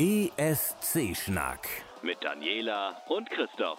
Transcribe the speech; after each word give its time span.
ESC-Schnack. 0.00 1.68
Mit 2.00 2.24
Daniela 2.24 3.02
und 3.10 3.28
Christoph. 3.28 3.78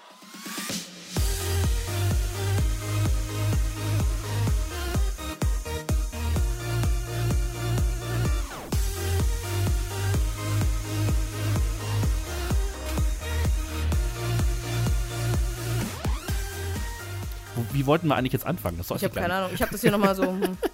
Wie 17.72 17.88
wollten 17.88 18.08
wir 18.10 18.16
eigentlich 18.16 18.34
jetzt 18.34 18.46
anfangen? 18.46 18.78
Das 18.78 18.92
ich 18.92 19.04
habe 19.04 19.20
keine 19.20 19.34
Ahnung. 19.34 19.52
Ich 19.56 19.62
habe 19.64 19.72
das 19.72 19.82
hier 19.82 19.90
nochmal 19.90 20.14
so. 20.14 20.24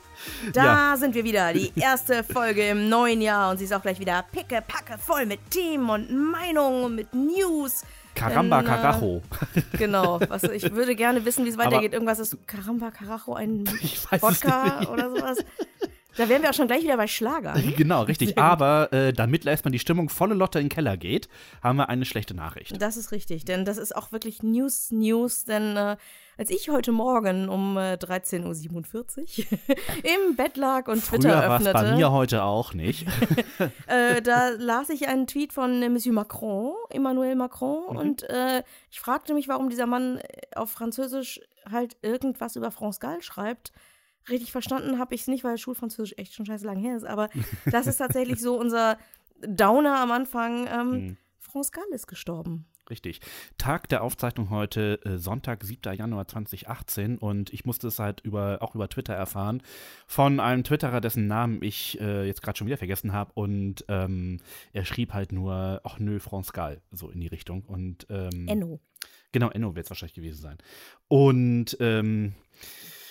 Da 0.53 0.91
ja. 0.91 0.97
sind 0.97 1.15
wir 1.15 1.23
wieder. 1.23 1.53
Die 1.53 1.71
erste 1.75 2.23
Folge 2.23 2.69
im 2.69 2.89
neuen 2.89 3.21
Jahr. 3.21 3.51
Und 3.51 3.57
sie 3.57 3.65
ist 3.65 3.73
auch 3.73 3.81
gleich 3.81 3.99
wieder 3.99 4.23
picke, 4.31 4.63
packe 4.67 4.97
voll 4.97 5.25
mit 5.25 5.39
Themen 5.51 5.89
und 5.89 6.31
Meinungen 6.31 6.83
und 6.83 6.95
mit 6.95 7.13
News. 7.13 7.83
Caramba 8.15 8.61
Denn, 8.61 8.65
äh, 8.65 8.75
Carajo. 8.75 9.21
Genau. 9.73 10.19
Was, 10.27 10.43
ich 10.43 10.73
würde 10.73 10.95
gerne 10.95 11.23
wissen, 11.23 11.45
wie 11.45 11.49
es 11.49 11.57
weitergeht. 11.57 11.93
Irgendwas 11.93 12.19
ist 12.19 12.35
Caramba 12.47 12.91
Carajo 12.91 13.33
ein 13.33 13.65
Wodka 14.19 14.87
oder 14.91 15.09
sowas. 15.09 15.37
Da 16.17 16.27
wären 16.27 16.41
wir 16.41 16.49
auch 16.49 16.53
schon 16.53 16.67
gleich 16.67 16.83
wieder 16.83 16.97
bei 16.97 17.07
Schlager. 17.07 17.55
Genau, 17.77 18.01
richtig. 18.03 18.37
Aber 18.37 18.91
äh, 18.91 19.13
damit 19.13 19.45
erstmal 19.45 19.71
die 19.71 19.79
Stimmung 19.79 20.09
volle 20.09 20.33
Lotte 20.33 20.59
in 20.59 20.65
den 20.65 20.69
Keller 20.69 20.97
geht, 20.97 21.29
haben 21.61 21.77
wir 21.77 21.89
eine 21.89 22.05
schlechte 22.05 22.33
Nachricht. 22.33 22.81
Das 22.81 22.97
ist 22.97 23.11
richtig, 23.11 23.45
denn 23.45 23.65
das 23.65 23.77
ist 23.77 23.95
auch 23.95 24.11
wirklich 24.11 24.41
News, 24.41 24.89
News, 24.91 25.45
denn 25.45 25.77
äh, 25.77 25.97
als 26.37 26.49
ich 26.49 26.69
heute 26.69 26.91
Morgen 26.91 27.49
um 27.49 27.77
äh, 27.77 27.93
13.47 27.93 29.51
Uhr 29.51 29.57
im 30.27 30.35
Bett 30.35 30.57
lag 30.57 30.87
und 30.87 31.03
Twitter 31.03 31.29
Früher 31.29 31.55
öffnete. 31.55 31.73
bei 31.73 31.95
mir 31.95 32.11
heute 32.11 32.43
auch 32.43 32.73
nicht. 32.73 33.05
äh, 33.87 34.21
da 34.21 34.49
las 34.57 34.89
ich 34.89 35.07
einen 35.07 35.27
Tweet 35.27 35.53
von 35.53 35.79
Monsieur 35.91 36.13
Macron, 36.13 36.73
Emmanuel 36.89 37.35
Macron, 37.35 37.91
mhm. 37.91 37.97
und 37.97 38.23
äh, 38.23 38.63
ich 38.89 38.99
fragte 38.99 39.33
mich, 39.33 39.47
warum 39.47 39.69
dieser 39.69 39.85
Mann 39.87 40.17
äh, 40.17 40.55
auf 40.55 40.71
Französisch 40.71 41.41
halt 41.69 41.97
irgendwas 42.01 42.55
über 42.55 42.71
France 42.71 42.99
Gall 42.99 43.21
schreibt 43.21 43.71
richtig 44.29 44.51
verstanden 44.51 44.99
habe 44.99 45.15
ich 45.15 45.21
es 45.21 45.27
nicht, 45.27 45.43
weil 45.43 45.57
Schulfranzösisch 45.57 46.15
echt 46.17 46.33
schon 46.33 46.45
scheiße 46.45 46.65
lang 46.65 46.77
her 46.77 46.97
ist. 46.97 47.05
Aber 47.05 47.29
das 47.65 47.87
ist 47.87 47.97
tatsächlich 47.97 48.39
so 48.39 48.59
unser 48.59 48.97
Downer 49.41 49.99
am 49.99 50.11
Anfang. 50.11 50.67
Ähm, 50.67 50.91
hm. 50.91 51.17
France 51.39 51.71
Gall 51.71 51.87
ist 51.91 52.07
gestorben. 52.07 52.65
Richtig. 52.89 53.19
Tag 53.57 53.89
der 53.89 54.01
Aufzeichnung 54.01 54.49
heute, 54.49 55.01
äh, 55.03 55.17
Sonntag, 55.17 55.63
7. 55.63 55.93
Januar 55.93 56.27
2018. 56.27 57.17
Und 57.17 57.51
ich 57.53 57.65
musste 57.65 57.87
es 57.87 57.99
halt 57.99 58.21
über, 58.21 58.59
auch 58.61 58.75
über 58.75 58.87
Twitter 58.89 59.13
erfahren 59.13 59.61
von 60.07 60.39
einem 60.39 60.63
Twitterer, 60.63 61.01
dessen 61.01 61.27
Namen 61.27 61.61
ich 61.61 61.99
äh, 61.99 62.25
jetzt 62.25 62.41
gerade 62.41 62.57
schon 62.57 62.67
wieder 62.67 62.77
vergessen 62.77 63.11
habe. 63.11 63.31
Und 63.33 63.83
ähm, 63.89 64.39
er 64.71 64.85
schrieb 64.85 65.13
halt 65.13 65.31
nur, 65.31 65.81
ach 65.83 65.99
nö, 65.99 66.19
France 66.19 66.53
Gall, 66.53 66.81
so 66.91 67.09
in 67.09 67.19
die 67.19 67.27
Richtung. 67.27 67.63
Und 67.63 68.07
ähm, 68.09 68.47
Enno. 68.47 68.79
Genau, 69.33 69.49
Enno 69.49 69.75
wird 69.75 69.85
es 69.85 69.89
wahrscheinlich 69.91 70.15
gewesen 70.15 70.41
sein. 70.41 70.57
Und 71.09 71.75
ähm, 71.81 72.33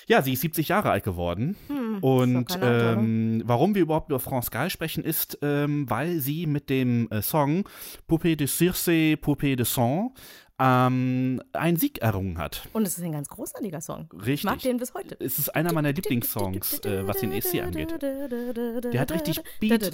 ja, 0.07 0.23
sie 0.23 0.35
ist 0.35 0.41
70 0.41 0.69
Jahre 0.69 0.91
alt 0.91 1.05
geworden. 1.05 1.57
Hm, 1.67 1.99
und 2.01 2.59
ähm, 2.63 3.43
warum 3.45 3.75
wir 3.75 3.83
überhaupt 3.83 4.09
über 4.09 4.21
France 4.21 4.51
Gall 4.51 4.71
sprechen, 4.71 5.03
ist, 5.03 5.39
ähm, 5.43 5.89
weil 5.91 6.21
sie 6.21 6.47
mit 6.47 6.71
dem 6.71 7.11
äh, 7.11 7.23
Song 7.23 7.69
Poupée 8.09 8.37
de 8.37 8.47
Circe, 8.47 9.17
Poupée 9.17 9.57
de 9.57 9.65
Sang 9.65 10.13
ähm, 10.59 11.43
einen 11.53 11.77
Sieg 11.77 11.99
errungen 11.99 12.39
hat. 12.39 12.69
Und 12.73 12.87
es 12.87 12.97
ist 12.97 13.05
ein 13.05 13.13
ganz 13.13 13.29
großartiger 13.29 13.81
Song. 13.81 14.09
Richtig. 14.13 14.35
Ich 14.35 14.45
mag 14.45 14.61
den 14.61 14.79
bis 14.79 14.95
heute. 14.95 15.17
Es 15.21 15.39
ist 15.39 15.55
einer 15.55 15.73
meiner 15.73 15.93
Lieblingssongs, 15.93 16.81
äh, 16.81 17.07
was 17.07 17.19
den 17.19 17.33
ESC 17.33 17.63
angeht. 17.63 17.95
Der 18.01 19.01
hat 19.01 19.13
richtig 19.13 19.41
Beat. 19.61 19.91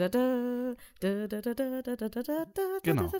Genau. 2.82 3.12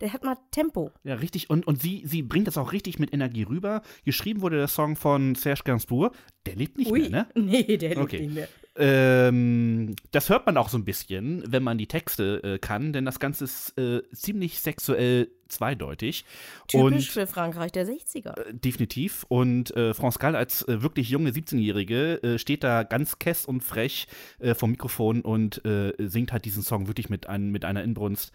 Der 0.00 0.12
hat 0.12 0.24
mal 0.24 0.36
Tempo. 0.52 0.92
Ja, 1.02 1.16
richtig. 1.16 1.50
Und, 1.50 1.66
und 1.66 1.82
sie, 1.82 2.02
sie 2.06 2.22
bringt 2.22 2.46
das 2.46 2.56
auch 2.58 2.72
richtig 2.72 2.98
mit 2.98 3.12
Energie 3.12 3.42
rüber. 3.42 3.82
Geschrieben 4.04 4.40
wurde 4.40 4.56
der 4.56 4.68
Song 4.68 4.94
von 4.96 5.34
Serge 5.34 5.62
Gainsbourg. 5.64 6.14
Der 6.46 6.54
lebt 6.54 6.78
nicht 6.78 6.90
Ui. 6.90 7.00
mehr, 7.00 7.10
ne? 7.10 7.26
Nee, 7.34 7.76
der 7.76 7.90
lebt 7.90 8.00
okay. 8.00 8.20
nicht 8.20 8.34
mehr. 8.34 8.48
Ähm, 8.74 9.94
das 10.12 10.30
hört 10.30 10.46
man 10.46 10.56
auch 10.56 10.70
so 10.70 10.78
ein 10.78 10.84
bisschen, 10.84 11.44
wenn 11.46 11.62
man 11.62 11.76
die 11.76 11.86
Texte 11.86 12.42
äh, 12.42 12.58
kann, 12.58 12.94
denn 12.94 13.04
das 13.04 13.20
Ganze 13.20 13.44
ist 13.44 13.76
äh, 13.78 14.02
ziemlich 14.14 14.60
sexuell 14.60 15.30
zweideutig. 15.52 16.24
Typisch 16.68 16.84
und, 16.84 17.04
für 17.04 17.26
Frankreich 17.26 17.72
der 17.72 17.86
60er. 17.86 18.36
Äh, 18.38 18.54
definitiv. 18.54 19.24
Und 19.28 19.74
äh, 19.76 19.94
France 19.94 20.18
Gall 20.18 20.36
als 20.36 20.62
äh, 20.68 20.82
wirklich 20.82 21.08
junge 21.10 21.30
17-Jährige 21.30 22.22
äh, 22.22 22.38
steht 22.38 22.64
da 22.64 22.82
ganz 22.82 23.18
kess 23.18 23.44
und 23.44 23.62
frech 23.62 24.06
äh, 24.40 24.54
vom 24.54 24.72
Mikrofon 24.72 25.20
und 25.20 25.64
äh, 25.64 25.92
singt 25.98 26.32
halt 26.32 26.44
diesen 26.44 26.62
Song 26.62 26.88
wirklich 26.88 27.08
mit, 27.08 27.28
ein, 27.28 27.50
mit 27.50 27.64
einer 27.64 27.82
Inbrunst. 27.82 28.32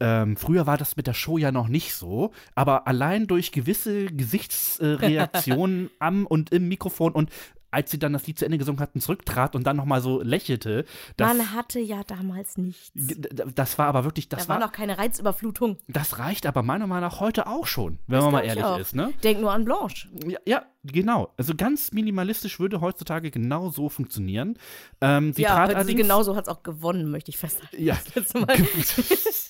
Ähm, 0.00 0.36
früher 0.36 0.66
war 0.66 0.78
das 0.78 0.96
mit 0.96 1.06
der 1.06 1.14
Show 1.14 1.38
ja 1.38 1.52
noch 1.52 1.68
nicht 1.68 1.94
so, 1.94 2.32
aber 2.54 2.88
allein 2.88 3.26
durch 3.26 3.52
gewisse 3.52 4.06
Gesichtsreaktionen 4.06 5.90
am 6.00 6.26
und 6.26 6.50
im 6.50 6.66
Mikrofon 6.68 7.12
und 7.12 7.30
als 7.72 7.90
sie 7.90 7.98
dann 7.98 8.12
das 8.12 8.26
Lied 8.26 8.38
zu 8.38 8.44
Ende 8.44 8.58
gesungen 8.58 8.80
hatten, 8.80 9.00
zurücktrat 9.00 9.56
und 9.56 9.66
dann 9.66 9.76
nochmal 9.76 10.00
so 10.00 10.22
lächelte. 10.22 10.84
Man 11.18 11.52
hatte 11.52 11.80
ja 11.80 12.04
damals 12.04 12.58
nichts. 12.58 12.92
Das 12.94 13.78
war 13.78 13.86
aber 13.86 14.04
wirklich, 14.04 14.28
das 14.28 14.44
da 14.44 14.48
war, 14.48 14.60
war 14.60 14.66
noch 14.66 14.72
keine 14.72 14.98
Reizüberflutung. 14.98 15.78
Das 15.88 16.18
reicht 16.18 16.46
aber 16.46 16.62
meiner 16.62 16.86
Meinung 16.86 17.08
nach 17.08 17.20
heute 17.20 17.46
auch 17.46 17.66
schon, 17.66 17.98
wenn 18.06 18.16
das 18.16 18.24
man 18.24 18.32
mal 18.32 18.44
ehrlich 18.44 18.64
ist. 18.78 18.94
Ne? 18.94 19.12
Denk 19.24 19.40
nur 19.40 19.52
an 19.52 19.64
Blanche. 19.64 20.08
Ja, 20.26 20.38
ja, 20.46 20.66
genau. 20.84 21.32
Also 21.36 21.54
ganz 21.56 21.92
minimalistisch 21.92 22.60
würde 22.60 22.80
heutzutage 22.80 23.30
genau 23.30 23.70
so 23.70 23.88
funktionieren. 23.88 24.58
Ähm, 25.00 25.32
sie 25.32 25.42
ja, 25.42 25.54
trat 25.54 25.70
allerdings, 25.70 25.88
sie 25.88 25.94
genauso 25.96 26.36
hat 26.36 26.46
es 26.46 26.48
auch 26.48 26.62
gewonnen, 26.62 27.10
möchte 27.10 27.30
ich 27.30 27.38
festhalten. 27.38 27.82
Ja. 27.82 27.96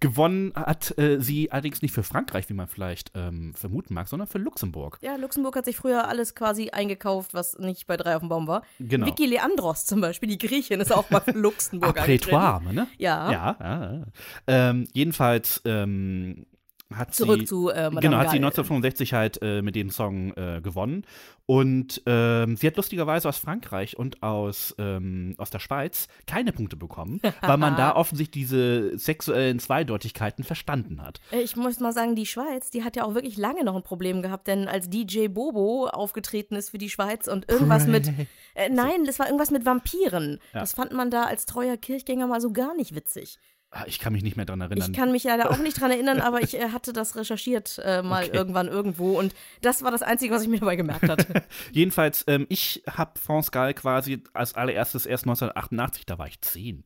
gewonnen 0.00 0.52
hat 0.54 0.96
äh, 0.98 1.20
sie 1.20 1.50
allerdings 1.52 1.82
nicht 1.82 1.92
für 1.92 2.02
Frankreich, 2.02 2.48
wie 2.48 2.54
man 2.54 2.68
vielleicht 2.68 3.12
ähm, 3.14 3.54
vermuten 3.54 3.94
mag, 3.94 4.08
sondern 4.08 4.28
für 4.28 4.38
Luxemburg. 4.38 4.98
Ja, 5.02 5.16
Luxemburg 5.16 5.56
hat 5.56 5.64
sich 5.64 5.76
früher 5.76 6.08
alles 6.08 6.34
quasi 6.34 6.70
eingekauft, 6.70 7.34
was 7.34 7.58
nicht 7.58 7.86
bei 7.86 7.96
drei 7.96 8.16
auf 8.16 8.20
dem 8.20 8.28
Baum 8.28 8.46
war. 8.46 8.62
Genau. 8.78 9.06
Vicky 9.06 9.26
Leandros 9.26 9.86
zum 9.86 10.00
Beispiel, 10.00 10.28
die 10.28 10.38
Griechin, 10.38 10.80
ist 10.80 10.92
auch 10.92 11.10
mal 11.10 11.20
für 11.20 11.32
Luxemburg 11.32 11.96
Prétoire, 12.04 12.60
ne? 12.72 12.86
Ja. 12.98 13.30
Ja, 13.32 13.56
ja. 13.60 14.06
Ähm, 14.46 14.88
jedenfalls 14.92 15.62
ähm, 15.64 16.46
hat 16.92 17.14
Zurück 17.14 17.40
sie, 17.40 17.44
zu 17.46 17.70
äh, 17.70 17.84
Madame 17.84 18.00
Genau, 18.00 18.16
hat 18.18 18.30
sie 18.30 18.36
1965 18.36 19.14
halt 19.14 19.40
äh, 19.42 19.62
mit 19.62 19.74
dem 19.74 19.90
Song 19.90 20.32
äh, 20.34 20.60
gewonnen. 20.62 21.04
Und 21.46 22.02
ähm, 22.06 22.56
sie 22.56 22.66
hat 22.66 22.76
lustigerweise 22.76 23.28
aus 23.28 23.36
Frankreich 23.36 23.98
und 23.98 24.22
aus, 24.22 24.74
ähm, 24.78 25.34
aus 25.36 25.50
der 25.50 25.58
Schweiz 25.58 26.08
keine 26.26 26.52
Punkte 26.52 26.76
bekommen, 26.76 27.20
weil 27.42 27.58
man 27.58 27.76
da 27.76 27.94
offensichtlich 27.94 28.46
diese 28.46 28.96
sexuellen 28.98 29.58
Zweideutigkeiten 29.58 30.44
verstanden 30.44 31.02
hat. 31.02 31.20
Äh, 31.30 31.40
Ich 31.40 31.56
muss 31.56 31.80
mal 31.80 31.92
sagen, 31.92 32.14
die 32.16 32.26
Schweiz, 32.26 32.70
die 32.70 32.82
hat 32.82 32.96
ja 32.96 33.04
auch 33.04 33.14
wirklich 33.14 33.36
lange 33.36 33.64
noch 33.64 33.76
ein 33.76 33.82
Problem 33.82 34.22
gehabt, 34.22 34.46
denn 34.46 34.68
als 34.68 34.88
DJ 34.88 35.28
Bobo 35.28 35.86
aufgetreten 35.86 36.54
ist 36.54 36.70
für 36.70 36.78
die 36.78 36.90
Schweiz 36.90 37.28
und 37.28 37.50
irgendwas 37.50 37.86
mit. 37.86 38.10
Äh, 38.54 38.68
nein, 38.70 39.04
das 39.04 39.18
war 39.18 39.26
irgendwas 39.26 39.50
mit 39.50 39.66
Vampiren. 39.66 40.38
Ja. 40.52 40.60
Das 40.60 40.74
fand 40.74 40.92
man 40.92 41.10
da 41.10 41.24
als 41.24 41.44
treuer 41.44 41.76
Kirchgänger 41.76 42.26
mal 42.26 42.40
so 42.40 42.52
gar 42.52 42.74
nicht 42.76 42.94
witzig. 42.94 43.38
Ah, 43.76 43.84
Ich 43.86 43.98
kann 43.98 44.12
mich 44.12 44.22
nicht 44.22 44.36
mehr 44.36 44.46
dran 44.46 44.60
erinnern. 44.60 44.92
Ich 44.92 44.96
kann 44.96 45.10
mich 45.10 45.24
leider 45.24 45.50
auch 45.50 45.58
nicht 45.58 45.80
dran 45.80 45.90
erinnern, 45.90 46.20
aber 46.20 46.40
ich 46.42 46.54
äh, 46.58 46.68
hatte 46.70 46.92
das 46.92 47.16
recherchiert 47.16 47.80
äh, 47.84 48.02
mal 48.02 48.24
Okay. 48.24 48.36
irgendwann 48.36 48.68
irgendwo 48.68 49.18
und 49.18 49.34
das 49.62 49.82
war 49.82 49.90
das 49.90 50.02
Einzige, 50.02 50.32
was 50.32 50.42
ich 50.42 50.48
mir 50.48 50.60
dabei 50.60 50.76
gemerkt 50.76 51.08
hatte. 51.08 51.42
Jedenfalls, 51.72 52.24
ähm, 52.28 52.46
ich 52.48 52.82
habe 52.88 53.18
France 53.18 53.50
Gall 53.50 53.74
quasi 53.74 54.22
als 54.32 54.54
allererstes 54.54 55.06
erst 55.06 55.24
1988, 55.24 56.06
da 56.06 56.18
war 56.18 56.28
ich 56.28 56.40
zehn, 56.40 56.84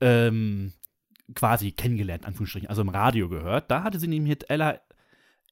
ähm, 0.00 0.72
quasi 1.34 1.72
kennengelernt, 1.72 2.24
Anführungsstrichen, 2.26 2.68
also 2.68 2.82
im 2.82 2.88
Radio 2.88 3.28
gehört. 3.28 3.70
Da 3.70 3.82
hatte 3.84 3.98
sie 3.98 4.08
nämlich 4.08 4.30
mit 4.30 4.50
Ella, 4.50 4.80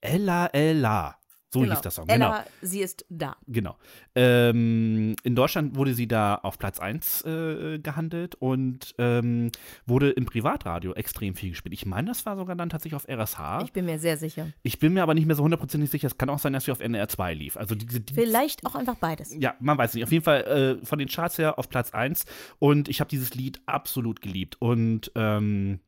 Ella, 0.00 0.46
Ella. 0.46 1.16
So 1.52 1.60
genau. 1.60 1.72
hieß 1.72 1.80
das 1.80 1.96
Song, 1.96 2.08
Ella, 2.08 2.28
genau. 2.28 2.50
sie 2.62 2.80
ist 2.80 3.04
da. 3.08 3.36
Genau. 3.48 3.76
Ähm, 4.14 5.16
in 5.24 5.34
Deutschland 5.34 5.74
wurde 5.74 5.94
sie 5.94 6.06
da 6.06 6.36
auf 6.36 6.58
Platz 6.58 6.78
1 6.78 7.24
äh, 7.24 7.78
gehandelt 7.80 8.36
und 8.36 8.94
ähm, 8.98 9.50
wurde 9.84 10.10
im 10.10 10.26
Privatradio 10.26 10.92
extrem 10.92 11.34
viel 11.34 11.50
gespielt. 11.50 11.72
Ich 11.74 11.86
meine, 11.86 12.08
das 12.08 12.24
war 12.24 12.36
sogar 12.36 12.54
dann 12.54 12.68
tatsächlich 12.70 12.94
auf 12.94 13.08
RSH. 13.08 13.62
Ich 13.64 13.72
bin 13.72 13.84
mir 13.84 13.98
sehr 13.98 14.16
sicher. 14.16 14.46
Ich 14.62 14.78
bin 14.78 14.92
mir 14.92 15.02
aber 15.02 15.14
nicht 15.14 15.26
mehr 15.26 15.34
so 15.34 15.42
hundertprozentig 15.42 15.90
sicher. 15.90 16.06
Es 16.06 16.16
kann 16.18 16.30
auch 16.30 16.38
sein, 16.38 16.52
dass 16.52 16.66
sie 16.66 16.72
auf 16.72 16.80
NR 16.80 17.08
2 17.08 17.34
lief. 17.34 17.56
Also 17.56 17.74
diese 17.74 18.00
Dienst- 18.00 18.20
Vielleicht 18.20 18.64
auch 18.64 18.76
einfach 18.76 18.96
beides. 18.96 19.34
ja, 19.36 19.54
man 19.58 19.76
weiß 19.76 19.94
nicht. 19.94 20.04
Auf 20.04 20.12
jeden 20.12 20.24
Fall 20.24 20.78
äh, 20.80 20.86
von 20.86 21.00
den 21.00 21.08
Charts 21.08 21.36
her 21.38 21.58
auf 21.58 21.68
Platz 21.68 21.90
1. 21.90 22.26
Und 22.60 22.88
ich 22.88 23.00
habe 23.00 23.10
dieses 23.10 23.34
Lied 23.34 23.60
absolut 23.66 24.20
geliebt. 24.20 24.56
Und 24.60 25.10
ähm, 25.16 25.80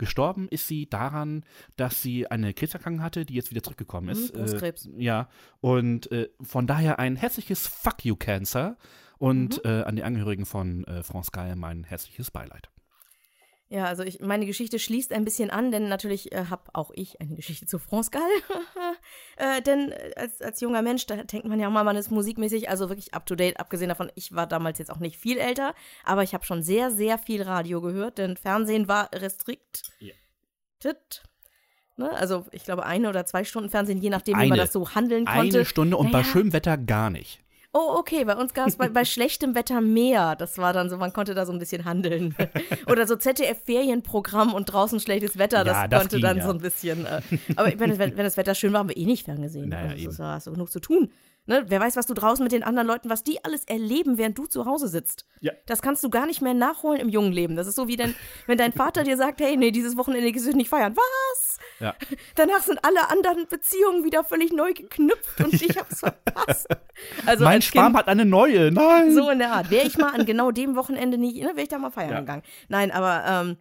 gestorben 0.00 0.48
ist 0.48 0.66
sie 0.66 0.90
daran, 0.90 1.44
dass 1.76 2.02
sie 2.02 2.28
eine 2.28 2.52
Krebserkrankung 2.52 3.02
hatte, 3.04 3.24
die 3.24 3.34
jetzt 3.34 3.52
wieder 3.52 3.62
zurückgekommen 3.62 4.08
ist. 4.08 4.34
Mhm, 4.34 4.38
Brustkrebs. 4.40 4.86
Äh, 4.86 5.02
ja. 5.04 5.28
Und 5.60 6.10
äh, 6.10 6.28
von 6.40 6.66
daher 6.66 6.98
ein 6.98 7.14
herzliches 7.14 7.68
Fuck 7.68 8.04
you 8.04 8.16
Cancer. 8.16 8.76
Und 9.18 9.62
Mhm. 9.64 9.70
äh, 9.70 9.82
an 9.82 9.96
die 9.96 10.02
Angehörigen 10.02 10.46
von 10.46 10.84
äh, 10.84 11.02
France 11.02 11.30
Gall 11.30 11.54
mein 11.54 11.84
herzliches 11.84 12.30
Beileid. 12.30 12.70
Ja, 13.72 13.84
also 13.84 14.02
ich, 14.02 14.18
meine 14.18 14.46
Geschichte 14.46 14.80
schließt 14.80 15.12
ein 15.12 15.24
bisschen 15.24 15.48
an, 15.48 15.70
denn 15.70 15.88
natürlich 15.88 16.32
äh, 16.32 16.46
habe 16.50 16.62
auch 16.72 16.90
ich 16.92 17.20
eine 17.20 17.36
Geschichte 17.36 17.66
zu 17.66 17.78
France 17.78 18.10
Gall. 18.10 18.22
äh, 19.36 19.62
denn 19.62 19.92
äh, 19.92 20.10
als, 20.16 20.42
als 20.42 20.60
junger 20.60 20.82
Mensch, 20.82 21.06
da 21.06 21.22
denkt 21.22 21.46
man 21.46 21.60
ja 21.60 21.68
auch 21.68 21.72
mal, 21.72 21.84
man 21.84 21.96
ist 21.96 22.10
musikmäßig, 22.10 22.68
also 22.68 22.88
wirklich 22.88 23.14
up 23.14 23.26
to 23.26 23.36
date, 23.36 23.60
abgesehen 23.60 23.88
davon, 23.88 24.10
ich 24.16 24.34
war 24.34 24.48
damals 24.48 24.80
jetzt 24.80 24.90
auch 24.90 24.98
nicht 24.98 25.16
viel 25.16 25.38
älter, 25.38 25.76
aber 26.04 26.24
ich 26.24 26.34
habe 26.34 26.44
schon 26.44 26.64
sehr, 26.64 26.90
sehr 26.90 27.16
viel 27.16 27.42
Radio 27.42 27.80
gehört, 27.80 28.18
denn 28.18 28.36
Fernsehen 28.36 28.88
war 28.88 29.08
restrikt. 29.14 29.84
Ja. 30.00 30.14
Ne? 32.00 32.10
Also 32.12 32.46
ich 32.50 32.64
glaube 32.64 32.86
eine 32.86 33.08
oder 33.08 33.24
zwei 33.26 33.44
Stunden 33.44 33.70
Fernsehen, 33.70 33.98
je 33.98 34.10
nachdem, 34.10 34.36
wie 34.36 34.40
Eine. 34.40 34.48
man 34.48 34.58
das 34.58 34.72
so 34.72 34.94
handeln 34.94 35.26
konnte. 35.26 35.58
Eine 35.58 35.64
Stunde 35.64 35.96
und 35.96 36.10
bei 36.10 36.22
Naja. 36.22 36.32
schönem 36.32 36.52
Wetter 36.52 36.76
gar 36.76 37.10
nicht. 37.10 37.40
Oh, 37.72 37.94
okay, 37.98 38.24
bei 38.24 38.34
uns 38.36 38.52
gab 38.52 38.66
es 38.66 38.74
bei, 38.76 38.88
bei 38.88 39.04
schlechtem 39.04 39.54
Wetter 39.54 39.80
mehr. 39.80 40.34
Das 40.34 40.58
war 40.58 40.72
dann 40.72 40.90
so, 40.90 40.96
man 40.96 41.12
konnte 41.12 41.34
da 41.34 41.46
so 41.46 41.52
ein 41.52 41.58
bisschen 41.60 41.84
handeln. 41.84 42.34
Oder 42.88 43.06
so 43.06 43.14
ZDF-Ferienprogramm 43.16 44.52
und 44.54 44.66
draußen 44.66 44.98
schlechtes 44.98 45.38
Wetter, 45.38 45.62
das, 45.62 45.76
Ja, 45.76 45.88
das 45.88 46.00
konnte 46.00 46.16
ging, 46.16 46.24
dann 46.24 46.38
ja. 46.38 46.44
so 46.44 46.50
ein 46.50 46.58
bisschen. 46.58 47.06
Äh, 47.06 47.20
aber 47.56 47.72
wenn, 47.78 47.90
das- 47.90 47.98
wenn 47.98 48.16
das 48.16 48.36
Wetter 48.36 48.54
schön 48.56 48.72
war, 48.72 48.80
haben 48.80 48.88
wir 48.88 48.96
eh 48.96 49.06
nicht 49.06 49.24
ferngesehen. 49.24 49.68
Naja, 49.68 49.90
also, 49.92 50.06
das 50.06 50.18
war 50.18 50.34
hast 50.34 50.46
du 50.48 50.52
genug 50.52 50.70
zu 50.72 50.80
tun. 50.80 51.10
Ne? 51.46 51.64
Wer 51.68 51.80
weiß, 51.80 51.96
was 51.96 52.06
du 52.06 52.14
draußen 52.14 52.42
mit 52.42 52.52
den 52.52 52.62
anderen 52.62 52.86
Leuten, 52.86 53.10
was 53.10 53.22
die 53.24 53.44
alles 53.44 53.64
erleben, 53.64 54.18
während 54.18 54.38
du 54.38 54.46
zu 54.46 54.66
Hause 54.66 54.88
sitzt. 54.88 55.24
Ja. 55.40 55.52
Das 55.66 55.82
kannst 55.82 56.04
du 56.04 56.10
gar 56.10 56.26
nicht 56.26 56.40
mehr 56.42 56.54
nachholen 56.54 57.00
im 57.00 57.08
jungen 57.08 57.32
Leben. 57.32 57.56
Das 57.56 57.66
ist 57.66 57.76
so 57.76 57.88
wie 57.88 57.96
denn, 57.96 58.14
wenn 58.46 58.58
dein 58.58 58.72
Vater 58.72 59.02
dir 59.02 59.16
sagt, 59.16 59.40
hey, 59.40 59.56
nee, 59.56 59.70
dieses 59.70 59.96
Wochenende 59.96 60.30
gehst 60.32 60.46
du 60.46 60.56
nicht 60.56 60.68
feiern. 60.68 60.94
Was? 60.96 61.58
Ja. 61.80 61.94
Danach 62.36 62.60
sind 62.60 62.84
alle 62.84 63.10
anderen 63.10 63.46
Beziehungen 63.48 64.04
wieder 64.04 64.22
völlig 64.24 64.52
neu 64.52 64.72
geknüpft 64.74 65.40
und 65.42 65.54
ich 65.62 65.76
hab's 65.78 66.00
verpasst. 66.00 66.68
Also 67.26 67.44
mein 67.44 67.62
Schwarm 67.62 67.86
kind, 67.92 67.98
hat 67.98 68.08
eine 68.08 68.24
neue. 68.24 68.70
Nein. 68.70 69.12
so 69.12 69.30
in 69.30 69.38
der 69.38 69.52
Art. 69.52 69.70
Wäre 69.70 69.86
ich 69.86 69.96
mal 69.98 70.14
an 70.14 70.26
genau 70.26 70.50
dem 70.50 70.76
Wochenende 70.76 71.18
nicht, 71.18 71.36
ne, 71.36 71.48
wäre 71.48 71.62
ich 71.62 71.68
da 71.68 71.78
mal 71.78 71.90
feiern 71.90 72.10
Ja. 72.12 72.20
gegangen. 72.20 72.42
Nein, 72.68 72.90
aber 72.90 73.24
ähm, 73.26 73.56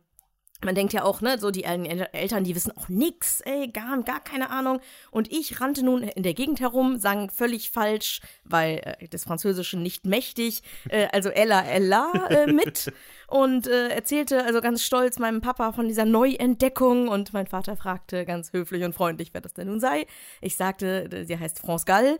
man 0.63 0.75
denkt 0.75 0.91
ja 0.93 1.03
auch, 1.03 1.21
ne, 1.21 1.37
so 1.39 1.51
die 1.51 1.63
El- 1.63 1.85
El- 1.85 2.09
Eltern, 2.11 2.43
die 2.43 2.55
wissen 2.55 2.75
auch 2.75 2.89
nix, 2.89 3.41
ey, 3.41 3.69
gar, 3.69 4.01
gar 4.03 4.21
keine 4.23 4.49
Ahnung. 4.49 4.81
Und 5.09 5.31
ich 5.31 5.61
rannte 5.61 5.83
nun 5.83 6.03
in 6.03 6.23
der 6.23 6.33
Gegend 6.33 6.59
herum, 6.59 6.97
sang 6.97 7.29
völlig 7.29 7.71
falsch, 7.71 8.21
weil 8.43 8.81
äh, 8.99 9.07
des 9.07 9.23
Französischen 9.23 9.81
nicht 9.81 10.05
mächtig, 10.05 10.61
äh, 10.89 11.07
also 11.13 11.29
Ella 11.29 11.63
Ella 11.63 12.11
äh, 12.29 12.51
mit 12.51 12.91
und 13.27 13.67
äh, 13.67 13.87
erzählte 13.89 14.43
also 14.43 14.59
ganz 14.61 14.83
stolz 14.83 15.17
meinem 15.19 15.41
Papa 15.41 15.71
von 15.71 15.87
dieser 15.87 16.05
Neuentdeckung 16.05 17.07
und 17.07 17.31
mein 17.33 17.47
Vater 17.47 17.77
fragte 17.77 18.25
ganz 18.25 18.51
höflich 18.51 18.83
und 18.83 18.93
freundlich, 18.93 19.29
wer 19.33 19.41
das 19.41 19.53
denn 19.53 19.67
nun 19.67 19.79
sei. 19.79 20.05
Ich 20.41 20.57
sagte, 20.57 21.09
äh, 21.11 21.25
sie 21.25 21.37
heißt 21.39 21.59
France 21.59 21.85
Gall. 21.85 22.17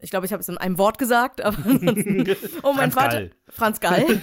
Ich 0.00 0.10
glaube, 0.10 0.26
ich 0.26 0.32
habe 0.32 0.42
es 0.42 0.48
in 0.50 0.58
einem 0.58 0.76
Wort 0.76 0.98
gesagt, 0.98 1.40
aber 1.40 1.56
ansonsten. 1.64 2.36
Und 2.62 2.76
mein 2.76 2.90
Franz 2.90 2.94
Vater. 2.94 3.20
Gall. 3.20 3.30
Franz 3.48 3.80
Gall. 3.80 4.04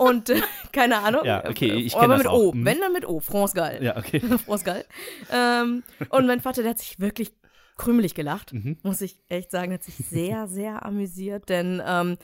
Und 0.00 0.30
äh, 0.30 0.40
keine 0.72 0.98
Ahnung. 0.98 1.24
Ja, 1.24 1.44
okay, 1.48 1.72
ich 1.74 1.94
Aber 1.94 2.02
kenn 2.02 2.10
das 2.10 2.18
mit 2.18 2.26
auch. 2.28 2.38
O. 2.40 2.52
Mhm. 2.52 2.64
Wenn 2.64 2.80
dann 2.80 2.92
mit 2.92 3.06
O. 3.06 3.20
France 3.20 3.54
Gall. 3.54 3.82
Ja, 3.82 3.96
okay. 3.96 4.20
France 4.46 4.64
Gall. 4.64 4.84
Ähm, 5.32 5.82
und 6.08 6.26
mein 6.26 6.40
Vater, 6.40 6.62
der 6.62 6.70
hat 6.70 6.78
sich 6.78 6.98
wirklich 7.00 7.32
krümelig 7.76 8.14
gelacht, 8.14 8.52
Mhm. 8.52 8.78
muss 8.82 9.00
ich 9.00 9.18
echt 9.28 9.50
sagen, 9.50 9.72
hat 9.72 9.82
sich 9.82 9.96
sehr, 9.96 10.46
sehr 10.48 10.84
amüsiert, 10.84 11.48
denn, 11.48 11.82
ähm, 11.86 12.18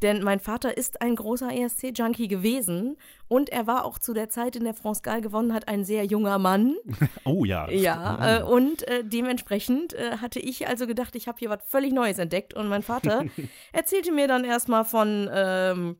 denn 0.00 0.22
mein 0.24 0.40
Vater 0.40 0.76
ist 0.76 1.00
ein 1.00 1.14
großer 1.16 1.50
ESC-Junkie 1.52 2.26
gewesen 2.28 2.96
und 3.28 3.50
er 3.50 3.66
war 3.66 3.84
auch 3.84 3.98
zu 4.00 4.14
der 4.14 4.28
Zeit, 4.30 4.56
in 4.56 4.64
der 4.64 4.74
France 4.74 5.02
Gall 5.02 5.20
gewonnen 5.20 5.52
hat, 5.54 5.68
ein 5.68 5.84
sehr 5.84 6.04
junger 6.04 6.38
Mann. 6.38 6.74
Oh 7.24 7.44
ja. 7.44 7.70
Ja, 7.70 8.38
äh, 8.38 8.42
und 8.42 8.86
äh, 8.88 9.04
dementsprechend 9.04 9.94
äh, 9.94 10.16
hatte 10.20 10.40
ich 10.40 10.66
also 10.66 10.86
gedacht, 10.88 11.14
ich 11.14 11.28
habe 11.28 11.38
hier 11.38 11.50
was 11.50 11.60
völlig 11.66 11.92
Neues 11.92 12.18
entdeckt. 12.18 12.52
Und 12.54 12.68
mein 12.68 12.82
Vater 12.82 13.24
erzählte 13.72 14.10
mir 14.12 14.26
dann 14.28 14.44
erstmal 14.44 14.84
von, 14.84 15.30
ähm, 15.32 15.96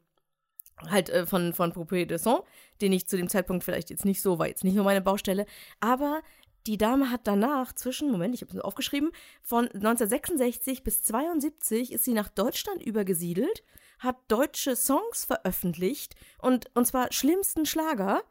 halt 0.90 1.10
äh, 1.10 1.26
von, 1.26 1.52
von 1.52 1.72
Poupée 1.72 2.06
de 2.06 2.18
Son, 2.18 2.40
den 2.80 2.92
ich 2.92 3.06
zu 3.06 3.16
dem 3.16 3.28
Zeitpunkt 3.28 3.64
vielleicht 3.64 3.90
jetzt 3.90 4.04
nicht 4.04 4.22
so, 4.22 4.38
war 4.38 4.48
jetzt 4.48 4.64
nicht 4.64 4.74
nur 4.74 4.84
meine 4.84 5.00
Baustelle, 5.00 5.46
aber 5.80 6.22
die 6.66 6.78
Dame 6.78 7.10
hat 7.10 7.22
danach 7.26 7.72
zwischen, 7.72 8.10
Moment, 8.10 8.34
ich 8.34 8.42
habe 8.42 8.52
es 8.52 8.60
aufgeschrieben, 8.60 9.10
von 9.40 9.66
1966 9.66 10.84
bis 10.84 11.02
72 11.02 11.92
ist 11.92 12.04
sie 12.04 12.12
nach 12.12 12.28
Deutschland 12.28 12.82
übergesiedelt, 12.82 13.64
hat 13.98 14.16
deutsche 14.28 14.76
Songs 14.76 15.24
veröffentlicht 15.24 16.14
und, 16.40 16.66
und 16.74 16.86
zwar 16.86 17.12
schlimmsten 17.12 17.66
Schlager. 17.66 18.22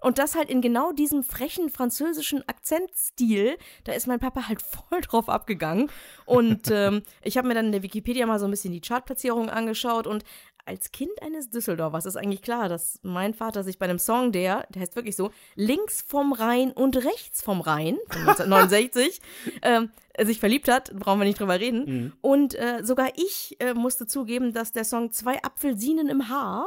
Und 0.00 0.18
das 0.18 0.34
halt 0.34 0.50
in 0.50 0.60
genau 0.60 0.92
diesem 0.92 1.24
frechen 1.24 1.70
französischen 1.70 2.46
Akzentstil. 2.46 3.56
Da 3.84 3.92
ist 3.94 4.06
mein 4.06 4.18
Papa 4.18 4.48
halt 4.48 4.60
voll 4.90 5.00
drauf 5.00 5.30
abgegangen. 5.30 5.90
Und 6.26 6.70
ähm, 6.70 7.04
ich 7.22 7.38
habe 7.38 7.48
mir 7.48 7.54
dann 7.54 7.66
in 7.66 7.72
der 7.72 7.82
Wikipedia 7.82 8.26
mal 8.26 8.38
so 8.38 8.44
ein 8.44 8.50
bisschen 8.50 8.72
die 8.72 8.82
Chartplatzierungen 8.82 9.48
angeschaut. 9.48 10.06
Und 10.06 10.24
als 10.66 10.92
Kind 10.92 11.22
eines 11.22 11.50
Düsseldorfers 11.50 12.06
ist 12.06 12.16
eigentlich 12.16 12.42
klar, 12.42 12.68
dass 12.68 12.98
mein 13.02 13.34
Vater 13.34 13.64
sich 13.64 13.78
bei 13.78 13.84
einem 13.84 13.98
Song, 13.98 14.32
der, 14.32 14.66
der 14.70 14.82
heißt 14.82 14.96
wirklich 14.96 15.16
so, 15.16 15.30
links 15.54 16.02
vom 16.02 16.32
Rhein 16.32 16.72
und 16.72 16.96
rechts 16.96 17.42
vom 17.42 17.60
Rhein, 17.60 17.98
von 18.08 18.22
1969, 18.22 19.20
ähm, 19.62 19.90
sich 20.22 20.40
verliebt 20.40 20.68
hat, 20.68 20.94
brauchen 20.98 21.20
wir 21.20 21.26
nicht 21.26 21.40
drüber 21.40 21.60
reden. 21.60 22.12
Und 22.20 22.54
äh, 22.54 22.80
sogar 22.82 23.08
ich 23.16 23.56
äh, 23.60 23.74
musste 23.74 24.06
zugeben, 24.06 24.52
dass 24.52 24.72
der 24.72 24.84
Song 24.84 25.10
Zwei 25.10 25.42
Apfelsinen 25.42 26.08
im 26.08 26.28
Haar 26.28 26.66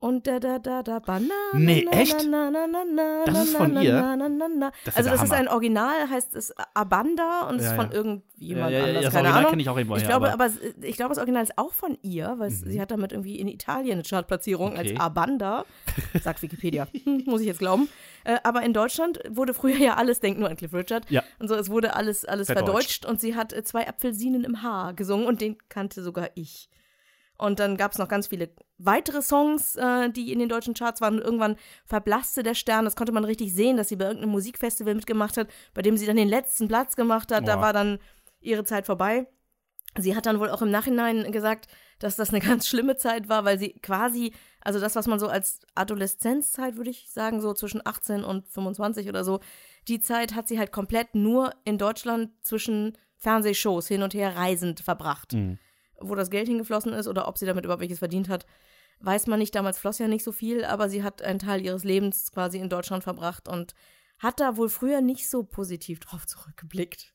und 0.00 0.26
da 0.28 0.38
da 0.38 0.58
da 0.60 0.82
da 0.84 0.98
Banana. 1.00 1.32
Nee, 1.54 1.84
echt? 1.90 2.24
Na, 2.30 2.50
na, 2.50 2.66
na, 2.68 3.24
Das 3.26 3.44
ist 3.44 3.56
von 3.56 3.72
na, 3.72 3.82
ihr? 3.82 3.92
Das 4.84 4.94
ist 4.94 4.96
also 4.96 5.10
das 5.10 5.22
ist 5.22 5.30
Hammer. 5.30 5.34
ein 5.40 5.48
Original, 5.48 6.08
heißt 6.08 6.36
es 6.36 6.54
Abanda 6.74 7.48
und 7.48 7.56
ist 7.58 7.64
Ja, 7.66 7.74
von 7.74 7.86
ja. 7.90 7.92
irgendjemand 7.94 8.70
Ja, 8.72 8.78
ja, 8.78 8.84
anders, 8.84 9.04
das 9.04 9.12
keine 9.14 9.24
Original 9.28 9.38
Ahnung. 9.38 9.50
kenn 9.50 9.60
ich 9.60 9.68
auch 9.68 9.76
irgendwo 9.76 9.96
ich 9.96 10.04
glaube, 10.04 10.32
aber- 10.32 10.44
aber 10.44 10.46
es- 10.46 10.60
ich 10.84 10.96
glaube, 10.96 11.08
das 11.10 11.18
Original 11.18 11.42
ist 11.42 11.58
auch 11.58 11.72
von 11.72 11.98
ihr, 12.02 12.34
weil 12.38 12.48
es- 12.48 12.60
sie 12.60 12.80
hat 12.80 12.90
damit 12.92 13.10
irgendwie 13.12 13.40
in 13.40 13.48
Italien 13.48 13.94
eine 13.94 14.02
Chartplatzierung 14.04 14.72
Okay. 14.72 14.78
als 14.92 15.00
Abanda, 15.00 15.64
sagt 16.22 16.42
Wikipedia, 16.42 16.86
Hm, 17.04 17.24
muss 17.26 17.40
ich 17.40 17.48
jetzt 17.48 17.58
glauben. 17.58 17.88
Äh, 18.24 18.38
aber 18.44 18.62
in 18.62 18.72
Deutschland 18.72 19.20
wurde 19.28 19.52
früher 19.52 19.76
ja 19.78 19.96
alles, 19.96 20.20
denkt 20.20 20.38
nur 20.38 20.48
an 20.48 20.56
Cliff 20.56 20.72
Richard, 20.74 21.10
Ja. 21.10 21.24
und 21.40 21.48
so, 21.48 21.54
es 21.56 21.70
wurde 21.70 21.96
alles, 21.96 22.24
alles 22.24 22.46
Verdeutscht. 22.46 22.66
verdeutscht 22.68 23.06
und 23.06 23.20
sie 23.20 23.34
hat 23.34 23.52
äh, 23.52 23.64
zwei 23.64 23.88
Apfelsinen 23.88 24.44
im 24.44 24.62
Haar 24.62 24.94
gesungen 24.94 25.26
und 25.26 25.40
den 25.40 25.56
kannte 25.68 26.02
sogar 26.04 26.28
ich. 26.34 26.68
Und 27.36 27.58
dann 27.60 27.76
gab 27.76 27.92
es 27.92 27.98
noch 27.98 28.08
ganz 28.08 28.28
viele 28.28 28.50
weitere 28.78 29.22
Songs, 29.22 29.76
äh, 29.76 30.10
die 30.10 30.32
in 30.32 30.38
den 30.38 30.48
deutschen 30.48 30.74
Charts 30.74 31.00
waren. 31.00 31.16
Und 31.16 31.22
irgendwann 31.24 31.56
verblasste 31.84 32.42
der 32.42 32.54
Stern. 32.54 32.84
Das 32.84 32.96
konnte 32.96 33.12
man 33.12 33.24
richtig 33.24 33.52
sehen, 33.52 33.76
dass 33.76 33.88
sie 33.88 33.96
bei 33.96 34.06
irgendeinem 34.06 34.30
Musikfestival 34.30 34.94
mitgemacht 34.94 35.36
hat, 35.36 35.48
bei 35.74 35.82
dem 35.82 35.96
sie 35.96 36.06
dann 36.06 36.16
den 36.16 36.28
letzten 36.28 36.68
Platz 36.68 36.96
gemacht 36.96 37.32
hat. 37.32 37.46
Da 37.46 37.56
Boah. 37.56 37.62
war 37.62 37.72
dann 37.72 37.98
ihre 38.40 38.64
Zeit 38.64 38.86
vorbei. 38.86 39.26
Sie 39.96 40.14
hat 40.14 40.26
dann 40.26 40.38
wohl 40.38 40.50
auch 40.50 40.62
im 40.62 40.70
Nachhinein 40.70 41.32
gesagt, 41.32 41.66
dass 41.98 42.16
das 42.16 42.30
eine 42.30 42.40
ganz 42.44 42.68
schlimme 42.68 42.96
Zeit 42.96 43.28
war, 43.28 43.44
weil 43.44 43.58
sie 43.58 43.72
quasi, 43.82 44.32
also 44.60 44.80
das, 44.80 44.94
was 44.96 45.06
man 45.06 45.18
so 45.18 45.26
als 45.26 45.60
Adoleszenzzeit, 45.74 46.76
würde 46.76 46.90
ich 46.90 47.10
sagen, 47.10 47.40
so 47.40 47.52
zwischen 47.54 47.84
18 47.84 48.22
und 48.22 48.46
25 48.48 49.08
oder 49.08 49.24
so, 49.24 49.40
die 49.88 50.00
Zeit 50.00 50.34
hat 50.34 50.46
sie 50.46 50.58
halt 50.58 50.72
komplett 50.72 51.14
nur 51.14 51.52
in 51.64 51.78
Deutschland 51.78 52.30
zwischen 52.42 52.96
Fernsehshows 53.16 53.88
hin 53.88 54.02
und 54.02 54.14
her 54.14 54.36
reisend 54.36 54.80
verbracht. 54.80 55.32
Wo 56.00 56.14
das 56.14 56.30
Geld 56.30 56.48
hingeflossen 56.48 56.92
ist 56.92 57.08
oder 57.08 57.28
ob 57.28 57.38
sie 57.38 57.46
damit 57.46 57.64
überhaupt 57.64 57.82
welches 57.82 57.98
verdient 57.98 58.28
hat, 58.28 58.46
weiß 59.00 59.26
man 59.26 59.38
nicht. 59.38 59.54
Damals 59.54 59.78
floss 59.78 59.98
ja 59.98 60.08
nicht 60.08 60.24
so 60.24 60.32
viel, 60.32 60.64
aber 60.64 60.88
sie 60.88 61.02
hat 61.02 61.22
einen 61.22 61.38
Teil 61.38 61.60
ihres 61.64 61.84
Lebens 61.84 62.32
quasi 62.32 62.58
in 62.58 62.68
Deutschland 62.68 63.04
verbracht 63.04 63.48
und 63.48 63.74
hat 64.18 64.40
da 64.40 64.56
wohl 64.56 64.68
früher 64.68 65.00
nicht 65.00 65.28
so 65.28 65.42
positiv 65.44 66.00
drauf 66.00 66.26
zurückgeblickt. 66.26 67.14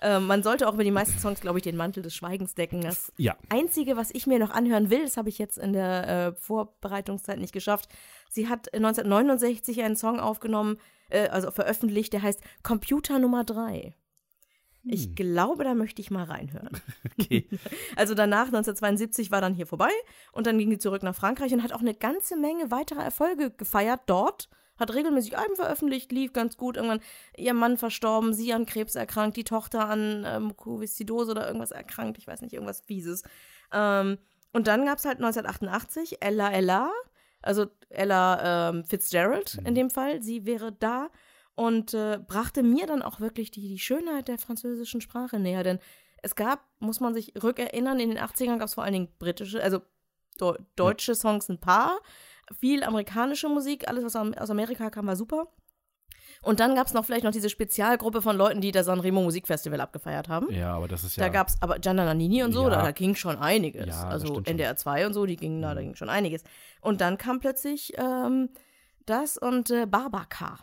Ähm, 0.00 0.26
man 0.26 0.42
sollte 0.42 0.68
auch 0.68 0.74
über 0.74 0.84
die 0.84 0.90
meisten 0.90 1.18
Songs, 1.18 1.40
glaube 1.40 1.58
ich, 1.58 1.62
den 1.64 1.76
Mantel 1.76 2.02
des 2.02 2.14
Schweigens 2.14 2.54
decken. 2.54 2.82
Das 2.82 3.12
Ja. 3.16 3.36
Einzige, 3.48 3.96
was 3.96 4.10
ich 4.12 4.26
mir 4.26 4.38
noch 4.38 4.50
anhören 4.50 4.90
will, 4.90 5.02
das 5.02 5.16
habe 5.16 5.28
ich 5.30 5.38
jetzt 5.38 5.56
in 5.56 5.72
der 5.72 6.08
äh, 6.08 6.32
Vorbereitungszeit 6.40 7.38
nicht 7.38 7.52
geschafft. 7.52 7.88
Sie 8.28 8.48
hat 8.48 8.72
1969 8.74 9.82
einen 9.82 9.96
Song 9.96 10.20
aufgenommen, 10.20 10.78
äh, 11.08 11.28
also 11.28 11.50
veröffentlicht, 11.50 12.12
der 12.12 12.22
heißt 12.22 12.40
Computer 12.62 13.18
Nummer 13.18 13.44
3. 13.44 13.94
Ich 14.88 15.14
glaube, 15.14 15.64
da 15.64 15.74
möchte 15.74 16.00
ich 16.00 16.10
mal 16.10 16.24
reinhören. 16.24 16.70
Okay. 17.18 17.48
Also 17.96 18.14
danach, 18.14 18.46
1972, 18.46 19.30
war 19.30 19.40
dann 19.40 19.54
hier 19.54 19.66
vorbei 19.66 19.90
und 20.32 20.46
dann 20.46 20.58
ging 20.58 20.70
sie 20.70 20.78
zurück 20.78 21.02
nach 21.02 21.14
Frankreich 21.14 21.52
und 21.52 21.62
hat 21.62 21.72
auch 21.72 21.80
eine 21.80 21.94
ganze 21.94 22.36
Menge 22.36 22.70
weiterer 22.70 23.02
Erfolge 23.02 23.50
gefeiert 23.50 24.00
dort. 24.06 24.48
Hat 24.78 24.92
regelmäßig 24.92 25.38
Alben 25.38 25.56
veröffentlicht, 25.56 26.12
lief 26.12 26.34
ganz 26.34 26.58
gut. 26.58 26.76
Irgendwann 26.76 27.00
ihr 27.36 27.54
Mann 27.54 27.78
verstorben, 27.78 28.34
sie 28.34 28.52
an 28.52 28.66
Krebs 28.66 28.94
erkrankt, 28.94 29.38
die 29.38 29.44
Tochter 29.44 29.88
an 29.88 30.24
ähm, 30.26 30.42
Mukoviszidose 30.44 31.30
oder 31.30 31.46
irgendwas 31.46 31.70
erkrankt, 31.70 32.18
ich 32.18 32.26
weiß 32.26 32.42
nicht, 32.42 32.52
irgendwas 32.52 32.82
Fieses. 32.82 33.22
Ähm, 33.72 34.18
und 34.52 34.66
dann 34.66 34.84
gab 34.84 34.98
es 34.98 35.06
halt 35.06 35.16
1988 35.16 36.22
Ella 36.22 36.52
Ella, 36.52 36.90
also 37.40 37.66
Ella 37.88 38.70
ähm, 38.70 38.84
Fitzgerald 38.84 39.58
in 39.64 39.74
dem 39.74 39.90
Fall. 39.90 40.22
Sie 40.22 40.44
wäre 40.44 40.72
da 40.72 41.08
und 41.56 41.92
äh, 41.94 42.18
brachte 42.24 42.62
mir 42.62 42.86
dann 42.86 43.02
auch 43.02 43.18
wirklich 43.18 43.50
die, 43.50 43.66
die 43.68 43.78
Schönheit 43.80 44.28
der 44.28 44.38
französischen 44.38 45.00
Sprache 45.00 45.38
näher. 45.40 45.64
Denn 45.64 45.80
es 46.22 46.36
gab, 46.36 46.60
muss 46.78 47.00
man 47.00 47.12
sich 47.14 47.32
rückerinnern, 47.42 47.98
in 47.98 48.10
den 48.10 48.18
80ern 48.18 48.58
gab 48.58 48.68
es 48.68 48.74
vor 48.74 48.84
allen 48.84 48.92
Dingen 48.92 49.08
britische, 49.18 49.60
also 49.62 49.80
deu- 50.38 50.58
deutsche 50.76 51.14
Songs 51.14 51.48
ein 51.48 51.58
paar, 51.58 51.98
viel 52.60 52.84
amerikanische 52.84 53.48
Musik, 53.48 53.88
alles, 53.88 54.04
was 54.04 54.14
aus 54.14 54.50
Amerika 54.50 54.88
kam, 54.90 55.06
war 55.08 55.16
super. 55.16 55.48
Und 56.42 56.60
dann 56.60 56.74
gab 56.74 56.86
es 56.86 56.92
noch 56.92 57.04
vielleicht 57.04 57.24
noch 57.24 57.32
diese 57.32 57.48
Spezialgruppe 57.48 58.20
von 58.22 58.36
Leuten, 58.36 58.60
die 58.60 58.70
das 58.70 58.86
Sanremo 58.86 59.22
Musikfestival 59.22 59.80
abgefeiert 59.80 60.28
haben. 60.28 60.52
Ja, 60.52 60.74
aber 60.74 60.86
das 60.86 61.02
ist 61.02 61.16
ja. 61.16 61.24
Da 61.24 61.28
gab 61.30 61.48
es 61.48 61.56
aber 61.62 61.78
Gianna 61.78 62.04
Nannini 62.04 62.44
und 62.44 62.52
so, 62.52 62.64
Ja. 62.64 62.70
da, 62.70 62.82
da 62.82 62.90
ging 62.92 63.14
schon 63.14 63.36
einiges. 63.38 63.86
Ja, 63.86 64.06
also. 64.08 64.34
Mhm. 64.34 64.44
NDR 64.44 64.76
2 64.76 65.06
und 65.06 65.14
so, 65.14 65.24
die 65.26 65.36
gingen, 65.36 65.62
da, 65.62 65.74
da 65.74 65.80
ging 65.80 65.94
schon 65.96 66.10
einiges. 66.10 66.44
Und 66.82 67.00
dann 67.00 67.16
kam 67.16 67.40
plötzlich 67.40 67.94
ähm, 67.96 68.50
Das 69.06 69.38
und 69.38 69.70
äh, 69.70 69.86
Barbacar. 69.86 70.58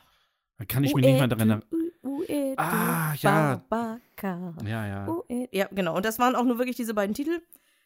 Da 0.64 0.68
kann 0.74 0.86
ich 0.86 0.96
mich 0.96 1.04
nicht 1.06 1.18
mehr 1.20 1.28
daran 1.28 1.50
erinnern. 1.50 2.56
Ah, 2.56 3.14
ja. 3.18 3.62
Ja, 4.22 4.88
ja. 4.88 5.08
Ja, 5.52 5.68
genau. 5.72 5.98
Und 5.98 6.06
das 6.06 6.20
waren 6.20 6.38
auch 6.38 6.46
nur 6.46 6.58
wirklich 6.58 6.78
diese 6.78 6.94
beiden 6.94 7.14
Titel. 7.14 7.42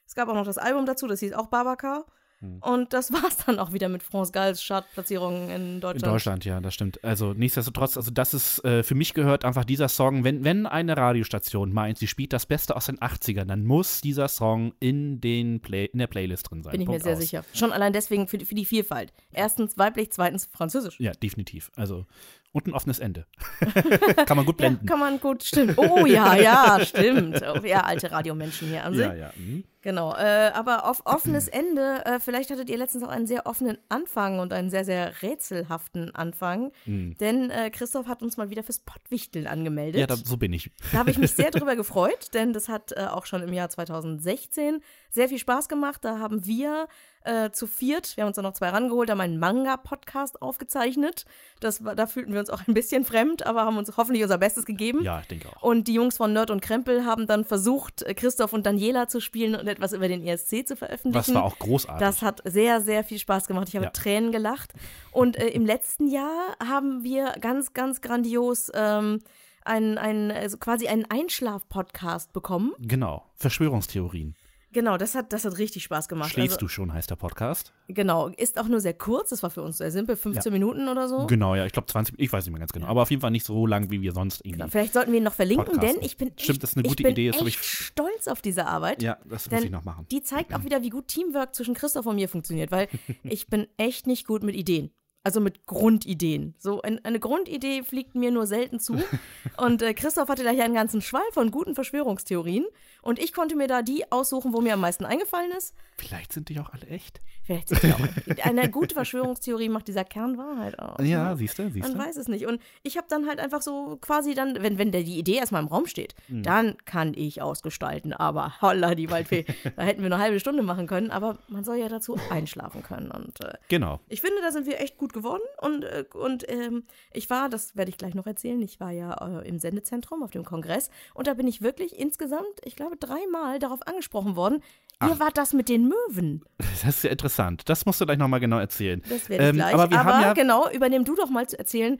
Es 0.05 0.13
gab 0.13 0.29
auch 0.29 0.35
noch 0.35 0.45
das 0.45 0.59
Album 0.59 0.85
dazu, 0.85 1.07
das 1.07 1.19
hieß 1.21 1.33
auch 1.33 1.47
Barbacar. 1.47 2.05
Hm. 2.39 2.59
Und 2.61 2.93
das 2.93 3.11
war's 3.13 3.37
dann 3.45 3.57
auch 3.57 3.73
wieder 3.73 3.89
mit 3.89 4.03
France 4.03 4.31
Galls 4.31 4.63
Chartplatzierungen 4.65 5.49
in 5.49 5.55
In 5.55 5.81
Deutschland. 5.81 6.13
Deutschland, 6.13 6.45
ja, 6.45 6.61
das 6.61 6.75
stimmt. 6.75 7.03
Also 7.03 7.33
nichtsdestotrotz, 7.33 7.97
also 7.97 8.11
das 8.11 8.35
ist, 8.35 8.63
äh, 8.63 8.83
für 8.83 8.93
mich 8.93 9.15
gehört 9.15 9.43
einfach 9.43 9.65
dieser 9.65 9.89
Song, 9.89 10.23
wenn, 10.23 10.43
wenn 10.43 10.67
eine 10.67 10.95
Radiostation 10.95 11.73
meint, 11.73 11.97
sie 11.97 12.07
spielt 12.07 12.33
das 12.33 12.45
Beste 12.45 12.75
aus 12.75 12.85
den 12.85 12.99
80ern, 12.99 13.45
dann 13.45 13.65
muss 13.65 14.01
dieser 14.01 14.27
Song 14.27 14.73
in, 14.79 15.19
den 15.19 15.61
Play, 15.61 15.85
in 15.85 15.97
der 15.97 16.07
Playlist 16.07 16.51
drin 16.51 16.61
sein. 16.61 16.73
Bin 16.73 16.81
ich 16.81 16.87
mir 16.87 16.93
Punkt 16.93 17.05
sehr 17.05 17.13
aus. 17.13 17.19
sicher. 17.19 17.43
Schon 17.53 17.71
allein 17.71 17.91
deswegen 17.91 18.27
für, 18.27 18.39
für 18.39 18.55
die 18.55 18.65
Vielfalt. 18.65 19.13
Erstens 19.31 19.77
weiblich, 19.77 20.11
zweitens 20.11 20.45
französisch. 20.45 20.99
Ja, 20.99 21.13
definitiv. 21.13 21.71
Also, 21.75 22.05
und 22.53 22.67
ein 22.67 22.73
offenes 22.73 22.99
Ende. 22.99 23.25
Kann 24.25 24.37
man 24.37 24.45
gut 24.45 24.59
Ja, 24.59 24.67
blenden. 24.69 24.85
kann 24.87 24.99
man 24.99 25.19
gut, 25.19 25.43
stimmt. 25.43 25.77
Oh 25.77 26.05
ja, 26.05 26.35
ja, 26.35 26.79
stimmt. 26.83 27.41
Oh, 27.43 27.65
ja, 27.65 27.81
alte 27.81 28.11
Radiomenschen 28.11 28.69
hier 28.69 28.83
an 28.83 28.93
sich. 28.93 29.05
ja, 29.05 29.13
ja. 29.13 29.31
mhm. 29.35 29.63
Genau, 29.83 30.13
äh, 30.15 30.51
aber 30.53 30.85
auf 30.89 31.01
offenes 31.05 31.47
Ende, 31.47 32.03
äh, 32.05 32.19
vielleicht 32.19 32.49
hattet 32.49 32.69
ihr 32.69 32.77
letztens 32.77 33.03
auch 33.05 33.09
einen 33.09 33.25
sehr 33.27 33.45
offenen 33.45 33.77
Anfang 33.87 34.39
und 34.39 34.51
einen 34.51 34.69
sehr, 34.69 34.83
sehr 34.83 35.21
rätselhaften 35.21 36.13
Anfang, 36.13 36.71
denn 36.85 37.49
äh, 37.51 37.69
Christoph 37.69 38.07
hat 38.07 38.21
uns 38.21 38.35
mal 38.35 38.49
wieder 38.49 38.63
fürs 38.63 38.79
Pottwichteln 38.79 39.47
angemeldet. 39.47 39.95
Mhm. 39.95 39.99
Ja, 40.01 40.07
da, 40.07 40.15
so 40.17 40.35
bin 40.35 40.51
ich. 40.51 40.71
Da 40.91 40.97
habe 40.97 41.11
ich 41.11 41.17
mich 41.17 41.31
sehr 41.31 41.51
drüber 41.51 41.77
gefreut, 41.77 42.33
denn 42.33 42.51
das 42.51 42.67
hat 42.67 42.91
äh, 42.97 43.05
auch 43.05 43.25
schon 43.25 43.41
im 43.43 43.53
Jahr 43.53 43.69
2016 43.69 44.81
sehr 45.09 45.29
viel 45.29 45.39
Spaß 45.39 45.69
gemacht. 45.69 46.03
Da 46.03 46.19
haben 46.19 46.45
wir 46.45 46.87
äh, 47.27 47.51
zu 47.51 47.67
viert, 47.67 48.15
wir 48.15 48.23
haben 48.23 48.29
uns 48.29 48.37
da 48.37 48.41
noch 48.41 48.53
zwei 48.53 48.69
rangeholt, 48.69 49.09
haben 49.11 49.21
einen 49.21 49.37
Manga-Podcast 49.39 50.41
aufgezeichnet. 50.41 51.25
Das 51.59 51.83
war, 51.83 51.95
da 51.95 52.07
fühlten 52.07 52.33
wir 52.33 52.39
uns 52.39 52.49
auch 52.49 52.61
ein 52.67 52.73
bisschen 52.73 53.03
fremd, 53.05 53.45
aber 53.45 53.65
haben 53.65 53.77
uns 53.77 53.95
hoffentlich 53.97 54.23
unser 54.23 54.37
Bestes 54.37 54.65
gegeben. 54.65 55.03
Ja, 55.03 55.19
ich 55.19 55.27
denke 55.27 55.49
auch. 55.49 55.61
Und 55.61 55.87
die 55.87 55.93
Jungs 55.93 56.17
von 56.17 56.33
Nerd 56.33 56.49
und 56.51 56.61
Krempel 56.61 57.05
haben 57.05 57.27
dann 57.27 57.43
versucht, 57.45 58.01
äh, 58.03 58.13
Christoph 58.13 58.53
und 58.53 58.65
Daniela 58.65 59.07
zu 59.07 59.19
spielen 59.19 59.55
und 59.55 59.67
etwas 59.67 59.93
über 59.93 60.07
den 60.07 60.25
ESC 60.25 60.65
zu 60.67 60.75
veröffentlichen. 60.75 61.33
Was 61.33 61.33
war 61.35 61.43
auch 61.43 61.59
großartig. 61.59 61.99
Das 61.99 62.21
hat 62.21 62.41
sehr, 62.45 62.81
sehr 62.81 63.03
viel 63.03 63.19
Spaß 63.19 63.47
gemacht. 63.47 63.67
Ich 63.69 63.75
habe 63.75 63.85
Ja. 63.85 63.91
Tränen 63.91 64.31
gelacht. 64.31 64.73
Und 65.11 65.35
äh, 65.37 65.47
im 65.49 65.65
letzten 65.65 66.07
Jahr 66.07 66.55
haben 66.65 67.03
wir 67.03 67.33
ganz, 67.41 67.73
ganz 67.73 68.01
grandios 68.01 68.71
ähm, 68.73 69.19
einen, 69.65 69.97
einen, 69.97 70.31
also 70.31 70.57
quasi 70.57 70.87
einen 70.87 71.05
Einschlaf-Podcast 71.09 72.31
bekommen. 72.33 72.73
genau. 72.79 73.23
Verschwörungstheorien. 73.35 74.35
Genau, 74.77 74.95
das 74.95 75.15
hat, 75.15 75.33
das 75.33 75.43
hat 75.43 75.57
richtig 75.57 75.81
Spaß 75.85 76.07
gemacht. 76.07 76.29
Schläfst 76.29 76.57
also, 76.57 76.67
du 76.67 76.67
schon, 76.67 76.93
heißt 76.93 77.09
der 77.09 77.15
Podcast. 77.15 77.73
Genau, 77.87 78.27
ist 78.27 78.59
auch 78.59 78.67
nur 78.67 78.79
sehr 78.79 78.93
kurz. 78.93 79.31
Das 79.31 79.41
war 79.41 79.49
für 79.49 79.63
uns 79.63 79.79
sehr 79.79 79.89
simpel, 79.89 80.15
15 80.15 80.53
Minuten 80.53 80.87
oder 80.87 81.09
so. 81.09 81.25
Genau, 81.25 81.55
ja, 81.55 81.65
ich 81.65 81.71
glaube 81.71 81.87
20, 81.87 82.13
ich 82.19 82.31
weiß 82.31 82.45
nicht 82.45 82.51
mehr 82.51 82.59
ganz 82.59 82.73
genau. 82.73 82.85
Aber 82.85 83.01
auf 83.01 83.09
jeden 83.09 83.23
Fall 83.23 83.31
nicht 83.31 83.43
so 83.43 83.65
lang, 83.65 83.89
wie 83.89 84.03
wir 84.03 84.11
sonst 84.11 84.45
irgendwie. 84.45 84.69
Vielleicht 84.69 84.93
sollten 84.93 85.11
wir 85.13 85.17
ihn 85.17 85.23
noch 85.23 85.33
verlinken, 85.33 85.65
Podcasten. 85.65 85.95
denn 85.95 86.05
ich 86.05 86.15
bin 86.17 86.31
Stimmt, 86.37 86.61
das 86.61 86.69
ist 86.69 86.77
eine 86.77 86.87
gute 86.87 87.01
ich 87.01 87.09
Idee, 87.09 87.29
echt 87.29 87.41
ich- 87.41 87.59
stolz 87.59 88.27
auf 88.27 88.43
diese 88.43 88.67
Arbeit. 88.67 89.01
Ja, 89.01 89.17
das 89.25 89.49
muss 89.49 89.63
ich 89.63 89.71
noch 89.71 89.83
machen. 89.83 90.05
Die 90.11 90.21
zeigt 90.21 90.53
auch 90.53 90.63
wieder, 90.63 90.83
wie 90.83 90.89
gut 90.89 91.07
Teamwork 91.07 91.55
zwischen 91.55 91.73
Christoph 91.73 92.05
und 92.05 92.17
mir 92.17 92.29
funktioniert, 92.29 92.69
weil 92.69 92.87
ich 93.23 93.47
bin 93.47 93.65
echt 93.77 94.05
nicht 94.05 94.27
gut 94.27 94.43
mit 94.43 94.55
Ideen. 94.55 94.91
Also 95.27 95.41
mit 95.41 95.65
Grundideen. 95.65 96.53
So 96.57 96.81
ein, 96.83 97.03
eine 97.03 97.19
Grundidee 97.19 97.83
fliegt 97.83 98.15
mir 98.15 98.31
nur 98.31 98.47
selten 98.47 98.79
zu. 98.79 98.95
Und 99.57 99.81
äh, 99.81 99.93
Christoph 99.93 100.29
hatte 100.29 100.45
da 100.45 100.51
hier 100.51 100.63
einen 100.63 100.73
ganzen 100.73 101.01
Schwall 101.01 101.29
von 101.33 101.51
guten 101.51 101.75
Verschwörungstheorien. 101.75 102.65
Und 103.01 103.19
ich 103.19 103.33
konnte 103.33 103.57
mir 103.57 103.67
da 103.67 103.81
die 103.81 104.09
aussuchen, 104.09 104.53
wo 104.53 104.61
mir 104.61 104.73
am 104.75 104.79
meisten 104.79 105.03
eingefallen 105.03 105.51
ist. 105.57 105.73
Vielleicht 105.97 106.31
sind 106.31 106.47
die 106.47 106.59
auch 106.61 106.69
alle 106.71 106.87
echt. 106.87 107.19
Vielleicht 107.43 107.69
sind 107.69 107.83
die 107.83 107.93
auch. 107.93 108.45
Eine 108.45 108.69
gute 108.69 108.93
Verschwörungstheorie 108.93 109.69
macht 109.69 109.87
dieser 109.87 110.03
Kern 110.03 110.37
Wahrheit 110.37 110.77
aus. 110.79 110.97
Ja, 111.05 111.29
ne? 111.31 111.37
siehst 111.37 111.57
du, 111.59 111.69
siehst 111.71 111.87
Man 111.89 111.97
du. 111.97 112.05
weiß 112.05 112.15
es 112.17 112.27
nicht. 112.27 112.45
Und 112.45 112.61
ich 112.83 112.97
habe 112.97 113.07
dann 113.09 113.27
halt 113.27 113.39
einfach 113.39 113.61
so 113.61 113.97
quasi 114.01 114.33
dann, 114.33 114.61
wenn, 114.61 114.77
wenn 114.77 114.91
der, 114.91 115.03
die 115.03 115.17
Idee 115.17 115.35
erstmal 115.35 115.61
im 115.61 115.67
Raum 115.67 115.87
steht, 115.87 116.15
Hm. 116.27 116.43
dann 116.43 116.75
kann 116.85 117.13
ich 117.15 117.41
ausgestalten. 117.41 118.11
Aber 118.13 118.61
holla, 118.61 118.95
die 118.95 119.09
Waldfee. 119.09 119.45
da 119.75 119.83
hätten 119.83 120.01
wir 120.01 120.07
eine 120.07 120.19
halbe 120.19 120.39
Stunde 120.39 120.63
machen 120.63 120.87
können. 120.87 121.09
Aber 121.11 121.37
man 121.47 121.63
soll 121.65 121.77
ja 121.77 121.87
dazu 121.89 122.17
einschlafen 122.29 122.83
können. 122.83 123.11
Und 123.11 123.39
äh, 123.41 123.53
Genau. 123.69 123.99
ich 124.09 124.19
finde, 124.21 124.37
da 124.41 124.51
sind 124.51 124.65
wir 124.65 124.79
echt 124.81 124.97
gut 124.97 125.13
geworden. 125.17 125.41
Und, 125.61 125.83
äh, 125.83 126.05
und 126.13 126.49
ähm, 126.49 126.83
ich 127.11 127.29
war, 127.29 127.49
das 127.49 127.75
werde 127.75 127.89
ich 127.89 127.97
gleich 127.97 128.13
noch 128.15 128.27
erzählen, 128.27 128.61
ich 128.61 128.79
war 128.79 128.91
ja 128.91 129.13
äh, 129.41 129.47
im 129.47 129.59
Sendezentrum 129.59 130.23
auf 130.23 130.31
dem 130.31 130.43
Kongress. 130.45 130.89
Und 131.13 131.27
da 131.27 131.33
bin 131.33 131.47
ich 131.47 131.61
wirklich 131.61 131.97
insgesamt, 131.99 132.61
ich 132.63 132.75
glaube, 132.75 132.97
dreimal 132.97 133.59
darauf 133.59 133.85
angesprochen 133.87 134.35
worden. 134.35 134.61
Ihr 135.01 135.19
wart 135.19 135.37
das 135.37 135.53
mit 135.53 135.69
den 135.69 135.87
Möwen. 135.89 136.43
Das 136.57 136.97
ist 136.97 137.03
ja 137.03 137.11
interessant. 137.11 137.69
Das 137.69 137.85
musst 137.85 138.01
du 138.01 138.05
gleich 138.05 138.17
nochmal 138.17 138.39
genau 138.39 138.57
erzählen. 138.57 139.01
Das 139.09 139.29
werde 139.29 139.43
ich 139.43 139.49
Ähm, 139.49 139.55
gleich. 139.57 139.73
aber 139.73 139.89
wir 139.91 140.03
haben 140.03 140.21
ja, 140.21 140.33
genau, 140.33 140.69
übernehm 140.71 141.05
du 141.05 141.15
doch 141.15 141.29
mal 141.29 141.47
zu 141.47 141.57
erzählen, 141.59 141.99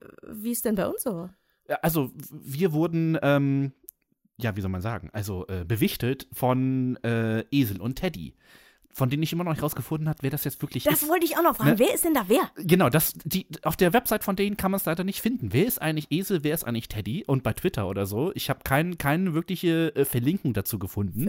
äh, 0.00 0.06
wie 0.28 0.52
es 0.52 0.62
denn 0.62 0.74
bei 0.76 0.86
uns 0.86 1.02
so 1.02 1.12
war. 1.14 1.34
Also 1.82 2.12
wir 2.30 2.72
wurden, 2.72 3.18
ähm, 3.22 3.72
ja, 4.38 4.54
wie 4.56 4.60
soll 4.60 4.70
man 4.70 4.80
sagen, 4.82 5.10
also 5.12 5.46
äh, 5.48 5.64
bewichtelt 5.64 6.28
von 6.32 6.96
äh, 7.02 7.40
Esel 7.50 7.80
und 7.80 7.96
Teddy, 7.96 8.36
von 8.96 9.10
denen 9.10 9.22
ich 9.22 9.32
immer 9.34 9.44
noch 9.44 9.52
nicht 9.52 9.62
rausgefunden 9.62 10.08
habe, 10.08 10.18
wer 10.22 10.30
das 10.30 10.44
jetzt 10.44 10.62
wirklich 10.62 10.84
Das 10.84 11.02
ist. 11.02 11.08
wollte 11.10 11.26
ich 11.26 11.36
auch 11.36 11.42
noch 11.42 11.54
fragen. 11.56 11.72
Ne? 11.72 11.78
Wer 11.78 11.94
ist 11.94 12.04
denn 12.06 12.14
da 12.14 12.24
wer? 12.28 12.50
Genau, 12.56 12.88
das, 12.88 13.12
die, 13.24 13.46
auf 13.62 13.76
der 13.76 13.92
Website 13.92 14.24
von 14.24 14.36
denen 14.36 14.56
kann 14.56 14.70
man 14.70 14.78
es 14.78 14.86
leider 14.86 15.04
nicht 15.04 15.20
finden. 15.20 15.52
Wer 15.52 15.66
ist 15.66 15.82
eigentlich 15.82 16.06
Esel, 16.10 16.42
wer 16.44 16.54
ist 16.54 16.64
eigentlich 16.64 16.88
Teddy? 16.88 17.22
Und 17.26 17.42
bei 17.42 17.52
Twitter 17.52 17.88
oder 17.88 18.06
so, 18.06 18.32
ich 18.34 18.48
habe 18.48 18.60
kein, 18.64 18.96
keine 18.96 19.34
wirkliche 19.34 19.94
äh, 19.94 20.06
Verlinkung 20.06 20.54
dazu 20.54 20.78
gefunden. 20.78 21.28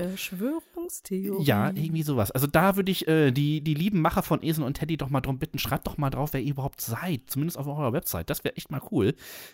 Verschwörungstheorie. 0.87 1.43
Ja, 1.43 1.69
irgendwie 1.69 2.03
sowas. 2.03 2.31
Also 2.31 2.47
da 2.47 2.75
würde 2.75 2.91
ich 2.91 3.07
äh, 3.07 3.31
die, 3.31 3.61
die 3.61 3.73
lieben 3.73 4.01
Macher 4.01 4.23
von 4.23 4.43
Esel 4.43 4.63
und 4.63 4.75
Teddy 4.75 4.97
doch 4.97 5.09
mal 5.09 5.21
drum 5.21 5.39
bitten, 5.39 5.59
schreibt 5.59 5.87
doch 5.87 5.97
mal 5.97 6.09
drauf, 6.09 6.33
wer 6.33 6.41
ihr 6.41 6.51
überhaupt 6.51 6.81
seid. 6.81 7.21
Zumindest 7.27 7.57
auf 7.57 7.67
eurer 7.67 7.93
Website. 7.93 8.29
Das 8.29 8.43
wäre 8.43 8.55
echt 8.55 8.71
mal 8.71 8.81
cool. 8.91 9.13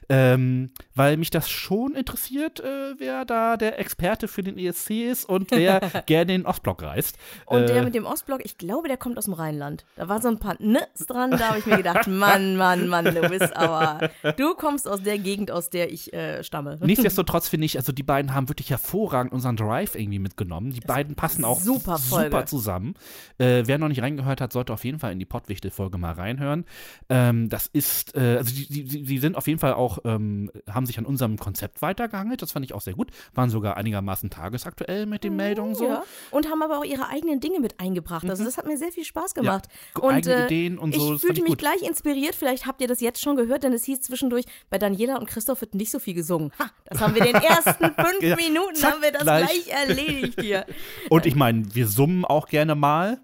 Ähm, 0.09 0.71
weil 0.95 1.17
mich 1.17 1.29
das 1.29 1.49
schon 1.49 1.95
interessiert, 1.95 2.59
äh, 2.59 2.95
wer 2.97 3.25
da 3.25 3.57
der 3.57 3.79
Experte 3.79 4.27
für 4.27 4.43
den 4.43 4.57
ESC 4.57 4.91
ist 4.91 5.25
und 5.25 5.51
wer 5.51 5.79
gerne 6.05 6.35
in 6.35 6.41
den 6.41 6.45
Ostblock 6.45 6.83
reist. 6.83 7.17
Und 7.45 7.63
äh, 7.63 7.65
der 7.67 7.83
mit 7.83 7.95
dem 7.95 8.05
Ostblock, 8.05 8.43
ich 8.43 8.57
glaube, 8.57 8.87
der 8.87 8.97
kommt 8.97 9.17
aus 9.17 9.25
dem 9.25 9.33
Rheinland. 9.33 9.85
Da 9.95 10.07
war 10.07 10.21
so 10.21 10.27
ein 10.27 10.39
paar 10.39 10.59
N's 10.59 11.05
dran, 11.07 11.31
da 11.31 11.49
habe 11.49 11.59
ich 11.59 11.65
mir 11.65 11.77
gedacht, 11.77 12.07
Mann, 12.07 12.55
Mann, 12.57 12.87
Mann, 12.87 13.05
du 13.05 13.29
bist 13.29 13.55
aber, 13.55 14.09
du 14.37 14.53
kommst 14.55 14.87
aus 14.87 15.01
der 15.01 15.17
Gegend, 15.17 15.51
aus 15.51 15.69
der 15.69 15.91
ich 15.91 16.13
äh, 16.13 16.43
stamme. 16.43 16.77
Nichtsdestotrotz 16.81 17.47
finde 17.47 17.65
ich, 17.65 17.77
also 17.77 17.91
die 17.91 18.03
beiden 18.03 18.33
haben 18.33 18.49
wirklich 18.49 18.69
hervorragend 18.69 19.33
unseren 19.33 19.55
Drive 19.55 19.95
irgendwie 19.95 20.19
mitgenommen. 20.19 20.71
Die 20.71 20.81
beiden 20.81 21.15
passen 21.23 21.45
auch 21.45 21.59
super 21.61 21.97
super 21.97 22.45
zusammen. 22.45 22.95
Äh, 23.37 23.63
wer 23.65 23.77
noch 23.77 23.87
nicht 23.87 24.01
reingehört 24.01 24.41
hat, 24.41 24.53
sollte 24.53 24.73
auf 24.73 24.83
jeden 24.85 24.99
Fall 24.99 25.11
in 25.11 25.19
die 25.19 25.25
Pottwichtel-Folge 25.25 25.97
mal 25.97 26.13
reinhören. 26.13 26.65
Ähm, 27.09 27.49
das 27.49 27.67
ist, 27.67 28.15
äh, 28.15 28.37
also 28.37 28.53
die, 28.53 28.67
die, 28.83 29.03
die 29.03 29.17
sind 29.19 29.35
auf 29.37 29.47
jeden 29.47 29.59
Fall 29.59 29.73
auch, 29.73 29.99
ähm, 30.05 30.51
haben 30.69 30.85
sich 30.85 30.97
an 30.99 31.05
unserem 31.05 31.37
Konzept 31.37 31.81
weitergehangelt. 31.81 32.41
Das 32.41 32.51
fand 32.51 32.65
ich 32.65 32.73
auch 32.73 32.81
sehr 32.81 32.93
gut. 32.93 33.09
Waren 33.33 33.49
sogar 33.49 33.77
einigermaßen 33.77 34.29
tagesaktuell 34.29 35.05
mit 35.05 35.23
den 35.23 35.35
Meldungen 35.35 35.75
so. 35.75 35.85
Mhm, 35.85 35.89
Ja. 35.91 36.03
Und 36.31 36.49
haben 36.49 36.61
aber 36.61 36.79
auch 36.79 36.83
ihre 36.85 37.07
eigenen 37.07 37.39
Dinge 37.39 37.59
mit 37.59 37.79
eingebracht. 37.79 38.29
Also 38.29 38.43
das 38.43 38.57
hat 38.57 38.65
mir 38.67 38.77
sehr 38.77 38.91
viel 38.91 39.05
Spaß 39.05 39.33
gemacht. 39.33 39.67
Ja, 39.95 40.01
und 40.01 40.13
eigene 40.13 40.45
Ideen 40.45 40.77
und 40.77 40.93
so, 40.93 41.15
Ich 41.15 41.21
fühlte 41.21 41.39
ich 41.41 41.43
mich 41.47 41.57
gleich 41.57 41.81
inspiriert. 41.81 42.35
Vielleicht 42.35 42.65
habt 42.65 42.81
ihr 42.81 42.87
das 42.87 42.99
jetzt 43.01 43.21
schon 43.21 43.35
gehört, 43.35 43.63
denn 43.63 43.73
es 43.73 43.83
hieß 43.85 44.01
zwischendurch, 44.01 44.45
bei 44.69 44.77
Daniela 44.77 45.17
und 45.17 45.27
Christoph 45.27 45.61
wird 45.61 45.75
nicht 45.75 45.91
so 45.91 45.99
viel 45.99 46.13
gesungen. 46.13 46.51
Ha, 46.59 46.69
das 46.85 46.99
haben 46.99 47.15
wir 47.15 47.25
in 47.25 47.33
den 47.33 47.41
ersten 47.43 47.85
fünf 47.95 48.21
Ja, 48.21 48.35
Minuten 48.35 48.75
zack, 48.75 48.93
haben 48.93 49.01
wir 49.01 49.11
das 49.11 49.23
gleich. 49.23 49.65
gleich, 49.65 49.67
erledigt 49.69 50.41
hier. 50.41 50.65
Und 51.13 51.27
ich 51.27 51.35
meine, 51.35 51.75
wir 51.75 51.87
summen 51.87 52.25
auch 52.25 52.47
gerne 52.47 52.73
mal. 52.73 53.21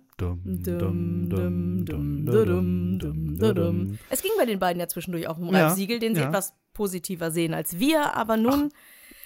Es 4.12 4.22
ging 4.22 4.32
bei 4.38 4.46
den 4.46 4.60
beiden 4.60 4.80
ja 4.80 4.88
zwischendurch 4.88 5.28
auch 5.28 5.40
um 5.40 5.52
Ja, 5.52 5.68
Ralf 5.68 5.74
Siegel, 5.74 5.98
den 5.98 6.14
sie 6.14 6.22
ja. 6.22 6.28
etwas 6.28 6.54
positiver 6.74 7.32
sehen 7.32 7.56
als 7.56 7.80
wir, 7.80 8.16
aber 8.16 8.38
nun 8.38 8.72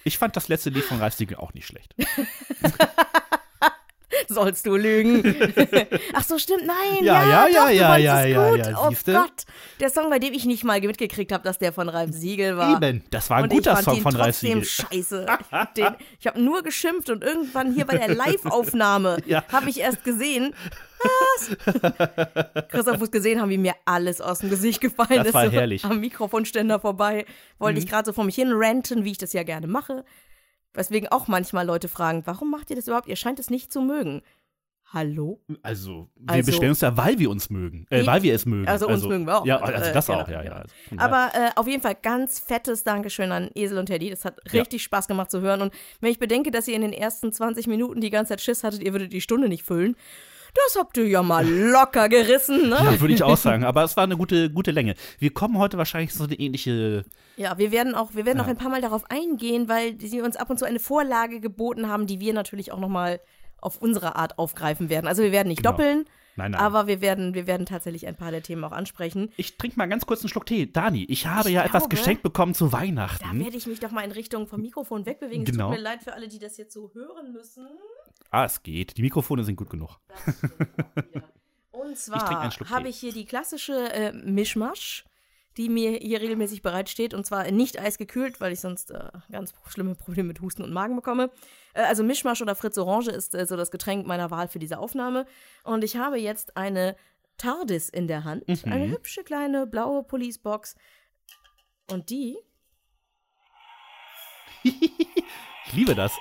Ich 0.05 0.17
fand 0.17 0.38
das 0.38 0.48
letzte 0.48 0.70
Lied 0.70 0.86
von 0.86 1.00
Ralf 1.00 1.13
Siegel 1.13 1.36
auch 1.38 1.53
nicht 1.53 1.67
schlecht. 1.67 1.93
sollst 4.27 4.65
du 4.65 4.75
lügen. 4.75 5.24
Ach 6.13 6.24
so, 6.24 6.38
stimmt, 6.38 6.65
nein. 6.65 7.03
Ja, 7.03 7.24
Ja, 7.24 7.29
ja, 7.29 7.46
doch, 7.48 7.53
ja, 7.53 7.70
ja, 7.70 7.98
ja, 7.98 8.22
es 8.24 8.29
ja, 8.32 8.50
gut. 8.50 8.60
ja, 8.60 8.79
oh? 8.88 8.91
Gott, 9.05 9.43
der 9.79 9.89
Song, 9.89 10.10
bei 10.10 10.20
dem 10.20 10.34
ich 10.34 10.46
nicht 10.46 10.63
mal 10.63 10.79
mitgekriegt 10.82 11.32
habe, 11.32 11.43
dass 11.43 11.58
der 11.60 11.74
von 11.74 11.89
Ralf 11.89 12.12
Siegel 12.13 12.58
war. 12.58 12.82
Eben, 12.82 13.03
das 13.12 13.29
war 13.29 13.38
ein 13.38 13.43
und 13.43 13.50
guter 13.51 13.75
Song 13.77 14.01
von 14.01 14.15
Ralf 14.15 14.36
Siegel. 14.38 14.63
scheiße. 14.63 15.25
Ich 15.77 15.86
ich 16.20 16.27
habe 16.27 16.41
nur 16.41 16.62
geschimpft 16.63 17.10
und 17.10 17.24
irgendwann 17.24 17.74
hier 17.74 17.86
bei 17.86 17.98
der 17.98 18.13
Live-Aufnahme 18.15 19.17
Ja. 19.25 19.43
habe 19.51 19.70
ich 19.70 19.79
erst 19.79 20.03
gesehen, 20.03 20.53
was? 21.03 21.58
Christoph 22.70 22.98
muss 23.00 23.12
gesehen 23.12 23.41
haben, 23.41 23.50
wie 23.50 23.58
mir 23.58 23.74
alles 23.86 24.22
aus 24.22 24.39
dem 24.39 24.50
Gesicht 24.50 24.79
gefallen 24.82 25.17
Das 25.17 25.27
ist. 25.27 25.34
war 25.34 25.50
herrlich. 25.51 25.84
Am 25.84 26.00
Mikrofonständer 26.00 26.79
vorbei. 26.79 27.25
Wollte 27.60 27.79
Mhm. 27.79 27.84
ich 27.86 27.89
gerade 27.89 28.05
so 28.05 28.13
vor 28.13 28.24
mich 28.24 28.36
hin 28.36 28.51
ranten, 28.53 29.03
wie 29.03 29.12
ich 29.12 29.17
das 29.17 29.34
ja 29.34 29.43
gerne 29.43 29.67
mache. 29.67 30.05
Weswegen 30.74 31.10
auch 31.12 31.27
manchmal 31.27 31.65
Leute 31.65 31.88
fragen, 31.88 32.24
warum 32.25 32.50
macht 32.51 32.70
ihr 32.70 32.75
das 32.75 32.88
überhaupt? 32.88 33.08
Ihr 33.08 33.15
scheint 33.15 33.39
es 33.39 33.50
nicht 33.50 33.72
zu 33.72 33.82
mögen. 33.82 34.22
Hallo? 34.92 35.42
Also, 35.63 36.10
wir 36.15 36.36
Also- 36.36 36.46
bestellen 36.51 36.70
uns 36.70 36.82
ja, 36.82 36.96
weil 36.96 37.18
wir 37.18 37.32
uns 37.32 37.50
mögen. 37.50 37.88
Äh, 37.89 38.06
weil 38.06 38.22
wir 38.22 38.36
es 38.36 38.46
mögen. 38.46 38.68
Also 38.68 38.88
uns 38.88 39.03
mögen 39.03 39.25
wir 39.25 39.39
auch. 39.39 39.46
Ja, 39.46 39.58
Also, 39.58 39.74
also 39.74 39.89
äh, 39.89 39.94
das 39.94 40.06
genau, 40.06 40.20
auch, 40.22 40.27
ja, 40.27 40.44
ja. 40.44 40.63
genau. 40.89 41.01
Also, 41.03 41.15
Aber 41.15 41.32
äh, 41.36 41.50
auf 41.56 41.68
jeden 41.68 41.82
Fall 41.82 41.96
ganz 42.00 42.39
fettes 42.39 42.84
Dankeschön 42.84 43.32
an 43.32 43.50
Esel 43.56 43.80
und 43.80 43.88
Teddy. 43.88 44.12
Das 44.12 44.24
hat 44.24 44.39
Ja. 44.51 44.60
richtig 44.62 44.84
Spaß 44.84 45.08
gemacht 45.08 45.32
zu 45.32 45.42
hören. 45.42 45.62
Und 45.63 45.74
wenn 46.00 46.12
ich 46.12 46.20
bedenke, 46.20 46.51
dass 46.51 46.68
ihr 46.68 46.75
in 46.75 46.84
den 46.84 46.94
ersten 46.94 47.34
20 47.34 47.65
Minuten 47.65 48.01
die 48.01 48.12
ganze 48.12 48.30
Zeit 48.30 48.42
Schiss 48.42 48.63
hattet, 48.63 48.84
ihr 48.84 48.92
würdet 48.94 49.13
die 49.13 49.22
Stunde 49.22 49.50
nicht 49.50 49.63
füllen, 49.63 49.96
das 50.53 50.75
habt 50.79 50.98
ihr 50.98 51.07
ja 51.07 51.24
mal 51.24 51.48
locker 51.48 52.10
gerissen, 52.10 52.69
ne? 52.69 52.77
Ja, 52.83 53.00
würde 53.01 53.13
ich 53.13 53.24
auch 53.24 53.38
sagen. 53.38 53.63
Aber 53.63 53.83
es 53.83 53.98
war 53.98 54.03
eine 54.03 54.17
gute, 54.17 54.50
gute 54.50 54.72
Länge. 54.72 54.95
Wir 55.19 55.31
kommen 55.33 55.57
heute 55.57 55.77
wahrscheinlich 55.77 56.13
so 56.13 56.24
eine 56.25 56.36
ähnliche. 56.36 57.03
Ja, 57.38 57.57
wir 57.57 57.72
werden 57.72 57.95
auch, 57.95 58.13
wir 58.13 58.25
werden 58.25 58.38
Ja. 58.39 58.45
ein 58.45 58.57
paar 58.57 58.69
Mal 58.69 58.81
darauf 58.81 59.03
eingehen, 59.10 59.67
weil 59.67 60.00
sie 60.00 60.22
uns 60.22 60.36
ab 60.36 60.50
und 60.50 60.60
zu 60.60 60.65
eine 60.65 60.79
Vorlage 60.79 61.39
geboten 61.39 61.88
haben, 61.89 62.05
die 62.07 62.19
wir 62.19 62.33
natürlich 62.33 62.72
auch 62.72 62.79
nochmal 62.79 63.19
auf 63.60 63.77
unsere 63.81 64.15
Art 64.15 64.38
aufgreifen 64.38 64.89
werden. 64.89 65.07
Also 65.07 65.24
wir 65.24 65.31
werden 65.31 65.48
nicht 65.48 65.60
Genau. 65.63 65.72
doppeln, 65.72 66.05
Nein, 66.36 66.51
nein. 66.51 66.60
aber 66.62 66.86
wir 66.88 67.00
werden, 67.00 67.33
wir 67.33 67.48
werden 67.48 67.65
tatsächlich 67.65 68.05
ein 68.07 68.15
paar 68.15 68.29
der 68.31 68.43
Themen 68.43 68.63
auch 68.63 68.72
ansprechen. 68.74 69.31
ich 69.38 69.57
trinke 69.57 69.77
mal 69.77 69.86
ganz 69.88 70.05
kurz 70.05 70.22
einen 70.22 70.29
Schluck 70.29 70.45
Tee. 70.45 70.65
Dani, 70.72 71.05
ich 71.07 71.27
habe 71.27 71.48
Ich 71.50 71.55
ja 71.55 71.63
etwas 71.63 71.83
glaube- 71.83 71.95
geschenkt 71.95 72.24
bekommen 72.24 72.53
zu 72.53 72.65
Da 72.67 72.74
Weihnachten. 72.74 73.39
werde 73.43 73.55
ich 73.55 73.65
mich 73.67 73.79
doch 73.79 73.91
mal 73.91 74.01
in 74.03 74.12
Richtung 74.12 74.48
vom 74.48 74.62
Mikrofon 74.62 75.05
wegbewegen. 75.05 75.45
Genau. 75.45 75.69
Es 75.69 75.75
tut 75.77 75.83
mir 75.83 75.89
leid 75.89 76.03
für 76.03 76.13
alle, 76.13 76.27
die 76.27 76.39
das 76.39 76.57
jetzt 76.57 76.74
so 76.74 76.91
hören 76.93 77.31
müssen. 77.31 77.65
Ah, 78.33 78.45
es 78.45 78.63
geht. 78.63 78.97
Die 78.97 79.03
Mikrofone 79.03 79.43
sind 79.43 79.57
gut 79.57 79.69
genug. 79.69 79.99
Und 81.69 81.95
zwar 81.99 82.49
habe 82.71 82.89
ich 82.89 82.97
hier 82.97 83.13
die 83.13 83.25
klassische 83.25 83.93
äh, 83.93 84.11
Mischmasch, 84.11 85.05
die 85.55 85.69
mir 85.69 85.91
hier 85.91 86.19
regelmäßig 86.19 86.63
bereitsteht. 86.63 87.13
Und 87.13 87.27
zwar 87.27 87.51
nicht 87.51 87.79
eisgekühlt, 87.79 88.41
weil 88.41 88.51
ich 88.51 88.59
sonst 88.59 88.89
äh, 88.89 89.11
ganz 89.31 89.53
schlimme 89.67 89.93
Probleme 89.93 90.29
mit 90.29 90.41
Husten 90.41 90.63
und 90.63 90.73
Magen 90.73 90.95
bekomme. 90.95 91.29
Äh, 91.75 91.83
also 91.83 92.03
Mischmasch 92.03 92.41
oder 92.41 92.55
Fritz 92.55 92.75
Orange 92.79 93.11
ist 93.11 93.35
äh, 93.35 93.45
so 93.45 93.55
das 93.55 93.69
Getränk 93.69 94.07
meiner 94.07 94.31
Wahl 94.31 94.47
für 94.47 94.57
diese 94.57 94.79
Aufnahme. 94.79 95.27
Und 95.63 95.83
ich 95.83 95.97
habe 95.97 96.19
jetzt 96.19 96.57
eine 96.57 96.95
TARDIS 97.37 97.89
in 97.89 98.07
der 98.07 98.23
Hand. 98.23 98.47
Mhm. 98.47 98.71
Eine 98.71 98.89
hübsche 98.89 99.23
kleine 99.23 99.67
blaue 99.67 100.01
Policebox. 100.01 100.75
Und 101.91 102.09
die 102.09 102.35
Ich 104.63 105.73
liebe 105.73 105.93
das. 105.93 106.17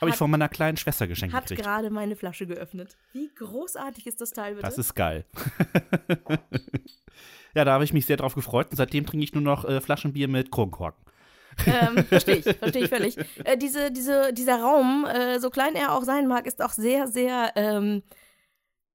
Habe 0.00 0.10
ich 0.10 0.12
Hat- 0.12 0.18
von 0.18 0.30
meiner 0.30 0.48
kleinen 0.48 0.76
Schwester 0.76 1.06
geschenkt 1.06 1.34
hat 1.34 1.44
gekriegt. 1.44 1.62
gerade 1.62 1.90
meine 1.90 2.16
Flasche 2.16 2.46
geöffnet. 2.46 2.96
Wie 3.12 3.30
großartig 3.34 4.06
ist 4.06 4.20
das 4.20 4.32
Teil 4.32 4.54
bitte? 4.54 4.66
Das 4.66 4.78
ist 4.78 4.94
geil. 4.94 5.24
ja, 7.54 7.64
da 7.64 7.72
habe 7.72 7.84
ich 7.84 7.92
mich 7.92 8.06
sehr 8.06 8.16
drauf 8.16 8.34
gefreut 8.34 8.68
und 8.70 8.76
seitdem 8.76 9.06
trinke 9.06 9.24
ich 9.24 9.34
nur 9.34 9.42
noch 9.42 9.64
äh, 9.64 9.80
Flaschenbier 9.80 10.28
mit 10.28 10.50
Kronkorken. 10.50 11.04
ähm, 11.66 12.04
verstehe 12.08 12.36
ich, 12.36 12.44
verstehe 12.44 12.84
ich 12.84 12.90
völlig. 12.90 13.16
Äh, 13.44 13.56
diese, 13.56 13.90
diese, 13.90 14.32
dieser 14.32 14.60
Raum, 14.60 15.06
äh, 15.06 15.38
so 15.40 15.50
klein 15.50 15.74
er 15.74 15.94
auch 15.94 16.04
sein 16.04 16.26
mag, 16.26 16.46
ist 16.46 16.62
auch 16.62 16.72
sehr, 16.72 17.08
sehr 17.08 17.52
ähm, 17.56 18.02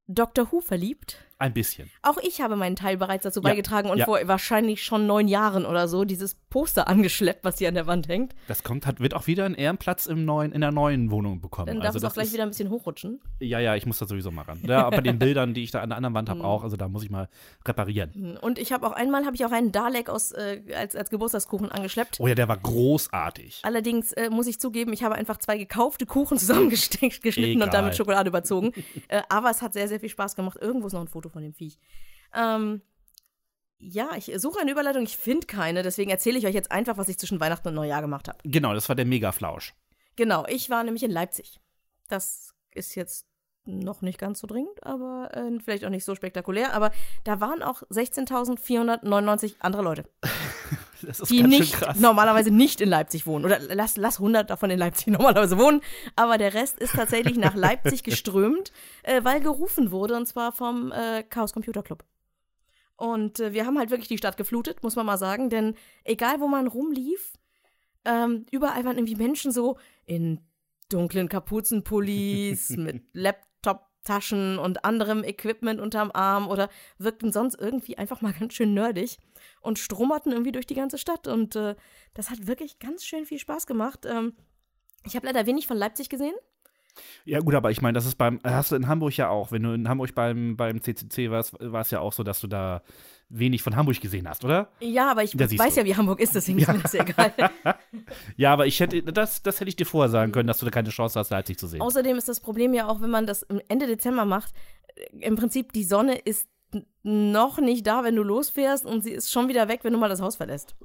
Doctor 0.08 0.51
Who 0.51 0.62
verliebt. 0.62 1.17
Ein 1.41 1.53
bisschen. 1.53 1.89
Auch 2.03 2.17
ich 2.21 2.39
habe 2.39 2.55
meinen 2.55 2.75
Teil 2.75 2.98
bereits 2.98 3.24
dazu 3.24 3.41
Ja, 3.41 3.50
beigetragen 3.50 3.89
und 3.89 3.98
ja. 3.98 4.05
vor 4.05 4.19
wahrscheinlich 4.25 4.83
schon 4.83 5.07
neun 5.07 5.27
Jahren 5.27 5.65
oder 5.65 5.88
so 5.88 6.05
dieses 6.05 6.36
Poster 6.36 6.88
angeschleppt, 6.88 7.43
was 7.43 7.57
hier 7.57 7.67
an 7.67 7.74
der 7.74 7.88
Wand 7.88 8.07
hängt. 8.07 8.36
Das 8.48 8.63
kommt, 8.63 8.86
hat, 8.86 9.00
wird 9.00 9.15
auch 9.15 9.25
wieder 9.25 9.45
einen 9.45 9.55
Ehrenplatz 9.55 10.05
im 10.05 10.24
neuen, 10.24 10.51
in 10.51 10.62
der 10.62 10.71
neuen 10.71 11.10
Wohnung 11.10 11.41
bekommen. 11.41 11.65
Dann 11.65 11.77
darf 11.77 11.95
also 11.95 11.98
es 11.98 12.03
auch 12.03 12.13
gleich 12.13 12.27
ist, 12.27 12.33
wieder 12.33 12.43
ein 12.43 12.50
bisschen 12.50 12.69
hochrutschen. 12.69 13.21
Ja, 13.39 13.60
ja, 13.60 13.75
ich 13.75 13.88
muss 13.88 13.98
da 13.98 14.05
sowieso 14.05 14.29
mal 14.29 14.43
ran. 14.43 14.60
Ja, 14.67 14.88
bei 14.91 15.01
den 15.01 15.17
Bildern, 15.19 15.55
die 15.55 15.63
ich 15.63 15.71
da 15.71 15.81
an 15.81 15.89
der 15.89 15.98
anderen 15.98 16.13
Wand 16.13 16.29
habe, 16.29 16.43
auch. 16.43 16.63
Also 16.63 16.77
da 16.77 16.88
muss 16.88 17.03
ich 17.03 17.10
mal 17.10 17.27
reparieren. 17.65 18.38
Und 18.38 18.60
ich 18.60 18.71
habe 18.71 18.86
auch 18.86 18.91
einmal 18.91 19.25
habe 19.25 19.36
ich 19.36 19.43
auch 19.43 19.51
einen 19.51 19.71
Dalek 19.71 20.10
aus, 20.10 20.31
äh, 20.33 20.62
als, 20.75 20.95
als 20.95 21.10
Geburtstagskuchen 21.10 21.71
angeschleppt. 21.71 22.19
Oh 22.19 22.27
ja, 22.27 22.36
der 22.36 22.48
war 22.48 22.57
großartig. 22.57 23.62
Allerdings 23.63 24.12
äh, 24.12 24.29
muss 24.29 24.45
ich 24.45 24.60
zugeben, 24.60 24.93
ich 24.93 25.03
habe 25.03 25.15
einfach 25.15 25.38
zwei 25.38 25.57
gekaufte 25.57 26.05
Kuchen 26.05 26.38
zusammengesteckt, 26.38 27.24
geschnitten 27.24 27.63
und 27.63 27.74
damit 27.74 27.95
Schokolade 27.95 28.29
überzogen. 28.29 28.74
äh, 29.07 29.21
aber 29.29 29.50
es 29.50 29.63
hat 29.63 29.74
sehr, 29.74 29.88
sehr 29.88 30.00
viel 30.00 30.10
Spaß 30.10 30.36
gemacht. 30.36 30.60
Irgendwo 30.62 30.86
ist 30.86 30.93
noch 30.93 31.01
ein 31.01 31.07
Foto 31.07 31.30
von 31.31 31.43
dem 31.43 31.53
Viech. 31.53 31.79
Ähm, 32.33 32.81
ja, 33.79 34.11
ich 34.15 34.31
suche 34.38 34.59
eine 34.59 34.71
Überleitung, 34.71 35.03
ich 35.03 35.17
finde 35.17 35.47
keine, 35.47 35.81
deswegen 35.81 36.11
erzähle 36.11 36.38
ich 36.38 36.45
euch 36.45 36.53
jetzt 36.53 36.71
einfach, 36.71 36.97
was 36.97 37.09
ich 37.09 37.17
zwischen 37.17 37.39
Weihnachten 37.39 37.69
und 37.69 37.73
Neujahr 37.73 38.01
gemacht 38.01 38.27
habe. 38.27 38.38
Genau, 38.43 38.73
das 38.73 38.88
war 38.88 38.95
der 38.95 39.05
Mega-Flausch. 39.05 39.73
Genau, 40.15 40.45
ich 40.47 40.69
war 40.69 40.83
nämlich 40.83 41.03
in 41.03 41.11
Leipzig. 41.11 41.59
Das 42.07 42.53
ist 42.73 42.95
jetzt 42.95 43.25
noch 43.65 44.01
nicht 44.01 44.17
ganz 44.17 44.39
so 44.39 44.48
dringend, 44.48 44.83
aber 44.83 45.29
äh, 45.33 45.59
vielleicht 45.63 45.85
auch 45.85 45.89
nicht 45.89 46.05
so 46.05 46.15
spektakulär. 46.15 46.74
Aber 46.74 46.91
da 47.24 47.39
waren 47.39 47.61
auch 47.63 47.83
16.499 47.83 49.55
andere 49.59 49.81
Leute, 49.81 50.05
Das 51.07 51.20
ist 51.20 51.31
die 51.31 51.40
ganz 51.40 51.50
nicht 51.50 51.74
schön 51.74 51.79
krass. 51.79 52.00
normalerweise 52.00 52.51
nicht 52.51 52.81
in 52.81 52.90
Leipzig 52.90 53.25
wohnen. 53.25 53.46
Oder 53.46 53.59
lass, 53.74 53.98
lass 53.98 54.18
100 54.18 54.50
davon 54.50 54.70
in 54.70 54.79
Leipzig 54.79 55.07
normalerweise 55.14 55.57
wohnen. 55.57 55.81
Aber 56.16 56.37
der 56.37 56.53
Rest 56.53 56.79
ist 56.79 56.96
tatsächlich 56.96 57.37
nach 57.37 57.55
Leipzig 57.55 58.03
geströmt, 58.03 58.72
äh, 59.03 59.24
weil 59.24 59.42
gerufen 59.42 59.92
wurde, 59.92 60.16
und 60.16 60.27
zwar 60.27 60.51
vom 60.51 60.92
äh, 60.92 61.24
Chaos 61.24 61.53
Computer 61.53 61.83
Club. 61.83 62.03
Und 62.96 63.40
äh, 63.40 63.53
wir 63.53 63.66
haben 63.66 63.79
halt 63.79 63.90
wirklich 63.90 64.09
die 64.09 64.18
Stadt 64.18 64.37
geflutet, 64.37 64.83
muss 64.83 64.96
man 64.96 65.05
mal 65.05 65.18
sagen. 65.18 65.50
Denn 65.50 65.75
egal, 66.03 66.40
wo 66.40 66.48
man 66.48 66.68
rumlief, 66.68 67.33
ähm, 68.05 68.46
überall 68.51 68.83
waren 68.85 68.98
irgendwie 68.98 69.16
Menschen 69.16 69.51
so 69.51 69.77
in 70.05 70.40
dunklen 70.90 71.29
Kapuzenpullis, 71.29 72.72
mit 72.72 73.03
Laptop-Taschen 74.01 74.57
und 74.59 74.85
anderem 74.85 75.24
Equipment 75.24 75.79
unterm 75.79 76.11
Arm 76.14 76.48
oder 76.48 76.70
wirkten 76.98 77.31
sonst 77.31 77.59
irgendwie 77.59 77.98
einfach 77.98 78.22
mal 78.22 78.33
ganz 78.40 78.53
schön 78.53 78.74
nerdig 78.74 79.18
und 79.61 79.79
strommerten 79.79 80.31
irgendwie 80.31 80.51
durch 80.51 80.66
die 80.66 80.75
ganze 80.75 80.98
Stadt. 80.98 81.27
Und 81.27 81.55
äh, 81.55 81.75
das 82.14 82.29
hat 82.29 82.48
wirklich 82.48 82.79
ganz 82.79 83.05
schön 83.05 83.25
viel 83.25 83.40
Spaß 83.40 83.68
gemacht. 83.68 84.05
Ähm, 84.05 84.33
ich 85.05 85.16
habe 85.16 85.25
leider 85.25 85.46
wenig 85.46 85.68
von 85.68 85.77
Leipzig 85.77 86.09
gesehen. 86.09 86.35
Ja, 87.25 87.40
gut, 87.40 87.56
aber 87.56 87.72
ich 87.72 87.82
meine, 87.82 87.94
das 87.94 88.06
ist 88.06 88.16
beim, 88.16 88.40
hast 88.44 88.72
du 88.72 88.75
in 88.75 88.88
Hamburg 88.88 89.16
ja 89.18 89.30
auch. 89.30 89.51
Wenn 89.51 89.64
du 89.64 89.74
in 89.74 89.88
Hamburg 89.88 90.14
beim, 90.16 90.58
beim 90.58 90.82
CCC 90.82 91.32
warst, 91.32 91.56
war 91.60 91.82
es 91.82 91.92
ja 91.92 92.00
auch 92.00 92.14
so, 92.14 92.24
dass 92.24 92.40
du 92.42 92.48
da 92.48 92.82
wenig 93.30 93.64
von 93.64 93.75
Hamburg 93.75 94.00
gesehen 94.01 94.27
hast, 94.27 94.44
oder? 94.44 94.70
Ja, 94.80 95.10
aber 95.12 95.24
ich 95.24 95.32
Da 95.32 95.50
weiß 95.50 95.77
ja, 95.77 95.86
wie 95.86 95.96
Hamburg 95.96 96.20
ist, 96.20 96.36
deswegen 96.36 96.60
ist 96.60 96.68
mir 96.68 96.80
das 96.80 96.94
egal. 96.94 97.34
Ja, 98.36 98.54
aber 98.54 98.68
ich 98.68 98.80
hätte, 98.80 99.01
das, 99.04 99.42
das 99.42 99.60
hätte 99.60 99.70
ich 99.70 99.75
dir 99.75 99.86
vorher 99.86 100.10
sagen 100.10 100.32
können, 100.32 100.48
dass 100.48 100.58
du 100.58 100.66
da 100.66 100.72
keine 100.72 100.90
Chance 100.90 101.18
hast, 101.18 101.30
Leipzig 101.30 101.58
zu 101.58 101.68
sehen. 101.68 101.82
Außerdem 101.82 102.18
ist 102.18 102.27
das 102.27 102.40
Problem 102.40 102.74
ja 102.74 102.88
auch, 102.88 103.01
wenn 103.01 103.10
man 103.10 103.25
das 103.25 103.44
Ende 103.68 103.88
Dezember 103.88 104.25
macht, 104.25 104.54
äh, 104.96 105.25
im 105.25 105.36
Prinzip 105.36 105.72
die 105.72 105.84
Sonne 105.84 106.18
ist 106.18 106.48
noch 107.03 107.60
nicht 107.60 107.86
da, 107.88 108.03
wenn 108.03 108.16
du 108.16 108.24
losfährst 108.24 108.86
und 108.86 109.03
sie 109.03 109.12
ist 109.12 109.31
schon 109.31 109.48
wieder 109.48 109.68
weg, 109.68 109.79
wenn 109.84 109.94
du 109.94 110.00
mal 110.00 110.10
das 110.10 110.22
Haus 110.22 110.36
verlässt. 110.36 110.75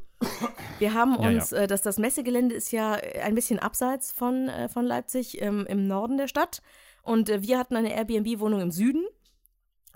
Wir 0.78 0.94
haben 0.94 1.16
Ja, 1.20 1.28
uns, 1.28 1.52
Äh, 1.52 1.66
das, 1.66 1.82
das 1.82 1.98
Messegelände 1.98 2.54
ist 2.54 2.72
ja 2.72 2.96
äh, 2.96 3.20
ein 3.20 3.34
bisschen 3.34 3.58
abseits 3.58 4.12
von, 4.12 4.48
äh, 4.48 4.68
von 4.68 4.84
Leipzig 4.86 5.40
ähm, 5.42 5.66
im 5.68 5.86
Norden 5.86 6.16
der 6.16 6.28
Stadt 6.28 6.62
und 7.02 7.28
äh, 7.28 7.42
wir 7.42 7.58
hatten 7.58 7.76
eine 7.76 7.94
Airbnb-Wohnung 7.94 8.60
im 8.60 8.70
Süden. 8.70 9.04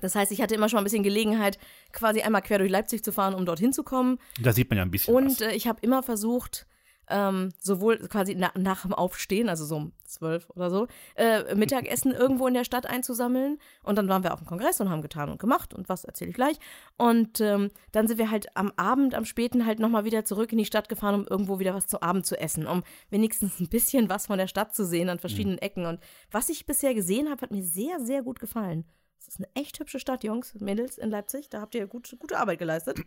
Das 0.03 0.15
heißt, 0.15 0.33
ich 0.33 0.41
hatte 0.41 0.55
immer 0.55 0.69
schon 0.69 0.79
ein 0.79 0.85
bisschen 0.85 1.03
Gelegenheit, 1.03 1.59
quasi 1.93 2.23
einmal 2.23 2.41
quer 2.43 2.59
durch 2.59 2.71
Leipzig 2.71 3.05
zu 3.05 3.13
fahren, 3.13 3.35
um 3.35 3.45
dorthin 3.45 3.73
zu 3.73 3.83
kommen. 3.83 4.19
Da 4.41 4.53
sieht 4.53 4.71
man 4.71 4.79
ja 4.79 4.83
ein 4.85 4.91
bisschen 4.91 5.15
Und 5.15 5.41
was. 5.41 5.49
äh, 5.49 5.53
ich 5.55 5.67
habe 5.67 5.79
immer 5.83 6.03
versucht, 6.03 6.67
ähm, 7.09 7.51
sowohl 7.59 7.99
quasi 8.09 8.35
na 8.37 8.51
nach 8.57 8.83
dem 8.83 8.95
Aufstehen, 8.95 9.49
also 9.49 9.65
so 9.65 9.77
um 9.77 9.93
zwölf 10.11 10.49
oder 10.51 10.71
so, 10.71 10.87
äh, 11.15 11.55
Mittagessen 11.55 12.13
irgendwo 12.13 12.47
in 12.47 12.55
der 12.55 12.65
Stadt 12.65 12.87
einzusammeln. 12.87 13.59
Und 13.83 13.97
dann 13.97 14.09
waren 14.09 14.23
wir 14.23 14.33
auf 14.33 14.41
dem 14.41 14.47
Kongress 14.47 14.81
und 14.81 14.91
haben 14.91 15.03
getan 15.03 15.31
und 15.31 15.39
gemacht 15.39 15.75
und 15.75 15.89
was 15.89 16.05
erzähle 16.05 16.31
ich 16.31 16.37
gleich. 16.37 16.57
Und 16.97 17.41
ähm, 17.41 17.71
dann 17.93 18.09
sind 18.09 18.19
wir 18.19 18.31
halt 18.31 18.57
am 18.57 18.73
Abend, 18.77 19.15
am 19.15 19.25
späten 19.25 19.67
halt 19.67 19.79
nochmal 19.79 20.05
wieder 20.05 20.25
zurück 20.25 20.53
in 20.53 20.59
die 20.59 20.65
Stadt 20.65 20.89
gefahren, 20.89 21.15
um 21.15 21.27
irgendwo 21.27 21.59
wieder 21.59 21.75
was 21.75 21.87
zu 21.87 22.03
Abend 22.03 22.27
zu 22.27 22.39
essen, 22.39 22.67
um 22.67 22.83
wenigstens 23.11 23.61
ein 23.61 23.69
bisschen 23.69 24.09
was 24.09 24.27
von 24.27 24.39
der 24.39 24.49
Stadt 24.49 24.75
zu 24.75 24.85
sehen 24.85 25.09
an 25.09 25.19
verschiedenen 25.19 25.59
Ecken. 25.59 25.87
Und 25.87 26.01
was 26.31 26.49
ich 26.49 26.67
bisher 26.67 26.95
gesehen 26.95 27.31
habe, 27.31 27.43
hat 27.43 27.51
mir 27.51 27.63
sehr, 27.63 28.01
sehr 28.01 28.23
gut 28.23 28.41
gefallen. 28.41 28.85
Es 29.21 29.29
ist 29.29 29.39
eine 29.39 29.49
echt 29.55 29.79
hübsche 29.79 30.01
Stadt, 30.01 30.25
Jungs, 30.25 30.55
Mädels 30.61 30.99
in 30.99 31.11
Leipzig. 31.11 31.51
Da 31.51 31.61
habt 31.61 31.75
ihr 31.75 31.87
gut, 31.87 32.17
gute 32.19 32.39
Arbeit 32.39 32.59
geleistet. 32.59 33.01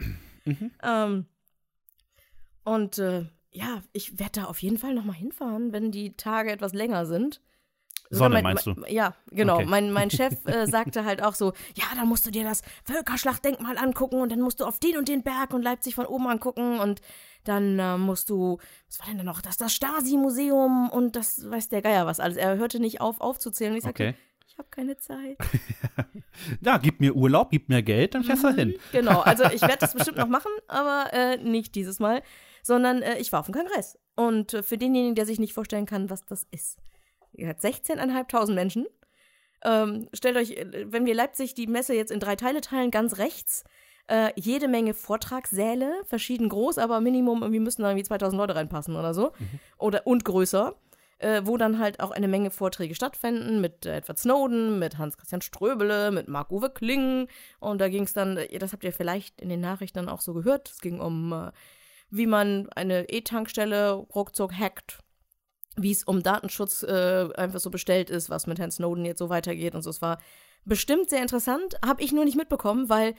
Ähm, 0.83 1.25
und 2.65 2.97
äh, 2.97 3.25
ja, 3.53 3.81
ich 3.93 4.19
werde 4.19 4.41
da 4.41 4.43
auf 4.45 4.61
jeden 4.61 4.77
Fall 4.77 4.93
nochmal 4.93 5.15
hinfahren, 5.15 5.71
wenn 5.73 5.91
die 5.91 6.15
Tage 6.17 6.51
etwas 6.51 6.73
länger 6.73 7.05
sind. 7.05 7.41
Sogar 8.09 8.17
Sonne, 8.29 8.33
mein, 8.35 8.43
meinst 8.43 8.65
du? 8.67 8.73
mein- 8.75 8.93
Ja, 8.93 9.15
genau. 9.31 9.55
Okay. 9.55 9.65
Mein, 9.65 9.91
mein 9.91 10.09
Chef 10.11 10.33
äh, 10.45 10.67
sagte 10.67 11.05
halt 11.05 11.23
auch 11.23 11.33
so, 11.35 11.53
ja, 11.75 11.85
dann 11.95 12.07
musst 12.07 12.25
du 12.25 12.31
dir 12.31 12.43
das 12.43 12.61
Völkerschlachtdenkmal 12.83 13.77
angucken 13.77 14.21
und 14.21 14.31
dann 14.31 14.41
musst 14.41 14.59
du 14.59 14.65
auf 14.65 14.79
den 14.79 14.97
und 14.97 15.07
den 15.07 15.23
Berg 15.23 15.53
und 15.53 15.61
Leipzig 15.63 15.95
von 15.95 16.05
oben 16.05 16.27
angucken 16.27 16.79
und 16.79 17.01
dann 17.43 17.79
äh, 17.79 17.97
musst 17.97 18.29
du, 18.29 18.57
was 18.87 18.99
war 18.99 19.07
denn 19.07 19.17
da 19.17 19.23
noch, 19.23 19.41
das, 19.41 19.57
das 19.57 19.73
Stasi-Museum 19.73 20.89
und 20.89 21.15
das 21.15 21.49
weiß 21.49 21.69
der 21.69 21.81
Geier 21.81 22.05
was 22.05 22.19
alles. 22.19 22.37
Er 22.37 22.57
hörte 22.57 22.79
nicht 22.79 23.01
auf, 23.01 23.19
aufzuzählen. 23.21 23.75
Ich 23.75 23.83
sagte, 23.83 24.03
Okay. 24.09 24.15
ich 24.47 24.57
habe 24.57 24.67
keine 24.69 24.97
Zeit. 24.97 25.37
Ja, 26.61 26.77
gib 26.77 26.99
mir 26.99 27.15
Urlaub, 27.15 27.51
gib 27.51 27.69
mir 27.69 27.83
Geld, 27.83 28.15
dann 28.15 28.23
fährst 28.23 28.43
du 28.43 28.49
hin. 28.49 28.73
Genau, 28.91 29.21
also 29.21 29.43
ich 29.53 29.61
werde 29.61 29.77
das 29.79 29.93
bestimmt 29.93 30.17
noch 30.17 30.27
machen, 30.27 30.51
aber 30.67 31.13
äh, 31.13 31.37
nicht 31.37 31.75
dieses 31.75 31.99
Mal, 31.99 32.23
sondern 32.63 33.03
äh, 33.03 33.19
ich 33.19 33.31
war 33.31 33.41
auf 33.41 33.45
dem 33.45 33.53
Kongress. 33.53 33.99
Und 34.15 34.55
äh, 34.55 34.63
für 34.63 34.79
denjenigen, 34.79 35.13
der 35.13 35.27
sich 35.27 35.39
nicht 35.39 35.53
vorstellen 35.53 35.85
kann, 35.85 36.09
was 36.09 36.25
das 36.25 36.47
ist. 36.49 36.79
Ihr 37.33 37.47
hat 37.47 37.59
16.500 37.59 38.53
Menschen. 38.53 38.87
Ähm, 39.63 40.09
stellt 40.13 40.37
euch, 40.37 40.51
äh, 40.51 40.91
wenn 40.91 41.05
wir 41.05 41.13
Leipzig 41.13 41.53
die 41.53 41.67
Messe 41.67 41.93
jetzt 41.93 42.11
in 42.11 42.19
drei 42.19 42.35
Teile 42.35 42.61
teilen, 42.61 42.89
ganz 42.89 43.19
rechts 43.19 43.63
äh, 44.07 44.31
jede 44.35 44.67
Menge 44.67 44.93
Vortragssäle, 44.93 46.01
verschieden 46.05 46.49
groß, 46.49 46.77
aber 46.77 46.99
Minimum 46.99 47.41
irgendwie 47.41 47.59
müssen 47.59 47.83
da 47.83 47.89
irgendwie 47.89 48.05
2000 48.05 48.37
Leute 48.37 48.55
reinpassen 48.55 48.95
oder 48.95 49.13
so. 49.13 49.31
Oder, 49.77 50.05
und 50.07 50.25
größer. 50.25 50.75
Äh, 51.19 51.45
wo 51.45 51.55
dann 51.55 51.79
halt 51.79 52.01
auch 52.01 52.11
eine 52.11 52.27
Menge 52.27 52.51
Vorträge 52.51 52.95
stattfinden 52.95 53.61
mit 53.61 53.85
äh, 53.85 53.95
Edward 53.95 54.19
Snowden, 54.19 54.77
mit 54.77 54.97
Hans-Christian 54.97 55.41
Ströbele, 55.41 56.11
mit 56.11 56.27
Marc-Uwe 56.27 56.69
Kling. 56.69 57.29
Und 57.61 57.79
da 57.79 57.87
ging 57.87 58.03
es 58.03 58.11
dann, 58.11 58.35
äh, 58.35 58.57
das 58.57 58.73
habt 58.73 58.83
ihr 58.83 58.91
vielleicht 58.91 59.39
in 59.39 59.47
den 59.47 59.61
Nachrichten 59.61 59.99
dann 59.99 60.09
auch 60.09 60.19
so 60.19 60.33
gehört, 60.33 60.69
es 60.69 60.81
ging 60.81 60.99
um, 60.99 61.31
äh, 61.31 61.51
wie 62.15 62.27
man 62.27 62.69
eine 62.75 63.09
E-Tankstelle 63.09 63.93
ruckzuck 63.93 64.53
hackt. 64.53 64.99
wie 65.75 65.89
es 65.91 66.03
um 66.03 66.21
Datenschutz 66.21 66.83
äh, 66.83 67.29
einfach 67.35 67.59
so 67.59 67.71
bestellt 67.71 68.11
ist, 68.11 68.29
was 68.29 68.45
mit 68.45 68.59
Herrn 68.59 68.69
Snowden 68.69 69.05
jetzt 69.05 69.17
so 69.17 69.29
weitergeht 69.29 69.73
und 69.73 69.81
so. 69.81 69.89
Es 69.89 70.01
war 70.03 70.19
bestimmt 70.65 71.09
sehr 71.09 71.21
interessant, 71.23 71.75
habe 71.83 72.03
ich 72.03 72.11
nur 72.11 72.23
nicht 72.25 72.37
mitbekommen, 72.37 72.87
weil 72.89 73.15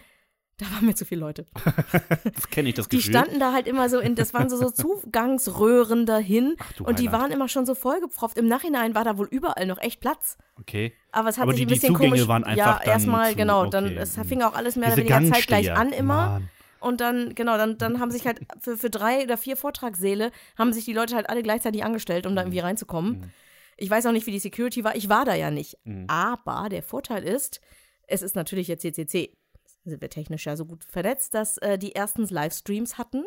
da 0.59 0.67
waren 0.67 0.87
mir 0.87 0.95
zu 0.95 1.05
viele 1.05 1.21
Leute. 1.23 1.47
Das 2.37 2.49
kenne 2.51 2.69
ich, 2.69 2.77
das 2.77 2.89
Die 2.89 2.99
Gefühl. 2.99 3.11
standen 3.11 3.41
da 3.41 3.53
halt 3.53 3.67
immer 3.67 3.89
so 3.89 3.99
in, 3.99 4.15
das 4.15 4.33
waren 4.35 4.49
so, 4.49 4.57
so 4.57 4.71
Zugangsröhren 4.71 6.07
dahin 6.07 6.55
Ach 6.61 6.81
und 6.87 6.99
die 7.01 7.09
Heiland. 7.09 7.23
waren 7.23 7.33
immer 7.33 7.49
schon 7.49 7.67
so 7.67 7.75
vollgepfropft. 7.75 8.39
Im 8.39 8.47
Nachhinein 8.47 8.95
war 8.95 9.03
da 9.03 9.19
wohl 9.19 9.27
überall 9.31 9.67
noch 9.67 9.79
echt 9.81 10.01
Platz. 10.01 10.39
Okay. 10.61 10.93
Aber 11.11 11.29
es 11.31 11.39
hat 11.39 11.43
Aber 11.45 11.53
sich 11.53 11.61
die- 11.61 11.65
ein 11.65 11.69
die 11.69 11.75
bisschen 11.75 11.95
Zugänge 11.95 12.11
komisch. 12.13 12.29
waren 12.29 12.45
einfach 12.45 12.57
ja, 12.57 12.79
dann 12.85 12.89
erstmal 12.93 13.35
genau. 13.35 13.67
Dann 13.67 13.87
okay, 13.87 13.97
es 13.97 14.17
hm. 14.17 14.25
fing 14.25 14.43
auch 14.43 14.55
alles 14.55 14.77
mehr 14.77 14.89
oder 14.89 14.99
weniger 14.99 15.25
zeitgleich 15.25 15.73
an 15.73 15.93
immer. 15.93 16.15
Mann. 16.29 16.49
Und 16.85 17.01
dann, 17.01 17.35
genau, 17.35 17.57
dann, 17.57 17.79
dann 17.79 17.99
haben 17.99 18.11
sich 18.11 18.27
halt 18.27 18.41
für, 18.61 18.77
für 18.77 18.91
drei 18.91 19.25
oder 19.25 19.39
vier 19.39 19.57
Vortragssäle 19.57 20.31
haben 20.59 20.73
sich 20.73 20.85
die 20.85 20.93
Leute 20.93 21.17
halt 21.17 21.31
alle 21.31 21.43
gleichzeitig 21.43 21.83
angestellt, 21.83 22.27
um 22.27 22.37
da 22.37 22.43
irgendwie 22.43 22.59
reinzukommen. 22.59 23.33
Ich 23.77 23.89
weiß 23.89 24.07
auch 24.07 24.13
nicht, 24.13 24.27
wie 24.27 24.33
die 24.33 24.39
Security 24.39 24.85
war. 24.85 24.95
Ich 24.95 25.09
war 25.09 25.25
da 25.25 25.35
ja 25.35 25.51
nicht. 25.51 25.79
Aber 26.09 26.69
der 26.69 26.83
Vorteil 26.83 27.25
ist, 27.25 27.61
es 28.07 28.23
ist 28.23 28.37
natürlich 28.37 28.69
jetzt 28.69 28.83
CCC. 28.83 29.37
Sind 29.85 30.01
wir 30.01 30.11
technisch 30.11 30.47
ja 30.47 30.57
so 30.57 30.67
gut 30.67 30.85
vernetzt, 30.85 31.35
dass 31.35 31.59
äh, 31.59 31.79
die 31.79 31.93
erstens 31.93 32.31
Livestreams 32.31 32.99
hatten. 32.99 33.25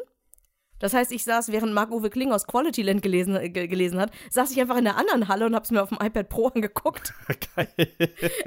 Das 0.80 0.94
heißt, 0.94 1.12
ich 1.12 1.24
saß, 1.24 1.52
während 1.52 1.74
Marc-Uwe 1.74 2.10
Kling 2.10 2.32
aus 2.32 2.48
Qualityland 2.48 3.02
gelesen, 3.02 3.36
äh, 3.36 3.50
ge- 3.50 3.68
gelesen 3.68 4.00
hat, 4.00 4.12
saß 4.30 4.52
ich 4.52 4.60
einfach 4.62 4.78
in 4.78 4.84
der 4.86 4.98
anderen 4.98 5.28
Halle 5.28 5.46
und 5.46 5.56
hab's 5.56 5.72
mir 5.72 5.82
auf 5.82 5.90
dem 5.90 5.98
iPad 6.02 6.30
Pro 6.30 6.48
angeguckt. 6.48 7.14
Geil. 7.56 7.68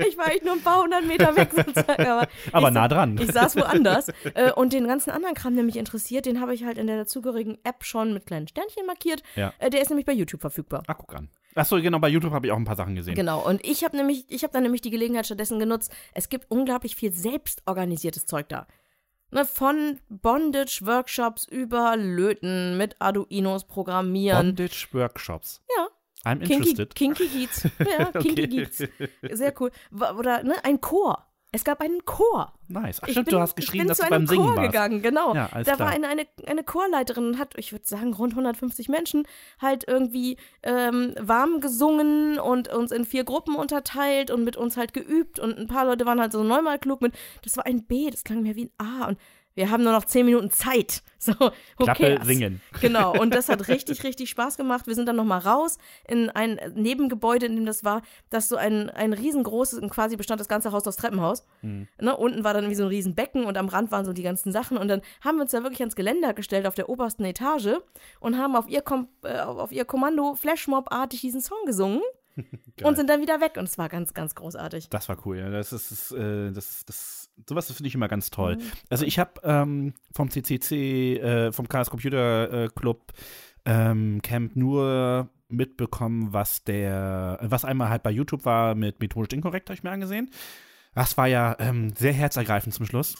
Ich 0.08 0.16
war 0.18 0.28
echt 0.32 0.44
nur 0.44 0.54
ein 0.54 0.62
paar 0.62 0.82
hundert 0.82 1.06
Meter 1.06 1.34
weg 1.36 1.50
sozusagen. 1.54 2.06
Aber, 2.06 2.28
Aber 2.52 2.70
nah 2.70 2.88
dran. 2.88 3.18
Ich 3.20 3.32
saß 3.32 3.56
woanders. 3.56 4.08
äh, 4.34 4.52
und 4.52 4.72
den 4.72 4.86
ganzen 4.86 5.10
anderen 5.10 5.34
Kram, 5.34 5.54
der 5.54 5.64
mich 5.64 5.76
interessiert, 5.76 6.26
den 6.26 6.40
habe 6.40 6.54
ich 6.54 6.64
halt 6.64 6.78
in 6.78 6.86
der 6.86 6.96
dazugehörigen 6.98 7.58
App 7.64 7.84
schon 7.84 8.12
mit 8.12 8.26
kleinen 8.26 8.48
Sternchen 8.48 8.86
markiert. 8.86 9.22
Ja. 9.36 9.52
Äh, 9.58 9.70
der 9.70 9.80
ist 9.82 9.88
nämlich 9.88 10.06
bei 10.06 10.12
YouTube 10.12 10.40
verfügbar. 10.40 10.82
Ach, 10.86 10.96
guck 10.98 11.14
an. 11.14 11.28
Achso, 11.56 11.80
genau, 11.82 11.98
bei 11.98 12.08
YouTube 12.08 12.32
habe 12.32 12.46
ich 12.46 12.52
auch 12.52 12.56
ein 12.56 12.64
paar 12.64 12.76
Sachen 12.76 12.94
gesehen. 12.94 13.16
Genau, 13.16 13.44
und 13.44 13.66
ich 13.66 13.82
habe 13.82 13.96
nämlich, 13.96 14.24
ich 14.28 14.44
habe 14.44 14.52
dann 14.52 14.62
nämlich 14.62 14.82
die 14.82 14.90
Gelegenheit 14.90 15.26
stattdessen 15.26 15.58
genutzt. 15.58 15.90
Es 16.14 16.28
gibt 16.28 16.48
unglaublich 16.48 16.94
viel 16.94 17.12
selbstorganisiertes 17.12 18.24
Zeug 18.26 18.48
da. 18.48 18.68
Ne, 19.32 19.44
von 19.44 20.00
Bondage-Workshops 20.08 21.46
über 21.48 21.96
Löten 21.96 22.76
mit 22.76 22.96
Arduinos 23.00 23.64
programmieren. 23.64 24.48
Bondage 24.56 24.88
Workshops. 24.92 25.62
Ja. 25.76 25.88
I'm 26.24 26.38
Kinky, 26.40 26.54
interested. 26.54 26.94
Kinky 26.94 27.28
Geeks. 27.28 27.62
Ja, 27.78 28.04
Kinky 28.20 28.30
Okay. 28.44 28.46
Geeks. 28.46 28.78
Sehr 29.30 29.54
cool. 29.60 29.70
Oder 30.18 30.42
ne, 30.42 30.62
ein 30.64 30.80
Chor. 30.80 31.26
Es 31.52 31.64
gab 31.64 31.80
einen 31.80 32.04
Chor. 32.04 32.52
Nice. 32.68 33.00
Ach, 33.02 33.08
Ich 33.08 33.12
stimmt, 33.14 33.26
bin, 33.26 33.34
du 33.34 33.40
hast 33.40 33.56
geschrieben, 33.56 33.74
ich 33.76 33.80
bin 33.82 33.88
dass 33.88 33.98
zu 33.98 34.04
du 34.06 34.12
einem 34.12 34.24
beim 34.24 34.26
Singen 34.28 34.46
Chor 34.46 34.56
warst. 34.56 34.70
gegangen, 34.72 35.02
genau. 35.02 35.34
Ja, 35.34 35.48
da 35.52 35.62
klar. 35.62 35.78
war 35.80 35.88
eine, 35.88 36.06
eine, 36.06 36.26
eine 36.46 36.62
Chorleiterin 36.62 37.26
und 37.26 37.38
hat, 37.38 37.54
ich 37.56 37.72
würde 37.72 37.84
sagen, 37.86 38.12
rund 38.14 38.32
150 38.34 38.88
Menschen 38.88 39.26
halt 39.60 39.84
irgendwie 39.88 40.36
ähm, 40.62 41.14
warm 41.18 41.60
gesungen 41.60 42.38
und 42.38 42.68
uns 42.68 42.92
in 42.92 43.04
vier 43.04 43.24
Gruppen 43.24 43.56
unterteilt 43.56 44.30
und 44.30 44.44
mit 44.44 44.56
uns 44.56 44.76
halt 44.76 44.92
geübt 44.92 45.40
und 45.40 45.58
ein 45.58 45.66
paar 45.66 45.84
Leute 45.86 46.06
waren 46.06 46.20
halt 46.20 46.30
so 46.32 46.44
neunmal 46.44 46.78
klug 46.78 47.02
mit, 47.02 47.14
das 47.42 47.56
war 47.56 47.66
ein 47.66 47.82
B, 47.84 48.10
das 48.10 48.22
klang 48.22 48.42
mir 48.42 48.54
wie 48.54 48.66
ein 48.78 48.86
A 49.02 49.08
und 49.08 49.18
wir 49.54 49.70
haben 49.70 49.82
nur 49.82 49.92
noch 49.92 50.04
zehn 50.04 50.26
Minuten 50.26 50.50
Zeit. 50.50 51.02
So, 51.22 51.34
who 51.34 51.84
Klappe 51.84 52.14
cares? 52.14 52.26
singen. 52.26 52.62
Genau, 52.80 53.12
und 53.20 53.34
das 53.34 53.50
hat 53.50 53.68
richtig, 53.68 54.04
richtig 54.04 54.30
Spaß 54.30 54.56
gemacht. 54.56 54.86
Wir 54.86 54.94
sind 54.94 55.04
dann 55.04 55.16
nochmal 55.16 55.40
raus 55.40 55.76
in 56.08 56.30
ein 56.30 56.58
Nebengebäude, 56.74 57.44
in 57.44 57.56
dem 57.56 57.66
das 57.66 57.84
war, 57.84 58.00
das 58.30 58.48
so 58.48 58.56
ein, 58.56 58.88
ein 58.88 59.12
riesengroßes, 59.12 59.82
quasi 59.90 60.16
bestand 60.16 60.40
das 60.40 60.48
ganze 60.48 60.72
Haus 60.72 60.86
aus 60.86 60.96
Treppenhaus. 60.96 61.44
Ne, 61.60 62.16
unten 62.16 62.42
war 62.42 62.54
dann 62.54 62.64
irgendwie 62.64 62.76
so 62.76 62.84
ein 62.84 62.88
Riesenbecken 62.88 63.44
und 63.44 63.58
am 63.58 63.68
Rand 63.68 63.90
waren 63.90 64.06
so 64.06 64.14
die 64.14 64.22
ganzen 64.22 64.50
Sachen. 64.50 64.78
Und 64.78 64.88
dann 64.88 65.02
haben 65.20 65.36
wir 65.36 65.42
uns 65.42 65.50
da 65.50 65.62
wirklich 65.62 65.80
ans 65.80 65.94
Geländer 65.94 66.32
gestellt 66.32 66.66
auf 66.66 66.74
der 66.74 66.88
obersten 66.88 67.26
Etage 67.26 67.76
und 68.20 68.38
haben 68.38 68.56
auf 68.56 68.66
ihr, 68.66 68.80
Kom 68.80 69.08
äh, 69.22 69.40
auf 69.40 69.72
ihr 69.72 69.84
Kommando 69.84 70.36
Flashmob-artig 70.36 71.20
diesen 71.20 71.42
Song 71.42 71.58
gesungen 71.66 72.00
und 72.82 72.96
sind 72.96 73.10
dann 73.10 73.20
wieder 73.20 73.40
weg. 73.40 73.56
Und 73.56 73.64
es 73.64 73.78
war 73.78 73.88
ganz, 73.88 74.14
ganz 74.14 74.34
großartig. 74.34 74.88
Das 74.88 75.08
war 75.08 75.18
cool, 75.26 75.38
ja. 75.38 75.50
Das 75.50 75.72
ist, 75.72 75.90
das, 75.90 76.12
äh, 76.12 76.50
das, 76.52 76.84
das 76.86 77.29
sowas 77.48 77.70
finde 77.72 77.88
ich 77.88 77.94
immer 77.94 78.08
ganz 78.08 78.30
toll. 78.30 78.56
Mhm. 78.56 78.62
Also 78.88 79.04
ich 79.04 79.18
habe 79.18 79.40
ähm, 79.44 79.94
vom 80.14 80.30
CCC, 80.30 81.16
äh, 81.16 81.52
vom 81.52 81.68
Chaos 81.68 81.90
Computer 81.90 82.64
äh, 82.64 82.68
Club 82.68 83.12
ähm, 83.64 84.20
Camp 84.22 84.56
nur 84.56 85.28
mitbekommen, 85.48 86.32
was 86.32 86.64
der, 86.64 87.38
was 87.42 87.64
einmal 87.64 87.88
halt 87.88 88.02
bei 88.02 88.10
YouTube 88.10 88.44
war 88.44 88.74
mit 88.74 89.00
methodisch 89.00 89.32
inkorrekt, 89.36 89.68
habe 89.68 89.74
ich 89.74 89.82
mir 89.82 89.90
angesehen. 89.90 90.30
Das 90.94 91.16
war 91.16 91.28
ja 91.28 91.54
ähm, 91.60 91.92
sehr 91.94 92.12
herzergreifend 92.12 92.74
zum 92.74 92.84
Schluss. 92.84 93.14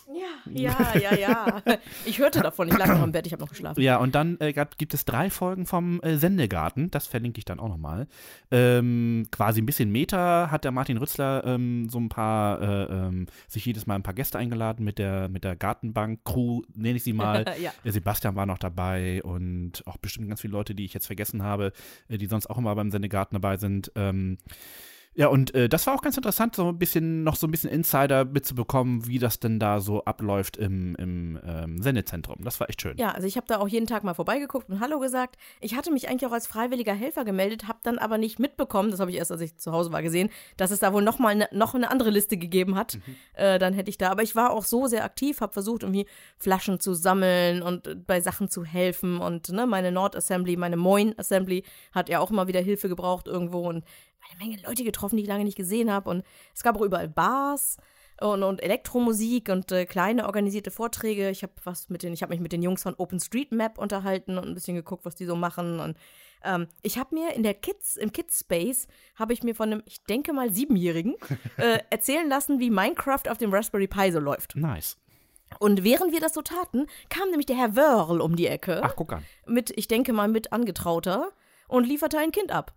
Ja, 0.47 0.75
ja, 0.99 0.99
ja, 0.99 1.15
ja. 1.15 1.63
Ich 2.05 2.19
hörte 2.19 2.41
davon, 2.41 2.67
ich 2.67 2.77
lag 2.77 2.89
noch 2.89 3.05
im 3.05 3.13
Bett, 3.13 3.27
ich 3.27 3.33
habe 3.33 3.43
noch 3.43 3.51
geschlafen. 3.51 3.81
Ja, 3.81 3.99
und 3.99 4.15
dann 4.15 4.37
äh, 4.41 4.53
gab, 4.53 4.77
gibt 4.77 4.93
es 4.93 5.05
drei 5.05 5.31
Folgen 5.31 5.67
vom 5.67 6.01
äh, 6.01 6.17
Sendegarten, 6.17 6.91
das 6.91 7.07
verlinke 7.07 7.39
ich 7.39 7.45
dann 7.45 7.61
auch 7.61 7.69
nochmal. 7.69 8.09
Ähm, 8.51 9.29
quasi 9.31 9.63
ein 9.63 9.67
bisschen 9.67 9.93
Meta 9.93 10.51
hat 10.51 10.65
der 10.65 10.73
Martin 10.73 10.97
Rützler 10.97 11.45
ähm, 11.45 11.89
so 11.89 11.99
ein 11.99 12.09
paar, 12.09 12.61
äh, 12.61 12.85
ähm, 12.85 13.27
sich 13.47 13.65
jedes 13.65 13.87
Mal 13.87 13.95
ein 13.95 14.03
paar 14.03 14.15
Gäste 14.15 14.39
eingeladen 14.39 14.85
mit 14.85 14.99
der, 14.99 15.29
mit 15.29 15.45
der 15.45 15.55
Gartenbank-Crew, 15.55 16.63
nenne 16.75 16.97
ich 16.97 17.05
sie 17.05 17.13
mal. 17.13 17.45
ja. 17.63 17.73
Sebastian 17.85 18.35
war 18.35 18.47
noch 18.47 18.59
dabei 18.59 19.23
und 19.23 19.87
auch 19.87 19.99
bestimmt 19.99 20.29
ganz 20.29 20.41
viele 20.41 20.53
Leute, 20.53 20.75
die 20.75 20.85
ich 20.85 20.95
jetzt 20.95 21.07
vergessen 21.07 21.45
habe, 21.45 21.73
äh, 22.09 22.19
die 22.19 22.27
sonst 22.27 22.49
auch 22.51 22.59
immer 22.59 22.75
beim 22.75 22.91
Sendegarten 22.91 23.37
dabei 23.37 23.59
sind. 23.59 23.93
Ja, 25.21 25.29
und 25.29 25.55
äh, 25.55 25.69
das 25.69 25.87
war 25.87 25.95
auch 25.95 26.01
ganz 26.01 26.17
interessant, 26.17 26.57
so 26.57 26.67
ein 26.67 26.79
bisschen, 26.79 27.25
noch 27.25 27.37
so 27.37 27.47
ein 27.47 27.51
bisschen 27.51 27.69
Insider 27.69 28.25
mitzubekommen, 28.25 29.07
wie 29.07 29.19
das 29.19 29.39
denn 29.39 29.59
da 29.59 29.79
so 29.79 30.03
abläuft 30.07 30.57
im, 30.57 30.97
im 30.97 31.39
ähm, 31.45 31.83
Sendezentrum. 31.83 32.39
Das 32.43 32.59
war 32.59 32.71
echt 32.71 32.81
schön. 32.81 32.97
Ja, 32.97 33.11
also 33.11 33.27
ich 33.27 33.37
habe 33.37 33.47
da 33.47 33.59
auch 33.59 33.69
jeden 33.69 33.87
Tag 33.87 34.03
mal 34.03 34.15
vorbeigeguckt 34.15 34.71
und 34.71 34.81
Hallo 34.81 34.99
gesagt. 34.99 35.37
Ich 35.61 35.77
hatte 35.77 35.93
mich 35.93 36.09
eigentlich 36.09 36.25
auch 36.25 36.33
als 36.33 36.47
freiwilliger 36.47 36.95
Helfer 36.95 37.27
gemeldet, 37.27 37.69
habe 37.69 37.81
dann 37.83 37.99
aber 37.99 38.17
nicht 38.17 38.39
mitbekommen, 38.39 38.91
das 38.91 38.99
habe 38.99 39.11
ich 39.11 39.19
erst, 39.19 39.31
als 39.31 39.43
ich 39.43 39.59
zu 39.59 39.73
Hause 39.73 39.93
war, 39.93 40.03
gesehen, 40.03 40.31
dass 40.57 40.71
es 40.71 40.79
da 40.79 40.95
wohl 40.95 41.03
noch 41.03 41.19
mal 41.19 41.35
ne, 41.35 41.49
noch 41.53 41.75
eine 41.75 41.91
andere 41.91 42.09
Liste 42.09 42.39
gegeben 42.39 42.75
hat. 42.75 42.99
Äh, 43.35 43.59
dann 43.59 43.75
hätte 43.75 43.91
ich 43.91 43.99
da, 43.99 44.11
aber 44.11 44.23
ich 44.23 44.37
war 44.37 44.53
auch 44.53 44.65
so 44.65 44.87
sehr 44.87 45.05
aktiv, 45.05 45.43
habe 45.43 45.53
versucht, 45.53 45.83
irgendwie 45.83 46.07
Flaschen 46.39 46.81
zu 46.81 46.95
sammeln 46.95 47.61
und 47.61 47.87
äh, 47.87 47.95
bei 47.95 48.23
Sachen 48.23 48.49
zu 48.49 48.65
helfen 48.65 49.19
und 49.19 49.51
ne, 49.51 49.67
meine 49.67 49.93
Nord 49.93 50.17
Assembly, 50.17 50.57
meine 50.57 50.79
Moin 50.79 51.13
Assembly 51.19 51.63
hat 51.93 52.09
ja 52.09 52.21
auch 52.21 52.31
immer 52.31 52.49
wieder 52.49 52.61
Hilfe 52.61 52.89
gebraucht 52.89 53.27
irgendwo 53.27 53.69
und 53.69 53.85
eine 54.31 54.39
Menge 54.39 54.63
Leute 54.63 54.85
getroffen, 54.85 55.17
die 55.17 55.23
ich 55.23 55.29
lange 55.29 55.45
nicht 55.45 55.57
gesehen 55.57 55.91
habe 55.93 56.11
und 56.11 56.25
es 56.55 56.63
gab 56.63 56.77
auch 56.77 56.83
überall 56.83 57.09
Bars 57.09 57.77
und, 58.21 58.43
und 58.43 58.63
Elektromusik 58.63 59.49
und 59.49 59.73
äh, 59.73 59.87
kleine 59.87 60.27
organisierte 60.27 60.71
Vorträge. 60.71 61.31
Ich 61.31 61.43
habe 61.43 61.53
was 61.65 61.89
mit 61.89 62.03
den, 62.03 62.13
ich 62.13 62.23
habe 62.23 62.31
mich 62.31 62.41
mit 62.41 62.53
den 62.53 62.63
Jungs 62.63 62.83
von 62.83 62.95
OpenStreetMap 62.95 63.79
unterhalten 63.79 64.39
und 64.39 64.47
ein 64.47 64.55
bisschen 64.55 64.77
geguckt, 64.77 65.05
was 65.05 65.17
die 65.17 65.25
so 65.25 65.37
machen. 65.37 65.81
Und 65.81 65.97
ähm, 66.45 66.69
ich 66.83 66.99
habe 66.99 67.15
mir 67.15 67.35
in 67.35 67.43
der 67.43 67.55
Kids, 67.55 67.97
im 67.97 68.13
Kids 68.13 68.41
Space, 68.41 68.89
habe 69.17 69.33
ich 69.33 69.43
mir 69.43 69.55
von 69.55 69.73
einem, 69.73 69.83
ich 69.87 70.05
denke 70.05 70.33
mal 70.33 70.53
Siebenjährigen, 70.53 71.17
äh, 71.57 71.79
erzählen 71.89 72.29
lassen, 72.29 72.61
wie 72.61 72.71
Minecraft 72.71 73.29
auf 73.31 73.39
dem 73.39 73.53
Raspberry 73.53 73.89
Pi 73.89 74.13
so 74.13 74.21
läuft. 74.21 74.55
Nice. 74.55 74.99
Und 75.59 75.83
während 75.83 76.13
wir 76.13 76.21
das 76.21 76.35
so 76.35 76.43
taten, 76.43 76.87
kam 77.09 77.29
nämlich 77.31 77.47
der 77.47 77.57
Herr 77.57 77.75
Wörl 77.75 78.21
um 78.21 78.37
die 78.37 78.47
Ecke 78.47 78.81
Ach, 78.85 78.95
guck 78.95 79.15
an. 79.15 79.25
mit, 79.47 79.73
ich 79.77 79.89
denke 79.89 80.13
mal, 80.13 80.29
mit 80.29 80.53
Angetrauter 80.53 81.33
und 81.67 81.89
lieferte 81.89 82.19
ein 82.19 82.31
Kind 82.31 82.53
ab. 82.53 82.73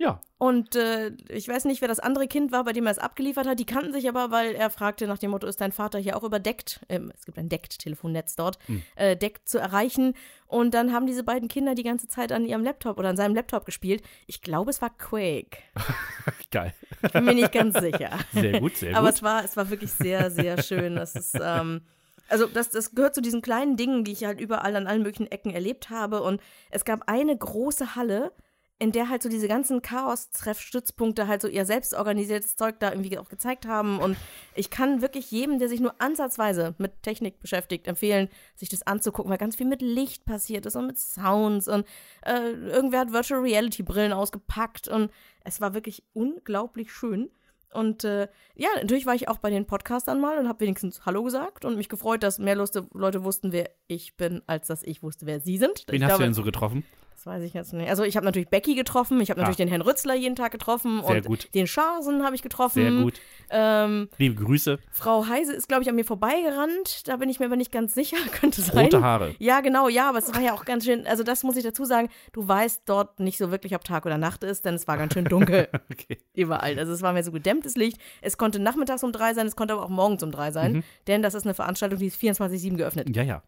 Ja. 0.00 0.18
Und 0.38 0.76
äh, 0.76 1.10
ich 1.28 1.46
weiß 1.46 1.66
nicht, 1.66 1.82
wer 1.82 1.88
das 1.88 2.00
andere 2.00 2.26
Kind 2.26 2.52
war, 2.52 2.64
bei 2.64 2.72
dem 2.72 2.86
er 2.86 2.92
es 2.92 2.98
abgeliefert 2.98 3.46
hat. 3.46 3.58
Die 3.58 3.66
kannten 3.66 3.92
sich 3.92 4.08
aber, 4.08 4.30
weil 4.30 4.54
er 4.54 4.70
fragte 4.70 5.06
nach 5.06 5.18
dem 5.18 5.30
Motto, 5.30 5.46
ist 5.46 5.60
dein 5.60 5.72
Vater 5.72 5.98
hier 5.98 6.16
auch 6.16 6.22
überdeckt? 6.22 6.80
Ähm, 6.88 7.12
es 7.14 7.26
gibt 7.26 7.36
ein 7.36 7.50
Deckt-Telefonnetz 7.50 8.34
dort, 8.34 8.58
äh, 8.96 9.14
deckt 9.14 9.46
zu 9.46 9.58
erreichen. 9.58 10.14
Und 10.46 10.72
dann 10.72 10.94
haben 10.94 11.06
diese 11.06 11.22
beiden 11.22 11.48
Kinder 11.48 11.74
die 11.74 11.82
ganze 11.82 12.08
Zeit 12.08 12.32
an 12.32 12.46
ihrem 12.46 12.64
Laptop 12.64 12.96
oder 12.96 13.10
an 13.10 13.18
seinem 13.18 13.34
Laptop 13.34 13.66
gespielt. 13.66 14.02
Ich 14.26 14.40
glaube, 14.40 14.70
es 14.70 14.80
war 14.80 14.88
Quake. 14.88 15.58
Geil. 16.50 16.72
Ich 17.02 17.12
bin 17.12 17.26
mir 17.26 17.34
nicht 17.34 17.52
ganz 17.52 17.78
sicher. 17.78 18.18
Sehr 18.32 18.58
gut, 18.58 18.76
sehr 18.78 18.96
Aber 18.96 19.08
gut. 19.08 19.16
es 19.16 19.22
war, 19.22 19.44
es 19.44 19.54
war 19.58 19.68
wirklich 19.68 19.92
sehr, 19.92 20.30
sehr 20.30 20.62
schön. 20.62 20.96
Das 20.96 21.14
ist, 21.14 21.36
ähm, 21.38 21.82
also 22.30 22.46
das, 22.46 22.70
das 22.70 22.94
gehört 22.94 23.14
zu 23.14 23.20
diesen 23.20 23.42
kleinen 23.42 23.76
Dingen, 23.76 24.04
die 24.04 24.12
ich 24.12 24.24
halt 24.24 24.40
überall 24.40 24.76
an 24.76 24.86
allen 24.86 25.02
möglichen 25.02 25.30
Ecken 25.30 25.50
erlebt 25.50 25.90
habe. 25.90 26.22
Und 26.22 26.40
es 26.70 26.86
gab 26.86 27.06
eine 27.06 27.36
große 27.36 27.96
Halle, 27.96 28.32
in 28.80 28.92
der 28.92 29.10
halt 29.10 29.22
so 29.22 29.28
diese 29.28 29.46
ganzen 29.46 29.82
Chaos-Treff-Stützpunkte 29.82 31.28
halt 31.28 31.42
so 31.42 31.48
ihr 31.48 31.66
selbst 31.66 31.92
organisiertes 31.92 32.56
Zeug 32.56 32.80
da 32.80 32.90
irgendwie 32.90 33.18
auch 33.18 33.28
gezeigt 33.28 33.66
haben. 33.66 33.98
Und 33.98 34.16
ich 34.54 34.70
kann 34.70 35.02
wirklich 35.02 35.30
jedem, 35.30 35.58
der 35.58 35.68
sich 35.68 35.80
nur 35.80 35.94
ansatzweise 35.98 36.74
mit 36.78 37.02
Technik 37.02 37.40
beschäftigt, 37.40 37.86
empfehlen, 37.86 38.30
sich 38.56 38.70
das 38.70 38.86
anzugucken, 38.86 39.30
weil 39.30 39.36
ganz 39.36 39.54
viel 39.54 39.66
mit 39.66 39.82
Licht 39.82 40.24
passiert 40.24 40.64
ist 40.64 40.76
und 40.76 40.86
mit 40.86 40.98
Sounds 40.98 41.68
und 41.68 41.86
äh, 42.22 42.52
irgendwer 42.52 43.00
hat 43.00 43.12
Virtual 43.12 43.40
Reality 43.40 43.82
Brillen 43.82 44.14
ausgepackt 44.14 44.88
und 44.88 45.10
es 45.44 45.60
war 45.60 45.74
wirklich 45.74 46.02
unglaublich 46.14 46.90
schön. 46.90 47.30
Und 47.74 48.04
äh, 48.04 48.28
ja, 48.54 48.68
natürlich 48.76 49.04
war 49.04 49.14
ich 49.14 49.28
auch 49.28 49.38
bei 49.38 49.50
den 49.50 49.66
Podcastern 49.66 50.20
mal 50.20 50.38
und 50.38 50.48
habe 50.48 50.60
wenigstens 50.60 51.04
Hallo 51.04 51.22
gesagt 51.22 51.66
und 51.66 51.76
mich 51.76 51.90
gefreut, 51.90 52.22
dass 52.22 52.38
mehr 52.38 52.56
Leute, 52.56 52.88
Leute 52.94 53.24
wussten, 53.24 53.52
wer 53.52 53.70
ich 53.86 54.16
bin, 54.16 54.40
als 54.46 54.68
dass 54.68 54.82
ich 54.82 55.02
wusste, 55.02 55.26
wer 55.26 55.38
sie 55.38 55.58
sind. 55.58 55.84
Wen 55.86 55.96
ich 55.96 56.02
hast 56.02 56.08
glaube, 56.08 56.22
du 56.22 56.26
denn 56.28 56.34
so 56.34 56.42
getroffen? 56.42 56.84
Das 57.20 57.26
weiß 57.26 57.42
ich 57.42 57.52
jetzt 57.52 57.74
nicht. 57.74 57.90
Also 57.90 58.02
ich 58.02 58.16
habe 58.16 58.24
natürlich 58.24 58.48
Becky 58.48 58.74
getroffen, 58.74 59.20
ich 59.20 59.28
habe 59.28 59.40
natürlich 59.40 59.58
Ah. 59.58 59.64
den 59.64 59.68
Herrn 59.68 59.82
Rützler 59.82 60.14
jeden 60.14 60.36
Tag 60.36 60.52
getroffen 60.52 61.02
Sehr 61.06 61.16
und 61.16 61.26
gut. 61.26 61.54
den 61.54 61.66
Scharsen 61.66 62.24
habe 62.24 62.34
ich 62.34 62.40
getroffen. 62.40 62.82
Sehr 62.82 62.92
gut. 63.02 63.20
Ähm, 63.50 64.08
Liebe 64.16 64.42
Grüße. 64.42 64.78
Frau 64.90 65.26
Heise 65.28 65.52
ist, 65.52 65.68
glaube 65.68 65.82
ich, 65.82 65.90
an 65.90 65.96
mir 65.96 66.06
vorbeigerannt. 66.06 67.06
Da 67.08 67.16
bin 67.16 67.28
ich 67.28 67.38
mir 67.38 67.44
aber 67.44 67.56
nicht 67.56 67.72
ganz 67.72 67.92
sicher. 67.92 68.16
Könnte 68.32 68.62
sein. 68.62 68.86
Rote 68.86 69.02
Haare. 69.02 69.34
Ja, 69.38 69.60
genau, 69.60 69.88
ja, 69.90 70.08
aber 70.08 70.16
es 70.16 70.32
war 70.34 70.40
ja 70.40 70.54
auch 70.54 70.64
ganz 70.64 70.86
schön, 70.86 71.06
also 71.06 71.22
das 71.22 71.42
muss 71.42 71.56
ich 71.56 71.62
dazu 71.62 71.84
sagen, 71.84 72.08
du 72.32 72.48
weißt 72.48 72.84
dort 72.86 73.20
nicht 73.20 73.36
so 73.36 73.50
wirklich, 73.50 73.74
ob 73.74 73.84
Tag 73.84 74.06
oder 74.06 74.16
Nacht 74.16 74.42
ist, 74.42 74.64
denn 74.64 74.74
es 74.74 74.88
war 74.88 74.96
ganz 74.96 75.12
schön 75.12 75.26
dunkel 75.26 75.68
Okay. 75.92 76.20
überall. 76.32 76.78
Also 76.78 76.92
es 76.94 77.02
war 77.02 77.12
mir 77.12 77.22
so 77.22 77.32
gedämmtes 77.32 77.74
Licht. 77.76 77.98
Es 78.22 78.38
konnte 78.38 78.60
nachmittags 78.60 79.04
um 79.04 79.12
drei 79.12 79.34
sein, 79.34 79.46
es 79.46 79.56
konnte 79.56 79.74
aber 79.74 79.84
auch 79.84 79.90
morgens 79.90 80.22
um 80.22 80.30
drei 80.30 80.52
sein, 80.52 80.72
Mhm. 80.72 80.82
denn 81.06 81.20
das 81.20 81.34
ist 81.34 81.44
eine 81.44 81.52
Veranstaltung, 81.52 81.98
die 81.98 82.06
ist 82.06 82.16
24-7 82.18 82.78
geöffnet. 82.78 83.14
Ja, 83.14 83.22
ja. 83.24 83.42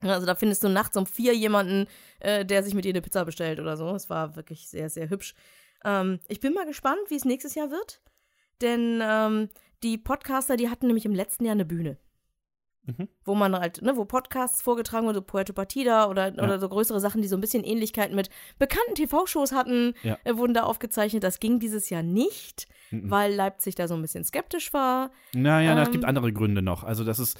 Also 0.00 0.26
da 0.26 0.34
findest 0.34 0.62
du 0.62 0.68
nachts 0.68 0.96
um 0.96 1.06
vier 1.06 1.34
jemanden, 1.34 1.86
äh, 2.20 2.44
der 2.44 2.62
sich 2.62 2.74
mit 2.74 2.84
dir 2.84 2.90
eine 2.90 3.02
Pizza 3.02 3.24
bestellt 3.24 3.60
oder 3.60 3.76
so. 3.76 3.88
Es 3.94 4.10
war 4.10 4.36
wirklich 4.36 4.68
sehr, 4.68 4.90
sehr 4.90 5.08
hübsch. 5.10 5.34
Ähm, 5.84 6.20
ich 6.28 6.40
bin 6.40 6.52
mal 6.52 6.66
gespannt, 6.66 7.00
wie 7.08 7.16
es 7.16 7.24
nächstes 7.24 7.54
Jahr 7.54 7.70
wird, 7.70 8.02
denn 8.60 9.00
ähm, 9.02 9.48
die 9.82 9.98
Podcaster, 9.98 10.56
die 10.56 10.68
hatten 10.70 10.86
nämlich 10.86 11.06
im 11.06 11.14
letzten 11.14 11.44
Jahr 11.44 11.52
eine 11.52 11.64
Bühne. 11.64 11.98
Mhm. 12.86 13.08
Wo 13.24 13.34
man 13.34 13.54
halt, 13.56 13.82
ne, 13.82 13.96
wo 13.96 14.04
Podcasts 14.04 14.62
vorgetragen 14.62 15.06
wurden, 15.06 15.16
so 15.16 15.22
Puerto 15.22 15.52
Partida 15.52 16.08
oder, 16.08 16.32
oder 16.34 16.58
so 16.60 16.68
größere 16.68 17.00
Sachen, 17.00 17.20
die 17.22 17.28
so 17.28 17.36
ein 17.36 17.40
bisschen 17.40 17.64
Ähnlichkeiten 17.64 18.14
mit 18.14 18.30
bekannten 18.58 18.94
TV-Shows 18.94 19.52
hatten, 19.52 19.94
Ja. 20.02 20.16
äh, 20.24 20.36
wurden 20.36 20.54
da 20.54 20.62
aufgezeichnet. 20.62 21.24
Das 21.24 21.40
ging 21.40 21.58
dieses 21.58 21.90
Jahr 21.90 22.02
nicht, 22.04 22.66
Mhm. 22.92 23.10
weil 23.10 23.34
Leipzig 23.34 23.74
da 23.74 23.88
so 23.88 23.94
ein 23.94 24.02
bisschen 24.02 24.22
skeptisch 24.24 24.72
war. 24.72 25.10
Naja, 25.34 25.80
es 25.82 25.88
Ähm, 25.88 25.92
gibt 25.92 26.04
andere 26.04 26.32
Gründe 26.32 26.62
noch. 26.62 26.84
Also 26.84 27.02
das 27.02 27.18
ist, 27.18 27.36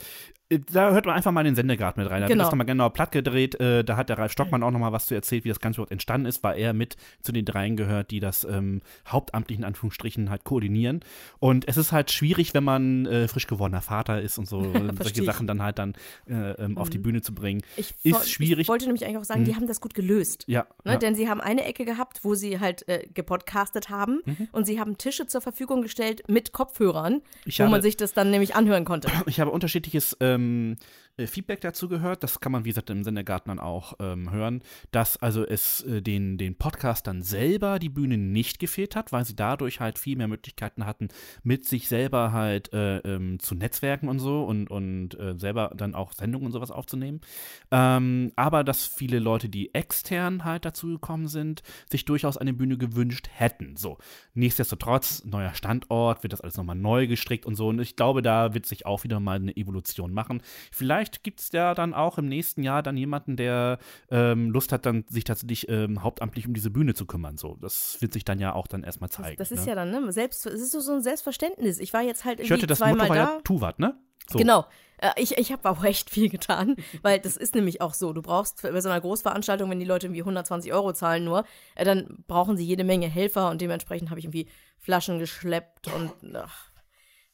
äh, 0.49 0.59
da 0.73 0.91
hört 0.91 1.07
man 1.07 1.15
einfach 1.15 1.31
mal 1.31 1.45
den 1.45 1.55
Sendegrad 1.55 1.97
mit 1.97 2.07
rein. 2.11 2.17
Da 2.23 2.29
wird 2.29 2.31
Genau. 2.31 2.43
das 2.45 2.51
nochmal 2.53 2.67
genau 2.67 2.89
platt 2.91 3.13
gedreht. 3.13 3.55
Äh, 3.61 3.85
da 3.85 3.97
hat 3.97 4.09
der 4.09 4.19
Ralf 4.19 4.33
Stockmann 4.33 4.65
auch 4.65 4.73
nochmal 4.73 4.91
was 4.93 5.07
zu 5.07 5.15
erzählt, 5.15 5.45
wie 5.45 5.49
das 5.49 5.61
Ganze 5.61 5.77
überhaupt 5.79 5.93
entstanden 5.93 6.27
ist, 6.27 6.43
weil 6.43 6.59
er 6.59 6.73
mit 6.73 6.97
zu 7.23 7.31
den 7.31 7.45
dreien 7.45 7.77
gehört, 7.77 8.11
die 8.11 8.19
das 8.19 8.43
ähm, 8.45 8.83
hauptamtlich 9.07 9.59
in 9.59 9.65
Anführungsstrichen 9.65 10.29
halt 10.31 10.43
koordinieren. 10.43 11.01
Und 11.39 11.69
es 11.69 11.77
ist 11.77 11.93
halt 11.93 12.11
schwierig, 12.11 12.53
wenn 12.55 12.65
man 12.65 13.07
äh, 13.07 13.29
frisch 13.29 13.47
gewordener 13.47 13.83
Vater 13.83 14.21
ist 14.21 14.39
und 14.39 14.47
so 14.49 14.63
solche 15.01 15.21
ich. 15.21 15.27
Sachen 15.37 15.47
dann 15.47 15.63
halt 15.63 15.79
dann 15.79 15.95
äh, 16.29 16.53
ähm, 16.53 16.79
auf 16.79 16.89
die 16.91 16.99
Mhm. 16.99 17.03
Bühne 17.03 17.23
zu 17.23 17.35
bringen. 17.35 17.63
Ich, 17.77 17.95
Ist 18.03 18.31
schwierig. 18.31 18.63
Ich 18.63 18.69
wollte 18.69 18.87
nämlich 18.87 19.05
eigentlich 19.05 19.19
auch 19.19 19.25
sagen, 19.25 19.45
die 19.45 19.53
Mhm. 19.53 19.57
haben 19.57 19.67
das 19.67 19.81
gut 19.81 19.95
gelöst. 19.95 20.45
Ja, 20.47 20.67
Ne, 20.85 20.93
ja. 20.93 20.99
Denn 20.99 21.15
sie 21.15 21.29
haben 21.29 21.41
eine 21.41 21.65
Ecke 21.65 21.85
gehabt, 21.85 22.21
wo 22.25 22.35
sie 22.35 22.59
halt 22.61 22.89
äh, 22.89 23.07
gepodcastet 23.13 23.91
haben 23.91 24.21
Mhm. 24.25 24.49
und 24.53 24.67
sie 24.67 24.81
haben 24.81 24.97
Tische 24.99 25.27
zur 25.27 25.41
Verfügung 25.41 25.83
gestellt 25.83 26.23
mit 26.29 26.53
Kopfhörern, 26.53 27.21
Ich 27.45 27.59
wo 27.59 27.65
habe- 27.65 27.73
man 27.73 27.83
sich 27.83 27.97
das 27.97 28.13
dann 28.15 28.31
nämlich 28.31 28.55
anhören 28.55 28.85
konnte. 28.85 29.09
Ich 29.27 29.41
habe 29.41 29.51
unterschiedliches 29.51 30.17
ähm, 30.21 30.77
äh, 30.77 31.06
Feedback 31.25 31.63
dazu 31.63 31.89
gehört. 31.89 32.23
Das 32.23 32.41
kann 32.41 32.53
man, 32.53 32.65
wie 32.67 32.69
gesagt, 32.69 32.91
im 32.91 33.03
Sendegarten 33.03 33.49
dann 33.49 33.59
auch 33.59 33.95
ähm, 34.01 34.31
hören, 34.31 34.63
dass 34.91 35.17
also 35.17 35.47
es 35.47 35.83
äh, 35.83 36.03
den, 36.03 36.37
den 36.37 36.57
Podcastern 36.57 37.23
selber 37.23 37.79
die 37.79 37.89
Bühne 37.89 38.19
nicht 38.19 38.59
gefehlt 38.59 38.97
hat, 38.97 39.13
weil 39.13 39.25
sie 39.25 39.35
dadurch 39.35 39.81
halt 39.81 39.99
viel 39.99 40.17
mehr 40.17 40.29
Möglichkeiten 40.29 40.85
hatten, 40.85 41.09
mit 41.43 41.65
sich 41.65 41.89
selber 41.89 42.33
halt 42.33 42.73
äh, 42.75 42.99
ähm, 42.99 43.39
zu 43.39 43.55
netzwerken 43.55 44.09
und 44.09 44.19
so 44.19 44.45
und, 44.45 44.71
und 44.71 45.19
äh, 45.19 45.39
selber 45.39 45.73
dann 45.75 45.95
auch 45.95 46.13
Sendungen 46.13 46.47
und 46.47 46.53
sowas 46.53 46.71
aufzunehmen. 46.71 47.23
Ähm, 47.71 48.33
aber 48.37 48.63
dass 48.63 48.87
viele 48.87 49.19
Leute, 49.19 49.49
die 49.49 49.75
extern 49.75 50.45
halt 50.45 50.67
dazu 50.67 50.89
gekommen 50.89 51.29
sind, 51.29 51.63
sich 51.91 52.05
durchaus 52.05 52.37
eine 52.37 52.53
Bühne 52.53 52.77
gewünscht 52.77 53.29
hätten. 53.33 53.77
So, 53.77 53.97
nichtsdestotrotz, 54.35 55.25
neuer 55.25 55.55
Standort, 55.55 56.23
wird 56.23 56.35
das 56.35 56.43
alles 56.43 56.57
nochmal 56.57 56.77
neu 56.77 57.07
gestrickt 57.07 57.47
und 57.47 57.55
so. 57.55 57.69
Und 57.69 57.81
ich 57.81 57.97
glaube, 57.97 58.21
da 58.21 58.53
wird 58.53 58.67
sich 58.67 58.85
auch 58.85 59.05
wieder 59.05 59.21
mal 59.21 59.37
eine 59.37 59.57
Evolution 59.57 60.13
machen. 60.13 60.43
Vielleicht 60.73 61.06
gibt 61.23 61.41
es 61.41 61.51
ja 61.53 61.75
dann 61.75 61.95
auch 61.95 62.19
im 62.19 62.27
nächsten 62.29 62.63
Jahr 62.63 62.83
dann 62.83 62.97
jemanden, 62.97 63.37
der 63.37 63.79
ähm, 64.11 64.51
Lust 64.51 64.73
hat, 64.73 64.87
dann 64.87 65.05
sich 65.09 65.25
tatsächlich 65.25 65.69
ähm, 65.69 66.03
hauptamtlich 66.03 66.47
um 66.47 66.55
diese 66.55 66.71
Bühne 66.71 66.95
zu 66.95 67.07
kümmern. 67.07 67.37
So, 67.37 67.57
das 67.61 68.01
wird 68.01 68.13
sich 68.13 68.25
dann 68.25 68.39
ja 68.39 68.53
auch 68.55 68.67
dann 68.67 68.83
erstmal 68.85 69.09
Das, 69.09 69.17
zeigen. 69.17 69.37
das 69.37 69.51
ist 69.51 69.63
ne? 69.65 69.69
ja 69.71 69.75
dann, 69.75 69.91
ne? 69.91 70.13
Selbst, 70.13 70.47
es 70.47 70.61
ist 70.61 70.73
so, 70.73 70.81
so 70.81 70.93
ein 70.93 71.03
Selbstverständnis. 71.03 71.79
Ich 71.79 71.93
war 71.93 72.03
jetzt 72.03 72.25
halt 72.25 72.41
ich 72.41 72.47
irgendwie 72.47 72.63
hörte, 72.63 72.67
das 72.67 72.79
zweimal 72.79 73.09
Motto 73.09 73.21
war 73.21 73.27
da. 73.27 73.35
ja 73.37 73.41
Tuvat, 73.43 73.79
ne? 73.79 73.95
So. 74.29 74.39
Genau. 74.39 74.67
Äh, 74.99 75.11
Ich, 75.19 75.37
ich 75.39 75.53
habe 75.53 75.69
auch 75.71 75.85
echt 75.85 76.11
viel 76.11 76.29
getan, 76.29 76.77
weil 77.03 77.19
das 77.21 77.37
ist 77.37 77.55
nämlich 77.55 77.81
auch 77.81 77.95
so. 77.95 78.13
Du 78.13 78.23
brauchst 78.23 78.63
bei 78.63 78.81
so 78.81 78.89
einer 78.89 79.01
Großveranstaltung, 79.01 79.71
wenn 79.71 79.79
die 79.79 79.85
Leute 79.87 80.07
irgendwie 80.07 80.23
120 80.23 80.73
Euro 80.73 80.93
zahlen 80.93 81.25
nur, 81.25 81.45
äh, 81.75 81.85
dann 81.85 82.25
brauchen 82.27 82.57
sie 82.57 82.65
jede 82.65 82.83
Menge 82.85 83.07
Helfer 83.07 83.51
und 83.51 83.61
dementsprechend 83.61 84.11
habe 84.11 84.19
ich 84.19 84.25
irgendwie 84.27 84.49
Flaschen 84.79 85.19
geschleppt 85.19 85.89
und 85.93 86.13
ach, 86.37 86.71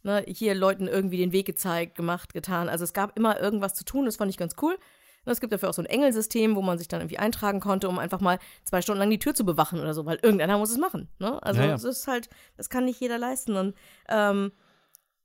ne, 0.03 0.25
hier 0.27 0.55
Leuten 0.55 0.89
irgendwie 0.89 1.19
den 1.19 1.33
Weg 1.33 1.47
gezeigt, 1.47 1.95
gemacht, 1.95 2.33
getan. 2.35 2.69
Also 2.69 2.85
es 2.85 2.93
gab 2.93 3.17
immer 3.17 3.41
irgendwas 3.41 3.75
zu 3.75 3.85
tun, 3.85 4.05
das 4.05 4.17
fand 4.17 4.31
ich 4.31 4.37
ganz 4.37 4.55
cool. 4.63 4.77
Und 5.25 5.31
Es 5.31 5.41
gibt 5.41 5.53
dafür 5.53 5.71
auch 5.71 5.75
so 5.75 5.83
ein 5.83 5.87
Engelsystem, 5.87 6.57
wo 6.57 6.63
man 6.63 6.79
sich 6.79 6.89
dann 6.89 7.01
irgendwie 7.01 7.19
eintragen 7.19 7.61
konnte, 7.61 7.89
um 7.89 7.99
einfach 8.01 8.21
mal 8.21 8.41
zwei 8.65 8.83
Stunden 8.83 8.99
lang 8.99 9.11
die 9.11 9.21
Tür 9.21 9.35
zu 9.35 9.45
bewachen 9.45 9.79
oder 9.79 9.95
so, 9.95 10.05
weil 10.05 10.19
irgendeiner 10.21 10.59
muss 10.59 10.73
es 10.73 10.79
machen. 10.79 11.09
Ne? 11.21 11.41
Also 11.43 11.61
Ja, 11.61 11.69
ja. 11.69 11.75
es 11.75 11.85
ist 11.85 12.09
halt, 12.09 12.29
das 12.57 12.71
kann 12.71 12.87
nicht 12.87 13.01
jeder 13.01 13.19
leisten. 13.19 13.57
Und 13.57 13.77
ähm, 14.09 14.51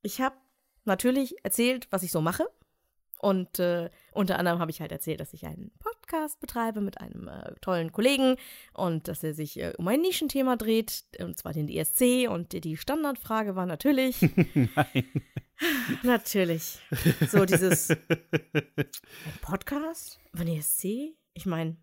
ich 0.03 0.21
habe 0.21 0.35
natürlich 0.85 1.43
erzählt, 1.43 1.87
was 1.89 2.03
ich 2.03 2.11
so 2.11 2.21
mache. 2.21 2.47
Und 3.19 3.57
äh, 3.57 3.89
unter 4.11 4.37
anderem 4.37 4.59
habe 4.59 4.69
ich 4.69 4.81
halt 4.81 4.91
erzählt, 4.91 5.19
dass 5.19 5.33
ich 5.33 5.47
einen 5.47 5.71
Podcast 5.79 5.96
betreibe 6.39 6.82
mit 6.82 7.00
einem 7.00 7.28
äh, 7.28 7.54
tollen 7.62 7.91
Kollegen 7.91 8.36
und 8.74 9.08
dass 9.08 9.24
er 9.24 9.34
sich 9.34 9.60
äh, 9.60 9.74
um 9.78 9.88
ein 9.88 10.02
Nischenthema 10.02 10.56
dreht, 10.56 11.04
und 11.20 11.38
zwar 11.38 11.54
den 11.54 11.70
ESC. 11.70 12.30
Und 12.30 12.54
die, 12.54 12.78
Standardfrage 12.78 13.56
war 13.56 13.65
natürlich, 13.65 14.22
Nein. 14.54 15.06
natürlich, 16.04 16.80
so 17.28 17.46
dieses 17.46 17.96
Podcast 19.41 20.20
über 20.34 20.46
den 20.46 20.58
ESC? 20.58 21.15
Ich 21.34 21.46
meine, 21.46 21.78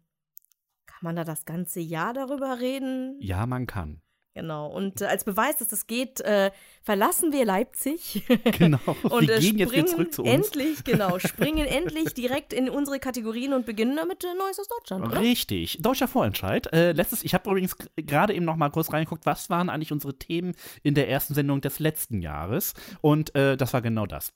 kann 0.86 1.00
man 1.02 1.16
da 1.16 1.24
das 1.24 1.44
ganze 1.44 1.80
Jahr 1.80 2.14
darüber 2.14 2.60
reden? 2.60 3.18
Ja, 3.20 3.46
man 3.46 3.66
kann. 3.66 4.00
Genau. 4.34 4.66
Und 4.66 5.00
äh, 5.00 5.06
als 5.06 5.24
Beweis, 5.24 5.56
dass 5.58 5.68
das 5.68 5.86
geht, 5.86 6.20
äh, 6.20 6.50
verlassen 6.84 7.32
wir 7.32 7.44
Leipzig. 7.44 8.22
Genau. 8.58 8.78
Und 9.02 9.28
Wir 9.28 9.38
gehen 9.38 9.58
jetzt 9.58 9.72
wieder 9.72 9.86
springen 9.86 9.86
zurück 9.88 10.12
zu 10.12 10.22
uns. 10.22 10.30
endlich, 10.30 10.84
genau, 10.84 11.18
springen 11.18 11.66
endlich 11.66 12.14
direkt 12.14 12.52
in 12.52 12.68
unsere 12.68 12.98
Kategorien 13.00 13.52
und 13.52 13.66
beginnen 13.66 13.96
damit 13.96 14.22
äh, 14.22 14.34
Neues 14.38 14.60
aus 14.60 14.68
Deutschland, 14.68 15.06
oder? 15.06 15.20
Richtig. 15.20 15.78
Deutscher 15.80 16.08
Vorentscheid. 16.08 16.72
Äh, 16.72 16.92
letztes, 16.92 17.24
ich 17.24 17.34
habe 17.34 17.48
übrigens 17.50 17.76
gerade 17.96 18.34
eben 18.34 18.44
noch 18.44 18.56
mal 18.56 18.70
kurz 18.70 18.92
reingeguckt, 18.92 19.26
was 19.26 19.50
waren 19.50 19.70
eigentlich 19.70 19.92
unsere 19.92 20.14
Themen 20.18 20.54
in 20.82 20.94
der 20.94 21.08
ersten 21.08 21.34
Sendung 21.34 21.60
des 21.60 21.78
letzten 21.78 22.20
Jahres. 22.20 22.74
Und 23.00 23.34
äh, 23.34 23.56
das 23.56 23.72
war 23.72 23.82
genau 23.82 24.06
das. 24.06 24.32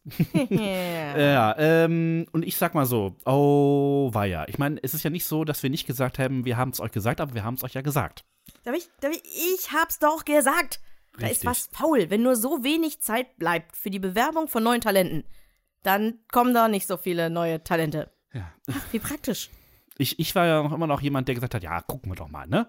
Ja, 0.49 1.57
ähm, 1.59 2.27
und 2.33 2.45
ich 2.45 2.57
sag 2.57 2.75
mal 2.75 2.87
so, 2.87 3.15
oh, 3.27 4.11
war 4.13 4.27
ja. 4.27 4.47
Ich 4.49 4.59
meine, 4.59 4.83
es 4.83 4.95
ist 4.95 5.03
ja 5.03 5.11
nicht 5.11 5.27
so, 5.27 5.45
dass 5.45 5.63
wir 5.63 5.71
nicht 5.71 5.87
gesagt 5.87 6.19
haben, 6.19 6.45
wir 6.45 6.57
haben 6.57 6.71
es 6.71 6.81
euch 6.81 6.93
gesagt, 6.93 7.21
aber 7.21 7.35
wir 7.35 7.45
haben 7.45 7.55
es 7.55 7.65
euch 7.65 7.75
ja 7.75 7.83
gesagt. 7.83 8.25
Darf 8.65 8.75
ich, 8.77 8.89
darf 9.01 9.13
ich, 9.13 9.23
ich 9.25 9.73
hab's 9.73 9.99
doch 9.99 10.25
gesagt. 10.25 10.81
Da 11.19 11.27
ist 11.27 11.31
Richtig. 11.45 11.49
was 11.51 11.69
faul. 11.73 12.11
Wenn 12.11 12.23
nur 12.23 12.37
so 12.37 12.63
wenig 12.65 13.01
Zeit 13.01 13.37
bleibt 13.39 13.77
für 13.77 13.91
die 13.91 13.99
Bewerbung 13.99 14.49
von 14.49 14.63
neuen 14.63 14.81
Talenten, 14.81 15.25
dann 15.83 16.19
kommen 16.33 16.55
da 16.55 16.69
nicht 16.69 16.87
so 16.87 16.97
viele 16.97 17.29
neue 17.31 17.63
Talente. 17.65 18.11
Ja. 18.33 18.53
Ach, 18.71 18.81
wie 18.93 18.99
praktisch. 18.99 19.51
Ich, 19.97 20.19
ich 20.19 20.35
war 20.35 20.47
ja 20.47 20.63
noch 20.63 20.73
immer 20.73 20.87
noch 20.87 21.01
jemand, 21.01 21.27
der 21.29 21.35
gesagt 21.35 21.55
hat, 21.55 21.63
ja, 21.63 21.81
gucken 21.81 22.11
wir 22.13 22.17
doch 22.17 22.29
mal, 22.29 22.47
ne? 22.47 22.69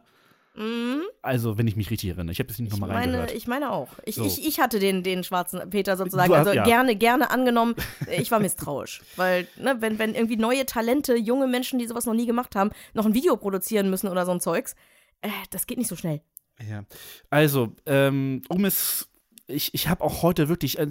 Mhm. 0.55 1.03
Also, 1.21 1.57
wenn 1.57 1.67
ich 1.67 1.75
mich 1.75 1.89
richtig 1.91 2.09
erinnere. 2.09 2.31
Ich 2.31 2.39
habe 2.39 2.47
das 2.47 2.57
nicht 2.59 2.73
Ich 2.73 2.79
nochmal 2.79 2.95
reingehört. 2.97 3.31
ich 3.31 3.47
meine 3.47 3.71
auch. 3.71 3.89
Ich, 4.05 4.15
So. 4.15 4.25
ich, 4.25 4.45
ich 4.47 4.59
hatte 4.59 4.79
den, 4.79 5.03
den 5.03 5.23
schwarzen 5.23 5.69
Peter 5.69 5.95
sozusagen, 5.95 6.31
hast- 6.33 6.39
also 6.39 6.53
ja. 6.53 6.63
gerne, 6.63 6.95
gerne 6.95 7.29
angenommen. 7.29 7.75
Ich 8.11 8.31
war 8.31 8.39
misstrauisch. 8.39 9.01
Weil, 9.15 9.47
ne, 9.57 9.77
wenn, 9.79 9.99
wenn 9.99 10.15
irgendwie 10.15 10.37
neue 10.37 10.65
Talente, 10.65 11.15
junge 11.15 11.47
Menschen, 11.47 11.77
die 11.79 11.85
sowas 11.87 12.05
noch 12.05 12.13
nie 12.15 12.25
gemacht 12.25 12.55
haben, 12.55 12.71
noch 12.93 13.05
ein 13.05 13.13
Video 13.13 13.37
produzieren 13.37 13.89
müssen 13.89 14.07
oder 14.07 14.25
so 14.25 14.31
ein 14.31 14.39
Zeugs, 14.41 14.75
äh, 15.21 15.29
das 15.51 15.67
geht 15.67 15.77
nicht 15.77 15.87
so 15.87 15.95
schnell. 15.95 16.21
Ja. 16.67 16.83
Also, 17.29 17.75
ähm, 17.85 18.41
um 18.49 18.65
es. 18.65 19.05
Ich, 19.51 19.73
ich 19.73 19.87
habe 19.87 20.03
auch 20.03 20.21
heute 20.21 20.47
wirklich, 20.47 20.77
äh, 20.77 20.87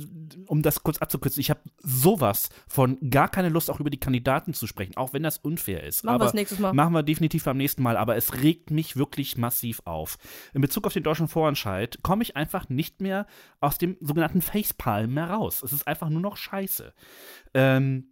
um 0.46 0.62
das 0.62 0.82
kurz 0.82 0.98
abzukürzen, 0.98 1.40
ich 1.40 1.48
habe 1.48 1.60
sowas 1.80 2.48
von 2.66 2.98
gar 3.08 3.28
keine 3.28 3.50
Lust, 3.50 3.70
auch 3.70 3.78
über 3.78 3.88
die 3.88 4.00
Kandidaten 4.00 4.52
zu 4.52 4.66
sprechen, 4.66 4.96
auch 4.96 5.12
wenn 5.12 5.22
das 5.22 5.38
unfair 5.38 5.84
ist. 5.84 6.02
Machen 6.02 6.14
wir 6.14 6.14
Aber 6.16 6.24
das 6.24 6.34
nächstes 6.34 6.58
Mal. 6.58 6.72
Machen 6.72 6.92
wir 6.92 7.04
definitiv 7.04 7.44
beim 7.44 7.56
nächsten 7.56 7.84
Mal, 7.84 7.96
aber 7.96 8.16
es 8.16 8.42
regt 8.42 8.72
mich 8.72 8.96
wirklich 8.96 9.36
massiv 9.36 9.80
auf. 9.84 10.18
In 10.54 10.60
Bezug 10.60 10.88
auf 10.88 10.92
den 10.92 11.04
deutschen 11.04 11.28
Vorentscheid 11.28 12.00
komme 12.02 12.24
ich 12.24 12.36
einfach 12.36 12.68
nicht 12.68 13.00
mehr 13.00 13.28
aus 13.60 13.78
dem 13.78 13.96
sogenannten 14.00 14.42
Facepalm 14.42 15.14
mehr 15.14 15.30
raus. 15.30 15.62
Es 15.62 15.72
ist 15.72 15.86
einfach 15.86 16.08
nur 16.08 16.20
noch 16.20 16.36
scheiße. 16.36 16.92
Ähm, 17.54 18.08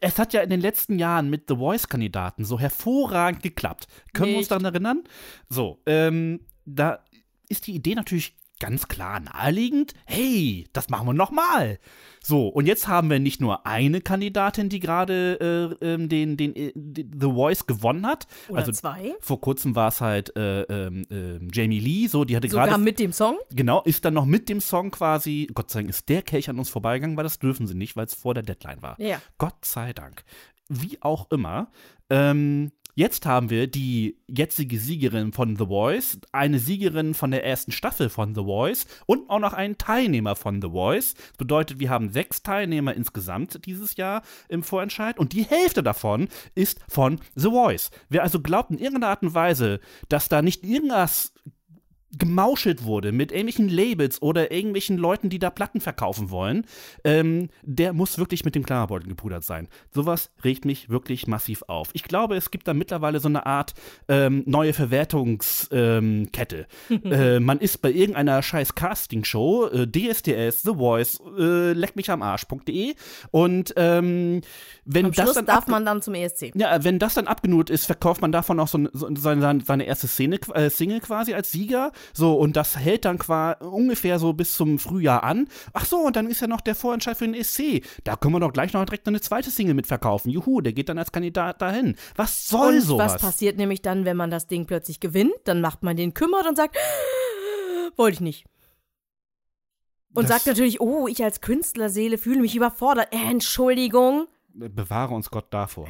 es 0.00 0.18
hat 0.18 0.32
ja 0.32 0.40
in 0.40 0.50
den 0.50 0.60
letzten 0.60 0.98
Jahren 0.98 1.28
mit 1.28 1.44
The 1.48 1.56
Voice-Kandidaten 1.56 2.44
so 2.44 2.58
hervorragend 2.58 3.42
geklappt. 3.42 3.86
Können 4.12 4.30
wir 4.30 4.36
uns 4.38 4.44
Nicht. 4.44 4.50
daran 4.50 4.64
erinnern? 4.64 5.04
So, 5.48 5.80
ähm, 5.86 6.40
da 6.64 7.04
ist 7.48 7.66
die 7.66 7.74
Idee 7.74 7.94
natürlich 7.94 8.36
ganz 8.60 8.86
klar 8.86 9.18
naheliegend. 9.18 9.94
Hey, 10.04 10.68
das 10.72 10.88
machen 10.88 11.08
wir 11.08 11.14
nochmal. 11.14 11.80
So, 12.22 12.48
und 12.48 12.66
jetzt 12.66 12.86
haben 12.86 13.10
wir 13.10 13.18
nicht 13.18 13.40
nur 13.40 13.66
eine 13.66 14.00
Kandidatin, 14.00 14.68
die 14.68 14.78
gerade 14.78 15.78
äh, 15.80 15.84
ähm, 15.84 16.08
den, 16.08 16.36
den, 16.36 16.54
äh, 16.54 16.72
The 16.76 17.32
Voice 17.32 17.66
gewonnen 17.66 18.06
hat. 18.06 18.26
Oder 18.48 18.60
also 18.60 18.72
zwei. 18.72 19.14
vor 19.20 19.40
kurzem 19.40 19.74
war 19.74 19.88
es 19.88 20.00
halt 20.00 20.36
äh, 20.36 20.62
ähm, 20.62 21.06
ähm, 21.10 21.48
Jamie 21.52 21.80
Lee, 21.80 22.06
so, 22.06 22.24
die 22.24 22.36
hatte 22.36 22.48
Sogar 22.48 22.68
gerade 22.68 22.82
mit 22.82 22.98
dem 22.98 23.12
Song. 23.12 23.38
Genau, 23.50 23.82
ist 23.82 24.04
dann 24.04 24.14
noch 24.14 24.26
mit 24.26 24.48
dem 24.48 24.60
Song 24.60 24.90
quasi, 24.90 25.48
Gott 25.54 25.70
sei 25.70 25.80
Dank 25.80 25.90
ist 25.90 26.08
der 26.08 26.22
Kelch 26.22 26.50
an 26.50 26.58
uns 26.58 26.68
vorbeigegangen, 26.68 27.16
weil 27.16 27.24
das 27.24 27.38
dürfen 27.38 27.66
sie 27.66 27.74
nicht, 27.74 27.96
weil 27.96 28.06
es 28.06 28.14
vor 28.14 28.34
der 28.34 28.42
Deadline 28.42 28.82
war. 28.82 29.00
Ja. 29.00 29.20
Gott 29.38 29.64
sei 29.64 29.94
Dank. 29.94 30.24
Wie 30.68 30.98
auch 31.00 31.30
immer, 31.30 31.72
ähm, 32.10 32.70
jetzt 32.94 33.26
haben 33.26 33.50
wir 33.50 33.66
die 33.66 34.18
jetzige 34.28 34.78
Siegerin 34.78 35.32
von 35.32 35.56
The 35.56 35.66
Voice, 35.66 36.18
eine 36.32 36.58
Siegerin 36.58 37.14
von 37.14 37.30
der 37.30 37.44
ersten 37.44 37.72
Staffel 37.72 38.08
von 38.08 38.34
The 38.34 38.42
Voice 38.42 38.86
und 39.06 39.28
auch 39.30 39.38
noch 39.38 39.52
einen 39.52 39.78
Teilnehmer 39.78 40.36
von 40.36 40.60
The 40.60 40.68
Voice. 40.68 41.14
Das 41.14 41.36
bedeutet, 41.38 41.78
wir 41.78 41.90
haben 41.90 42.10
sechs 42.10 42.42
Teilnehmer 42.42 42.94
insgesamt 42.94 43.66
dieses 43.66 43.96
Jahr 43.96 44.22
im 44.48 44.62
Vorentscheid 44.62 45.18
und 45.18 45.32
die 45.32 45.44
Hälfte 45.44 45.82
davon 45.82 46.28
ist 46.54 46.80
von 46.88 47.20
The 47.34 47.48
Voice. 47.48 47.90
Wer 48.08 48.22
also 48.22 48.40
glaubt 48.40 48.70
in 48.70 48.78
irgendeiner 48.78 49.08
Art 49.08 49.22
und 49.22 49.34
Weise, 49.34 49.80
dass 50.08 50.28
da 50.28 50.42
nicht 50.42 50.64
irgendwas 50.64 51.32
gemauschelt 52.18 52.84
wurde 52.84 53.12
mit 53.12 53.30
irgendwelchen 53.30 53.68
Labels 53.68 54.20
oder 54.20 54.50
irgendwelchen 54.50 54.98
Leuten, 54.98 55.30
die 55.30 55.38
da 55.38 55.50
Platten 55.50 55.80
verkaufen 55.80 56.30
wollen, 56.30 56.66
ähm, 57.04 57.50
der 57.62 57.92
muss 57.92 58.18
wirklich 58.18 58.44
mit 58.44 58.54
dem 58.54 58.64
Klammerbeutel 58.64 59.08
gepudert 59.08 59.44
sein. 59.44 59.68
Sowas 59.94 60.30
regt 60.42 60.64
mich 60.64 60.90
wirklich 60.90 61.26
massiv 61.26 61.62
auf. 61.68 61.90
Ich 61.92 62.02
glaube, 62.02 62.36
es 62.36 62.50
gibt 62.50 62.66
da 62.66 62.74
mittlerweile 62.74 63.20
so 63.20 63.28
eine 63.28 63.46
Art 63.46 63.74
ähm, 64.08 64.42
neue 64.46 64.72
Verwertungskette. 64.72 66.66
Ähm, 66.90 67.00
äh, 67.04 67.40
man 67.40 67.58
ist 67.58 67.78
bei 67.78 67.92
irgendeiner 67.92 68.42
scheiß 68.42 68.74
Castingshow, 68.74 69.66
äh, 69.66 69.86
DSDS, 69.86 70.62
The 70.62 70.74
Voice, 70.74 71.20
äh, 71.38 71.72
leck 71.72 71.96
mich 71.96 72.10
am 72.10 72.22
Arsch.de 72.22 72.94
und 73.30 73.72
ähm, 73.76 74.40
wenn 74.84 75.06
Am 75.06 75.12
das 75.12 75.24
Schluss 75.24 75.34
dann 75.36 75.46
darf 75.46 75.66
man 75.68 75.84
dann 75.84 76.02
zum 76.02 76.14
ESC. 76.14 76.52
ja, 76.54 76.82
wenn 76.82 76.98
das 76.98 77.14
dann 77.14 77.28
abgenut 77.28 77.70
ist, 77.70 77.86
verkauft 77.86 78.20
man 78.20 78.32
davon 78.32 78.58
auch 78.58 78.68
so, 78.68 78.88
so 78.92 79.08
seine, 79.16 79.60
seine 79.64 79.84
erste 79.84 80.08
Szene, 80.08 80.40
äh, 80.54 80.70
Single 80.70 81.00
quasi 81.00 81.34
als 81.34 81.52
Sieger. 81.52 81.92
So, 82.12 82.34
und 82.34 82.56
das 82.56 82.76
hält 82.76 83.04
dann 83.04 83.18
quasi 83.18 83.64
ungefähr 83.64 84.18
so 84.18 84.32
bis 84.32 84.54
zum 84.54 84.78
Frühjahr 84.78 85.22
an. 85.24 85.48
Ach 85.72 85.84
so, 85.84 85.98
und 85.98 86.16
dann 86.16 86.26
ist 86.28 86.40
ja 86.40 86.46
noch 86.46 86.60
der 86.60 86.74
Vorentscheid 86.74 87.16
für 87.16 87.24
den 87.24 87.34
ESC. 87.34 87.82
Da 88.04 88.16
können 88.16 88.34
wir 88.34 88.40
doch 88.40 88.52
gleich 88.52 88.72
noch 88.72 88.84
direkt 88.84 89.06
eine 89.08 89.20
zweite 89.20 89.50
Single 89.50 89.74
mitverkaufen. 89.74 90.30
Juhu, 90.30 90.60
der 90.60 90.72
geht 90.72 90.88
dann 90.88 90.98
als 90.98 91.12
Kandidat 91.12 91.60
dahin. 91.62 91.96
Was 92.16 92.46
soll 92.48 92.74
Und 92.76 92.80
sowas? 92.82 93.14
was 93.14 93.20
passiert 93.22 93.56
nämlich 93.58 93.82
dann, 93.82 94.04
wenn 94.04 94.16
man 94.16 94.30
das 94.30 94.46
Ding 94.46 94.66
plötzlich 94.66 95.00
gewinnt? 95.00 95.34
Dann 95.44 95.60
macht 95.60 95.82
man 95.82 95.96
den 95.96 96.14
kümmert 96.14 96.46
und 96.46 96.56
sagt, 96.56 96.76
wollte 97.96 98.14
ich 98.14 98.20
nicht. 98.20 98.44
Und 100.14 100.24
Das- 100.28 100.36
sagt 100.36 100.46
natürlich, 100.46 100.80
oh, 100.80 101.06
ich 101.06 101.22
als 101.22 101.40
Künstlerseele 101.40 102.18
fühle 102.18 102.40
mich 102.40 102.56
überfordert. 102.56 103.14
Äh, 103.14 103.30
Entschuldigung. 103.30 104.26
Bewahre 104.52 105.14
uns 105.14 105.30
Gott 105.30 105.46
davor. 105.54 105.88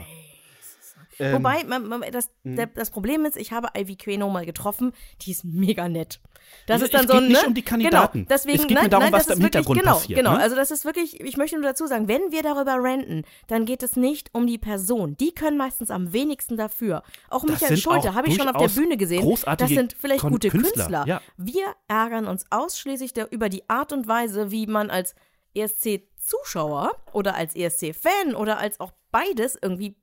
Ähm, 1.20 1.34
Wobei, 1.34 1.64
man, 1.64 1.86
man, 1.86 2.02
das, 2.12 2.30
der, 2.44 2.66
das 2.66 2.90
Problem 2.90 3.24
ist, 3.24 3.36
ich 3.36 3.52
habe 3.52 3.68
Ivy 3.78 3.96
Queno 3.96 4.28
mal 4.30 4.44
getroffen, 4.46 4.92
die 5.22 5.30
ist 5.32 5.44
mega 5.44 5.88
nett. 5.88 6.20
Das 6.66 6.78
Es 6.80 6.86
ist 6.86 6.94
dann 6.94 7.06
so 7.06 7.14
ein, 7.14 7.28
nicht 7.28 7.42
ne? 7.42 7.46
um 7.48 7.54
die 7.54 7.62
Kandidaten. 7.62 8.18
Genau, 8.20 8.28
deswegen, 8.28 8.58
Es 8.62 8.66
geht 8.66 8.74
nein, 8.74 8.84
mir 8.84 8.90
darum, 8.90 9.04
nein, 9.04 9.12
was 9.12 9.26
das 9.26 9.26
da 9.28 9.32
im 9.34 9.38
ist 9.40 9.44
wirklich, 9.44 9.66
Hintergrund 9.66 9.80
genau, 9.80 9.92
passiert, 9.94 10.18
Genau, 10.18 10.32
ne? 10.32 10.40
also 10.40 10.56
das 10.56 10.70
ist 10.70 10.84
wirklich, 10.84 11.20
ich 11.20 11.36
möchte 11.36 11.56
nur 11.56 11.64
dazu 11.68 11.86
sagen, 11.86 12.08
wenn 12.08 12.32
wir 12.32 12.42
darüber 12.42 12.76
ranten, 12.78 13.22
dann 13.46 13.66
geht 13.66 13.82
es 13.82 13.96
nicht 13.96 14.30
um 14.34 14.46
die 14.46 14.58
Person. 14.58 15.16
Die 15.18 15.32
können 15.32 15.56
meistens 15.56 15.90
am 15.90 16.12
wenigsten 16.12 16.56
dafür. 16.56 17.02
Auch 17.28 17.44
Das 17.44 17.60
Michael 17.60 17.76
Schulte 17.76 18.14
habe 18.14 18.28
ich 18.28 18.36
schon 18.36 18.48
auf 18.48 18.56
der 18.56 18.80
Bühne 18.80 18.96
gesehen. 18.96 19.22
großartige 19.22 19.68
Das 19.68 19.76
sind 19.78 19.96
vielleicht 19.98 20.20
Kon- 20.22 20.32
gute 20.32 20.48
Künstler, 20.48 20.84
Künstler. 20.86 21.04
ja. 21.06 21.20
Wir 21.36 21.64
ärgern 21.88 22.26
uns 22.26 22.44
ausschließlich 22.50 23.12
der, 23.12 23.30
über 23.30 23.48
die 23.48 23.68
Art 23.68 23.92
und 23.92 24.08
Weise, 24.08 24.50
wie 24.50 24.66
man 24.66 24.90
als 24.90 25.14
ESC-Zuschauer 25.54 26.92
oder 27.12 27.34
als 27.34 27.54
ESC-Fan 27.54 28.34
oder 28.34 28.58
als 28.58 28.80
auch 28.80 28.92
beides 29.10 29.58
irgendwie 29.60 29.96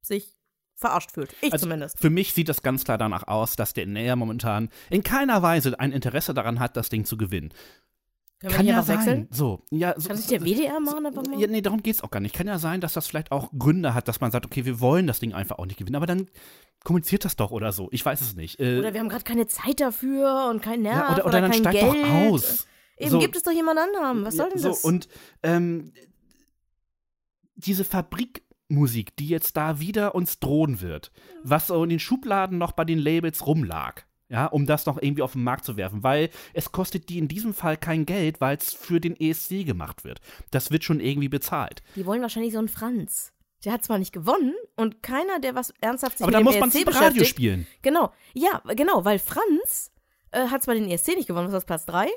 sich 0.00 0.36
verarscht 0.76 1.12
fühlt. 1.12 1.34
Ich 1.40 1.52
Also 1.52 1.64
zumindest. 1.66 1.98
Für 2.00 2.10
mich 2.10 2.32
sieht 2.32 2.48
das 2.48 2.62
ganz 2.62 2.84
klar 2.84 2.98
danach 2.98 3.26
aus, 3.28 3.56
dass 3.56 3.72
der 3.72 3.84
NR 3.84 4.16
momentan 4.16 4.68
in 4.90 5.02
keiner 5.02 5.42
Weise 5.42 5.78
ein 5.78 5.92
Interesse 5.92 6.34
daran 6.34 6.60
hat, 6.60 6.76
das 6.76 6.88
Ding 6.88 7.04
zu 7.04 7.16
gewinnen. 7.16 7.52
Können 8.40 8.52
Kann 8.54 8.66
ja 8.66 8.82
sein. 8.82 8.98
wechseln? 8.98 9.28
So, 9.30 9.62
ja, 9.70 9.94
so, 9.96 10.08
Kann 10.08 10.16
sich 10.18 10.26
der 10.26 10.42
WDR 10.42 10.78
machen 10.80 11.06
einfach 11.06 11.24
mal? 11.24 11.40
Ja, 11.40 11.46
nee, 11.46 11.62
darum 11.62 11.82
geht's 11.82 12.02
auch 12.02 12.10
gar 12.10 12.20
nicht. 12.20 12.34
Kann 12.34 12.46
ja 12.46 12.58
sein, 12.58 12.80
dass 12.80 12.92
das 12.92 13.06
vielleicht 13.06 13.32
auch 13.32 13.50
Gründe 13.58 13.94
hat, 13.94 14.06
dass 14.08 14.20
man 14.20 14.30
sagt, 14.32 14.44
okay, 14.44 14.64
wir 14.66 14.80
wollen 14.80 15.06
das 15.06 15.18
Ding 15.20 15.32
einfach 15.32 15.58
auch 15.58 15.64
nicht 15.66 15.78
gewinnen, 15.78 15.96
aber 15.96 16.06
dann 16.06 16.26
kommuniziert 16.82 17.24
das 17.24 17.36
doch 17.36 17.52
oder 17.52 17.72
so. 17.72 17.88
Ich 17.92 18.04
weiß 18.04 18.20
es 18.20 18.34
nicht. 18.34 18.60
Äh, 18.60 18.78
Oder 18.80 18.92
wir 18.92 19.00
haben 19.00 19.08
gerade 19.08 19.24
keine 19.24 19.46
Zeit 19.46 19.80
dafür 19.80 20.48
und 20.50 20.60
kein 20.60 20.82
Nerv 20.82 20.96
ja, 20.96 21.12
oder, 21.14 21.26
oder 21.26 21.40
dann 21.40 21.50
kein 21.52 21.60
steigt 21.60 21.80
Geld. 21.80 22.04
doch 22.04 22.10
aus. 22.32 22.66
Eben, 22.98 23.10
So. 23.10 23.18
gibt 23.20 23.36
es 23.36 23.42
doch 23.42 23.52
jemand 23.52 23.78
anderen. 23.78 24.24
Was 24.26 24.34
soll 24.36 24.50
denn 24.50 24.58
so, 24.58 24.68
das? 24.68 24.84
Und 24.84 25.08
ähm, 25.42 25.92
diese 27.56 27.84
Fabrikmusik, 28.74 29.16
die 29.16 29.28
jetzt 29.28 29.56
da 29.56 29.80
wieder 29.80 30.14
uns 30.14 30.38
drohen 30.40 30.80
wird, 30.80 31.10
was 31.42 31.68
so 31.68 31.82
in 31.84 31.90
den 31.90 31.98
Schubladen 32.00 32.58
noch 32.58 32.72
bei 32.72 32.84
den 32.84 32.98
Labels 32.98 33.46
rumlag, 33.46 34.02
ja, 34.28 34.46
um 34.46 34.66
das 34.66 34.86
noch 34.86 35.00
irgendwie 35.00 35.22
auf 35.22 35.32
den 35.32 35.44
Markt 35.44 35.64
zu 35.64 35.76
werfen, 35.76 36.02
weil 36.02 36.30
es 36.52 36.72
kostet 36.72 37.08
die 37.08 37.18
in 37.18 37.28
diesem 37.28 37.54
Fall 37.54 37.76
kein 37.76 38.06
Geld, 38.06 38.40
weil 38.40 38.56
es 38.56 38.72
für 38.72 39.00
den 39.00 39.18
ESC 39.18 39.64
gemacht 39.64 40.04
wird. 40.04 40.20
Das 40.50 40.70
wird 40.70 40.84
schon 40.84 41.00
irgendwie 41.00 41.28
bezahlt. 41.28 41.82
Die 41.96 42.06
wollen 42.06 42.22
wahrscheinlich 42.22 42.52
so 42.52 42.58
einen 42.58 42.68
Franz. 42.68 43.32
Der 43.64 43.72
hat 43.72 43.84
zwar 43.84 43.98
nicht 43.98 44.12
gewonnen 44.12 44.54
und 44.76 45.02
keiner, 45.02 45.40
der 45.40 45.54
was 45.54 45.72
ernsthaft 45.80 46.18
sich 46.18 46.24
Aber 46.26 46.30
mit 46.30 46.34
da 46.34 46.50
dem 46.52 46.60
muss 46.60 46.74
man 46.74 46.88
es 46.92 47.00
Radio 47.00 47.24
spielen. 47.24 47.66
Genau. 47.80 48.12
Ja, 48.34 48.60
genau, 48.74 49.06
weil 49.06 49.18
Franz 49.18 49.90
äh, 50.32 50.48
hat 50.48 50.62
zwar 50.62 50.74
den 50.74 50.90
ESC 50.90 51.16
nicht 51.16 51.28
gewonnen, 51.28 51.46
was 51.46 51.52
war 51.52 51.60
das, 51.60 51.66
Platz 51.66 51.86
3? 51.86 52.08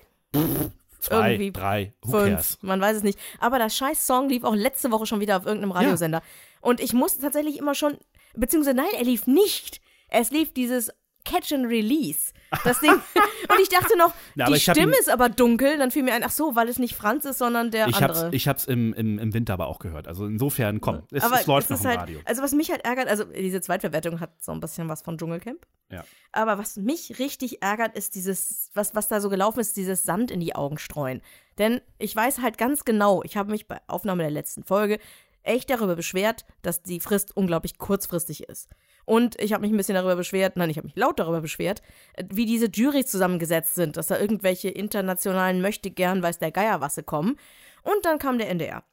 Zwei, 1.00 1.34
Irgendwie 1.34 1.52
drei, 1.52 1.94
who 2.02 2.12
Fünf, 2.12 2.30
cares? 2.32 2.58
man 2.62 2.82
weiß 2.82 2.98
es 2.98 3.04
nicht. 3.04 3.20
Aber 3.40 3.60
der 3.60 3.70
scheiß 3.70 4.06
Song 4.06 4.30
lief 4.30 4.44
auch 4.44 4.56
letzte 4.56 4.92
Woche 4.92 5.06
schon 5.06 5.20
wieder 5.20 5.38
auf 5.38 5.46
irgendeinem 5.46 5.72
Radiosender. 5.72 6.22
Und 6.62 6.80
ich 6.80 6.94
musste 6.94 7.22
tatsächlich 7.22 7.58
immer 7.58 7.76
schon, 7.76 7.98
beziehungsweise 8.36 8.76
nein, 8.76 8.88
er 8.96 9.04
lief 9.04 9.28
nicht. 9.28 9.82
Es 10.10 10.32
lief 10.32 10.54
dieses 10.54 10.92
Catch 11.28 11.54
and 11.54 11.66
Release. 11.68 12.32
Das 12.64 12.80
Ding. 12.80 12.92
und 13.50 13.60
ich 13.62 13.68
dachte 13.68 13.98
noch, 13.98 14.14
Na, 14.36 14.46
die 14.46 14.60
Stimme 14.60 14.94
ist 14.98 15.10
aber 15.10 15.28
dunkel. 15.28 15.78
Dann 15.78 15.92
fiel 15.92 16.04
mir 16.04 16.14
ein, 16.14 16.24
ach 16.24 16.32
so, 16.32 16.56
weil 16.56 16.70
es 16.70 16.80
nicht 16.80 16.96
Franz 16.96 17.26
ist, 17.26 17.40
sondern 17.40 17.72
der 17.72 17.88
Ich 17.88 18.02
hab's, 18.02 18.20
andere. 18.20 18.36
ich 18.36 18.48
hab's 18.48 18.66
im, 18.66 18.94
im, 18.94 19.20
im 19.20 19.34
Winter 19.34 19.54
aber 19.54 19.68
auch 19.68 19.80
gehört. 19.80 20.08
Also 20.08 20.26
insofern, 20.26 20.80
komm, 20.80 21.04
es, 21.12 21.24
aber 21.24 21.42
es 21.42 21.48
läuft 21.48 21.66
es 21.66 21.70
noch 21.72 21.78
ist 21.78 21.84
im 21.84 21.90
halt, 21.90 22.00
Radio. 22.00 22.20
Also 22.26 22.42
was 22.42 22.54
mich 22.54 22.72
halt 22.72 22.86
ärgert, 22.86 23.10
also 23.10 23.26
diese 23.26 23.60
Zweitverwertung 23.60 24.22
hat 24.22 24.42
so 24.42 24.54
ein 24.54 24.62
bisschen 24.62 24.88
was 24.88 25.02
von 25.02 25.18
Dschungelcamp. 25.18 25.66
Ja. 25.92 26.06
Aber 26.32 26.58
was 26.58 26.78
mich 26.78 27.20
richtig 27.20 27.62
ärgert, 27.62 27.98
ist 27.98 28.16
dieses, 28.16 28.72
was, 28.74 28.96
was 28.96 29.10
da 29.10 29.20
so 29.20 29.30
gelaufen 29.30 29.60
ist, 29.60 29.76
dieses 29.76 30.04
Sand 30.04 30.32
in 30.32 30.40
die 30.40 30.56
Augen 30.56 30.78
streuen. 30.78 31.22
Denn 31.58 31.82
ich 31.98 32.16
weiß 32.16 32.42
halt 32.42 32.58
ganz 32.58 32.86
genau, 32.86 33.24
ich 33.24 33.36
habe 33.36 33.52
mich 33.52 33.68
bei 33.68 33.80
Aufnahme 33.88 34.24
der 34.24 34.32
letzten 34.32 34.64
Folge 34.64 35.00
echt 35.48 35.70
darüber 35.70 35.96
beschwert, 35.96 36.46
dass 36.62 36.84
die 36.84 37.00
Frist 37.00 37.36
unglaublich 37.36 37.78
kurzfristig 37.78 38.44
ist. 38.44 38.70
Und 39.06 39.40
ich 39.42 39.54
habe 39.54 39.62
mich 39.62 39.72
ein 39.72 39.78
bisschen 39.78 39.96
darüber 39.96 40.18
beschwert, 40.18 40.58
nein, 40.58 40.70
ich 40.70 40.78
habe 40.78 40.88
mich 40.88 40.98
laut 40.98 41.18
darüber 41.18 41.40
beschwert, 41.40 41.82
wie 42.30 42.46
diese 42.46 42.68
Jurys 42.68 43.08
zusammengesetzt 43.08 43.76
sind, 43.76 43.96
dass 43.96 44.08
da 44.08 44.20
irgendwelche 44.20 44.70
internationalen 44.70 45.62
Möchtegern, 45.62 46.22
weiß 46.22 46.40
der 46.40 46.52
Geierwasse 46.52 47.04
kommen. 47.04 47.38
Und 47.84 48.04
dann 48.04 48.20
kam 48.20 48.38
der 48.38 48.50
NDR 48.50 48.84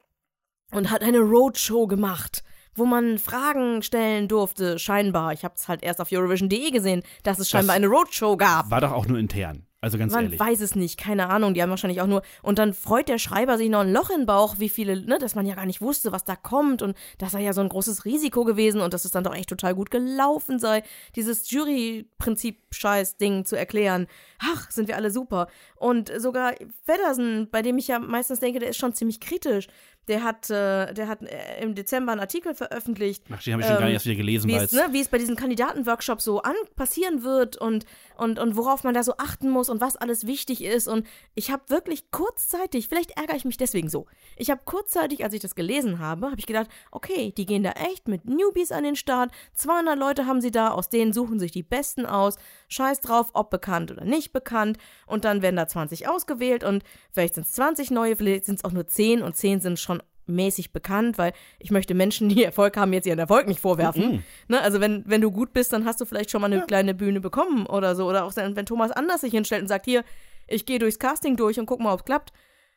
und 0.71 0.89
hat 0.89 1.03
eine 1.03 1.19
Roadshow 1.19 1.87
gemacht, 1.87 2.43
wo 2.75 2.85
man 2.85 3.17
Fragen 3.17 3.81
stellen 3.81 4.29
durfte, 4.29 4.79
scheinbar. 4.79 5.33
Ich 5.33 5.43
habe 5.43 5.55
es 5.57 5.67
halt 5.67 5.83
erst 5.83 5.99
auf 5.99 6.11
Eurovision.de 6.11 6.71
gesehen, 6.71 7.03
dass 7.23 7.39
es 7.39 7.49
scheinbar 7.49 7.75
eine 7.75 7.87
Roadshow 7.87 8.37
gab. 8.37 8.71
War 8.71 8.81
doch 8.81 8.93
auch 8.93 9.07
nur 9.07 9.17
intern. 9.17 9.65
Also 9.85 9.99
ganz 9.99 10.11
Man 10.13 10.23
ehrlich. 10.25 10.39
weiß 10.39 10.61
es 10.61 10.73
nicht, 10.73 10.99
keine 10.99 11.29
Ahnung, 11.29 11.53
die 11.53 11.61
haben 11.61 11.69
wahrscheinlich 11.69 12.01
auch 12.01 12.07
nur. 12.07 12.23
Und 12.41 12.57
dann 12.57 12.73
freut 12.73 13.07
der 13.07 13.19
Schreiber 13.19 13.59
sich 13.59 13.69
noch 13.69 13.81
ein 13.81 13.93
Loch 13.93 14.09
im 14.09 14.25
Bauch, 14.25 14.55
wie 14.57 14.67
viele, 14.67 14.99
ne, 14.99 15.19
dass 15.19 15.35
man 15.35 15.45
ja 15.45 15.53
gar 15.53 15.67
nicht 15.67 15.79
wusste, 15.79 16.11
was 16.11 16.23
da 16.23 16.35
kommt 16.35 16.81
und 16.81 16.97
das 17.19 17.33
sei 17.33 17.43
ja 17.43 17.53
so 17.53 17.61
ein 17.61 17.69
großes 17.69 18.03
Risiko 18.03 18.45
gewesen 18.45 18.81
und 18.81 18.95
dass 18.95 19.05
es 19.05 19.11
dann 19.11 19.23
doch 19.23 19.35
echt 19.35 19.49
total 19.49 19.75
gut 19.75 19.91
gelaufen 19.91 20.57
sei, 20.57 20.81
dieses 21.15 21.51
Jury-Prinzip-Scheiß-Ding 21.51 23.45
zu 23.45 23.55
erklären. 23.55 24.07
Ach, 24.39 24.71
sind 24.71 24.87
wir 24.87 24.95
alle 24.95 25.11
super. 25.11 25.49
Und 25.75 26.11
sogar 26.17 26.55
Feddersen, 26.83 27.49
bei 27.51 27.61
dem 27.61 27.77
ich 27.77 27.87
ja 27.87 27.99
meistens 27.99 28.39
denke, 28.39 28.57
der 28.57 28.69
ist 28.69 28.77
schon 28.77 28.95
ziemlich 28.95 29.19
kritisch, 29.19 29.67
der 30.07 30.23
hat, 30.23 30.49
äh, 30.49 30.93
der 30.93 31.07
hat 31.07 31.23
äh, 31.23 31.61
im 31.61 31.73
Dezember 31.73 32.11
einen 32.11 32.21
Artikel 32.21 32.53
veröffentlicht, 32.53 33.23
Ach, 33.31 33.41
den 33.41 33.53
habe 33.53 33.61
ich 33.61 33.67
schon 33.67 33.75
gar 33.75 33.81
ähm, 33.81 33.87
nicht 33.87 33.93
erst 33.95 34.05
wieder 34.05 34.15
gelesen, 34.15 34.47
wie 34.47 34.55
es 34.55 34.71
ne, 34.71 34.87
wie 34.91 35.01
es 35.01 35.07
bei 35.07 35.17
diesen 35.17 35.35
Kandidatenworkshops 35.35 36.23
so 36.23 36.41
an 36.41 36.53
passieren 36.75 37.23
wird 37.23 37.57
und, 37.57 37.85
und, 38.17 38.39
und 38.39 38.55
worauf 38.55 38.83
man 38.83 38.93
da 38.93 39.03
so 39.03 39.13
achten 39.17 39.49
muss 39.49 39.69
und 39.69 39.81
was 39.81 39.95
alles 39.95 40.25
wichtig 40.25 40.63
ist. 40.63 40.87
Und 40.87 41.05
ich 41.33 41.51
habe 41.51 41.63
wirklich 41.69 42.11
kurzzeitig, 42.11 42.87
vielleicht 42.87 43.11
ärgere 43.11 43.35
ich 43.35 43.45
mich 43.45 43.57
deswegen 43.57 43.89
so, 43.89 44.05
ich 44.35 44.49
habe 44.49 44.61
kurzzeitig, 44.65 45.23
als 45.23 45.33
ich 45.33 45.41
das 45.41 45.55
gelesen 45.55 45.99
habe, 45.99 46.27
habe 46.27 46.39
ich 46.39 46.45
gedacht, 46.45 46.69
okay, 46.91 47.33
die 47.35 47.45
gehen 47.45 47.63
da 47.63 47.71
echt 47.71 48.07
mit 48.07 48.25
Newbies 48.25 48.71
an 48.71 48.83
den 48.83 48.95
Start, 48.95 49.31
200 49.53 49.97
Leute 49.97 50.25
haben 50.25 50.41
sie 50.41 50.51
da, 50.51 50.69
aus 50.69 50.89
denen 50.89 51.13
suchen 51.13 51.39
sich 51.39 51.51
die 51.51 51.63
Besten 51.63 52.05
aus, 52.05 52.35
scheiß 52.67 53.01
drauf, 53.01 53.31
ob 53.33 53.49
bekannt 53.49 53.91
oder 53.91 54.05
nicht 54.05 54.33
bekannt. 54.33 54.77
Und 55.05 55.25
dann 55.25 55.41
werden 55.41 55.55
da 55.55 55.67
20 55.67 56.07
ausgewählt 56.07 56.63
und 56.63 56.83
vielleicht 57.11 57.35
sind 57.35 57.45
es 57.45 57.53
20 57.53 57.91
neue, 57.91 58.15
vielleicht 58.15 58.45
sind 58.45 58.55
es 58.55 58.63
auch 58.63 58.71
nur 58.71 58.87
10 58.87 59.21
und 59.21 59.35
10 59.35 59.61
sind 59.61 59.79
schon 59.79 60.01
mäßig 60.27 60.73
bekannt, 60.73 61.17
weil 61.17 61.33
ich 61.59 61.71
möchte 61.71 61.93
Menschen, 61.93 62.29
die 62.29 62.43
Erfolg 62.43 62.77
haben, 62.77 62.93
jetzt 62.93 63.07
ihren 63.07 63.19
Erfolg 63.19 63.47
nicht 63.47 63.59
vorwerfen. 63.59 64.23
Ne? 64.47 64.61
Also 64.61 64.79
wenn, 64.79 65.03
wenn 65.07 65.21
du 65.21 65.31
gut 65.31 65.53
bist, 65.53 65.73
dann 65.73 65.85
hast 65.85 66.01
du 66.01 66.05
vielleicht 66.05 66.31
schon 66.31 66.41
mal 66.41 66.51
eine 66.51 66.65
kleine 66.65 66.93
Bühne 66.93 67.21
bekommen 67.21 67.65
oder 67.65 67.95
so. 67.95 68.07
Oder 68.07 68.25
auch 68.25 68.35
wenn 68.35 68.55
wenn 68.55 68.65
Thomas 68.65 68.91
Anders 68.91 69.21
sich 69.21 69.31
hinstellt 69.31 69.61
und 69.61 69.67
sagt, 69.67 69.85
hier, 69.85 70.03
ich 70.47 70.65
gehe 70.65 70.79
durchs 70.79 70.99
Casting 70.99 71.35
durch 71.35 71.59
und 71.59 71.65
guck 71.65 71.79
mal, 71.79 71.93
ob 71.93 72.01
es 72.01 72.05
klappt. 72.05 72.33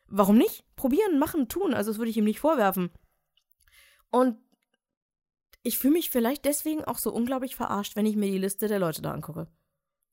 Warum 0.07 0.39
nicht? 0.39 0.65
Probieren, 0.77 1.19
machen, 1.19 1.49
tun. 1.49 1.75
Also 1.75 1.91
das 1.91 1.99
würde 1.99 2.11
ich 2.11 2.17
ihm 2.17 2.25
nicht 2.25 2.41
vorwerfen. 2.41 2.91
Und 4.11 4.39
ich 5.63 5.79
fühle 5.79 5.95
mich 5.95 6.11
vielleicht 6.11 6.45
deswegen 6.45 6.85
auch 6.85 6.99
so 6.99 7.13
unglaublich 7.13 7.57
verarscht, 7.57 7.97
wenn 7.97 8.07
ich 8.07 8.17
mir 8.17 8.31
die 8.31 8.39
Liste 8.39 8.69
der 8.69 8.79
Leute 8.79 9.03
da 9.03 9.13
angucke. 9.13 9.49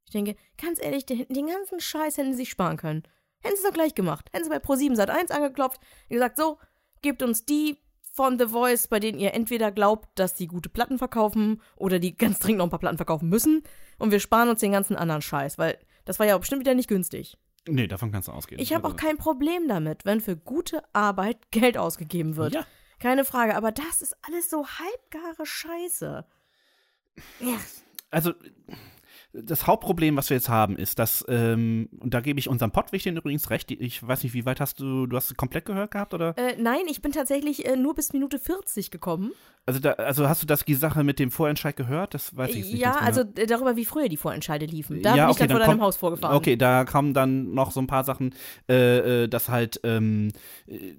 Ich 0.05 0.11
denke, 0.11 0.35
ganz 0.61 0.81
ehrlich, 0.81 1.05
den, 1.05 1.25
den 1.29 1.47
ganzen 1.47 1.79
Scheiß 1.79 2.17
hätten 2.17 2.33
sie 2.33 2.39
sich 2.39 2.49
sparen 2.49 2.77
können. 2.77 3.03
Hätten 3.41 3.55
sie 3.55 3.61
es 3.61 3.67
doch 3.67 3.73
gleich 3.73 3.95
gemacht. 3.95 4.27
Hätten 4.33 4.43
sie 4.43 4.49
bei 4.49 4.57
Pro7 4.57 4.95
Sat 4.95 5.09
1 5.09 5.31
angeklopft 5.31 5.79
und 6.09 6.13
gesagt, 6.13 6.37
so, 6.37 6.57
gebt 7.05 7.21
uns 7.23 7.45
die 7.45 7.77
von 8.11 8.39
The 8.39 8.47
Voice, 8.47 8.87
bei 8.87 8.99
denen 8.99 9.19
ihr 9.19 9.33
entweder 9.33 9.71
glaubt, 9.71 10.07
dass 10.17 10.33
die 10.33 10.47
gute 10.47 10.69
Platten 10.69 10.97
verkaufen 10.97 11.61
oder 11.75 11.99
die 11.99 12.17
ganz 12.17 12.39
dringend 12.39 12.57
noch 12.59 12.65
ein 12.67 12.69
paar 12.71 12.79
Platten 12.79 12.97
verkaufen 12.97 13.29
müssen. 13.29 13.63
Und 13.99 14.11
wir 14.11 14.19
sparen 14.19 14.49
uns 14.49 14.59
den 14.61 14.71
ganzen 14.71 14.95
anderen 14.95 15.21
Scheiß, 15.21 15.57
weil 15.57 15.77
das 16.05 16.17
war 16.19 16.25
ja 16.25 16.37
bestimmt 16.37 16.61
wieder 16.61 16.73
nicht 16.73 16.87
günstig. 16.89 17.37
Nee, 17.67 17.87
davon 17.87 18.11
kannst 18.11 18.27
du 18.27 18.31
ausgehen. 18.31 18.59
Ich 18.61 18.73
habe 18.73 18.85
auch 18.87 18.93
Also- 18.93 19.05
kein 19.05 19.17
Problem 19.17 19.67
damit, 19.67 20.05
wenn 20.05 20.21
für 20.21 20.35
gute 20.37 20.83
Arbeit 20.93 21.51
Geld 21.51 21.77
ausgegeben 21.77 22.35
wird. 22.37 22.53
Ja. 22.55 22.65
Keine 22.99 23.25
Frage, 23.25 23.55
aber 23.55 23.71
das 23.71 24.01
ist 24.01 24.15
alles 24.25 24.49
so 24.49 24.65
halbgare 24.65 25.45
Scheiße. 25.45 26.25
Ja. 27.39 27.57
also 28.11 28.33
das 29.43 29.67
Hauptproblem, 29.67 30.15
was 30.17 30.29
wir 30.29 30.37
jetzt 30.37 30.49
haben, 30.49 30.77
ist, 30.77 30.97
dass, 30.99 31.25
ähm, 31.27 31.89
und 31.99 32.13
da 32.13 32.21
gebe 32.21 32.39
ich 32.39 32.47
unserem 32.49 32.71
Pottwichteln 32.71 33.17
übrigens 33.17 33.49
recht, 33.49 33.69
ich 33.71 34.05
weiß 34.05 34.23
nicht, 34.23 34.33
wie 34.33 34.45
weit 34.45 34.59
hast 34.59 34.79
du, 34.79 35.07
du 35.07 35.15
hast 35.17 35.31
es 35.31 35.37
komplett 35.37 35.65
gehört 35.65 35.91
gehabt, 35.91 36.13
oder? 36.13 36.37
Äh, 36.37 36.55
nein, 36.59 36.83
ich 36.89 37.01
bin 37.01 37.11
tatsächlich 37.11 37.65
äh, 37.65 37.75
nur 37.75 37.95
bis 37.95 38.13
Minute 38.13 38.39
40 38.39 38.91
gekommen. 38.91 39.31
Also, 39.65 39.79
da, 39.79 39.91
also 39.93 40.29
hast 40.29 40.41
du 40.43 40.47
das, 40.47 40.63
die 40.63 40.75
Sache 40.75 41.03
mit 41.03 41.19
dem 41.19 41.31
Vorentscheid 41.31 41.75
gehört? 41.75 42.13
Das 42.13 42.35
weiß 42.37 42.51
ich 42.51 42.65
nicht. 42.65 42.73
ja, 42.75 42.91
ganz 42.93 42.97
genau. 42.97 43.07
also 43.27 43.41
äh, 43.41 43.45
darüber, 43.47 43.75
wie 43.75 43.85
früher 43.85 44.09
die 44.09 44.17
Vorentscheide 44.17 44.65
liefen. 44.65 45.01
Da 45.01 45.15
Ja, 45.15 45.25
bin 45.25 45.31
ich 45.31 45.37
okay, 45.37 45.47
dann 45.47 45.49
vor 45.49 45.59
dann 45.59 45.67
deinem 45.69 45.77
kommt- 45.79 45.87
Haus 45.87 45.95
vorgefahren. 45.97 46.35
Okay, 46.37 46.55
da 46.55 46.85
kamen 46.85 47.13
dann 47.13 47.53
noch 47.53 47.71
so 47.71 47.79
ein 47.81 47.87
paar 47.87 48.03
Sachen, 48.03 48.33
äh, 48.69 49.23
äh, 49.23 49.27
dass 49.27 49.49
halt 49.49 49.79
ähm, 49.83 50.31
äh, 50.67 50.93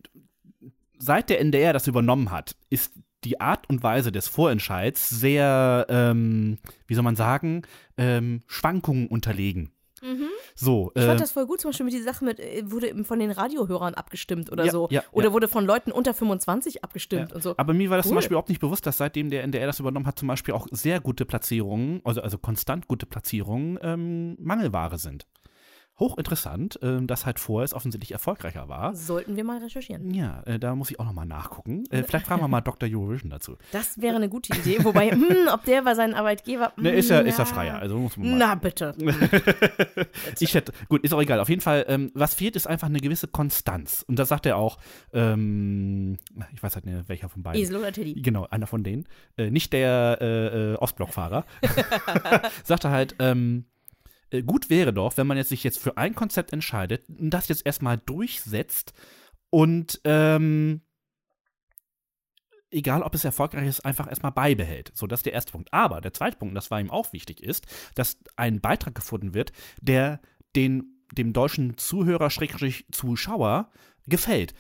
seit 0.99 1.31
der 1.31 1.41
NDR 1.41 1.73
das 1.73 1.87
übernommen 1.87 2.31
hat, 2.31 2.57
ist 2.71 2.93
die 3.27 3.41
Art 3.41 3.69
und 3.69 3.83
Weise 3.83 4.13
des 4.13 4.29
Vorentscheids 4.29 5.09
sehr, 5.11 5.87
ähm, 5.89 6.59
wie 6.87 6.95
soll 6.95 7.05
man 7.05 7.17
sagen, 7.17 7.63
ähm, 7.99 8.43
Schwankungen 8.47 9.09
unterlegen. 9.09 9.71
Mhm. 10.03 10.29
So, 10.55 10.93
Ich 10.95 11.03
äh, 11.03 11.07
fand 11.07 11.21
das 11.21 11.33
voll 11.33 11.47
gut, 11.47 11.61
zum 11.61 11.71
Beispiel 11.71 11.85
mit 11.85 11.95
dieser 11.95 12.13
Sache 12.13 12.25
mit, 12.25 12.39
äh, 12.39 12.63
wurde 12.71 12.89
eben 12.89 13.05
von 13.05 13.19
den 13.19 13.31
Radiohörern 13.31 13.95
abgestimmt 13.95 14.53
oder 14.53 14.65
Ja, 14.65 14.71
so. 14.71 14.89
ja, 14.91 15.03
oder 15.11 15.29
ja. 15.29 15.33
wurde 15.33 15.49
von 15.49 15.65
Leuten 15.67 15.91
unter 15.91 16.15
25 16.15 16.85
abgestimmt 16.85 17.33
und 17.33 17.43
so. 17.43 17.55
Aber 17.57 17.73
mir 17.75 17.91
war 17.91 17.97
das 17.97 18.05
zum 18.07 18.13
Cool. 18.13 18.17
Beispiel 18.19 18.33
überhaupt 18.35 18.51
nicht 18.51 18.61
bewusst, 18.61 18.87
dass 18.87 18.99
seitdem 18.99 19.31
der 19.31 19.43
NDR 19.43 19.67
das 19.67 19.81
übernommen 19.81 20.07
hat, 20.07 20.19
zum 20.19 20.29
Beispiel 20.29 20.55
auch 20.55 20.67
sehr 20.71 21.01
gute 21.01 21.25
Platzierungen, 21.25 22.01
also, 22.05 22.21
also 22.21 22.39
konstant 22.39 22.87
gute 22.89 23.07
Platzierungen, 23.07 23.79
ähm, 23.83 24.37
Mangelware 24.39 24.99
sind. 24.99 25.27
Hochinteressant, 25.99 26.79
ähm, 26.83 27.07
dass 27.07 27.25
halt 27.25 27.41
vorher 27.41 27.65
es 27.65 27.73
offensichtlich 27.73 28.13
erfolgreicher 28.13 28.69
war. 28.69 28.95
Sollten 28.95 29.37
wir 29.37 29.45
mal 29.45 29.59
recherchieren. 29.59 30.13
Ja, 30.13 30.43
äh, 30.45 30.59
da 30.59 30.75
muss 30.75 30.91
ich 30.91 31.01
auch 31.01 31.07
nochmal 31.07 31.25
nachgucken. 31.25 31.85
Äh, 31.91 32.03
vielleicht 32.03 32.27
fragen 32.27 32.43
wir 32.43 32.49
mal 32.49 32.61
Dr. 32.67 32.87
Eurovision 32.87 33.31
dazu. 33.31 33.57
Das 33.73 34.01
wäre 34.01 34.17
eine 34.17 34.29
gute 34.29 34.55
Idee. 34.55 34.85
Wobei, 34.85 35.11
hm, 35.13 35.49
ob 35.53 35.65
der 35.65 35.83
bei 35.83 35.95
seinem 35.95 36.15
Arbeitgeber. 36.15 36.75
Ne, 36.77 36.91
hm, 36.91 36.99
ist 36.99 37.09
ja, 37.09 37.21
ist 37.21 37.39
ja 37.39 37.47
freier, 37.47 37.79
also 37.79 37.99
muss 37.99 38.17
man 38.19 38.31
mal. 38.31 38.39
Na 38.39 38.55
bitte. 38.67 38.95
Ich 40.39 40.55
hätte, 40.55 40.73
gut, 40.89 41.03
ist 41.03 41.15
auch 41.15 41.23
egal. 41.23 41.41
Auf 41.41 41.49
jeden 41.49 41.63
Fall, 41.63 41.87
ähm, 41.89 42.11
was 42.13 42.35
fehlt, 42.35 42.57
ist 42.57 42.67
einfach 42.67 42.89
eine 42.89 43.01
gewisse 43.01 43.29
Konstanz. 43.29 44.05
Und 44.07 44.19
das 44.19 44.29
sagt 44.29 44.45
er 44.45 44.59
auch, 44.59 44.77
ähm, 45.15 46.19
ich 46.53 46.63
weiß 46.63 46.75
halt 46.75 46.85
nicht, 46.85 47.09
welcher 47.09 47.31
von 47.31 47.43
beiden. 47.43 47.61
Esel 47.61 47.77
oder 47.77 47.93
Teddy. 47.93 48.21
Genau, 48.21 48.47
einer 48.51 48.67
von 48.67 48.85
denen. 48.85 49.09
Äh, 49.39 49.51
nicht 49.51 49.73
der 49.73 50.19
äh, 50.21 50.75
Ostblockfahrer. 50.75 51.47
Sagte 52.65 52.91
halt, 52.91 53.17
ähm, 53.19 53.65
äh, 53.67 53.76
gut 54.45 54.71
wäre 54.71 54.93
doch, 54.93 55.17
wenn 55.17 55.27
man 55.27 55.37
jetzt 55.37 55.51
sich 55.51 55.65
jetzt 55.65 55.79
für 55.79 55.97
ein 55.97 56.15
Konzept 56.15 56.53
entscheidet 56.53 57.09
und 57.09 57.31
das 57.31 57.49
jetzt 57.49 57.65
erstmal 57.65 57.99
durchsetzt 57.99 58.93
und 59.51 60.01
ähm, 60.05 60.83
egal 62.71 63.03
ob 63.03 63.15
es 63.15 63.25
erfolgreich 63.25 63.67
ist, 63.67 63.85
einfach 63.85 64.09
erstmal 64.09 64.33
beibehält. 64.33 64.93
So, 64.95 65.07
das 65.07 65.21
ist 65.21 65.27
der 65.27 65.33
erste 65.33 65.53
Punkt. 65.53 65.73
Aber 65.73 66.01
der 66.01 66.13
zweite 66.13 66.37
Punkt, 66.37 66.57
das 66.57 66.71
war 66.71 66.81
ihm 66.81 66.91
auch 66.91 67.13
wichtig, 67.13 67.43
ist, 67.43 67.67
dass 67.95 68.19
ein 68.37 68.61
Beitrag 68.61 68.95
gefunden 68.95 69.35
wird, 69.35 69.53
der 69.81 70.21
den, 70.55 71.03
dem 71.13 71.33
deutschen 71.33 71.79
Zuhörer, 71.79 72.31
Schrägstrich 72.31 72.87
Zuschauer 72.91 73.71
gefällt. 74.07 74.55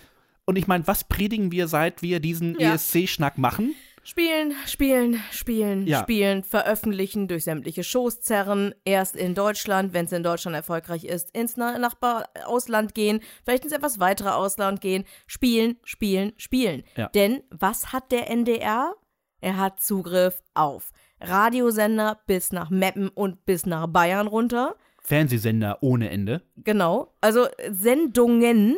Und 0.45 0.57
ich 0.57 0.67
meine, 0.67 0.87
was 0.87 1.05
predigen 1.05 1.51
wir, 1.51 1.67
seit 1.69 2.03
wir 2.03 2.21
diesen 2.21 2.59
Ja. 2.59 2.75
ESC-Schnack 2.75 3.39
machen? 3.39 3.75
Spielen, 4.07 4.55
spielen, 4.67 5.21
spielen, 5.33 5.87
Ja. 5.87 6.01
spielen, 6.01 6.45
veröffentlichen, 6.45 7.27
durch 7.29 7.45
sämtliche 7.45 7.83
Shows 7.83 8.21
zerren, 8.21 8.73
erst 8.85 9.17
in 9.17 9.35
Deutschland, 9.35 9.93
wenn 9.93 10.05
es 10.07 10.13
in 10.13 10.23
Deutschland 10.23 10.55
erfolgreich 10.57 11.05
ist, 11.05 11.37
ins 11.37 11.57
Na- 11.57 11.77
Nachbar-Ausland 11.77 12.95
gehen, 12.95 13.21
vielleicht 13.45 13.65
ins 13.65 13.73
etwas 13.73 13.99
weitere 13.99 14.29
Ausland 14.31 14.81
gehen, 14.81 15.05
spielen, 15.27 15.77
spielen, 15.85 16.33
spielen. 16.37 16.85
Ja. 16.97 17.09
Denn 17.09 17.43
was 17.51 17.93
hat 17.93 18.13
der 18.13 18.31
NDR? 18.31 18.95
Er 19.41 19.57
hat 19.59 19.81
Zugriff 19.81 20.41
auf 20.55 20.93
Radiosender 21.21 22.21
bis 22.27 22.53
nach 22.53 22.71
Meppen 22.71 23.09
und 23.09 23.45
bis 23.45 23.67
nach 23.67 23.87
Bayern 23.89 24.27
runter. 24.29 24.77
Fernsehsender 25.03 25.79
ohne 25.83 26.11
Ende. 26.11 26.43
Genau. 26.57 27.15
Also 27.21 27.47
Sendungen 27.71 28.77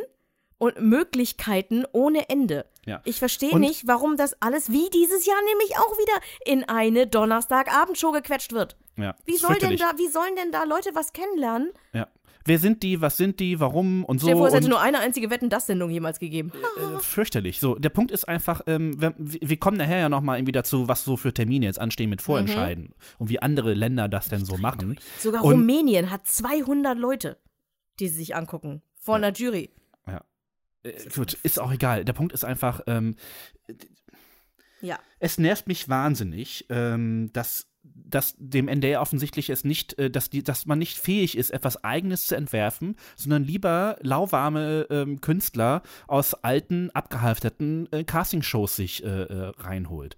und 0.59 0.81
Möglichkeiten 0.81 1.85
ohne 1.93 2.29
Ende. 2.29 2.66
Ja. 2.89 3.03
Ich 3.05 3.18
verstehe 3.18 3.59
nicht, 3.59 3.86
warum 3.86 4.16
das 4.16 4.34
alles 4.41 4.72
wie 4.72 4.89
dieses 4.91 5.26
Jahr 5.26 5.36
nämlich 5.47 5.76
auch 5.76 5.99
wieder 5.99 6.20
in 6.45 6.64
eine 6.64 7.07
Donnerstagabendshow 7.07 8.12
gequetscht 8.12 8.53
wird. 8.53 8.76
Ja. 8.97 9.14
Wie 9.26 9.36
soll 9.36 9.57
denn 9.57 9.76
da, 9.76 9.93
wie 9.97 10.09
sollen 10.09 10.34
denn 10.36 10.51
da 10.53 10.64
Leute 10.64 10.91
was 10.95 11.12
kennenlernen? 11.12 11.70
Ja. 11.93 12.09
Wer 12.45 12.59
sind 12.59 12.82
die, 12.82 13.03
was 13.03 13.18
sind 13.18 13.41
die, 13.41 13.61
warum 13.61 14.05
und 14.07 14.20
so. 14.20 14.26
Stell 14.26 14.34
dir 14.34 14.39
vor, 14.39 14.49
es 14.49 14.55
hätte 14.55 14.70
nur 14.70 14.80
eine 14.80 15.01
einzige 15.01 15.28
Wetten-Das-Sendung 15.28 15.91
jemals 15.91 16.18
gegeben. 16.18 16.51
äh, 16.78 16.99
fürchterlich. 16.99 17.61
So, 17.61 17.74
der 17.74 17.91
Punkt 17.91 18.11
ist 18.11 18.26
einfach, 18.26 18.62
ähm, 18.66 18.99
wir, 18.99 19.12
wir 19.18 19.57
kommen 19.59 19.76
nachher 19.76 19.99
ja 19.99 20.09
nochmal 20.09 20.39
irgendwie 20.39 20.53
dazu, 20.53 20.89
was 20.89 21.05
so 21.05 21.18
für 21.18 21.34
Termine 21.34 21.66
jetzt 21.66 21.78
anstehen 21.78 22.09
mit 22.09 22.22
Vorentscheiden 22.22 22.95
und 23.18 23.28
wie 23.28 23.43
andere 23.43 23.74
Länder 23.74 24.09
das 24.09 24.30
denn 24.30 24.47
so 24.47 24.57
machen. 24.57 24.99
Sogar 25.18 25.45
Und- 25.45 25.53
Rumänien 25.53 26.11
hat 26.11 26.26
200 26.26 26.97
Leute, 26.97 27.36
die 28.01 28.09
sie 28.09 28.16
sich 28.16 28.34
angucken. 28.34 28.80
Vor 28.99 29.16
einer 29.16 29.32
Jury. 29.32 29.68
Äh, 30.83 31.09
gut, 31.14 31.35
ist 31.43 31.59
auch 31.61 31.72
egal. 31.72 32.05
Der 32.05 32.12
Punkt 32.12 32.33
ist 32.33 32.45
einfach, 32.45 32.81
ähm, 32.87 33.16
Ja. 34.81 34.99
es 35.18 35.39
nervt 35.39 35.66
mich 35.66 35.89
wahnsinnig, 35.89 36.66
ähm, 36.70 37.31
dass, 37.33 37.68
dass 38.09 38.34
dem 38.38 38.68
NDR 38.68 39.01
offensichtlich 39.01 39.51
es 39.51 39.64
nicht, 39.64 39.99
äh, 39.99 40.11
dass, 40.11 40.30
die, 40.30 40.42
dass 40.42 40.66
man 40.66 40.78
nicht 40.78 40.99
fähig 40.99 41.36
ist, 41.36 41.51
etwas 41.51 41.82
Eigenes 41.84 42.26
zu 42.26 42.36
entwerfen, 42.36 42.96
sondern 43.16 43.44
lieber 43.44 43.96
lauwarme 44.01 44.86
ähm, 44.90 45.20
Künstler 45.20 45.82
aus 46.07 46.34
alten, 46.34 46.90
abgehalfterten 46.90 47.88
äh, 47.92 48.05
Castingshows 48.05 48.76
sich 48.76 49.05
äh, 49.05 49.09
äh, 49.09 49.53
reinholt. 49.59 50.16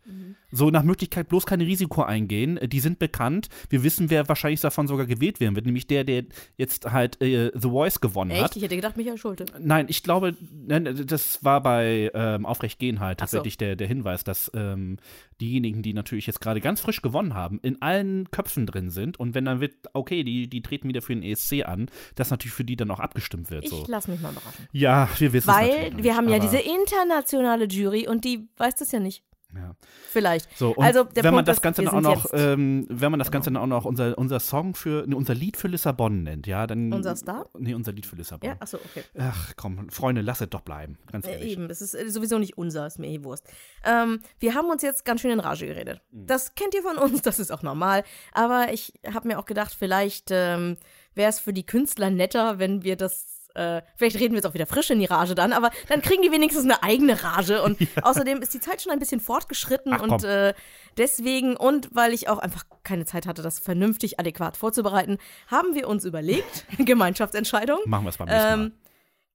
So 0.53 0.71
nach 0.71 0.83
Möglichkeit 0.83 1.29
bloß 1.29 1.47
kein 1.47 1.61
Risiko 1.61 2.03
eingehen. 2.03 2.57
Äh, 2.57 2.69
Die 2.69 2.81
sind 2.81 2.99
bekannt. 2.99 3.49
Wir 3.69 3.83
wissen, 3.83 4.11
wer 4.11 4.29
wahrscheinlich 4.29 4.61
davon 4.61 4.87
sogar 4.87 5.07
gewählt 5.07 5.41
werden 5.41 5.55
wird, 5.55 5.67
nämlich 5.67 5.87
der, 5.87 6.05
der 6.05 6.25
jetzt 6.57 6.91
halt 6.91 7.21
äh, 7.21 7.51
The 7.55 7.69
Voice 7.69 8.01
gewonnen 8.01 8.33
hat. 8.33 8.47
Echt? 8.47 8.57
Ich 8.57 8.63
hätte 8.63 8.77
gedacht, 8.77 8.97
Michael 8.97 9.19
Schulte. 9.19 9.47
Nein, 9.59 9.87
ich 9.89 10.03
glaube, 10.03 10.37
nein, 10.67 11.07
das 11.07 11.45
war 11.45 11.63
bei 11.63 12.11
ähm, 12.15 12.47
Aufrecht 12.47 12.79
gehen 12.79 13.01
halt 13.01 13.19
Ach 13.23 13.29
so. 13.29 13.37
tatsächlich 13.37 13.59
der, 13.59 13.77
der 13.77 13.87
Hinweis, 13.87 14.25
dass 14.25 14.51
ähm, 14.55 14.99
diejenigen, 15.41 15.83
die 15.83 15.95
natürlich 15.95 16.27
jetzt 16.27 16.41
gerade 16.41 16.61
ganz 16.61 16.81
frisch 16.81 17.03
gewonnen 17.03 17.35
haben, 17.35 17.61
in 17.71 17.83
allen 17.83 18.31
Köpfen 18.31 18.67
drin 18.67 18.91
sind 18.91 19.19
und 19.19 19.35
wenn 19.35 19.45
dann 19.45 19.61
wird, 19.61 19.75
okay, 19.93 20.25
die, 20.25 20.49
die 20.49 20.63
treten 20.63 20.89
wieder 20.89 21.03
für 21.03 21.15
den 21.15 21.23
ESC 21.23 21.65
an, 21.65 21.89
dass 22.17 22.31
natürlich 22.31 22.55
für 22.55 22.65
die 22.65 22.77
dann 22.77 22.91
auch 22.91 23.01
abgestimmt 23.01 23.51
wird. 23.51 23.65
Ich 23.65 23.71
So. 23.71 23.85
lass 23.89 24.09
mich 24.09 24.21
mal 24.21 24.33
überraschen. 24.33 24.69
Ja, 24.73 25.09
wir 25.19 25.33
wissen 25.33 25.51
es 25.51 25.57
Weil 25.57 25.91
noch 25.91 26.03
wir 26.03 26.17
haben 26.17 26.29
ja 26.29 26.39
diese 26.39 26.59
internationale 26.59 27.67
Jury 27.67 28.09
und 28.09 28.25
die 28.25 28.49
weiß 28.57 28.77
das 28.77 28.93
ja 28.93 29.01
nicht. 29.01 29.23
Ja. 29.55 29.75
Vielleicht. 30.11 30.49
So, 30.57 30.77
Also, 30.77 31.07
wenn 31.15 31.25
man 31.25 31.35
Punkt 31.35 31.49
das 31.49 31.57
ist, 31.59 31.63
Ganze 31.63 31.83
wir 31.83 31.91
dann 31.91 32.07
auch 32.07 32.17
noch, 32.17 32.31
Genau. 32.31 32.43
ähm, 32.53 32.87
wenn 32.89 33.11
man 33.11 33.19
das 33.19 33.31
Ganze 33.31 33.51
dann 33.51 33.61
auch 33.63 33.67
noch 33.67 33.85
unser, 33.85 34.17
unser 34.17 34.39
Song 34.41 34.75
für, 34.75 35.05
nee, 35.07 35.15
unser 35.15 35.35
Lied 35.35 35.57
für 35.57 35.69
Lissabon 35.69 36.23
nennt, 36.23 36.47
ja, 36.47 36.67
dann. 36.67 36.93
Unser 36.93 37.17
Star? 37.17 37.47
Nee, 37.59 37.75
unser 37.75 37.93
Lied 37.93 38.07
für 38.07 38.17
Lissabon. 38.17 38.49
Ja, 38.49 38.57
achso, 38.61 38.77
okay. 38.79 39.03
Ach 39.19 39.53
komm, 39.57 39.89
Freunde, 39.91 40.21
lasst 40.23 40.43
es 40.43 40.51
doch 40.51 40.61
bleiben, 40.61 40.99
ganz 41.11 41.27
Äh, 41.27 41.33
ehrlich. 41.33 41.53
eben, 41.53 41.69
das 41.69 41.83
ist 41.83 41.95
äh, 41.95 42.09
sowieso 42.11 42.39
nicht 42.39 42.57
unser, 42.59 42.87
ist 42.87 42.99
mir 42.99 43.09
eh 43.09 43.25
Wurst. 43.25 43.45
Ähm, 43.85 44.21
wir 44.39 44.55
haben 44.55 44.71
uns 44.71 44.83
jetzt 44.83 45.05
ganz 45.05 45.21
schön 45.21 45.31
in 45.33 45.41
Rage 45.41 45.67
geredet. 45.67 46.01
Mhm. 46.13 46.27
Das 46.27 46.55
kennt 46.55 46.75
ihr 46.75 46.83
von 46.83 46.97
uns, 46.97 47.23
das 47.23 47.39
ist 47.39 47.51
auch 47.51 47.63
normal. 47.63 48.05
Aber 48.33 48.73
ich 48.73 48.93
habe 49.13 49.27
mir 49.29 49.39
auch 49.39 49.47
gedacht, 49.47 49.75
vielleicht 49.77 50.29
ähm, 50.31 50.77
wäre 51.15 51.29
es 51.31 51.41
für 51.41 51.53
die 51.53 51.67
Künstler 51.67 52.11
netter, 52.11 52.59
wenn 52.59 52.85
wir 52.85 52.97
das. 52.97 53.30
Äh, 53.55 53.83
vielleicht 53.97 54.17
reden 54.21 54.33
wir 54.33 54.37
jetzt 54.39 54.47
auch 54.47 54.55
wieder 54.55 54.67
frisch 54.67 54.91
in 54.91 54.99
die 55.01 55.07
Rage 55.07 55.35
dann, 55.35 55.53
aber 55.53 55.71
dann 55.89 56.03
kriegen 56.03 56.23
die 56.23 56.31
wenigstens 56.31 56.65
eine 56.65 56.83
eigene 56.83 57.23
Rage. 57.23 57.63
Und 57.63 57.79
außerdem 58.03 58.41
ist 58.43 58.55
die 58.55 58.61
Zeit 58.61 58.83
schon 58.83 58.93
ein 58.93 58.99
bisschen 58.99 59.21
fortgeschritten 59.21 59.93
Ach, 59.95 60.03
und 60.03 60.25
äh, 60.25 60.55
deswegen 60.99 61.57
und 61.57 61.89
weil 61.93 62.13
ich 62.13 62.29
auch 62.29 62.39
einfach 62.39 62.65
keine 62.85 63.05
Zeit 63.07 63.27
hatte, 63.27 63.43
das 63.43 63.59
vernünftig 63.59 64.21
adäquat 64.21 64.57
vorzubereiten, 64.57 65.19
haben 65.49 65.75
wir 65.75 65.89
uns 65.89 66.05
überlegt, 66.05 66.65
Gemeinschaftsentscheidung, 66.79 67.79
Machen 67.87 68.05
wir 68.05 68.11
es 68.11 68.17
beim 68.19 68.29
nächsten 68.29 68.47
Mal. 68.49 68.55
ähm, 68.67 68.73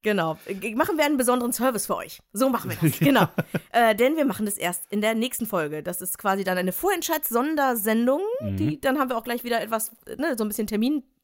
Genau. 0.02 0.38
G- 0.48 0.76
Machen 0.76 0.98
wir 1.00 1.06
einen 1.06 1.18
besonderen 1.18 1.52
Service 1.52 1.88
für 1.88 1.96
euch. 1.96 2.20
So 2.32 2.48
machen 2.50 2.70
wir 2.70 2.78
das. 2.90 3.00
Genau. 3.00 3.28
äh, 3.72 3.96
denn 3.96 4.16
wir 4.18 4.26
machen 4.26 4.46
das 4.46 4.56
erst 4.56 4.84
in 4.92 5.02
der 5.02 5.16
nächsten 5.16 5.48
Folge. 5.48 5.82
Das 5.82 6.00
ist 6.00 6.20
quasi 6.20 6.44
dann 6.44 6.60
eine 6.60 6.74
Vorentscheids-Sondersendung. 6.74 8.22
Mhm. 8.40 8.58
Die, 8.58 8.80
dann 8.80 9.00
haben 9.00 9.10
wir 9.10 9.18
auch 9.18 9.24
gleich 9.24 9.44
wieder 9.44 9.62
etwas, 9.62 9.92
ne, 10.18 10.36
so 10.38 10.44
ein 10.44 10.48
bisschen 10.48 10.68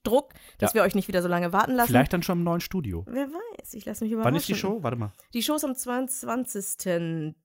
Termindruck, 0.04 0.34
dass 0.58 0.72
Ja. 0.74 0.76
wir 0.76 0.84
euch 0.84 0.96
nicht 0.96 1.08
wieder 1.08 1.22
so 1.22 1.28
lange 1.28 1.54
warten 1.54 1.74
lassen. 1.76 1.88
Vielleicht 1.90 2.14
dann 2.14 2.24
schon 2.24 2.40
im 2.40 2.44
neuen 2.44 2.62
Studio. 2.62 3.06
Wer 3.08 3.28
weiß, 3.28 3.74
ich 3.74 3.86
lasse 3.86 4.04
mich 4.04 4.14
überraschen. 4.14 4.34
Wann 4.34 4.40
ist 4.40 4.48
die 4.48 4.56
Show? 4.56 4.80
Warte 4.82 4.98
mal. 4.98 5.12
Die 5.34 5.44
Show 5.44 5.56
ist 5.56 5.64
am 5.66 5.76
22. 5.76 7.36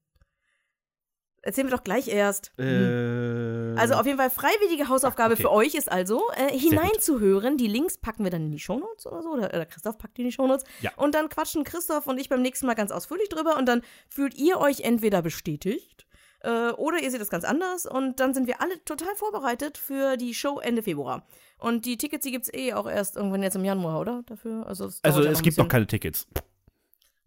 Erzählen 1.42 1.68
wir 1.68 1.76
doch 1.76 1.84
gleich 1.84 2.08
erst. 2.08 2.52
Äh, 2.58 3.74
Also 3.78 3.94
auf 3.94 4.04
jeden 4.04 4.18
Fall 4.18 4.30
freiwillige 4.30 4.88
Hausaufgabe 4.88 5.34
okay. 5.34 5.42
für 5.42 5.52
euch 5.52 5.76
ist 5.76 5.90
also, 5.90 6.22
äh, 6.34 6.50
hineinzuhören. 6.58 7.56
Die 7.56 7.68
Links 7.68 7.98
packen 7.98 8.24
wir 8.24 8.32
dann 8.32 8.46
in 8.46 8.50
die 8.50 8.58
Shownotes 8.58 9.06
oder 9.06 9.22
so. 9.22 9.30
Oder, 9.30 9.48
oder 9.50 9.64
Christoph 9.66 9.96
packt 9.96 10.16
die 10.16 10.22
in 10.22 10.28
die 10.28 10.32
Shownotes. 10.32 10.64
Ja. 10.80 10.90
Und 10.96 11.14
dann 11.14 11.28
quatschen 11.28 11.62
Christoph 11.62 12.08
und 12.08 12.18
ich 12.18 12.28
beim 12.28 12.42
nächsten 12.42 12.66
Mal 12.66 12.74
ganz 12.74 12.90
ausführlich 12.90 13.28
drüber. 13.28 13.56
Und 13.58 13.66
dann 13.66 13.82
fühlt 14.08 14.34
ihr 14.36 14.58
euch 14.58 14.80
entweder 14.80 15.22
bestätigt 15.22 16.04
äh, 16.40 16.70
oder 16.70 16.98
ihr 17.00 17.12
seht 17.12 17.20
es 17.20 17.30
ganz 17.30 17.44
anders. 17.44 17.86
Und 17.86 18.18
dann 18.18 18.34
sind 18.34 18.48
wir 18.48 18.60
alle 18.60 18.82
total 18.84 19.14
vorbereitet 19.14 19.78
für 19.78 20.16
die 20.16 20.34
Show 20.34 20.58
Ende 20.58 20.82
Februar. 20.82 21.28
Und 21.58 21.86
die 21.86 21.96
Tickets, 21.96 22.24
die 22.24 22.30
gibt 22.30 22.44
es 22.44 22.54
eh 22.54 22.72
auch 22.74 22.86
erst 22.88 23.16
irgendwann 23.16 23.42
jetzt 23.42 23.56
im 23.56 23.64
Januar, 23.64 24.00
oder? 24.00 24.22
Dafür? 24.26 24.66
Also, 24.66 24.86
es, 24.86 25.02
also 25.02 25.22
ja 25.22 25.30
es 25.30 25.42
gibt 25.42 25.56
noch 25.58 25.68
keine 25.68 25.86
Tickets. 25.86 26.26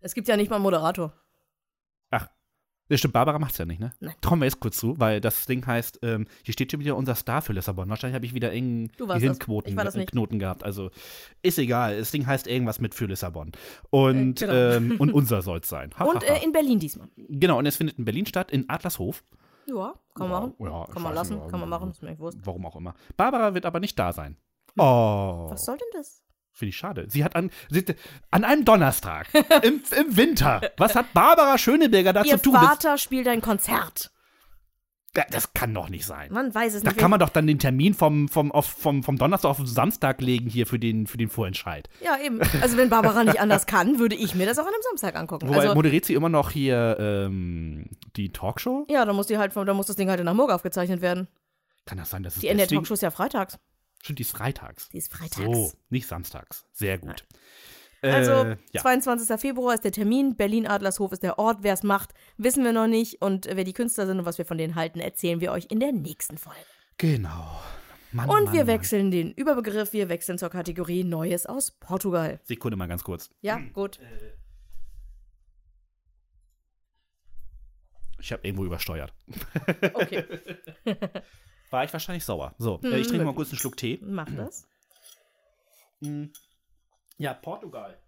Es 0.01 0.13
gibt 0.13 0.27
ja 0.27 0.37
nicht 0.37 0.49
mal 0.49 0.57
einen 0.57 0.63
Moderator. 0.63 1.13
Das 2.89 2.97
stimmt, 2.97 3.13
Barbara 3.13 3.37
macht's 3.37 3.59
ja 3.59 3.65
nicht, 3.65 3.79
ne? 3.79 3.93
Nein. 3.99 4.15
Kommen 4.25 4.41
wir 4.41 4.47
jetzt 4.47 4.59
kurz 4.59 4.77
zu, 4.77 4.99
weil 4.99 5.21
das 5.21 5.45
Ding 5.45 5.65
heißt, 5.65 5.99
ähm, 6.01 6.25
hier 6.43 6.53
steht 6.53 6.71
schon 6.71 6.79
wieder 6.79 6.97
unser 6.97 7.13
Star 7.13 7.43
für 7.43 7.53
Lissabon. 7.53 7.87
Wahrscheinlich 7.87 8.15
habe 8.15 8.25
ich 8.25 8.33
wieder 8.33 8.51
engen 8.51 8.89
äh, 8.99 9.19
nicht. 9.19 10.11
Knoten 10.11 10.39
gehabt. 10.39 10.63
Also 10.63 10.89
ist 11.43 11.59
egal. 11.59 11.99
Das 11.99 12.09
Ding 12.09 12.25
heißt 12.25 12.47
irgendwas 12.47 12.81
mit 12.81 12.95
für 12.95 13.05
Lissabon. 13.05 13.51
Und, 13.91 14.41
Äh, 14.41 14.45
genau. 14.45 14.53
ähm, 14.53 14.95
und 14.99 15.11
unser 15.13 15.43
soll's 15.43 15.69
sein. 15.69 15.91
Ha, 15.99 16.03
Und 16.05 16.23
ha, 16.23 16.29
ha. 16.29 16.33
äh, 16.37 16.43
in 16.43 16.51
Berlin 16.51 16.79
diesmal. 16.79 17.07
genau, 17.15 17.59
und 17.59 17.67
es 17.67 17.77
findet 17.77 17.99
in 17.99 18.05
Berlin 18.05 18.25
statt, 18.25 18.49
in 18.49 18.67
Adlershof. 18.69 19.23
Ja, 19.69 19.93
kann 20.15 20.29
man 20.29 20.41
machen. 20.41 20.55
Ja, 20.59 20.85
Kann 20.85 21.01
man 21.01 21.13
lassen, 21.13 21.39
nicht, 21.39 21.49
kann 21.49 21.59
man 21.59 21.69
machen, 21.69 21.91
ist 21.91 22.01
mir 22.01 22.09
echt 22.09 22.19
wurscht. 22.19 22.39
Warum 22.43 22.65
auch 22.65 22.75
immer. 22.75 22.93
Barbara 23.15 23.53
wird 23.53 23.65
aber 23.65 23.79
nicht 23.79 23.97
da 23.97 24.13
sein. 24.13 24.37
Oh. 24.77 25.47
Was 25.49 25.65
soll 25.65 25.77
denn 25.77 25.87
das? 25.93 26.23
Finde 26.51 26.69
ich 26.69 26.77
schade. 26.77 27.05
Sie 27.09 27.23
hat 27.23 27.35
an, 27.35 27.51
sie, 27.69 27.85
an 28.31 28.43
einem 28.43 28.65
Donnerstag 28.65 29.27
im, 29.63 29.81
im 29.97 30.17
Winter. 30.17 30.61
Was 30.77 30.95
hat 30.95 31.13
Barbara 31.13 31.57
Schöneberger 31.57 32.11
da 32.11 32.23
Ihr 32.23 32.37
zu 32.37 32.43
tun? 32.43 32.53
Das, 32.53 32.63
Vater 32.63 32.97
spielt 32.97 33.27
ein 33.27 33.41
Konzert. 33.41 34.11
Das 35.31 35.53
kann 35.53 35.73
doch 35.73 35.89
nicht 35.89 36.05
sein. 36.05 36.31
Man 36.31 36.53
weiß 36.53 36.75
es 36.75 36.83
Da 36.83 36.91
nicht. 36.91 36.99
kann 36.99 37.09
man 37.11 37.19
doch 37.19 37.29
dann 37.29 37.47
den 37.47 37.59
Termin 37.59 37.93
vom, 37.93 38.27
vom, 38.29 38.51
auf, 38.51 38.65
vom, 38.65 39.03
vom 39.03 39.17
Donnerstag 39.17 39.49
auf 39.49 39.57
den 39.57 39.65
Samstag 39.65 40.21
legen 40.21 40.49
hier 40.49 40.67
für 40.67 40.79
den, 40.79 41.07
für 41.07 41.17
den 41.17 41.29
Vorentscheid. 41.29 41.89
ja, 42.03 42.17
eben. 42.19 42.39
Also 42.61 42.77
wenn 42.77 42.89
Barbara 42.89 43.23
nicht 43.23 43.39
anders 43.39 43.65
kann, 43.65 43.99
würde 43.99 44.15
ich 44.15 44.35
mir 44.35 44.45
das 44.45 44.57
auch 44.59 44.63
an 44.67 44.73
einem 44.73 44.83
Samstag 44.83 45.15
angucken. 45.15 45.47
Wobei 45.49 45.61
also, 45.61 45.75
moderiert 45.75 46.05
sie 46.05 46.13
immer 46.13 46.29
noch 46.29 46.51
hier 46.51 46.97
ähm, 46.99 47.85
die 48.15 48.31
Talkshow? 48.31 48.85
ja, 48.89 49.05
dann 49.05 49.15
muss 49.15 49.27
die 49.27 49.37
halt, 49.37 49.55
da 49.55 49.73
muss 49.73 49.87
das 49.87 49.95
Ding 49.95 50.09
halt 50.09 50.19
in 50.19 50.29
Hamburg 50.29 50.51
aufgezeichnet 50.51 51.01
werden. 51.01 51.27
Kann 51.85 51.97
das 51.97 52.09
sein, 52.11 52.23
dass 52.23 52.35
es 52.35 52.41
Die 52.41 52.47
NDR 52.47 52.67
Talkshow 52.67 52.93
ist 52.93 53.01
ja 53.01 53.11
freitags. 53.11 53.57
Stimmt, 54.01 54.19
die 54.19 54.23
ist 54.23 54.31
freitags. 54.37 54.89
Die 54.89 54.97
ist 54.97 55.11
freitags. 55.11 55.43
So, 55.43 55.71
nicht 55.89 56.07
samstags. 56.07 56.65
Sehr 56.71 56.97
gut. 56.97 57.25
Also, 58.01 58.31
Äh, 58.31 58.57
ja. 58.71 58.81
22. 58.81 59.39
Februar 59.39 59.73
ist 59.73 59.83
der 59.83 59.91
Termin, 59.91 60.35
Berlin-Adlershof 60.35 61.11
ist 61.11 61.23
der 61.23 61.37
Ort. 61.39 61.57
Wer 61.61 61.73
es 61.73 61.83
macht, 61.83 62.13
wissen 62.37 62.63
wir 62.63 62.71
noch 62.73 62.87
nicht. 62.87 63.21
Und 63.21 63.45
wer 63.47 63.63
die 63.63 63.73
Künstler 63.73 64.07
sind 64.07 64.19
und 64.19 64.25
was 64.25 64.37
wir 64.37 64.45
von 64.45 64.57
denen 64.57 64.75
halten, 64.75 64.99
erzählen 64.99 65.41
wir 65.41 65.51
euch 65.51 65.67
in 65.69 65.79
der 65.79 65.91
nächsten 65.91 66.37
Folge. 66.37 66.59
Genau. 66.97 67.59
Mann, 68.11 68.29
Und 68.29 68.45
Mann, 68.45 68.53
wir 68.53 68.61
Mann. 68.61 68.67
wechseln 68.67 69.11
den 69.11 69.31
Überbegriff, 69.33 69.93
wir 69.93 70.09
wechseln 70.09 70.37
zur 70.37 70.49
Kategorie 70.49 71.03
Neues 71.03 71.45
aus 71.45 71.71
Portugal. 71.71 72.39
Sekunde 72.43 72.75
mal 72.77 72.87
ganz 72.87 73.03
kurz. 73.03 73.29
Ja, 73.41 73.57
Hm. 73.57 73.71
gut. 73.73 73.99
Ich 78.21 78.31
habe 78.33 78.45
irgendwo 78.45 78.65
übersteuert. 78.65 79.13
Okay, 79.93 80.25
War 81.69 81.83
ich 81.85 81.93
wahrscheinlich 81.93 82.25
sauer. 82.25 82.55
So, 82.57 82.79
äh, 82.83 82.97
ich 82.97 83.07
trinke 83.07 83.23
mal 83.25 83.33
kurz 83.35 83.49
einen 83.51 83.59
Schluck 83.59 83.77
Tee. 83.77 83.99
mach 84.01 84.27
das. 84.35 84.67
Ja, 87.19 87.33
Portugal. 87.33 87.99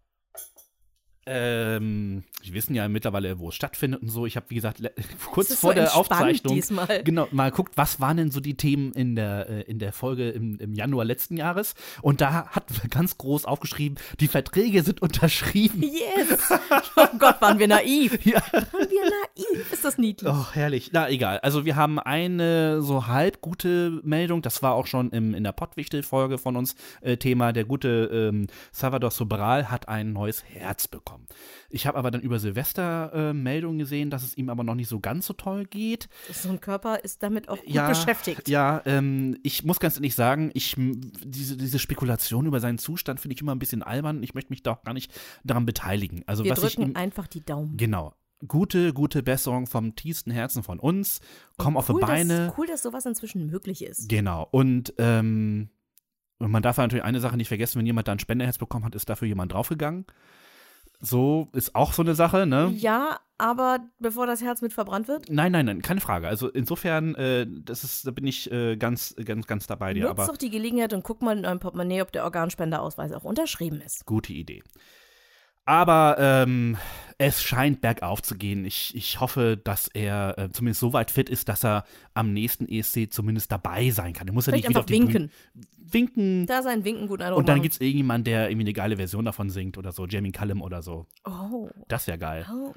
Ähm, 1.27 2.23
wir 2.41 2.53
wissen 2.53 2.73
ja 2.73 2.87
mittlerweile, 2.89 3.37
wo 3.37 3.49
es 3.49 3.55
stattfindet 3.55 4.01
und 4.01 4.09
so. 4.09 4.25
Ich 4.25 4.35
habe, 4.35 4.47
wie 4.49 4.55
gesagt, 4.55 4.81
kurz 5.31 5.53
vor 5.53 5.71
so 5.71 5.75
der 5.75 5.95
Aufzeichnung 5.95 6.55
diesmal. 6.55 7.03
genau 7.03 7.27
mal 7.31 7.51
guckt, 7.51 7.73
was 7.75 7.99
waren 7.99 8.17
denn 8.17 8.31
so 8.31 8.39
die 8.39 8.55
Themen 8.55 8.91
in 8.93 9.15
der 9.15 9.47
äh, 9.47 9.61
in 9.61 9.77
der 9.77 9.93
Folge 9.93 10.29
im, 10.31 10.57
im 10.59 10.73
Januar 10.73 11.05
letzten 11.05 11.37
Jahres. 11.37 11.75
Und 12.01 12.21
da 12.21 12.47
hat 12.47 12.65
ganz 12.89 13.19
groß 13.19 13.45
aufgeschrieben, 13.45 13.99
die 14.19 14.27
Verträge 14.27 14.81
sind 14.81 15.01
unterschrieben. 15.03 15.83
Yes! 15.83 16.51
Oh 16.95 17.17
Gott, 17.19 17.39
waren 17.39 17.59
wir 17.59 17.67
naiv. 17.67 18.25
Ja. 18.25 18.41
Waren 18.51 18.89
wir 18.89 19.03
naiv? 19.03 19.71
Ist 19.71 19.85
das 19.85 19.99
niedlich? 19.99 20.31
Oh, 20.31 20.45
herrlich. 20.53 20.89
Na, 20.91 21.07
egal. 21.07 21.39
Also 21.39 21.65
wir 21.65 21.75
haben 21.75 21.99
eine 21.99 22.81
so 22.81 23.05
halb 23.05 23.41
gute 23.41 23.99
Meldung. 24.03 24.41
Das 24.41 24.63
war 24.63 24.73
auch 24.73 24.87
schon 24.87 25.11
im, 25.11 25.35
in 25.35 25.43
der 25.43 25.51
Pottwichtel-Folge 25.51 26.39
von 26.39 26.55
uns 26.55 26.75
äh, 27.01 27.17
Thema. 27.17 27.53
Der 27.53 27.65
gute 27.65 28.09
ähm, 28.11 28.47
Salvador 28.71 29.11
Sobral 29.11 29.69
hat 29.69 29.87
ein 29.87 30.13
neues 30.13 30.43
Herz 30.43 30.87
bekommen. 30.87 31.10
Ich 31.69 31.87
habe 31.87 31.97
aber 31.97 32.11
dann 32.11 32.21
über 32.21 32.39
Silvester 32.39 33.11
äh, 33.13 33.33
Meldungen 33.33 33.79
gesehen, 33.79 34.09
dass 34.09 34.23
es 34.23 34.37
ihm 34.37 34.49
aber 34.49 34.63
noch 34.63 34.75
nicht 34.75 34.87
so 34.87 34.99
ganz 34.99 35.25
so 35.25 35.33
toll 35.33 35.65
geht. 35.65 36.09
So 36.31 36.49
ein 36.49 36.61
Körper 36.61 37.03
ist 37.03 37.23
damit 37.23 37.49
auch 37.49 37.59
gut 37.59 37.73
ja, 37.73 37.89
beschäftigt. 37.89 38.49
Ja, 38.49 38.81
ähm, 38.85 39.37
ich 39.43 39.63
muss 39.63 39.79
ganz 39.79 39.95
ehrlich 39.95 40.15
sagen, 40.15 40.51
ich, 40.53 40.75
diese, 40.77 41.57
diese 41.57 41.79
Spekulation 41.79 42.45
über 42.45 42.59
seinen 42.59 42.77
Zustand 42.77 43.19
finde 43.19 43.35
ich 43.35 43.41
immer 43.41 43.53
ein 43.53 43.59
bisschen 43.59 43.83
albern. 43.83 44.23
Ich 44.23 44.33
möchte 44.33 44.51
mich 44.51 44.63
da 44.63 44.71
auch 44.71 44.83
gar 44.83 44.93
nicht 44.93 45.11
daran 45.43 45.65
beteiligen. 45.65 46.23
Also 46.25 46.43
wir 46.43 46.51
was 46.51 46.63
ich 46.63 46.75
drücken 46.75 46.91
ihm, 46.91 46.95
einfach 46.95 47.27
die 47.27 47.43
Daumen. 47.43 47.77
Genau. 47.77 48.13
Gute, 48.47 48.91
gute 48.93 49.21
Besserung 49.21 49.67
vom 49.67 49.95
tiefsten 49.95 50.31
Herzen 50.31 50.63
von 50.63 50.79
uns. 50.79 51.19
Komm 51.57 51.77
auf 51.77 51.87
die 51.87 51.93
Beine. 51.93 52.47
Dass, 52.47 52.57
cool, 52.57 52.65
dass 52.65 52.81
sowas 52.81 53.05
inzwischen 53.05 53.45
möglich 53.45 53.83
ist. 53.83 54.09
Genau. 54.09 54.47
Und, 54.49 54.93
ähm, 54.97 55.69
und 56.39 56.49
man 56.49 56.63
darf 56.63 56.77
natürlich 56.77 57.03
eine 57.03 57.19
Sache 57.19 57.37
nicht 57.37 57.49
vergessen, 57.49 57.77
wenn 57.77 57.85
jemand 57.85 58.07
da 58.07 58.13
ein 58.13 58.19
Spenderherz 58.19 58.57
bekommen 58.57 58.85
hat, 58.85 58.95
ist 58.95 59.09
dafür 59.09 59.27
jemand 59.27 59.53
draufgegangen. 59.53 60.05
So 61.01 61.49
ist 61.53 61.75
auch 61.75 61.93
so 61.93 62.01
eine 62.03 62.15
Sache, 62.15 62.45
ne? 62.45 62.71
Ja, 62.75 63.19
aber 63.37 63.79
bevor 63.97 64.27
das 64.27 64.41
Herz 64.41 64.61
mit 64.61 64.71
verbrannt 64.71 65.07
wird, 65.07 65.29
Nein, 65.29 65.51
nein, 65.51 65.65
nein, 65.65 65.81
keine 65.81 65.99
Frage. 65.99 66.27
Also 66.27 66.47
insofern, 66.49 67.15
äh, 67.15 67.47
das 67.49 67.83
ist, 67.83 68.05
da 68.05 68.11
bin 68.11 68.27
ich 68.27 68.51
äh, 68.51 68.77
ganz, 68.77 69.15
ganz, 69.25 69.47
ganz 69.47 69.65
dabei 69.65 69.93
dir. 69.93 70.03
nutzt 70.03 70.19
Aber 70.19 70.27
doch 70.27 70.37
die 70.37 70.51
Gelegenheit 70.51 70.93
und 70.93 71.03
guck 71.03 71.23
mal 71.23 71.37
in 71.37 71.45
eurem 71.45 71.59
Portemonnaie, 71.59 72.01
ob 72.03 72.11
der 72.11 72.23
Organspenderausweis 72.23 73.11
auch 73.13 73.23
unterschrieben 73.23 73.81
ist. 73.81 74.05
gute 74.05 74.33
Idee. 74.33 74.61
Aber 75.65 76.15
ähm, 76.19 76.77
es 77.17 77.43
scheint 77.43 77.81
bergauf 77.81 78.21
zu 78.23 78.35
gehen. 78.35 78.65
Ich, 78.65 78.95
ich 78.95 79.19
hoffe, 79.19 79.57
dass 79.63 79.87
er 79.89 80.35
äh, 80.37 80.49
zumindest 80.49 80.79
so 80.81 80.91
weit 80.93 81.11
fit 81.11 81.29
ist, 81.29 81.49
dass 81.49 81.63
er 81.63 81.85
am 82.13 82.33
nächsten 82.33 82.67
ESC 82.67 83.11
zumindest 83.13 83.51
dabei 83.51 83.89
sein 83.91 84.13
kann. 84.13 84.27
Er 84.27 84.33
muss 84.33 84.47
ja 84.47 84.51
Vielleicht 84.53 84.69
nicht 84.69 84.69
wieder 84.69 84.79
einfach 84.79 84.81
auf 84.81 84.85
die 84.87 84.99
Bühne- 84.99 85.13
winken. 85.13 85.31
Winken. 85.77 86.45
Da 86.47 86.63
sein 86.63 86.83
Winken 86.85 87.09
Eindruck 87.11 87.37
Und 87.37 87.49
dann 87.49 87.61
gibt 87.61 87.75
es 87.75 87.81
irgendjemanden, 87.81 88.23
der 88.23 88.49
irgendwie 88.49 88.63
eine 88.63 88.73
geile 88.73 88.97
Version 88.97 89.25
davon 89.25 89.49
singt 89.49 89.77
oder 89.77 89.91
so. 89.91 90.05
Jamie 90.07 90.31
Cullum 90.31 90.61
oder 90.61 90.81
so. 90.81 91.05
Oh. 91.25 91.69
Das 91.89 92.07
wäre 92.07 92.17
geil. 92.17 92.45
Oh. 92.51 92.73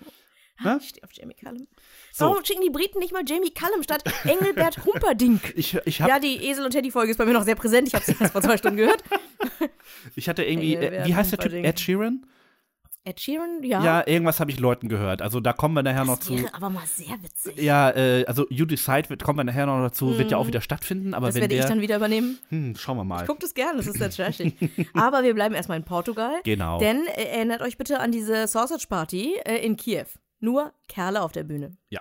Hä? 0.56 0.76
Ich 0.80 0.88
stehe 0.90 1.02
auf 1.04 1.10
Jamie 1.12 1.34
Cullum. 1.34 1.66
So. 2.12 2.26
Warum 2.26 2.44
schicken 2.44 2.62
die 2.62 2.70
Briten 2.70 2.98
nicht 2.98 3.12
mal 3.12 3.22
Jamie 3.26 3.50
Cullum 3.52 3.82
statt 3.82 4.02
Engelbert 4.24 4.78
Humperdinck? 4.84 5.52
Ich, 5.56 5.74
ich, 5.84 6.02
hab, 6.02 6.08
Ja, 6.08 6.18
die 6.20 6.36
Esel- 6.48 6.64
und 6.64 6.70
Teddy-Folge 6.72 7.12
ist 7.12 7.16
bei 7.16 7.24
mir 7.24 7.32
noch 7.32 7.44
sehr 7.44 7.54
präsent. 7.56 7.88
Ich 7.88 7.94
habe 7.94 8.04
sie 8.04 8.14
erst 8.20 8.32
vor 8.32 8.42
zwei 8.42 8.56
Stunden 8.58 8.76
gehört. 8.76 9.02
ich 10.16 10.28
hatte 10.28 10.44
irgendwie, 10.44 10.74
äh, 10.74 11.06
wie 11.06 11.14
heißt 11.14 11.32
der 11.32 11.38
Typ? 11.38 11.52
Ed 11.52 11.80
Sheeran? 11.80 12.26
Ed 13.06 13.20
Sheeran, 13.20 13.62
ja. 13.62 13.84
Ja, 13.84 14.06
irgendwas 14.06 14.40
habe 14.40 14.50
ich 14.50 14.58
Leuten 14.58 14.88
gehört. 14.88 15.20
Also 15.20 15.38
da 15.40 15.52
kommen 15.52 15.74
wir 15.74 15.82
nachher 15.82 16.04
noch 16.06 16.16
das 16.16 16.26
zu. 16.26 16.36
wäre 16.38 16.54
aber 16.54 16.70
mal 16.70 16.86
sehr 16.86 17.16
witzig. 17.22 17.58
Ja, 17.62 17.90
äh, 17.90 18.24
also 18.26 18.46
You 18.48 18.64
Decide 18.64 19.10
wird, 19.10 19.22
kommen 19.22 19.38
wir 19.38 19.44
nachher 19.44 19.66
noch 19.66 19.82
dazu, 19.82 20.16
wird 20.18 20.30
ja 20.30 20.38
auch 20.38 20.46
wieder 20.46 20.62
stattfinden, 20.62 21.12
aber 21.12 21.26
Mhm. 21.26 21.28
das 21.28 21.34
wenn 21.34 21.40
werde 21.42 21.54
der. 21.56 21.64
ich 21.64 21.68
dann 21.70 21.80
wieder 21.82 21.96
übernehmen. 21.96 22.38
hm, 22.48 22.76
schauen 22.76 22.96
wir 22.96 23.04
mal. 23.04 23.26
Guckt 23.26 23.42
es 23.44 23.52
gerne, 23.52 23.76
das 23.76 23.86
ist 23.88 23.98
sehr 23.98 24.10
trashig. 24.10 24.54
Aber 24.94 25.22
wir 25.22 25.34
bleiben 25.34 25.54
erstmal 25.54 25.76
in 25.78 25.84
Portugal. 25.84 26.40
Genau. 26.44 26.78
Denn 26.78 27.06
äh, 27.14 27.24
erinnert 27.24 27.60
euch 27.60 27.76
bitte 27.76 28.00
an 28.00 28.10
diese 28.10 28.46
Sausage 28.46 28.86
Party 28.88 29.34
äh, 29.44 29.56
in 29.64 29.76
Kiew. 29.76 30.06
Nur 30.40 30.72
Kerle 30.88 31.22
auf 31.22 31.32
der 31.32 31.44
Bühne. 31.44 31.76
Ja. 31.94 32.00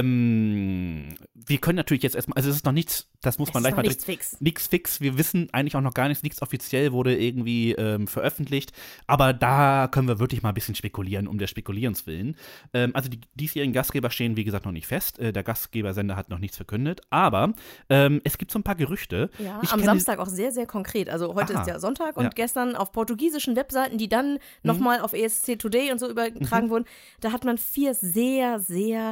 Ähm, 0.00 1.14
wir 1.34 1.58
können 1.58 1.76
natürlich 1.76 2.02
jetzt 2.02 2.14
erstmal, 2.14 2.36
also 2.36 2.50
es 2.50 2.56
ist 2.56 2.64
noch 2.64 2.72
nichts, 2.72 3.08
das 3.22 3.38
muss 3.38 3.48
Es 3.48 3.54
man 3.54 3.62
gleich 3.62 3.74
mal 3.76 3.82
nichts 3.82 4.04
direkt- 4.04 4.24
fix. 4.24 4.40
Nichts 4.40 4.66
fix. 4.68 5.00
Wir 5.00 5.18
wissen 5.18 5.48
eigentlich 5.52 5.74
auch 5.76 5.80
noch 5.80 5.94
gar 5.94 6.08
nichts, 6.08 6.22
nichts 6.22 6.40
offiziell 6.42 6.92
wurde 6.92 7.16
irgendwie 7.16 7.72
ähm, 7.72 8.06
veröffentlicht. 8.06 8.72
Aber 9.06 9.32
da 9.32 9.88
können 9.90 10.08
wir 10.08 10.18
wirklich 10.18 10.42
mal 10.42 10.50
ein 10.50 10.54
bisschen 10.54 10.74
spekulieren, 10.74 11.26
um 11.26 11.38
der 11.38 11.46
Spekulierens 11.46 12.06
willen. 12.06 12.36
Ähm, 12.72 12.92
also 12.94 13.08
die 13.10 13.20
diesjährigen 13.34 13.72
Gastgeber 13.74 14.10
stehen, 14.10 14.36
wie 14.36 14.44
gesagt, 14.44 14.64
noch 14.64 14.72
nicht 14.72 14.86
fest. 14.86 15.18
Äh, 15.18 15.32
der 15.32 15.42
Gastgebersender 15.42 16.16
hat 16.16 16.30
noch 16.30 16.38
nichts 16.38 16.56
verkündet. 16.56 17.00
Aber 17.10 17.54
ähm, 17.88 18.20
es 18.24 18.38
gibt 18.38 18.50
so 18.52 18.58
ein 18.58 18.62
paar 18.62 18.76
Gerüchte. 18.76 19.30
Ja, 19.38 19.60
Ich 19.62 19.72
am 19.72 19.82
Samstag 19.82 20.18
auch 20.18 20.28
sehr, 20.28 20.52
sehr 20.52 20.66
konkret. 20.66 21.08
Also 21.10 21.34
heute 21.34 21.54
Aha. 21.54 21.62
ist 21.62 21.68
ja 21.68 21.78
Sonntag 21.80 22.16
und 22.16 22.24
Ja. 22.24 22.30
Mhm. 22.30 22.34
gestern 22.34 22.76
auf 22.76 22.92
portugiesischen 22.92 23.56
Webseiten, 23.56 23.98
die 23.98 24.08
dann 24.08 24.38
nochmal 24.62 25.00
auf 25.00 25.12
ESC 25.12 25.56
Today 25.58 25.90
und 25.92 25.98
so 25.98 26.08
übertragen 26.08 26.70
wurden, 26.70 26.84
da 27.20 27.32
hat 27.32 27.44
man 27.44 27.58
vier 27.58 27.94
sehr, 27.94 28.60
sehr 28.60 29.09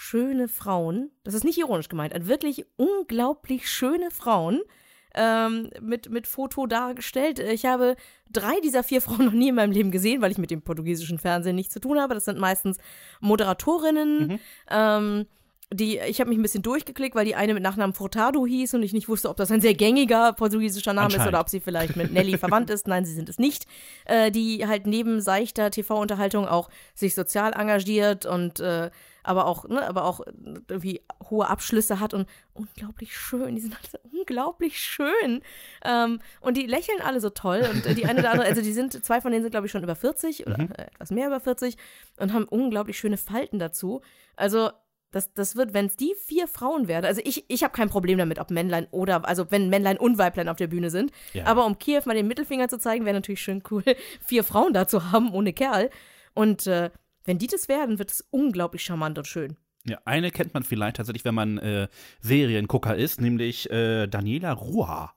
schöne 0.00 0.46
Frauen, 0.46 1.10
das 1.24 1.34
ist 1.34 1.42
nicht 1.42 1.58
ironisch 1.58 1.88
gemeint, 1.88 2.14
ein 2.14 2.28
wirklich 2.28 2.64
unglaublich 2.76 3.68
schöne 3.68 4.12
Frauen 4.12 4.60
ähm, 5.16 5.70
mit, 5.80 6.08
mit 6.08 6.28
Foto 6.28 6.66
dargestellt. 6.68 7.40
Ich 7.40 7.66
habe 7.66 7.96
drei 8.30 8.60
dieser 8.62 8.84
vier 8.84 9.02
Frauen 9.02 9.24
noch 9.24 9.32
nie 9.32 9.48
in 9.48 9.56
meinem 9.56 9.72
Leben 9.72 9.90
gesehen, 9.90 10.22
weil 10.22 10.30
ich 10.30 10.38
mit 10.38 10.52
dem 10.52 10.62
portugiesischen 10.62 11.18
Fernsehen 11.18 11.56
nichts 11.56 11.74
zu 11.74 11.80
tun 11.80 12.00
habe. 12.00 12.14
Das 12.14 12.26
sind 12.26 12.38
meistens 12.38 12.78
Moderatorinnen, 13.20 14.38
ähm, 14.70 15.26
die, 15.72 15.98
ich 15.98 16.20
habe 16.20 16.30
mich 16.30 16.38
ein 16.38 16.42
bisschen 16.42 16.62
durchgeklickt, 16.62 17.16
weil 17.16 17.26
die 17.26 17.34
eine 17.34 17.52
mit 17.52 17.62
Nachnamen 17.62 17.92
Furtado 17.92 18.46
hieß 18.46 18.74
und 18.74 18.82
ich 18.84 18.92
nicht 18.92 19.08
wusste, 19.08 19.28
ob 19.28 19.36
das 19.36 19.50
ein 19.50 19.60
sehr 19.60 19.74
gängiger 19.74 20.32
portugiesischer 20.32 20.94
Name 20.94 21.14
ist 21.14 21.26
oder 21.26 21.40
ob 21.40 21.48
sie 21.48 21.60
vielleicht 21.60 21.96
mit 21.96 22.12
Nelly 22.12 22.38
verwandt 22.38 22.70
ist. 22.70 22.86
Nein, 22.86 23.04
sie 23.04 23.12
sind 23.12 23.28
es 23.28 23.38
nicht. 23.38 23.66
Äh, 24.04 24.30
die 24.30 24.64
halt 24.66 24.86
neben 24.86 25.20
seichter 25.20 25.70
TV-Unterhaltung 25.70 26.46
auch 26.46 26.70
sich 26.94 27.14
sozial 27.14 27.52
engagiert 27.52 28.24
und 28.24 28.60
äh, 28.60 28.90
aber 29.28 29.46
auch, 29.46 29.68
ne, 29.68 29.86
aber 29.86 30.04
auch 30.04 30.20
irgendwie 30.68 31.02
hohe 31.30 31.46
Abschlüsse 31.48 32.00
hat 32.00 32.14
und 32.14 32.28
unglaublich 32.54 33.16
schön. 33.16 33.54
Die 33.54 33.60
sind 33.60 33.76
alle 33.76 34.02
unglaublich 34.18 34.78
schön. 34.80 35.42
Ähm, 35.84 36.20
und 36.40 36.56
die 36.56 36.66
lächeln 36.66 37.00
alle 37.02 37.20
so 37.20 37.30
toll. 37.30 37.68
Und 37.72 37.86
äh, 37.86 37.94
die 37.94 38.06
eine 38.06 38.20
oder 38.20 38.30
andere, 38.32 38.48
also 38.48 38.62
die 38.62 38.72
sind, 38.72 39.04
zwei 39.04 39.20
von 39.20 39.30
denen 39.30 39.42
sind, 39.44 39.50
glaube 39.50 39.66
ich, 39.66 39.72
schon 39.72 39.82
über 39.82 39.94
40 39.94 40.46
oder 40.46 40.58
Mhm. 40.58 40.70
äh, 40.76 40.82
etwas 40.94 41.10
mehr 41.10 41.26
über 41.28 41.40
40 41.40 41.76
und 42.18 42.32
haben 42.32 42.44
unglaublich 42.44 42.98
schöne 42.98 43.16
Falten 43.18 43.58
dazu. 43.58 44.00
Also 44.36 44.70
das, 45.10 45.32
das 45.32 45.56
wird, 45.56 45.72
wenn 45.74 45.86
es 45.86 45.96
die 45.96 46.14
vier 46.26 46.48
Frauen 46.48 46.86
werden, 46.88 47.06
also 47.06 47.20
ich, 47.24 47.44
ich 47.48 47.62
habe 47.62 47.72
kein 47.72 47.88
Problem 47.88 48.18
damit, 48.18 48.38
ob 48.38 48.50
Männlein 48.50 48.86
oder, 48.90 49.26
also 49.26 49.50
wenn 49.50 49.70
Männlein 49.70 49.96
und 49.98 50.18
Weiblein 50.18 50.48
auf 50.50 50.56
der 50.58 50.66
Bühne 50.66 50.90
sind. 50.90 51.12
Ja. 51.32 51.46
Aber 51.46 51.64
um 51.64 51.78
Kiew 51.78 52.02
mal 52.04 52.14
den 52.14 52.26
Mittelfinger 52.26 52.68
zu 52.68 52.78
zeigen, 52.78 53.04
wäre 53.06 53.14
natürlich 53.14 53.40
schön 53.40 53.62
cool, 53.70 53.82
vier 54.24 54.44
Frauen 54.44 54.72
da 54.74 54.86
zu 54.86 55.10
haben 55.12 55.32
ohne 55.32 55.52
Kerl. 55.52 55.90
Und 56.34 56.66
äh, 56.66 56.90
wenn 57.28 57.38
die 57.38 57.46
das 57.46 57.68
werden, 57.68 57.98
wird 57.98 58.10
es 58.10 58.26
unglaublich 58.30 58.82
charmant 58.82 59.18
und 59.18 59.26
schön. 59.26 59.56
Ja, 59.84 59.98
eine 60.04 60.30
kennt 60.30 60.54
man 60.54 60.64
vielleicht 60.64 60.96
tatsächlich, 60.96 61.24
wenn 61.24 61.34
man 61.34 61.58
äh, 61.58 61.88
Seriengucker 62.20 62.96
ist, 62.96 63.20
nämlich 63.20 63.70
äh, 63.70 64.06
Daniela 64.06 64.52
Ruha. 64.52 65.12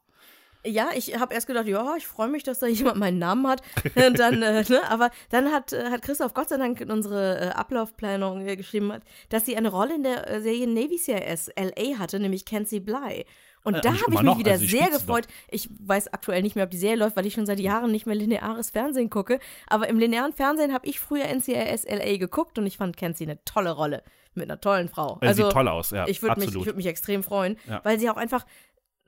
Ja, 0.64 0.90
ich 0.96 1.18
habe 1.20 1.34
erst 1.34 1.48
gedacht, 1.48 1.68
ja, 1.68 1.96
ich 1.98 2.06
freue 2.06 2.28
mich, 2.28 2.44
dass 2.44 2.60
da 2.60 2.68
jemand 2.68 2.98
meinen 2.98 3.18
Namen 3.18 3.48
hat. 3.48 3.64
Und 3.96 4.20
dann, 4.20 4.44
äh, 4.44 4.64
ne, 4.68 4.82
aber 4.90 5.10
dann 5.30 5.52
hat, 5.52 5.74
äh, 5.74 5.90
hat 5.90 6.04
Christoph 6.04 6.34
Gott 6.34 6.50
sei 6.50 6.58
Dank 6.58 6.80
in 6.82 6.92
unsere 6.92 7.40
äh, 7.40 7.48
Ablaufplanung 7.50 8.46
äh, 8.46 8.56
geschrieben, 8.56 8.92
hat, 8.92 9.04
dass 9.30 9.46
sie 9.46 9.58
eine 9.58 9.70
Rolle 9.70 9.96
in 9.96 10.04
der 10.04 10.30
äh, 10.30 10.42
Serie 10.42 10.68
Navy 10.68 10.98
CIS 10.98 11.50
LA 11.58 11.98
hatte, 11.98 12.20
nämlich 12.20 12.46
Kenzie 12.46 12.82
Bly. 12.82 13.26
Und 13.64 13.76
Äh, 13.76 13.82
da 13.82 13.90
habe 13.90 14.00
ich 14.00 14.08
mich 14.08 14.22
noch, 14.22 14.40
wieder 14.40 14.52
also 14.54 14.66
sehr 14.66 14.90
gefreut. 14.90 15.28
Ich 15.50 15.70
weiß 15.80 16.14
aktuell 16.14 16.42
nicht 16.42 16.56
mehr, 16.56 16.66
ob 16.66 16.72
die 16.72 16.78
Serie 16.78 16.98
läuft, 16.98 17.16
weil 17.16 17.26
ich 17.26 17.34
schon 17.34 17.46
seit 17.46 17.60
Jahren 17.60 17.92
nicht 17.92 18.06
mehr 18.06 18.16
lineares 18.16 18.70
Fernsehen 18.72 19.10
gucke. 19.10 19.40
Aber 19.68 19.88
im 19.88 20.00
linearen 20.00 20.34
Fernsehen 20.34 20.74
habe 20.74 20.88
ich 20.88 21.00
früher 21.00 21.26
NCIS 21.26 21.86
LA 21.88 22.18
geguckt 22.18 22.58
und 22.58 22.66
ich 22.66 22.78
fand 22.78 22.98
Kenzie 22.98 23.26
eine 23.26 23.44
tolle 23.46 23.72
Rolle 23.72 24.04
mit 24.34 24.50
einer 24.50 24.60
tollen 24.62 24.90
Frau. 24.90 25.18
Äh, 25.22 25.34
sieht 25.34 25.50
toll 25.50 25.68
aus, 25.68 25.92
ja. 25.92 26.08
ich 26.08 26.22
würde 26.24 26.40
mich, 26.40 26.56
ich 26.56 26.66
würd 26.66 26.78
mich 26.78 26.88
extrem 26.88 27.22
freuen, 27.22 27.58
Ja. 27.68 27.82
weil 27.84 28.00
sie 28.00 28.10
auch 28.10 28.16
einfach, 28.18 28.46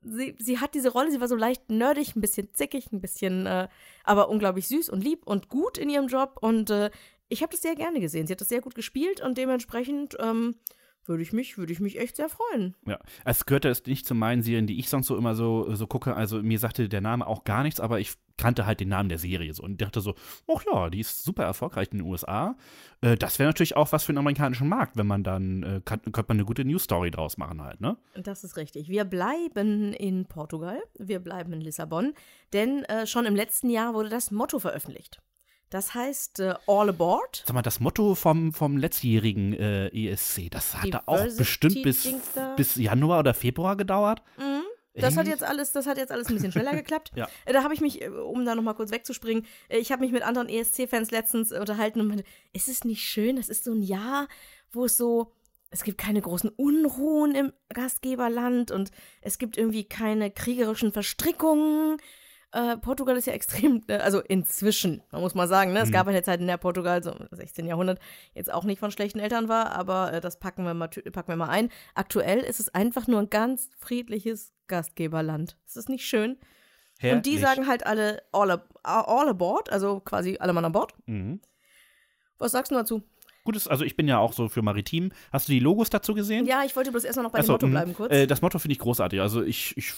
sie, 0.03 0.35
sie 0.37 0.59
hat 0.59 0.73
diese 0.75 0.89
Rolle, 0.91 1.11
sie 1.11 1.21
war 1.21 1.29
so 1.29 1.35
leicht 1.37 1.69
nerdig, 1.71 2.15
ein 2.15 2.21
bisschen 2.21 2.53
zickig, 2.53 2.91
ein 2.91 2.99
bisschen, 2.99 3.45
äh, 3.45 3.69
aber 4.03 4.27
unglaublich 4.29 4.67
süß 4.67 4.89
und 4.89 5.01
lieb 5.01 5.25
und 5.25 5.47
gut 5.47 5.77
in 5.77 5.89
ihrem 5.89 6.07
Job 6.07 6.37
und 6.41 6.69
äh, 6.69 6.91
ich 7.29 7.41
habe 7.41 7.51
das 7.51 7.61
sehr 7.61 7.75
gerne 7.75 7.99
gesehen. 8.01 8.27
Sie 8.27 8.33
hat 8.33 8.41
das 8.41 8.49
sehr 8.49 8.61
gut 8.61 8.75
gespielt 8.75 9.21
und 9.21 9.37
dementsprechend 9.37 10.15
ähm, 10.19 10.55
würde 11.05 11.23
ich 11.23 11.33
mich, 11.33 11.57
würde 11.57 11.73
ich 11.73 11.79
mich 11.79 11.99
echt 11.99 12.15
sehr 12.15 12.29
freuen. 12.29 12.75
Ja, 12.85 12.99
es 13.25 13.45
gehörte 13.45 13.69
es 13.69 13.85
nicht 13.85 14.05
zu 14.05 14.15
meinen 14.15 14.41
Serien, 14.41 14.67
die 14.67 14.79
ich 14.79 14.89
sonst 14.89 15.07
so 15.07 15.17
immer 15.17 15.35
so, 15.35 15.73
so 15.75 15.87
gucke. 15.87 16.15
Also 16.15 16.41
mir 16.41 16.59
sagte 16.59 16.89
der 16.89 17.01
Name 17.01 17.27
auch 17.27 17.43
gar 17.43 17.63
nichts, 17.63 17.79
aber 17.79 17.99
ich 17.99 18.13
kannte 18.37 18.65
halt 18.65 18.79
den 18.79 18.89
Namen 18.89 19.09
der 19.09 19.17
Serie 19.17 19.53
so 19.53 19.63
und 19.63 19.81
dachte 19.81 20.01
so, 20.01 20.15
ach 20.53 20.63
ja, 20.71 20.89
die 20.89 20.99
ist 20.99 21.23
super 21.23 21.43
erfolgreich 21.43 21.89
in 21.91 21.99
den 21.99 22.07
USA. 22.07 22.55
Äh, 23.01 23.15
das 23.15 23.39
wäre 23.39 23.49
natürlich 23.49 23.75
auch 23.75 23.91
was 23.91 24.05
für 24.05 24.13
den 24.13 24.17
amerikanischen 24.17 24.67
Markt, 24.67 24.97
wenn 24.97 25.07
man 25.07 25.23
dann, 25.23 25.63
äh, 25.63 25.81
kann, 25.83 26.01
könnte 26.01 26.25
man 26.29 26.37
eine 26.37 26.45
gute 26.45 26.65
News-Story 26.65 27.11
draus 27.11 27.37
machen 27.37 27.61
halt, 27.61 27.81
ne? 27.81 27.97
Das 28.15 28.43
ist 28.43 28.57
richtig. 28.57 28.89
Wir 28.89 29.05
bleiben 29.05 29.93
in 29.93 30.25
Portugal, 30.25 30.81
wir 30.97 31.19
bleiben 31.19 31.53
in 31.53 31.61
Lissabon, 31.61 32.13
denn 32.53 32.83
äh, 32.85 33.05
schon 33.05 33.25
im 33.25 33.35
letzten 33.35 33.69
Jahr 33.69 33.93
wurde 33.93 34.09
das 34.09 34.31
Motto 34.31 34.59
veröffentlicht. 34.59 35.21
Das 35.73 35.95
heißt 35.95 36.39
äh, 36.39 36.53
All 36.67 36.89
Aboard. 36.89 37.43
Sag 37.47 37.55
mal, 37.55 37.63
das 37.63 37.79
Motto 37.79 38.13
vom, 38.13 38.53
vom 38.53 38.77
letztjährigen 38.77 39.53
äh, 39.53 39.87
ESC, 39.87 40.51
das 40.51 40.75
hat 40.77 40.93
da 40.93 41.01
auch 41.07 41.25
bestimmt 41.35 41.81
bis, 41.81 42.07
bis 42.55 42.75
Januar 42.75 43.21
oder 43.21 43.33
Februar 43.33 43.75
gedauert. 43.75 44.21
Das 44.93 45.17
hat 45.17 45.25
jetzt 45.25 45.43
alles, 45.43 45.71
das 45.71 45.87
hat 45.87 45.97
jetzt 45.97 46.11
alles 46.11 46.27
ein 46.27 46.35
bisschen 46.35 46.51
schneller 46.51 46.75
geklappt. 46.75 47.11
Ja. 47.15 47.27
Äh, 47.45 47.53
Da 47.53 47.63
habe 47.63 47.73
ich 47.73 47.81
mich, 47.81 48.03
äh, 48.03 48.09
um 48.09 48.45
da 48.45 48.53
nochmal 48.53 48.75
kurz 48.75 48.91
wegzuspringen, 48.91 49.47
äh, 49.67 49.79
ich 49.79 49.91
habe 49.91 50.01
mich 50.01 50.11
mit 50.11 50.21
anderen 50.21 50.47
ESC-Fans 50.47 51.09
letztens 51.09 51.51
äh, 51.51 51.57
unterhalten 51.57 52.01
und 52.01 52.07
meinte, 52.07 52.23
ist 52.53 52.67
es 52.67 52.83
nicht 52.83 53.01
schön? 53.01 53.37
Das 53.37 53.49
ist 53.49 53.63
so 53.63 53.73
ein 53.73 53.81
Jahr, 53.81 54.27
wo 54.71 54.85
es 54.85 54.95
so, 54.95 55.33
es 55.71 55.83
gibt 55.83 55.97
keine 55.97 56.21
großen 56.21 56.51
Unruhen 56.51 57.33
im 57.33 57.51
Gastgeberland 57.69 58.69
und 58.69 58.91
es 59.21 59.39
gibt 59.39 59.57
irgendwie 59.57 59.85
keine 59.85 60.29
kriegerischen 60.29 60.91
Verstrickungen. 60.91 61.97
Äh, 62.53 62.77
Portugal 62.77 63.17
ist 63.17 63.25
ja 63.25 63.33
extrem, 63.33 63.83
äh, 63.87 63.95
also 63.97 64.19
inzwischen, 64.21 65.01
man 65.11 65.21
muss 65.21 65.33
mal 65.33 65.47
sagen, 65.47 65.73
ne? 65.73 65.79
es 65.81 65.91
gab 65.91 66.07
eine 66.07 66.21
Zeit, 66.21 66.39
in 66.39 66.45
der 66.47 66.57
Portugal, 66.57 67.01
so 67.03 67.11
im 67.11 67.27
16. 67.31 67.65
Jahrhundert, 67.65 67.99
jetzt 68.35 68.53
auch 68.53 68.63
nicht 68.63 68.79
von 68.79 68.91
schlechten 68.91 69.19
Eltern 69.19 69.49
war, 69.49 69.71
aber 69.71 70.13
äh, 70.13 70.21
das 70.21 70.37
packen 70.39 70.63
wir, 70.63 70.73
mal, 70.75 70.87
packen 70.87 71.29
wir 71.29 71.35
mal 71.35 71.49
ein. 71.49 71.69
Aktuell 71.95 72.39
ist 72.39 72.59
es 72.59 72.69
einfach 72.73 73.07
nur 73.07 73.19
ein 73.21 73.29
ganz 73.31 73.69
friedliches 73.79 74.53
Gastgeberland. 74.67 75.57
Ist 75.65 75.77
das 75.77 75.87
nicht 75.89 76.05
schön? 76.05 76.37
Und 77.01 77.25
die 77.25 77.31
Herrlich. 77.31 77.41
sagen 77.41 77.67
halt 77.67 77.85
alle 77.87 78.21
all, 78.31 78.51
ab- 78.51 78.69
all 78.83 79.27
aboard, 79.29 79.71
also 79.71 79.99
quasi 79.99 80.37
alle 80.39 80.53
Mann 80.53 80.63
an 80.63 80.71
Bord. 80.71 80.93
Mhm. 81.07 81.41
Was 82.37 82.51
sagst 82.51 82.71
du 82.71 82.75
dazu? 82.75 83.01
Gutes, 83.43 83.67
also 83.67 83.83
ich 83.83 83.95
bin 83.95 84.07
ja 84.07 84.19
auch 84.19 84.33
so 84.33 84.47
für 84.47 84.61
Maritim. 84.61 85.11
Hast 85.31 85.47
du 85.47 85.51
die 85.51 85.59
Logos 85.59 85.89
dazu 85.89 86.13
gesehen? 86.13 86.45
Ja, 86.45 86.63
ich 86.63 86.75
wollte 86.75 86.91
bloß 86.91 87.03
erstmal 87.03 87.23
noch 87.23 87.31
bei 87.31 87.39
Ach 87.39 87.43
dem 87.43 87.51
Motto 87.51 87.67
mh. 87.67 87.71
bleiben 87.71 87.93
kurz. 87.93 88.13
Äh, 88.13 88.27
das 88.27 88.41
Motto 88.41 88.59
finde 88.59 88.73
ich 88.73 88.79
großartig. 88.79 89.19
Also 89.19 89.43
ich, 89.43 89.75
ich 89.75 89.93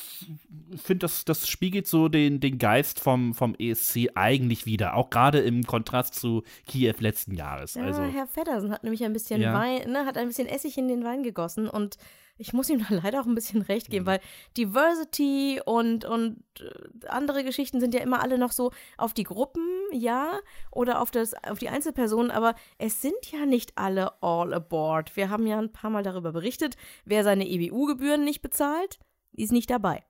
finde, 0.81 0.99
das, 1.05 1.25
das 1.25 1.47
spiegelt 1.47 1.87
so 1.87 2.07
den, 2.09 2.39
den 2.39 2.57
Geist 2.57 2.99
vom, 2.99 3.33
vom 3.33 3.55
ESC 3.55 4.09
eigentlich 4.15 4.65
wieder. 4.65 4.95
Auch 4.95 5.09
gerade 5.09 5.39
im 5.39 5.63
Kontrast 5.63 6.15
zu 6.15 6.43
Kiew 6.65 6.95
letzten 6.99 7.35
Jahres. 7.35 7.75
ja, 7.75 7.83
also, 7.83 8.03
Herr 8.03 8.27
Feddersen 8.27 8.71
hat 8.71 8.83
nämlich 8.83 9.03
ein 9.03 9.13
bisschen 9.13 9.41
Ja. 9.41 9.53
Wein, 9.53 9.91
ne, 9.91 10.05
hat 10.05 10.17
ein 10.17 10.27
bisschen 10.27 10.47
Essig 10.47 10.77
in 10.77 10.87
den 10.87 11.03
Wein 11.03 11.23
gegossen 11.23 11.67
und 11.67 11.97
ich 12.37 12.53
muss 12.53 12.69
ihm 12.69 12.79
da 12.79 12.85
leider 13.03 13.21
auch 13.21 13.25
ein 13.25 13.35
bisschen 13.35 13.61
recht 13.61 13.87
Mhm. 13.89 13.91
geben, 13.91 14.05
weil 14.05 14.19
Diversity 14.57 15.61
und, 15.65 16.05
und 16.05 16.43
äh, 16.59 17.07
andere 17.07 17.43
Geschichten 17.43 17.79
sind 17.79 17.93
ja 17.93 18.01
immer 18.01 18.21
alle 18.21 18.37
noch 18.37 18.51
so 18.51 18.71
auf 18.97 19.13
die 19.13 19.23
Gruppen, 19.23 19.63
ja, 19.91 20.39
oder 20.71 21.01
auf, 21.01 21.11
das, 21.11 21.33
auf 21.43 21.59
die 21.59 21.69
Einzelpersonen, 21.69 22.31
aber 22.31 22.55
es 22.77 23.01
sind 23.01 23.31
ja 23.31 23.45
nicht 23.45 23.77
alle 23.77 24.21
all 24.21 24.53
aboard. 24.53 25.15
Wir 25.15 25.29
haben 25.29 25.47
ja 25.47 25.57
ein 25.59 25.71
paar 25.71 25.89
Mal 25.89 26.03
darüber 26.03 26.31
berichtet, 26.31 26.75
wer 27.05 27.23
seine 27.23 27.47
EBU-Gebühren 27.47 28.23
nicht 28.23 28.41
bezahlt, 28.41 28.99
ist 29.33 29.51
nicht 29.51 29.69
dabei. 29.69 30.03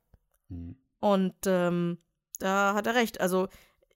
Mhm. 0.50 0.76
Und 1.00 1.36
ähm, 1.46 2.00
da 2.40 2.74
hat 2.74 2.88
er 2.88 2.96
recht. 2.96 3.22
Also 3.22 3.48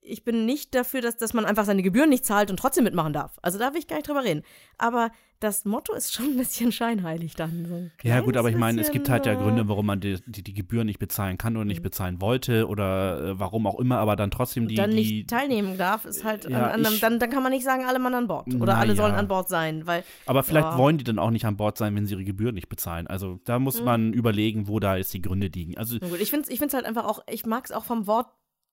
ich 0.02 0.24
bin 0.24 0.46
nicht 0.46 0.74
dafür, 0.74 1.02
dass, 1.02 1.16
dass 1.16 1.34
man 1.34 1.44
einfach 1.44 1.64
seine 1.64 1.82
Gebühren 1.82 2.08
nicht 2.08 2.24
zahlt 2.24 2.50
und 2.50 2.56
trotzdem 2.58 2.84
mitmachen 2.84 3.12
darf. 3.12 3.38
Also 3.42 3.58
da 3.58 3.72
will 3.72 3.80
ich 3.80 3.86
gar 3.86 3.96
nicht 3.96 4.08
drüber 4.08 4.24
reden. 4.24 4.42
Aber 4.78 5.10
das 5.40 5.64
Motto 5.64 5.94
ist 5.94 6.12
schon 6.12 6.26
ein 6.26 6.36
bisschen 6.36 6.70
scheinheilig 6.72 7.34
dann. 7.34 7.66
So 8.02 8.08
ja, 8.08 8.20
gut, 8.20 8.36
aber 8.36 8.50
ich 8.50 8.56
meine, 8.56 8.80
es 8.80 8.90
gibt 8.90 9.08
halt 9.08 9.24
ja 9.26 9.32
äh, 9.32 9.36
Gründe, 9.36 9.68
warum 9.68 9.86
man 9.86 10.00
die, 10.00 10.18
die, 10.26 10.42
die 10.42 10.52
Gebühren 10.52 10.86
nicht 10.86 10.98
bezahlen 10.98 11.38
kann 11.38 11.56
oder 11.56 11.64
nicht 11.64 11.82
bezahlen 11.82 12.20
wollte 12.20 12.66
oder 12.68 13.22
äh, 13.30 13.38
warum 13.40 13.66
auch 13.66 13.78
immer, 13.78 13.98
aber 13.98 14.16
dann 14.16 14.30
trotzdem 14.30 14.68
die. 14.68 14.74
dann 14.74 14.90
die 14.90 14.96
nicht 14.96 15.30
teilnehmen 15.30 15.78
darf, 15.78 16.04
ist 16.04 16.24
halt 16.24 16.48
Ja, 16.48 16.68
an, 16.70 16.84
an, 16.84 16.92
ich- 16.92 17.00
dann, 17.00 17.18
dann 17.18 17.30
kann 17.30 17.42
man 17.42 17.52
nicht 17.52 17.64
sagen, 17.64 17.84
alle 17.86 17.98
Mann 17.98 18.14
an 18.14 18.26
Bord. 18.26 18.52
Oder 18.54 18.76
alle 18.78 18.94
sollen 18.96 19.12
ja. 19.12 19.18
an 19.18 19.28
Bord 19.28 19.48
sein, 19.48 19.86
weil 19.86 20.04
aber 20.26 20.42
vielleicht 20.42 20.68
Ja. 20.72 20.78
wollen 20.78 20.98
die 20.98 21.04
dann 21.04 21.18
auch 21.18 21.30
nicht 21.30 21.44
an 21.46 21.56
Bord 21.56 21.78
sein, 21.78 21.94
wenn 21.96 22.04
sie 22.06 22.14
ihre 22.14 22.24
Gebühren 22.24 22.54
nicht 22.54 22.68
bezahlen. 22.68 23.06
Also 23.06 23.38
da 23.44 23.58
Mhm. 23.58 23.64
muss 23.64 23.82
man 23.82 24.12
überlegen, 24.12 24.68
wo 24.68 24.78
da 24.80 24.96
jetzt 24.96 25.12
die 25.14 25.22
Gründe 25.22 25.46
liegen. 25.48 25.76
Also 25.78 25.98
gut, 26.00 26.20
ich 26.20 26.28
finde 26.30 26.44
es 26.44 26.50
ich 26.50 26.58
find's 26.58 26.74
halt 26.74 26.84
einfach 26.84 27.04
auch, 27.06 27.20
ich 27.30 27.46
mag 27.46 27.64
es 27.64 27.72
auch 27.72 27.84
vom 27.84 28.06
Wort 28.06 28.26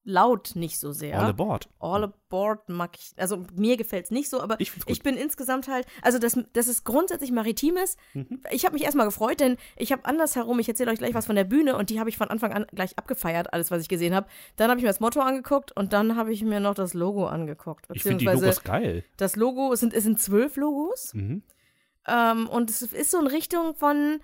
laut 0.10 0.56
nicht 0.56 0.80
so 0.80 0.94
sehr. 0.94 1.20
all 1.20 1.30
aboard. 1.32 1.68
All 1.80 2.06
Aboard 2.06 2.70
mag 2.70 2.92
ich, 2.98 3.12
also 3.18 3.46
mir 3.56 3.76
gefällt 3.76 4.06
es 4.06 4.12
nicht 4.12 4.30
so, 4.30 4.40
aber 4.40 4.56
Ich 4.62 4.72
ich 4.86 5.04
bin 5.04 5.18
insgesamt 5.18 5.68
halt, 5.68 5.86
also 6.02 6.18
dass, 6.18 6.40
dass 6.54 6.68
es 6.68 6.86
grundsätzlich 6.86 7.32
maritim 7.34 7.76
ist, 7.76 8.00
Mhm. 8.14 8.42
ich 8.52 8.64
habe 8.64 8.74
mich 8.76 8.84
erstmal 8.86 9.06
gefreut, 9.06 9.42
denn 9.42 9.58
ich 9.76 9.92
habe 9.92 10.06
andersherum, 10.06 10.60
ich 10.60 10.70
erzähle 10.70 10.92
euch 10.92 10.98
gleich 11.00 11.14
was 11.14 11.26
von 11.26 11.36
der 11.36 11.44
Bühne 11.44 11.76
und 11.76 11.90
die 11.90 12.00
habe 12.00 12.10
ich 12.10 12.16
von 12.18 12.30
Anfang 12.30 12.54
an 12.54 12.66
gleich 12.74 12.98
abgefeiert, 12.98 13.52
alles, 13.54 13.70
was 13.70 13.82
ich 13.82 13.90
gesehen 13.90 14.16
habe. 14.16 14.28
Dann 14.56 14.70
habe 14.70 14.80
ich 14.80 14.84
mir 14.84 14.90
das 14.90 15.02
Motto 15.02 15.20
angeguckt 15.20 15.74
und 15.76 15.92
dann 15.92 16.16
habe 16.16 16.32
ich 16.32 16.42
mir 16.42 16.62
noch 16.62 16.74
das 16.76 16.94
Logo 16.94 17.28
angeguckt. 17.28 17.86
Ich 17.94 18.04
finde 18.04 18.20
die 18.20 18.26
Beziehungsweise 18.26 18.46
Logos 18.46 18.64
geil. 18.64 19.04
das 19.18 19.36
Logo, 19.36 19.74
es 19.74 19.82
sind, 19.82 19.94
es 19.94 20.04
sind 20.04 20.22
zwölf 20.22 20.56
Logos 20.56 21.14
Mhm. 21.14 21.44
ähm, 22.08 22.48
und 22.48 22.70
es 22.70 22.82
ist 22.82 23.12
so 23.12 23.20
in 23.20 23.28
Richtung 23.28 23.76
von, 23.76 24.20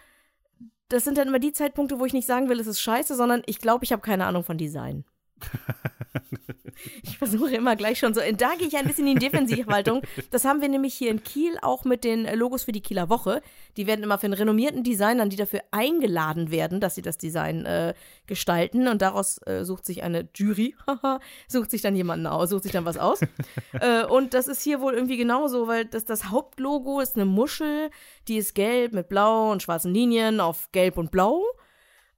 das 0.88 1.04
sind 1.04 1.18
dann 1.18 1.28
immer 1.28 1.40
die 1.40 1.52
Zeitpunkte, 1.52 2.00
wo 2.00 2.06
ich 2.06 2.14
nicht 2.14 2.28
sagen 2.28 2.48
will, 2.50 2.60
es 2.60 2.68
ist 2.68 2.80
scheiße, 2.80 3.16
sondern 3.16 3.44
ich 3.48 3.60
glaube, 3.60 3.84
ich 3.84 3.92
habe 3.92 4.02
keine 4.02 4.26
Ahnung 4.26 4.44
von 4.44 4.58
Design. 4.58 5.04
Ich 7.04 7.18
versuche 7.18 7.56
immer 7.56 7.76
gleich 7.76 8.00
schon 8.00 8.14
so, 8.14 8.22
da 8.38 8.56
gehe 8.56 8.68
ich 8.68 8.78
ein 8.78 8.86
bisschen 8.86 9.08
in 9.08 9.16
die 9.16 9.30
Defensivhaltung. 9.30 10.02
Das 10.32 10.46
haben 10.46 10.62
wir 10.62 10.70
nämlich 10.70 10.94
hier 10.94 11.12
in 11.12 11.24
Kiel 11.24 11.58
auch 11.62 11.86
mit 11.86 12.04
den 12.04 12.26
äh, 12.26 12.36
Logos 12.36 12.64
für 12.64 12.72
die 12.72 12.82
Kieler 12.82 13.10
Woche. 13.10 13.42
Die 13.78 13.88
werden 13.88 14.04
immer 14.04 14.18
von 14.18 14.34
renommierten 14.34 14.84
Designern, 14.84 15.30
die 15.30 15.36
dafür 15.36 15.62
eingeladen 15.72 16.52
werden, 16.52 16.80
dass 16.80 16.96
sie 16.96 17.02
das 17.02 17.18
Design 17.18 17.66
äh, 17.66 17.94
gestalten. 18.28 18.88
Und 18.88 19.02
daraus 19.02 19.40
äh, 19.46 19.64
sucht 19.64 19.86
sich 19.86 20.04
eine 20.04 20.28
Jury, 20.36 20.76
sucht 21.48 21.72
sich 21.72 21.82
dann 21.82 21.96
jemanden 21.96 22.28
aus, 22.28 22.50
sucht 22.50 22.64
sich 22.64 22.72
dann 22.72 22.86
was 22.86 22.98
aus. 22.98 23.22
äh, 23.80 24.06
und 24.06 24.34
das 24.34 24.48
ist 24.48 24.62
hier 24.62 24.82
wohl 24.82 24.94
irgendwie 24.94 25.18
genauso, 25.18 25.68
weil 25.68 25.86
das, 25.86 26.06
das 26.06 26.30
Hauptlogo 26.30 27.00
ist 27.00 27.16
eine 27.16 27.26
Muschel, 27.26 27.90
die 28.28 28.38
ist 28.38 28.56
gelb 28.56 28.94
mit 28.94 29.10
blau 29.10 29.52
und 29.52 29.62
schwarzen 29.62 29.94
Linien 29.94 30.40
auf 30.40 30.72
gelb 30.72 30.98
und 30.98 31.12
blau. 31.12 31.44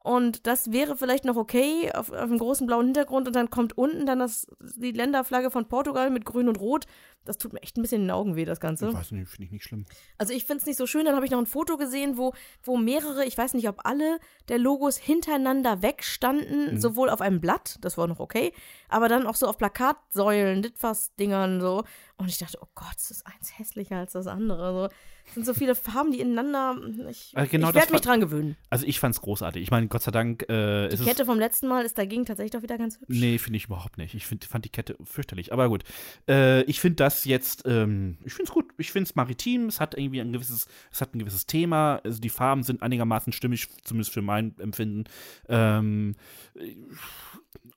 Und 0.06 0.46
das 0.46 0.72
wäre 0.72 0.96
vielleicht 0.96 1.26
noch 1.26 1.36
okay 1.36 1.92
auf, 1.92 2.12
auf 2.12 2.30
einem 2.30 2.38
großen 2.38 2.68
blauen 2.68 2.86
Hintergrund 2.86 3.26
und 3.26 3.36
dann 3.36 3.50
kommt 3.50 3.76
unten 3.76 4.06
dann 4.06 4.20
das, 4.20 4.46
die 4.60 4.92
Länderflagge 4.92 5.50
von 5.50 5.68
Portugal 5.68 6.12
mit 6.12 6.26
grün 6.26 6.48
und 6.48 6.60
rot. 6.60 6.86
Das 7.26 7.38
tut 7.38 7.54
mir 7.54 7.62
echt 7.62 7.78
ein 7.78 7.82
bisschen 7.82 8.02
in 8.02 8.08
den 8.08 8.12
Augen 8.12 8.36
weh, 8.36 8.46
das 8.46 8.60
Ganze. 8.60 8.88
Ich 8.90 8.94
weiß 8.94 9.12
nicht, 9.12 9.28
finde 9.30 9.46
ich 9.46 9.52
nicht 9.52 9.64
schlimm. 9.64 9.86
Also 10.18 10.34
ich 10.34 10.46
finde 10.46 10.62
es 10.62 10.66
nicht 10.68 10.78
so 10.78 10.88
schön. 10.88 11.06
Dann 11.06 11.16
habe 11.16 11.26
ich 11.26 11.32
noch 11.32 11.40
ein 11.40 11.46
Foto 11.46 11.78
gesehen, 11.78 12.18
wo, 12.18 12.34
wo 12.64 12.78
mehrere, 12.78 13.26
ich 13.26 13.38
weiß 13.38 13.54
nicht, 13.56 13.68
ob 13.68 13.86
alle 13.86 14.20
der 14.48 14.60
Logos 14.60 14.98
hintereinander 14.98 15.82
wegstanden, 15.82 16.80
sowohl 16.80 17.10
auf 17.10 17.22
einem 17.22 17.42
Blatt, 17.42 17.78
das 17.82 17.98
war 17.98 18.08
noch 18.08 18.20
okay, 18.20 18.54
aber 18.90 19.10
dann 19.10 19.28
auch 19.28 19.36
so 19.36 19.48
auf 19.48 19.58
Plakatsäulen, 19.58 20.62
Litfaß-Dingern 20.64 21.62
so. 21.62 21.84
Und 22.18 22.30
ich 22.30 22.38
dachte, 22.38 22.58
oh 22.62 22.68
Gott, 22.76 22.96
das 22.96 23.12
ist 23.12 23.26
eins 23.28 23.60
hässlicher 23.60 23.98
als 23.98 24.14
das 24.14 24.28
andere. 24.28 24.90
So. 24.90 24.96
Es 25.28 25.34
sind 25.34 25.46
so 25.46 25.54
viele 25.54 25.76
Farben, 25.76 26.12
die 26.12 26.20
ineinander. 26.22 26.78
Ich, 27.10 27.34
Äh, 27.36 27.48
genau 27.48 27.70
ich 27.70 27.76
werde 27.76 27.92
mich 27.92 28.02
dran 28.02 28.20
gewöhnen. 28.22 28.56
Also 28.70 28.86
ich 28.86 29.00
fand's 29.00 29.20
großartig. 29.22 29.62
Ich 29.62 29.72
meine, 29.72 29.88
Gott 29.88 30.04
sei 30.04 30.12
Dank 30.12 30.44
äh, 30.44 30.88
Die 30.88 30.94
ist 30.94 31.02
es 31.02 31.06
Kette 31.06 31.26
vom 31.26 31.40
letzten 31.40 31.68
Mal 31.68 31.84
ist 31.84 31.98
dagegen 31.98 32.26
tatsächlich 32.26 32.52
doch 32.52 32.62
wieder 32.62 32.78
ganz 32.78 33.00
hübsch. 33.00 33.20
Nee, 33.20 33.38
finde 33.38 33.58
ich 33.58 33.66
überhaupt 33.66 33.98
nicht. 33.98 34.14
Ich 34.14 34.26
find, 34.26 34.46
fand 34.46 34.64
die 34.64 34.70
Kette 34.70 34.96
fürchterlich. 35.04 35.52
Aber 35.52 35.68
gut. 35.68 35.84
Äh, 36.30 36.62
ich 36.64 36.80
finde 36.80 36.98
das 36.98 37.15
jetzt, 37.24 37.64
ähm, 37.66 38.18
ich 38.26 38.34
finde 38.34 38.50
es 38.50 38.54
gut. 38.54 38.66
Ich 38.78 38.92
finde 38.92 39.08
es 39.08 39.16
maritim. 39.16 39.68
Es 39.68 39.80
hat 39.80 39.98
irgendwie 39.98 40.20
ein 40.20 40.34
gewisses, 40.34 40.68
es 40.92 41.00
hat 41.00 41.16
ein 41.16 41.20
gewisses 41.20 41.46
Thema. 41.46 42.02
Also 42.04 42.20
die 42.20 42.30
Farben 42.30 42.64
sind 42.64 42.82
einigermaßen 42.82 43.32
stimmig, 43.32 43.70
zumindest 43.84 44.12
für 44.12 44.22
mein 44.22 44.58
Empfinden. 44.60 45.06
Ähm, 45.48 46.16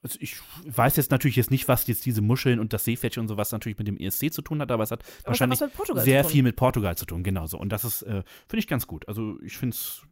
also 0.03 0.19
ich 0.21 0.37
weiß 0.65 0.97
jetzt 0.97 1.11
natürlich 1.11 1.37
jetzt 1.37 1.51
nicht, 1.51 1.69
was 1.69 1.87
jetzt 1.87 2.07
diese 2.07 2.23
Muscheln 2.23 2.61
und 2.61 2.73
das 2.73 2.85
Seepferdchen 2.85 3.21
und 3.23 3.29
sowas 3.29 3.53
natürlich 3.53 3.79
mit 3.79 3.89
dem 3.89 3.97
ESC 3.97 4.33
zu 4.33 4.43
tun 4.43 4.61
hat, 4.61 4.71
aber 4.71 4.83
es 4.83 4.91
hat 4.91 5.05
Aber 5.21 5.29
wahrscheinlich 5.29 5.61
sehr 5.95 6.25
viel 6.25 6.43
mit 6.43 6.57
Portugal 6.57 6.97
zu 6.97 7.07
tun, 7.07 7.23
genau 7.23 7.47
so. 7.47 7.59
Und 7.59 7.71
das 7.71 7.85
ist, 7.85 8.03
äh, 8.03 8.23
finde 8.49 8.59
ich 8.59 8.67
ganz 8.67 8.87
gut. 8.87 9.07
Also 9.09 9.41
ich 9.43 9.57
finde 9.57 9.75
es 9.75 10.03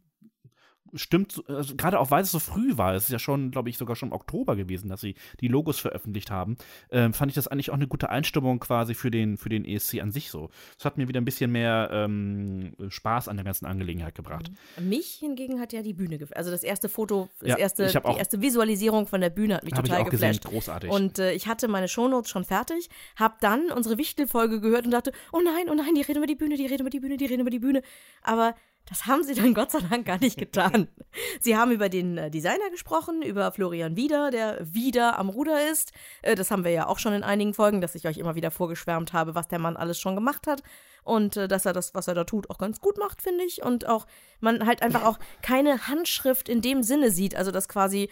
stimmt, 0.93 1.31
so- 1.31 1.43
also 1.47 1.75
gerade 1.75 1.99
auch 1.99 2.11
weil 2.11 2.23
es 2.23 2.31
so 2.31 2.39
früh 2.39 2.77
war, 2.77 2.93
es 2.95 3.05
ist 3.05 3.11
ja 3.11 3.19
schon, 3.19 3.51
glaube 3.51 3.69
ich, 3.69 3.77
sogar 3.77 3.95
schon 3.95 4.09
im 4.09 4.13
Oktober 4.13 4.55
gewesen, 4.55 4.89
dass 4.89 5.01
sie 5.01 5.15
die 5.41 5.47
Logos 5.47 5.79
veröffentlicht 5.79 6.31
haben, 6.31 6.57
ähm, 6.91 7.13
fand 7.13 7.31
ich 7.31 7.35
das 7.35 7.47
eigentlich 7.47 7.69
auch 7.69 7.75
eine 7.75 7.87
gute 7.87 8.09
Einstimmung 8.09 8.59
quasi 8.59 8.93
für 8.93 9.11
den, 9.11 9.37
für 9.37 9.49
den 9.49 9.65
ESC 9.65 10.01
an 10.01 10.11
sich 10.11 10.29
so. 10.29 10.49
Es 10.77 10.85
hat 10.85 10.97
mir 10.97 11.07
wieder 11.07 11.19
ein 11.21 11.25
bisschen 11.25 11.51
mehr 11.51 11.89
ähm, 11.91 12.73
Spaß 12.89 13.27
an 13.27 13.37
der 13.37 13.43
ganzen 13.45 13.65
Angelegenheit 13.65 14.15
gebracht. 14.15 14.51
Mich 14.79 15.17
hingegen 15.19 15.59
hat 15.59 15.73
ja 15.73 15.81
die 15.81 15.93
Bühne 15.93 16.17
geflasht. 16.17 16.37
Also 16.37 16.51
das 16.51 16.63
erste 16.63 16.89
Foto, 16.89 17.29
das 17.39 17.49
Ja, 17.49 17.57
erste, 17.57 17.87
die 17.87 17.97
auch- 18.05 18.17
erste 18.17 18.41
Visualisierung 18.41 19.07
von 19.07 19.21
der 19.21 19.29
Bühne 19.29 19.55
hat 19.55 19.63
mich 19.63 19.73
total 19.73 20.01
auch 20.01 20.09
gesehen, 20.09 20.31
geflasht. 20.33 20.45
großartig. 20.53 20.89
Und 20.91 21.19
äh, 21.19 21.33
ich 21.33 21.47
hatte 21.47 21.67
meine 21.67 21.87
Shownotes 21.87 22.29
schon 22.29 22.43
fertig, 22.45 22.89
habe 23.15 23.35
dann 23.41 23.71
unsere 23.71 23.97
Wichtelfolge 23.97 24.61
gehört 24.61 24.85
und 24.85 24.91
dachte, 24.91 25.11
oh 25.31 25.39
nein, 25.43 25.65
oh 25.69 25.73
nein, 25.73 25.95
die 25.95 26.01
reden 26.01 26.17
über 26.17 26.27
die 26.27 26.35
Bühne, 26.35 26.55
die 26.57 26.65
reden 26.65 26.81
über 26.81 26.89
die 26.89 26.99
Bühne, 26.99 27.17
die 27.17 27.25
reden 27.25 27.41
über 27.41 27.49
die 27.49 27.59
Bühne. 27.59 27.81
Aber 28.21 28.55
das 28.89 29.05
haben 29.05 29.23
sie 29.23 29.35
dann 29.35 29.53
Gott 29.53 29.71
sei 29.71 29.79
Dank 29.79 30.05
gar 30.05 30.19
nicht 30.19 30.37
getan. 30.37 30.87
sie 31.41 31.55
haben 31.55 31.71
über 31.71 31.89
den 31.89 32.17
äh, 32.17 32.31
Designer 32.31 32.69
gesprochen, 32.71 33.21
über 33.21 33.51
Florian 33.51 33.95
Wieder, 33.95 34.31
der 34.31 34.57
wieder 34.61 35.19
am 35.19 35.29
Ruder 35.29 35.69
ist. 35.71 35.91
Äh, 36.21 36.35
das 36.35 36.51
haben 36.51 36.63
wir 36.63 36.71
ja 36.71 36.87
auch 36.87 36.99
schon 36.99 37.13
in 37.13 37.23
einigen 37.23 37.53
Folgen, 37.53 37.81
dass 37.81 37.95
ich 37.95 38.07
euch 38.07 38.17
immer 38.17 38.35
wieder 38.35 38.51
vorgeschwärmt 38.51 39.13
habe, 39.13 39.35
was 39.35 39.47
der 39.47 39.59
Mann 39.59 39.77
alles 39.77 39.99
schon 39.99 40.15
gemacht 40.15 40.47
hat. 40.47 40.63
Und 41.03 41.37
äh, 41.37 41.47
dass 41.47 41.65
er 41.65 41.73
das, 41.73 41.93
was 41.93 42.07
er 42.07 42.15
da 42.15 42.23
tut, 42.23 42.49
auch 42.49 42.57
ganz 42.57 42.79
gut 42.79 42.97
macht, 42.97 43.21
finde 43.21 43.43
ich. 43.43 43.63
Und 43.63 43.87
auch 43.87 44.07
man 44.39 44.65
halt 44.65 44.81
einfach 44.81 45.05
auch 45.05 45.19
keine 45.41 45.87
Handschrift 45.87 46.49
in 46.49 46.61
dem 46.61 46.83
Sinne 46.83 47.11
sieht. 47.11 47.35
Also 47.35 47.51
dass 47.51 47.69
quasi 47.69 48.09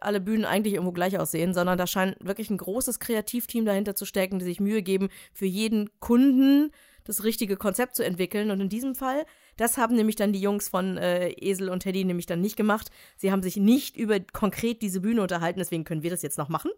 alle 0.00 0.20
Bühnen 0.20 0.44
eigentlich 0.44 0.74
irgendwo 0.74 0.92
gleich 0.92 1.18
aussehen, 1.18 1.52
sondern 1.52 1.76
da 1.76 1.86
scheint 1.86 2.16
wirklich 2.20 2.48
ein 2.50 2.58
großes 2.58 3.00
Kreativteam 3.00 3.64
dahinter 3.64 3.94
zu 3.94 4.04
stecken, 4.04 4.38
die 4.38 4.44
sich 4.44 4.60
Mühe 4.60 4.82
geben, 4.82 5.08
für 5.32 5.46
jeden 5.46 5.90
Kunden 6.00 6.70
das 7.04 7.24
richtige 7.24 7.56
Konzept 7.56 7.96
zu 7.96 8.04
entwickeln. 8.04 8.50
Und 8.50 8.60
in 8.60 8.68
diesem 8.68 8.94
Fall, 8.94 9.26
das 9.60 9.76
haben 9.76 9.94
nämlich 9.94 10.16
dann 10.16 10.32
die 10.32 10.40
Jungs 10.40 10.70
von 10.70 10.96
äh, 10.96 11.32
Esel 11.32 11.68
und 11.68 11.80
Teddy 11.80 12.04
nämlich 12.04 12.24
dann 12.24 12.40
nicht 12.40 12.56
gemacht. 12.56 12.90
Sie 13.18 13.30
haben 13.30 13.42
sich 13.42 13.58
nicht 13.58 13.94
über 13.94 14.18
konkret 14.18 14.80
diese 14.80 15.02
Bühne 15.02 15.20
unterhalten, 15.20 15.58
deswegen 15.58 15.84
können 15.84 16.02
wir 16.02 16.08
das 16.08 16.22
jetzt 16.22 16.38
noch 16.38 16.48
machen. 16.48 16.70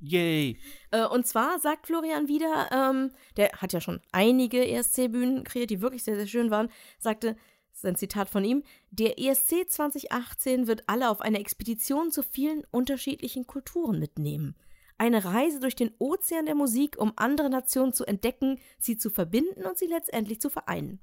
Yay! 0.00 0.58
Äh, 0.90 1.06
und 1.06 1.28
zwar 1.28 1.60
sagt 1.60 1.86
Florian 1.86 2.26
wieder, 2.26 2.68
ähm, 2.72 3.12
der 3.36 3.52
hat 3.52 3.72
ja 3.72 3.80
schon 3.80 4.00
einige 4.10 4.66
ESC-Bühnen 4.66 5.44
kreiert, 5.44 5.70
die 5.70 5.80
wirklich 5.80 6.02
sehr, 6.02 6.16
sehr 6.16 6.26
schön 6.26 6.50
waren, 6.50 6.70
sagte, 6.98 7.36
das 7.70 7.78
ist 7.78 7.86
ein 7.86 7.96
Zitat 7.96 8.28
von 8.28 8.44
ihm, 8.44 8.64
der 8.90 9.16
ESC 9.18 9.68
2018 9.68 10.66
wird 10.66 10.82
alle 10.88 11.10
auf 11.10 11.20
eine 11.20 11.38
Expedition 11.38 12.10
zu 12.10 12.24
vielen 12.24 12.64
unterschiedlichen 12.72 13.46
Kulturen 13.46 14.00
mitnehmen. 14.00 14.56
Eine 14.98 15.24
Reise 15.24 15.60
durch 15.60 15.76
den 15.76 15.92
Ozean 16.00 16.46
der 16.46 16.56
Musik, 16.56 16.96
um 16.98 17.12
andere 17.14 17.48
Nationen 17.48 17.92
zu 17.92 18.04
entdecken, 18.04 18.58
sie 18.80 18.96
zu 18.96 19.10
verbinden 19.10 19.66
und 19.66 19.78
sie 19.78 19.86
letztendlich 19.86 20.40
zu 20.40 20.50
vereinen. 20.50 21.00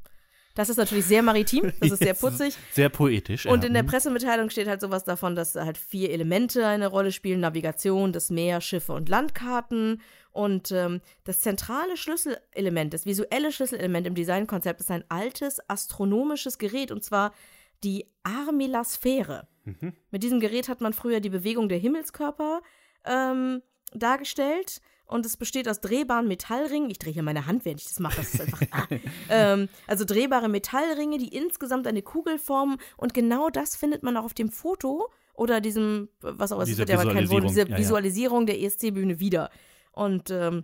Das 0.55 0.69
ist 0.69 0.77
natürlich 0.77 1.05
sehr 1.05 1.21
maritim, 1.21 1.71
das 1.79 1.91
ist 1.91 1.99
sehr 2.03 2.13
putzig. 2.19 2.55
Sehr 2.71 2.89
poetisch. 2.89 3.45
Und 3.45 3.61
ja. 3.63 3.67
in 3.67 3.73
der 3.73 3.83
Mhm. 3.83 3.87
Pressemitteilung 3.87 4.49
steht 4.49 4.67
halt 4.67 4.81
sowas 4.81 5.03
davon, 5.03 5.35
dass 5.35 5.55
halt 5.55 5.77
vier 5.77 6.11
Elemente 6.11 6.65
eine 6.67 6.87
Rolle 6.87 7.11
spielen: 7.11 7.39
Navigation, 7.39 8.11
das 8.13 8.29
Meer, 8.29 8.61
Schiffe 8.61 8.93
und 8.93 9.09
Landkarten. 9.09 10.01
Und 10.31 10.71
ähm, 10.71 11.01
das 11.25 11.41
zentrale 11.41 11.97
Schlüsselelement, 11.97 12.93
das 12.93 13.05
visuelle 13.05 13.51
Schlüsselelement 13.51 14.07
im 14.07 14.15
Designkonzept 14.15 14.79
ist 14.79 14.89
ein 14.91 15.03
altes 15.09 15.59
astronomisches 15.69 16.57
Gerät 16.57 16.91
und 16.91 17.03
zwar 17.03 17.33
die 17.83 18.05
Armilasphäre. 18.23 19.47
Mhm. 19.65 19.93
Mit 20.11 20.23
diesem 20.23 20.39
Gerät 20.39 20.69
hat 20.69 20.81
man 20.81 20.93
früher 20.93 21.19
die 21.19 21.29
Bewegung 21.29 21.67
der 21.69 21.79
Himmelskörper 21.79 22.61
ähm, 23.05 23.61
dargestellt. 23.93 24.81
Und 25.11 25.25
es 25.25 25.35
besteht 25.35 25.67
aus 25.67 25.81
drehbaren 25.81 26.29
Metallringen. 26.29 26.89
Ich 26.89 26.97
drehe 26.97 27.11
hier 27.11 27.21
meine 27.21 27.45
Hand, 27.45 27.65
während 27.65 27.81
ich 27.81 27.87
das 27.87 27.99
mache. 27.99 28.15
Das 28.15 28.33
ist 28.33 28.39
einfach. 28.39 28.61
ah. 28.71 28.87
ähm, 29.29 29.67
also 29.85 30.05
drehbare 30.05 30.47
Metallringe, 30.47 31.17
die 31.17 31.35
insgesamt 31.35 31.85
eine 31.85 32.01
Kugel 32.01 32.39
formen. 32.39 32.77
Und 32.95 33.13
genau 33.13 33.49
das 33.49 33.75
findet 33.75 34.03
man 34.03 34.15
auch 34.15 34.23
auf 34.23 34.33
dem 34.33 34.49
Foto 34.49 35.11
oder 35.33 35.59
diesem, 35.59 36.07
was 36.21 36.53
auch 36.53 36.61
immer, 36.61 36.87
ja 36.87 36.97
aber 36.97 37.11
kein 37.11 37.27
Foto, 37.27 37.43
Visualisierung, 37.43 37.47
diese 37.47 37.69
ja. 37.71 37.77
Visualisierung 37.77 38.45
der 38.45 38.61
ESC-Bühne 38.61 39.19
wieder. 39.19 39.49
Und 39.91 40.29
ähm, 40.29 40.63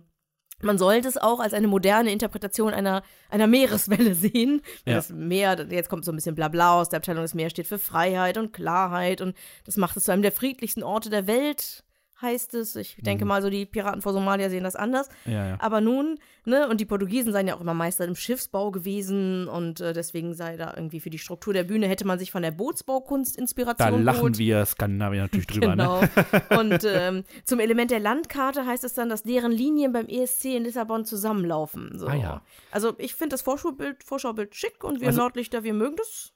man 0.62 0.78
sollte 0.78 1.08
es 1.08 1.18
auch 1.18 1.40
als 1.40 1.52
eine 1.52 1.68
moderne 1.68 2.10
Interpretation 2.10 2.72
einer, 2.72 3.02
einer 3.28 3.46
Meereswelle 3.46 4.14
sehen. 4.14 4.62
Ja. 4.86 4.94
Das 4.94 5.10
Meer, 5.10 5.66
jetzt 5.68 5.90
kommt 5.90 6.06
so 6.06 6.12
ein 6.12 6.16
bisschen 6.16 6.34
Blabla 6.34 6.80
aus 6.80 6.88
der 6.88 6.98
Abteilung, 6.98 7.22
das 7.22 7.34
Meer 7.34 7.50
steht 7.50 7.66
für 7.66 7.78
Freiheit 7.78 8.38
und 8.38 8.54
Klarheit 8.54 9.20
und 9.20 9.36
das 9.66 9.76
macht 9.76 9.98
es 9.98 10.04
zu 10.04 10.12
einem 10.12 10.22
der 10.22 10.32
friedlichsten 10.32 10.82
Orte 10.82 11.10
der 11.10 11.26
Welt, 11.26 11.84
heißt 12.20 12.54
es. 12.54 12.74
Ich 12.76 12.96
denke 13.00 13.24
mal, 13.24 13.42
so 13.42 13.50
die 13.50 13.64
Piraten 13.66 14.02
vor 14.02 14.12
Somalia 14.12 14.50
sehen 14.50 14.64
das 14.64 14.74
anders. 14.76 15.08
Mhm. 15.24 15.32
Ja, 15.32 15.46
ja. 15.50 15.56
Aber 15.60 15.80
nun, 15.80 16.18
ne, 16.44 16.68
und 16.68 16.80
die 16.80 16.84
Portugiesen 16.84 17.32
seien 17.32 17.46
ja 17.46 17.54
auch 17.56 17.60
immer 17.60 17.74
Meister 17.74 18.04
im 18.04 18.16
Schiffsbau 18.16 18.70
gewesen 18.70 19.46
und 19.48 19.80
äh, 19.80 19.92
deswegen 19.92 20.34
sei 20.34 20.56
da 20.56 20.72
irgendwie 20.76 21.00
für 21.00 21.10
die 21.10 21.18
Struktur 21.18 21.52
der 21.54 21.64
Bühne 21.64 21.86
hätte 21.86 22.06
man 22.06 22.18
sich 22.18 22.30
von 22.32 22.42
der 22.42 22.50
Bootsbaukunst 22.50 23.36
Da 23.36 23.40
Inspiration 23.42 24.02
lachen 24.04 24.16
geholt. 24.18 24.38
wir 24.38 24.66
Skandinavier 24.66 25.22
natürlich 25.22 25.46
drüber, 25.48 25.70
Genau. 25.70 26.00
ne? 26.00 26.10
Und 26.58 26.84
ähm, 26.84 27.24
zum 27.44 27.60
Element 27.60 27.90
der 27.90 28.00
Landkarte 28.00 28.66
heißt 28.66 28.84
es 28.84 28.94
dann, 28.94 29.08
dass 29.08 29.22
deren 29.22 29.52
Linien 29.52 29.92
beim 29.92 30.06
ESC 30.06 30.46
in 30.56 30.64
Lissabon 30.64 31.04
zusammenlaufen. 31.04 31.98
So. 31.98 32.06
Ah 32.08 32.14
ja. 32.14 32.42
Also 32.70 32.94
ich 32.98 33.14
finde 33.14 33.34
das 33.34 33.42
Vorschaubild, 33.42 34.02
Vorschaubild 34.04 34.54
schick 34.54 34.82
und 34.82 35.00
wir 35.00 35.08
Also- 35.08 35.20
Nordlichter, 35.20 35.62
wir 35.62 35.74
mögen 35.74 35.96
das. 35.96 36.32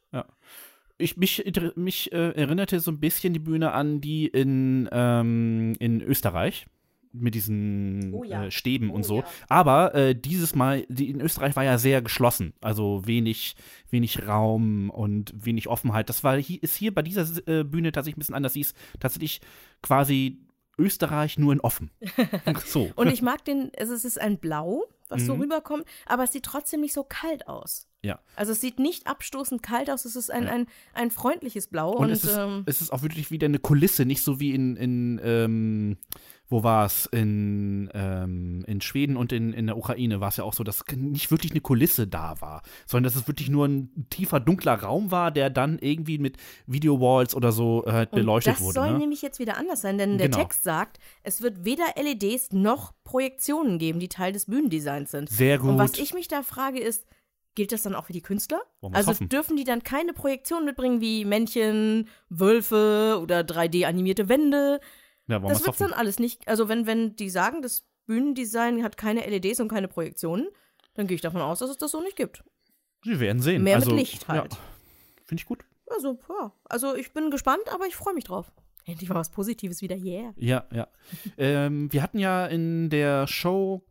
Ich, 0.98 1.16
mich 1.16 1.44
mich 1.74 2.12
äh, 2.12 2.30
erinnerte 2.30 2.80
so 2.80 2.90
ein 2.90 3.00
bisschen 3.00 3.32
die 3.32 3.38
Bühne 3.40 3.72
an 3.72 4.00
die 4.00 4.26
in, 4.26 4.88
ähm, 4.92 5.74
in 5.78 6.00
Österreich 6.00 6.66
mit 7.12 7.34
diesen 7.34 8.12
Oh 8.14 8.24
ja. 8.24 8.44
äh, 8.46 8.50
Stäben 8.50 8.90
Oh 8.90 8.94
und 8.94 9.04
so. 9.04 9.18
ja. 9.18 9.24
Aber 9.48 9.94
äh, 9.94 10.14
dieses 10.14 10.54
Mal, 10.54 10.84
die 10.88 11.10
in 11.10 11.20
Österreich 11.20 11.56
war 11.56 11.64
ja 11.64 11.78
sehr 11.78 12.02
geschlossen. 12.02 12.54
Also 12.60 13.02
wenig, 13.06 13.54
wenig 13.90 14.26
Raum 14.26 14.90
und 14.90 15.32
wenig 15.36 15.68
Offenheit. 15.68 16.08
Das 16.08 16.24
war 16.24 16.36
hier, 16.38 16.62
ist 16.62 16.76
hier 16.76 16.94
bei 16.94 17.02
dieser 17.02 17.26
äh, 17.46 17.64
Bühne 17.64 17.92
tatsächlich 17.92 18.16
ein 18.16 18.20
bisschen 18.20 18.34
anders. 18.34 18.54
Sie 18.54 18.60
ist 18.60 18.76
tatsächlich 18.98 19.40
quasi 19.82 20.38
Österreich 20.82 21.38
nur 21.38 21.52
in 21.52 21.60
offen. 21.60 21.90
so. 22.66 22.90
Und 22.96 23.08
ich 23.08 23.22
mag 23.22 23.44
den, 23.44 23.70
also 23.78 23.94
es 23.94 24.04
ist 24.04 24.20
ein 24.20 24.38
Blau, 24.38 24.84
was 25.08 25.24
so 25.26 25.34
Mhm. 25.34 25.42
rüberkommt, 25.42 25.84
aber 26.06 26.24
es 26.24 26.32
sieht 26.32 26.44
trotzdem 26.44 26.80
nicht 26.80 26.92
so 26.94 27.04
kalt 27.04 27.46
aus. 27.48 27.86
Ja. 28.02 28.18
Also 28.34 28.52
es 28.52 28.60
sieht 28.60 28.78
nicht 28.80 29.06
abstoßend 29.06 29.62
kalt 29.62 29.88
aus, 29.90 30.04
es 30.04 30.16
ist 30.16 30.30
ein, 30.30 30.48
ein, 30.48 30.66
ein 30.92 31.10
freundliches 31.10 31.68
Blau. 31.68 31.92
Und, 31.92 32.06
Und, 32.06 32.10
es, 32.10 32.24
ist, 32.24 32.36
ähm, 32.36 32.64
es 32.66 32.80
ist 32.80 32.92
auch 32.92 33.02
wirklich 33.02 33.30
wieder 33.30 33.44
eine 33.46 33.58
Kulisse, 33.60 34.04
nicht 34.04 34.22
so 34.24 34.40
wie 34.40 34.54
in, 34.54 34.76
in 34.76 35.20
ähm, 35.22 35.96
wo 36.52 36.62
war 36.62 36.86
es? 36.86 37.06
In, 37.06 37.90
ähm, 37.94 38.62
in 38.68 38.80
Schweden 38.80 39.16
und 39.16 39.32
in, 39.32 39.52
in 39.52 39.66
der 39.66 39.76
Ukraine 39.76 40.20
war 40.20 40.28
es 40.28 40.36
ja 40.36 40.44
auch 40.44 40.52
so, 40.52 40.62
dass 40.62 40.84
nicht 40.94 41.30
wirklich 41.32 41.50
eine 41.50 41.60
Kulisse 41.60 42.06
da 42.06 42.40
war, 42.40 42.62
sondern 42.86 43.10
dass 43.12 43.20
es 43.20 43.26
wirklich 43.26 43.48
nur 43.50 43.66
ein 43.66 44.06
tiefer, 44.10 44.38
dunkler 44.38 44.74
Raum 44.74 45.10
war, 45.10 45.30
der 45.32 45.50
dann 45.50 45.78
irgendwie 45.80 46.18
mit 46.18 46.36
Video-Walls 46.66 47.34
oder 47.34 47.50
so 47.50 47.84
äh, 47.86 48.02
Und 48.02 48.10
beleuchtet 48.12 48.54
das 48.54 48.60
wurde. 48.62 48.74
soll 48.74 48.92
Ne? 48.92 48.98
nämlich 48.98 49.22
jetzt 49.22 49.40
wieder 49.40 49.56
anders 49.56 49.80
sein, 49.80 49.98
denn 49.98 50.18
der 50.18 50.28
Genau. 50.28 50.38
Text 50.38 50.62
sagt, 50.62 50.98
es 51.24 51.42
wird 51.42 51.64
weder 51.64 51.84
LEDs 52.00 52.52
noch 52.52 52.92
Projektionen 53.02 53.78
geben, 53.78 53.98
die 53.98 54.08
Teil 54.08 54.32
des 54.32 54.46
Bühnendesigns 54.46 55.10
sind. 55.10 55.28
Sehr 55.28 55.58
gut. 55.58 55.70
Und 55.70 55.78
was 55.78 55.94
ich 55.98 56.14
mich 56.14 56.28
da 56.28 56.42
frage 56.42 56.78
ist, 56.78 57.04
gilt 57.54 57.72
das 57.72 57.82
dann 57.82 57.94
auch 57.94 58.06
für 58.06 58.12
die 58.12 58.22
Künstler? 58.22 58.60
Also 58.92 59.10
hoffen. 59.10 59.28
dürfen 59.28 59.56
die 59.56 59.64
dann 59.64 59.82
keine 59.82 60.12
Projektionen 60.12 60.64
mitbringen 60.64 61.00
wie 61.00 61.24
Männchen, 61.24 62.08
Wölfe 62.28 63.18
oder 63.22 63.40
3D-animierte 63.40 64.28
Wände? 64.28 64.80
Ja, 65.28 65.38
Das 65.38 65.60
wird 65.60 65.68
hoffen. 65.68 65.88
dann 65.88 65.92
alles 65.92 66.18
nicht. 66.18 66.46
Also 66.48 66.68
wenn, 66.68 66.86
wenn 66.86 67.16
die 67.16 67.30
sagen, 67.30 67.62
das 67.62 67.84
Bühnendesign 68.06 68.82
hat 68.82 68.96
keine 68.96 69.28
LEDs 69.28 69.60
und 69.60 69.68
keine 69.68 69.88
Projektionen, 69.88 70.48
dann 70.94 71.06
gehe 71.06 71.14
ich 71.14 71.20
davon 71.20 71.40
aus, 71.40 71.60
dass 71.60 71.70
es 71.70 71.78
das 71.78 71.90
so 71.90 72.00
nicht 72.00 72.16
gibt. 72.16 72.44
Wir 73.02 73.20
werden 73.20 73.40
sehen. 73.40 73.62
Mehr 73.62 73.76
also, 73.76 73.90
mit 73.90 74.00
Licht 74.00 74.28
halt. 74.28 74.52
Ja, 74.52 74.58
Finde 75.24 75.40
ich 75.40 75.46
gut. 75.46 75.64
Also, 75.90 76.18
ja. 76.28 76.52
Also 76.64 76.94
ich 76.94 77.12
bin 77.12 77.30
gespannt, 77.30 77.62
aber 77.72 77.86
ich 77.86 77.96
freue 77.96 78.14
mich 78.14 78.24
drauf. 78.24 78.52
Endlich 78.84 79.08
mal 79.08 79.14
was 79.14 79.30
Positives 79.30 79.80
wieder, 79.80 79.96
yeah. 79.96 80.32
Ja, 80.36 80.64
ja. 80.72 80.88
ähm, 81.38 81.92
wir 81.92 82.02
hatten 82.02 82.18
ja 82.18 82.46
in 82.46 82.90
der 82.90 83.26
Show 83.26 83.82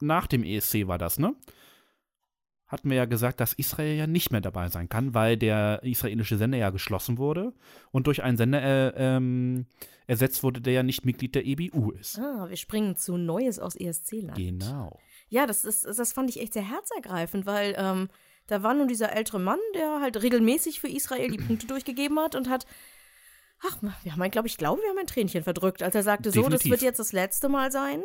nach 0.00 0.26
dem 0.26 0.44
ESC 0.44 0.86
war 0.86 0.98
das, 0.98 1.18
ne? 1.18 1.34
Hatten 2.68 2.90
wir 2.90 2.96
ja 2.96 3.04
gesagt, 3.04 3.40
dass 3.40 3.52
Israel 3.52 3.96
ja 3.96 4.06
nicht 4.06 4.32
mehr 4.32 4.40
dabei 4.40 4.68
sein 4.68 4.88
kann, 4.88 5.14
weil 5.14 5.36
der 5.36 5.82
israelische 5.84 6.36
Sender 6.36 6.58
ja 6.58 6.70
geschlossen 6.70 7.16
wurde 7.16 7.52
und 7.92 8.08
durch 8.08 8.22
einen 8.22 8.36
Sender 8.36 8.62
äh, 8.62 8.92
ähm, 8.96 9.66
ersetzt 10.06 10.42
wurde, 10.42 10.60
der 10.60 10.72
ja 10.72 10.82
nicht 10.82 11.04
Mitglied 11.04 11.34
der 11.34 11.46
EBU 11.46 11.92
ist. 11.92 12.18
Ah, 12.18 12.48
wir 12.48 12.56
springen 12.56 12.96
zu 12.96 13.16
Neues 13.16 13.58
aus 13.58 13.76
ESC-Land. 13.76 14.36
Genau. 14.36 14.98
Ja, 15.28 15.46
das, 15.46 15.64
ist, 15.64 15.84
das 15.84 16.12
fand 16.12 16.30
ich 16.30 16.40
echt 16.40 16.54
sehr 16.54 16.68
herzergreifend, 16.68 17.46
weil 17.46 17.74
ähm, 17.78 18.08
da 18.46 18.62
war 18.62 18.74
nun 18.74 18.88
dieser 18.88 19.12
ältere 19.12 19.40
Mann, 19.40 19.58
der 19.74 20.00
halt 20.00 20.20
regelmäßig 20.22 20.80
für 20.80 20.88
Israel 20.88 21.30
die 21.30 21.38
Punkte 21.38 21.66
durchgegeben 21.66 22.18
hat 22.18 22.34
und 22.34 22.48
hat 22.48 22.66
Ach, 23.64 23.78
wir 24.02 24.12
haben, 24.12 24.30
glaube 24.30 24.48
ich, 24.48 24.58
glaube, 24.58 24.82
wir 24.82 24.90
haben 24.90 24.98
ein 24.98 25.06
Tränchen 25.06 25.42
verdrückt, 25.42 25.82
als 25.82 25.94
er 25.94 26.02
sagte, 26.02 26.30
so, 26.30 26.42
das 26.42 26.60
Definitiv. 26.60 26.70
wird 26.72 26.82
jetzt 26.82 26.98
das 26.98 27.12
letzte 27.12 27.48
Mal 27.48 27.72
sein, 27.72 28.02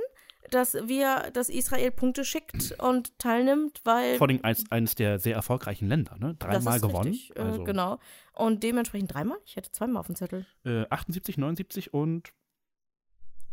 dass 0.54 0.74
wir, 0.74 1.32
dass 1.34 1.50
Israel 1.50 1.92
Punkte 1.92 2.26
schickt 2.26 2.76
und 2.80 3.18
teilnimmt, 3.20 3.82
weil 3.84 4.18
Vor 4.18 4.28
allem 4.28 4.40
eins, 4.44 4.64
eines 4.70 4.96
der 4.96 5.20
sehr 5.20 5.36
erfolgreichen 5.36 5.88
Länder, 5.88 6.18
ne? 6.18 6.36
Dreimal 6.40 6.80
gewonnen. 6.80 7.12
Richtig, 7.12 7.36
äh, 7.38 7.42
also, 7.42 7.64
Genau. 7.64 8.00
Und 8.34 8.64
dementsprechend 8.64 9.14
dreimal? 9.14 9.38
Ich 9.46 9.56
hätte 9.56 9.72
zweimal 9.72 10.00
auf 10.00 10.08
dem 10.08 10.16
Zettel. 10.16 10.46
äh, 10.66 10.86
78, 10.90 11.38
79 11.38 11.94
und 11.94 12.32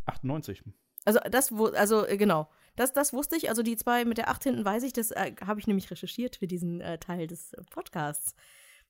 98. 0.06 0.62
Also 1.04 1.20
das, 1.30 1.52
also 1.52 2.06
äh, 2.06 2.16
genau. 2.16 2.48
Das, 2.76 2.92
das 2.92 3.12
wusste 3.12 3.36
ich. 3.36 3.48
Also 3.48 3.62
die 3.62 3.76
zwei 3.76 4.04
mit 4.04 4.18
der 4.18 4.28
8 4.28 4.44
hinten 4.44 4.64
weiß 4.64 4.82
ich, 4.84 4.92
das 4.92 5.10
äh, 5.10 5.32
habe 5.44 5.58
ich 5.58 5.66
nämlich 5.66 5.90
recherchiert 5.90 6.36
für 6.36 6.46
diesen 6.46 6.80
äh, 6.80 6.98
Teil 6.98 7.26
des 7.26 7.52
äh, 7.54 7.62
Podcasts. 7.70 8.34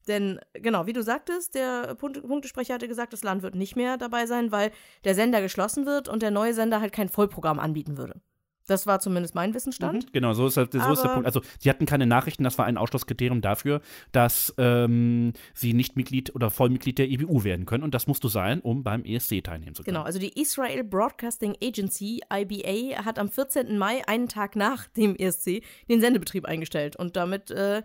Denn 0.08 0.40
genau, 0.54 0.86
wie 0.86 0.92
du 0.92 1.02
sagtest, 1.02 1.54
der 1.54 1.94
Punkte 1.94 2.22
Punktesprecher 2.22 2.74
hatte 2.74 2.88
gesagt, 2.88 3.12
das 3.12 3.22
Land 3.22 3.42
wird 3.42 3.54
nicht 3.54 3.76
mehr 3.76 3.96
dabei 3.96 4.26
sein, 4.26 4.50
weil 4.50 4.72
der 5.04 5.14
Sender 5.14 5.40
geschlossen 5.40 5.86
wird 5.86 6.08
und 6.08 6.22
der 6.22 6.30
neue 6.30 6.54
Sender 6.54 6.80
halt 6.80 6.92
kein 6.92 7.08
Vollprogramm 7.08 7.58
anbieten 7.58 7.98
würde. 7.98 8.20
Das 8.68 8.86
war 8.86 9.00
zumindest 9.00 9.34
mein 9.34 9.54
Wissensstand. 9.54 10.06
Mhm, 10.06 10.12
genau, 10.12 10.34
so 10.34 10.46
ist, 10.46 10.58
halt, 10.58 10.72
so 10.72 10.92
ist 10.92 11.02
der 11.02 11.08
Punkt. 11.08 11.26
Also, 11.26 11.40
sie 11.58 11.70
hatten 11.70 11.86
keine 11.86 12.06
Nachrichten, 12.06 12.44
das 12.44 12.58
war 12.58 12.66
ein 12.66 12.76
Ausschlusskriterium 12.76 13.40
dafür, 13.40 13.80
dass 14.12 14.54
ähm, 14.58 15.32
sie 15.54 15.72
nicht 15.72 15.96
Mitglied 15.96 16.34
oder 16.34 16.50
Vollmitglied 16.50 16.98
der 16.98 17.08
EBU 17.08 17.44
werden 17.44 17.64
können. 17.64 17.82
Und 17.82 17.94
das 17.94 18.06
musst 18.06 18.22
du 18.24 18.28
sein, 18.28 18.60
um 18.60 18.84
beim 18.84 19.04
ESC 19.04 19.42
teilnehmen 19.42 19.74
zu 19.74 19.82
können. 19.82 19.94
Genau, 19.94 20.04
also 20.04 20.18
die 20.18 20.38
Israel 20.38 20.84
Broadcasting 20.84 21.56
Agency, 21.62 22.20
IBA, 22.30 23.04
hat 23.06 23.18
am 23.18 23.30
14. 23.30 23.78
Mai, 23.78 24.06
einen 24.06 24.28
Tag 24.28 24.54
nach 24.54 24.86
dem 24.88 25.16
ESC, 25.16 25.62
den 25.88 26.00
Sendebetrieb 26.02 26.44
eingestellt. 26.44 26.94
Und 26.94 27.16
damit 27.16 27.50
äh, 27.50 27.82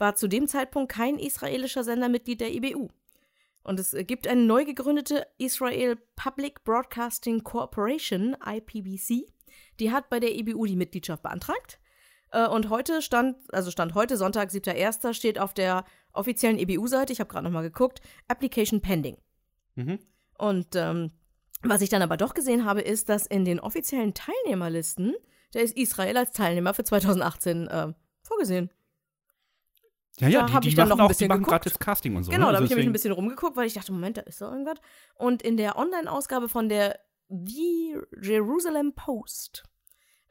war 0.00 0.14
zu 0.14 0.28
dem 0.28 0.48
Zeitpunkt 0.48 0.90
kein 0.90 1.18
israelischer 1.18 1.84
Sender 1.84 2.08
Mitglied 2.08 2.40
der 2.40 2.52
IBU. 2.52 2.88
Und 3.62 3.78
es 3.78 3.92
äh, 3.92 4.04
gibt 4.04 4.26
eine 4.26 4.42
neu 4.42 4.64
gegründete 4.64 5.26
Israel 5.38 5.96
Public 6.16 6.64
Broadcasting 6.64 7.44
Corporation, 7.44 8.36
IPBC. 8.44 9.26
Die 9.78 9.92
hat 9.92 10.08
bei 10.10 10.20
der 10.20 10.34
IBU 10.34 10.66
die 10.66 10.76
Mitgliedschaft 10.76 11.22
beantragt. 11.22 11.78
Äh, 12.32 12.48
Und 12.48 12.70
heute 12.70 13.02
stand, 13.02 13.36
also 13.52 13.70
stand 13.70 13.94
heute, 13.94 14.16
Sonntag, 14.16 14.50
7.1., 14.50 15.14
steht 15.14 15.38
auf 15.38 15.52
der 15.54 15.84
offiziellen 16.12 16.58
EBU-Seite, 16.58 17.12
ich 17.12 17.20
habe 17.20 17.30
gerade 17.30 17.44
nochmal 17.44 17.62
geguckt, 17.62 18.00
Application 18.28 18.80
Pending. 18.80 19.18
Mhm. 19.74 19.98
Und 20.38 20.74
ähm, 20.74 21.12
was 21.62 21.82
ich 21.82 21.90
dann 21.90 22.02
aber 22.02 22.16
doch 22.16 22.34
gesehen 22.34 22.64
habe, 22.64 22.80
ist, 22.80 23.08
dass 23.08 23.26
in 23.26 23.44
den 23.44 23.60
offiziellen 23.60 24.14
Teilnehmerlisten, 24.14 25.14
da 25.52 25.60
ist 25.60 25.76
Israel 25.76 26.16
als 26.16 26.32
Teilnehmer 26.32 26.72
für 26.72 26.84
2018 26.84 27.68
äh, 27.68 27.92
vorgesehen. 28.22 28.70
Ja, 30.20 30.28
ja, 30.28 30.40
Da 30.40 30.46
die, 30.46 30.52
hab 30.52 30.62
die 30.62 30.68
ich 30.68 30.74
dann 30.74 30.88
noch 30.88 30.96
ein 30.98 31.02
auch, 31.02 31.08
die 31.08 31.14
bisschen 31.14 31.28
geguckt. 31.28 31.48
gerade 31.48 31.68
das 31.70 31.78
Casting 31.78 32.16
und 32.16 32.24
so. 32.24 32.30
Genau, 32.30 32.46
ne? 32.46 32.52
da 32.52 32.56
habe 32.58 32.64
Also 32.64 32.64
ich 32.64 32.70
nämlich 32.70 32.86
ein 32.86 32.92
bisschen 32.92 33.12
rumgeguckt, 33.12 33.56
weil 33.56 33.66
ich 33.66 33.74
dachte, 33.74 33.92
Moment, 33.92 34.16
da 34.16 34.22
ist 34.22 34.40
doch 34.40 34.50
irgendwas. 34.50 34.78
Und 35.14 35.42
in 35.42 35.56
der 35.56 35.76
Online-Ausgabe 35.76 36.48
von 36.48 36.68
der 36.68 36.98
The 37.28 37.98
Jerusalem 38.22 38.92
Post 38.94 39.64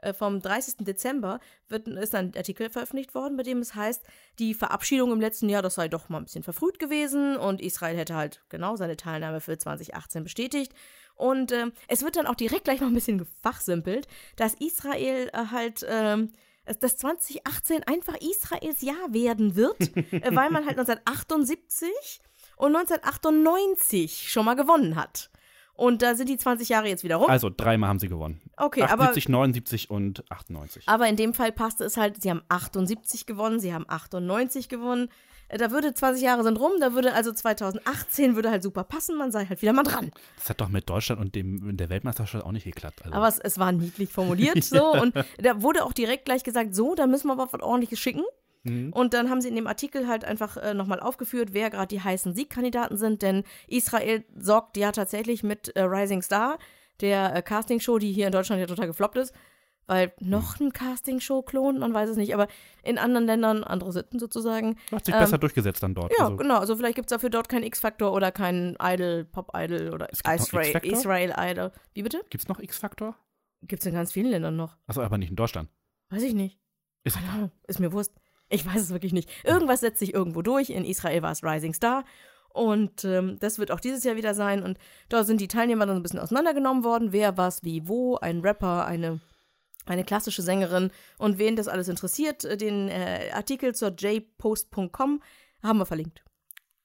äh, 0.01 0.13
vom 0.13 0.39
30. 0.39 0.85
Dezember 0.85 1.39
wird, 1.67 1.87
ist 1.87 2.15
ein 2.15 2.33
Artikel 2.35 2.69
veröffentlicht 2.69 3.15
worden, 3.15 3.37
bei 3.37 3.43
dem 3.43 3.59
es 3.59 3.75
heißt, 3.75 4.03
die 4.39 4.53
Verabschiedung 4.53 5.11
im 5.11 5.21
letzten 5.21 5.49
Jahr, 5.49 5.61
das 5.61 5.75
sei 5.75 5.87
doch 5.87 6.09
mal 6.09 6.17
ein 6.17 6.25
bisschen 6.25 6.43
verfrüht 6.43 6.79
gewesen 6.79 7.37
und 7.37 7.61
Israel 7.61 7.97
hätte 7.97 8.15
halt 8.15 8.43
genau 8.49 8.75
seine 8.75 8.97
Teilnahme 8.97 9.41
für 9.41 9.57
2018 9.57 10.23
bestätigt. 10.23 10.73
Und 11.15 11.51
ähm, 11.51 11.73
es 11.89 12.03
wird 12.03 12.15
dann 12.15 12.27
auch 12.27 12.35
direkt 12.35 12.63
gleich 12.63 12.79
noch 12.79 12.87
ein 12.87 12.93
bisschen 12.93 13.17
gefachsimpelt, 13.17 14.07
dass 14.37 14.53
Israel 14.53 15.29
äh, 15.33 15.47
halt 15.51 15.85
ähm, 15.87 16.31
dass- 16.69 16.79
dass 16.79 16.97
2018 16.97 17.83
einfach 17.83 18.15
Israels 18.21 18.81
Jahr 18.81 19.11
werden 19.13 19.55
wird, 19.55 19.79
äh, 20.13 20.35
weil 20.35 20.49
man 20.51 20.65
halt 20.65 20.77
1978 20.79 22.21
und 22.57 22.75
1998 22.75 24.31
schon 24.31 24.45
mal 24.45 24.55
gewonnen 24.55 24.95
hat. 24.95 25.29
Und 25.73 26.01
da 26.01 26.13
sind 26.15 26.27
die 26.27 26.37
20 26.37 26.67
Jahre 26.69 26.89
jetzt 26.89 27.05
wieder 27.05 27.15
rum. 27.15 27.29
Also 27.29 27.49
dreimal 27.49 27.87
haben 27.89 27.99
sie 27.99 28.09
gewonnen. 28.09 28.41
Okay, 28.57 28.81
aber- 28.83 29.03
78, 29.03 29.29
79 29.29 29.89
und 29.89 30.29
98. 30.29 30.83
Aber 30.87 31.07
in 31.07 31.15
dem 31.15 31.33
Fall 31.33 31.53
passte 31.53 31.85
es 31.85 31.95
halt, 31.95 32.21
sie 32.21 32.29
haben 32.29 32.41
78 32.49 33.25
gewonnen, 33.25 33.61
sie 33.61 33.73
haben 33.73 33.85
98 33.87 34.67
gewonnen. 34.67 35.09
Da 35.49 35.71
würde 35.71 35.93
20 35.93 36.23
Jahre 36.23 36.43
sind 36.43 36.59
rum, 36.59 36.73
da 36.79 36.93
würde 36.93 37.13
also 37.13 37.31
2018 37.31 38.35
würde 38.35 38.51
halt 38.51 38.61
super 38.61 38.83
passen, 38.83 39.17
man 39.17 39.31
sei 39.31 39.45
halt 39.45 39.61
wieder 39.61 39.73
mal 39.73 39.83
dran. 39.83 40.11
Das 40.37 40.49
hat 40.49 40.61
doch 40.61 40.69
mit 40.69 40.89
Deutschland 40.89 41.19
und 41.19 41.33
dem, 41.33 41.75
der 41.75 41.89
Weltmeisterschaft 41.89 42.45
auch 42.45 42.51
nicht 42.51 42.65
geklappt. 42.65 43.01
Also. 43.03 43.15
Aber 43.15 43.27
es, 43.27 43.39
es 43.39 43.57
war 43.57 43.71
niedlich 43.71 44.11
formuliert 44.11 44.63
so 44.63 44.91
und 44.91 45.15
da 45.41 45.61
wurde 45.61 45.83
auch 45.83 45.93
direkt 45.93 46.25
gleich 46.25 46.43
gesagt, 46.43 46.75
so, 46.75 46.93
da 46.93 47.07
müssen 47.07 47.27
wir 47.27 47.33
aber 47.33 47.51
was 47.51 47.61
ordentliches 47.61 47.99
schicken. 47.99 48.23
Mhm. 48.63 48.91
Und 48.93 49.13
dann 49.13 49.29
haben 49.29 49.41
sie 49.41 49.49
in 49.49 49.55
dem 49.55 49.67
Artikel 49.67 50.07
halt 50.07 50.25
einfach 50.25 50.57
äh, 50.57 50.73
nochmal 50.73 50.99
aufgeführt, 50.99 51.49
wer 51.53 51.69
gerade 51.69 51.87
die 51.87 52.01
heißen 52.01 52.35
Siegkandidaten 52.35 52.97
sind, 52.97 53.21
denn 53.21 53.43
Israel 53.67 54.23
sorgt 54.37 54.77
ja 54.77 54.91
tatsächlich 54.91 55.43
mit 55.43 55.75
äh, 55.75 55.81
Rising 55.81 56.21
Star, 56.21 56.59
der 57.01 57.35
äh, 57.35 57.41
Castingshow, 57.41 57.97
die 57.97 58.11
hier 58.11 58.27
in 58.27 58.33
Deutschland 58.33 58.59
ja 58.59 58.67
total 58.67 58.87
gefloppt 58.87 59.17
ist, 59.17 59.33
weil 59.89 60.13
noch 60.19 60.59
ein 60.59 60.71
Castingshow-Klon, 60.71 61.79
man 61.79 61.93
weiß 61.93 62.11
es 62.11 62.17
nicht, 62.17 62.33
aber 62.35 62.47
in 62.83 62.99
anderen 62.99 63.25
Ländern 63.25 63.63
andere 63.63 63.91
Sitten 63.91 64.19
sozusagen. 64.19 64.77
hat 64.91 65.03
sich 65.03 65.15
ähm, 65.15 65.19
besser 65.19 65.39
durchgesetzt 65.39 65.81
dann 65.81 65.95
dort. 65.95 66.13
Ja, 66.17 66.25
also, 66.25 66.37
genau. 66.37 66.59
Also 66.59 66.75
vielleicht 66.75 66.95
gibt 66.95 67.07
es 67.07 67.15
dafür 67.15 67.31
dort 67.31 67.49
keinen 67.49 67.63
X-Factor 67.63 68.13
oder 68.13 68.31
keinen 68.31 68.77
Idol, 68.79 69.25
Pop-Idol 69.25 69.89
oder 69.91 70.07
Israel? 70.11 70.79
Israel 70.83 71.33
Idol. 71.35 71.71
Wie 71.95 72.03
bitte? 72.03 72.21
Gibt 72.29 72.43
es 72.43 72.47
noch 72.47 72.59
X-Faktor? 72.59 73.15
Gibt 73.63 73.81
es 73.81 73.87
in 73.87 73.95
ganz 73.95 74.11
vielen 74.11 74.29
Ländern 74.29 74.55
noch. 74.55 74.77
Achso, 74.85 75.01
aber 75.01 75.17
nicht 75.17 75.31
in 75.31 75.35
Deutschland. 75.35 75.69
Weiß 76.09 76.21
ich 76.21 76.33
nicht. 76.33 76.59
Ist 77.03 77.17
Ahnung. 77.17 77.51
Ist 77.67 77.79
mir 77.79 77.91
Wurst. 77.91 78.13
Ich 78.49 78.65
weiß 78.65 78.81
es 78.81 78.89
wirklich 78.91 79.13
nicht. 79.13 79.29
Irgendwas 79.43 79.79
setzt 79.79 79.99
sich 79.99 80.13
irgendwo 80.13 80.43
durch. 80.43 80.69
In 80.69 80.85
Israel 80.85 81.23
war 81.23 81.31
es 81.31 81.43
Rising 81.43 81.73
Star. 81.73 82.03
Und 82.49 83.05
ähm, 83.05 83.37
das 83.39 83.59
wird 83.59 83.71
auch 83.71 83.79
dieses 83.79 84.03
Jahr 84.03 84.15
wieder 84.15 84.33
sein. 84.33 84.63
Und 84.63 84.77
da 85.07 85.23
sind 85.23 85.41
die 85.41 85.47
Teilnehmer 85.47 85.85
dann 85.85 85.95
so 85.95 85.99
ein 85.99 86.03
bisschen 86.03 86.19
auseinandergenommen 86.19 86.83
worden. 86.83 87.11
Wer, 87.11 87.37
was, 87.37 87.63
wie, 87.63 87.87
wo. 87.87 88.17
Ein 88.17 88.41
Rapper, 88.41 88.85
eine, 88.85 89.19
eine 89.89 90.03
klassische 90.03 90.41
Sängerin. 90.41 90.91
Und 91.17 91.37
wen 91.37 91.55
das 91.55 91.67
alles 91.67 91.87
interessiert, 91.87 92.45
äh, 92.45 92.57
den 92.57 92.87
äh, 92.89 93.29
Artikel 93.33 93.75
zur 93.75 93.89
jpost.com 93.89 95.21
haben 95.63 95.77
wir 95.77 95.85
verlinkt. 95.85 96.23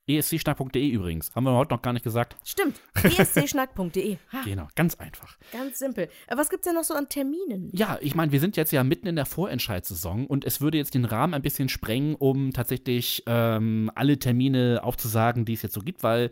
ESCschnack.de 0.07 0.87
übrigens. 0.87 1.35
Haben 1.35 1.45
wir 1.45 1.53
heute 1.53 1.73
noch 1.73 1.81
gar 1.81 1.95
nicht 1.95 2.03
gesagt. 2.03 2.37
Stimmt. 2.45 2.79
dscschnack.de. 2.95 4.19
Ha, 4.33 4.43
Genau, 4.45 4.69
ganz 4.75 4.97
einfach. 4.97 5.39
Ganz 5.51 5.79
simpel. 5.79 6.09
Äh, 6.27 6.37
Was 6.37 6.51
gibt's 6.51 6.67
denn 6.67 6.75
noch 6.75 6.85
so 6.85 6.93
an 6.95 7.09
Terminen? 7.09 7.71
Ja, 7.73 7.99
ich 8.03 8.15
meine, 8.15 8.31
wir 8.31 8.41
sind 8.41 8.57
jetzt 8.57 8.73
ja 8.73 8.85
mitten 8.85 9.07
in 9.07 9.17
der 9.17 9.25
Vorentscheidssaison 9.25 10.27
und 10.27 10.45
es 10.45 10.61
würde 10.61 10.77
jetzt 10.77 10.95
den 10.95 11.07
Rahmen 11.07 11.33
ein 11.33 11.41
bisschen 11.43 11.71
sprengen, 11.71 12.17
um 12.17 12.53
tatsächlich 12.53 13.23
ähm, 13.27 13.91
alle 13.95 14.19
Termine 14.19 14.81
aufzusagen, 14.83 15.47
die 15.47 15.55
es 15.55 15.63
jetzt 15.63 15.75
so 15.75 15.81
gibt, 15.81 16.03
weil 16.03 16.31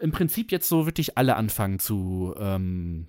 im 0.00 0.12
Prinzip 0.12 0.52
jetzt 0.52 0.68
so 0.68 0.86
wirklich 0.86 1.18
alle 1.18 1.36
anfangen 1.36 1.78
zu, 1.80 2.34
ähm, 2.38 3.08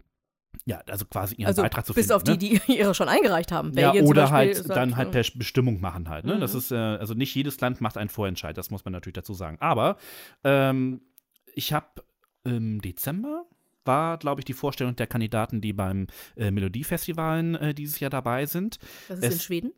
ja, 0.66 0.82
also 0.89 1.06
quasi 1.06 1.36
ihren 1.36 1.47
Also 1.47 1.62
Beitrag 1.62 1.86
zu 1.86 1.93
bis 1.93 2.08
finden. 2.08 2.16
auf 2.16 2.24
die, 2.24 2.32
ne? 2.54 2.62
die 2.68 2.74
ihre 2.78 2.93
schon 2.95 3.10
eingereicht 3.10 3.51
haben. 3.51 3.72
Ja, 3.78 3.93
oder 3.93 4.32
halt 4.32 4.56
sagt, 4.56 4.70
dann 4.70 4.95
halt 4.95 5.10
äh, 5.10 5.12
per 5.22 5.26
Bestimmung 5.36 5.82
machen 5.82 6.10
halt. 6.10 6.26
Ne? 6.26 6.39
Das 6.39 6.54
Mhm. 6.54 6.60
ist, 6.60 6.72
äh, 6.72 6.76
also 6.76 7.14
nicht 7.14 7.34
jedes 7.36 7.60
Land 7.62 7.82
macht 7.82 7.97
einen 7.97 8.10
Vorentscheid, 8.10 8.58
das 8.58 8.70
muss 8.72 8.86
man 8.86 8.91
natürlich 8.93 9.16
dazu 9.16 9.34
sagen. 9.34 9.58
Aber 9.60 9.97
ähm, 10.43 11.01
ich 11.56 11.74
habe 11.74 11.88
im 12.45 12.82
Dezember 12.82 13.45
war, 13.86 14.18
glaube 14.18 14.39
ich, 14.41 14.45
die 14.45 14.54
Vorstellung 14.54 14.95
der 14.95 15.08
Kandidaten, 15.08 15.60
die 15.60 15.74
beim 15.74 16.08
äh, 16.38 16.51
Melodiefestivalen 16.51 17.56
äh, 17.56 17.74
dieses 17.74 17.99
Jahr 17.99 18.10
dabei 18.10 18.45
sind. 18.45 18.80
Das 19.10 19.20
ist 19.20 19.26
in 19.26 19.32
es- 19.32 19.43
Schweden. 19.43 19.72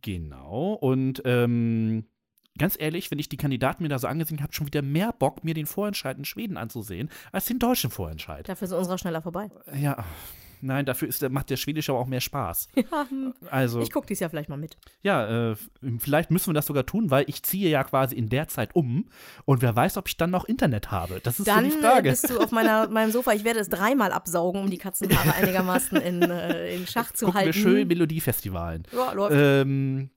Genau. 0.00 0.72
Und 0.74 1.20
ähm, 1.26 2.06
ganz 2.60 2.76
ehrlich, 2.78 3.10
wenn 3.10 3.18
ich 3.18 3.28
die 3.28 3.38
Kandidaten 3.38 3.82
mir 3.82 3.88
da 3.88 3.98
so 3.98 4.06
angesehen 4.06 4.42
habe, 4.42 4.52
schon 4.52 4.66
wieder 4.66 4.82
mehr 4.82 5.12
Bock, 5.18 5.42
mir 5.44 5.54
den 5.54 5.66
Vorentscheid 5.66 6.16
in 6.18 6.24
Schweden 6.24 6.56
anzusehen, 6.56 7.08
als 7.32 7.46
den 7.46 7.58
deutschen 7.58 7.90
Vorentscheid. 7.90 8.48
Dafür 8.48 8.66
ist 8.66 8.72
unserer 8.72 8.98
schneller 8.98 9.22
vorbei. 9.22 9.50
Ja, 9.74 10.04
nein, 10.60 10.84
dafür 10.84 11.08
ist, 11.08 11.26
macht 11.30 11.48
der 11.48 11.56
schwedische 11.56 11.92
aber 11.92 12.00
auch 12.02 12.06
mehr 12.06 12.20
Spaß. 12.20 12.68
Ja, 12.76 13.06
hm. 13.08 13.34
Also, 13.50 13.80
ich 13.80 13.90
gucke 13.90 14.06
dies 14.06 14.20
Jahr 14.20 14.28
vielleicht 14.28 14.50
mal 14.50 14.58
mit. 14.58 14.76
ja, 15.02 15.52
äh, 15.52 15.56
vielleicht 15.98 16.30
müssen 16.30 16.48
wir 16.50 16.54
das 16.54 16.66
sogar 16.66 16.84
tun, 16.84 17.10
weil 17.10 17.24
ich 17.28 17.42
ziehe 17.42 17.70
ja 17.70 17.82
quasi 17.82 18.14
in 18.14 18.28
der 18.28 18.46
Zeit 18.48 18.74
um 18.74 19.08
und 19.46 19.62
wer 19.62 19.74
weiß, 19.74 19.96
ob 19.96 20.08
ich 20.08 20.18
dann 20.18 20.30
noch 20.30 20.44
Internet 20.44 20.90
habe. 20.90 21.20
Das 21.22 21.38
ist 21.38 21.48
Dann 21.48 21.64
so 21.64 21.70
die 21.70 21.76
äh, 21.78 21.88
Frage. 21.88 22.10
bist 22.10 22.28
du 22.28 22.38
auf 22.38 22.50
meiner, 22.52 22.88
meinem 22.90 23.10
Sofa. 23.10 23.32
Ich 23.32 23.44
werde 23.44 23.60
es 23.60 23.70
dreimal 23.70 24.12
absaugen, 24.12 24.60
um 24.60 24.70
die 24.70 24.78
Katzenhaare 24.78 25.34
einigermaßen 25.34 25.96
in, 25.98 26.22
äh, 26.22 26.74
in 26.74 26.86
Schach 26.86 27.12
zu 27.12 27.24
Gucken 27.26 27.40
halten. 27.40 27.54
wir 27.54 27.62
schön 27.62 27.88
Melodiefestivalen. 27.88 28.82
Ja, 28.92 29.12
läuft. 29.12 29.34
Ähm, 29.34 30.10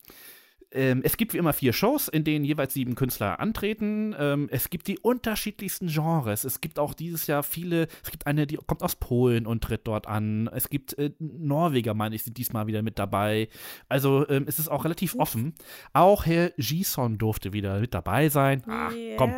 ähm, 0.73 1.01
es 1.03 1.17
gibt 1.17 1.33
wie 1.33 1.37
immer 1.37 1.53
vier 1.53 1.71
Shows, 1.73 2.07
in 2.07 2.23
denen 2.23 2.43
jeweils 2.43 2.73
sieben 2.73 2.95
Künstler 2.95 3.39
antreten. 3.39 4.15
Ähm, 4.17 4.47
es 4.51 4.69
gibt 4.69 4.87
die 4.87 4.99
unterschiedlichsten 4.99 5.87
Genres. 5.87 6.43
Es 6.43 6.61
gibt 6.61 6.79
auch 6.79 6.93
dieses 6.93 7.27
Jahr 7.27 7.43
viele, 7.43 7.87
es 8.03 8.11
gibt 8.11 8.27
eine, 8.27 8.47
die 8.47 8.57
kommt 8.57 8.83
aus 8.83 8.95
Polen 8.95 9.45
und 9.47 9.63
tritt 9.63 9.87
dort 9.87 10.07
an. 10.07 10.49
Es 10.53 10.69
gibt 10.69 10.97
äh, 10.97 11.11
Norweger, 11.19 11.93
meine 11.93 12.15
ich, 12.15 12.23
sind 12.23 12.37
diesmal 12.37 12.67
wieder 12.67 12.81
mit 12.81 12.99
dabei. 12.99 13.47
Also 13.87 14.27
ähm, 14.29 14.45
es 14.47 14.59
ist 14.59 14.67
auch 14.69 14.83
relativ 14.85 15.15
offen. 15.15 15.53
Auch 15.93 16.25
Herr 16.25 16.51
Gison 16.57 17.17
durfte 17.17 17.53
wieder 17.53 17.79
mit 17.79 17.93
dabei 17.93 18.29
sein. 18.29 18.63
Ach, 18.67 18.91
komm, 19.17 19.33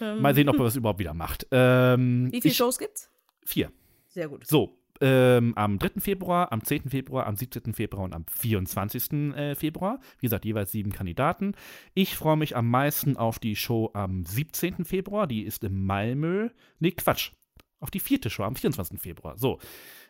Ähm, 0.00 0.22
mal 0.22 0.34
sehen, 0.34 0.48
ob 0.48 0.56
er 0.58 0.64
das 0.64 0.76
überhaupt 0.76 0.98
wieder 0.98 1.14
macht. 1.14 1.46
Ähm, 1.50 2.28
Wie 2.32 2.40
viele 2.40 2.52
ich- 2.52 2.56
Shows 2.56 2.78
gibt's? 2.78 3.10
Vier. 3.44 3.70
Sehr 4.08 4.28
gut. 4.28 4.46
So, 4.46 4.79
ähm, 5.00 5.54
am 5.56 5.78
3. 5.78 6.00
Februar, 6.00 6.52
am 6.52 6.62
10. 6.62 6.90
Februar, 6.90 7.26
am 7.26 7.36
17. 7.36 7.74
Februar 7.74 8.04
und 8.04 8.14
am 8.14 8.24
24. 8.26 9.12
äh, 9.34 9.54
Februar. 9.54 10.00
Wie 10.18 10.26
gesagt, 10.26 10.44
jeweils 10.44 10.72
sieben 10.72 10.92
Kandidaten. 10.92 11.54
Ich 11.94 12.16
freue 12.16 12.36
mich 12.36 12.56
am 12.56 12.68
meisten 12.68 13.16
auf 13.16 13.38
die 13.38 13.56
Show 13.56 13.90
am 13.94 14.24
17. 14.24 14.84
Februar. 14.84 15.26
Die 15.26 15.42
ist 15.42 15.64
in 15.64 15.84
Malmö. 15.84 16.50
Nee, 16.78 16.92
Quatsch. 16.92 17.32
Auf 17.80 17.90
die 17.90 18.00
vierte 18.00 18.28
Show 18.28 18.42
am 18.42 18.56
24. 18.56 19.00
Februar. 19.00 19.38
So. 19.38 19.58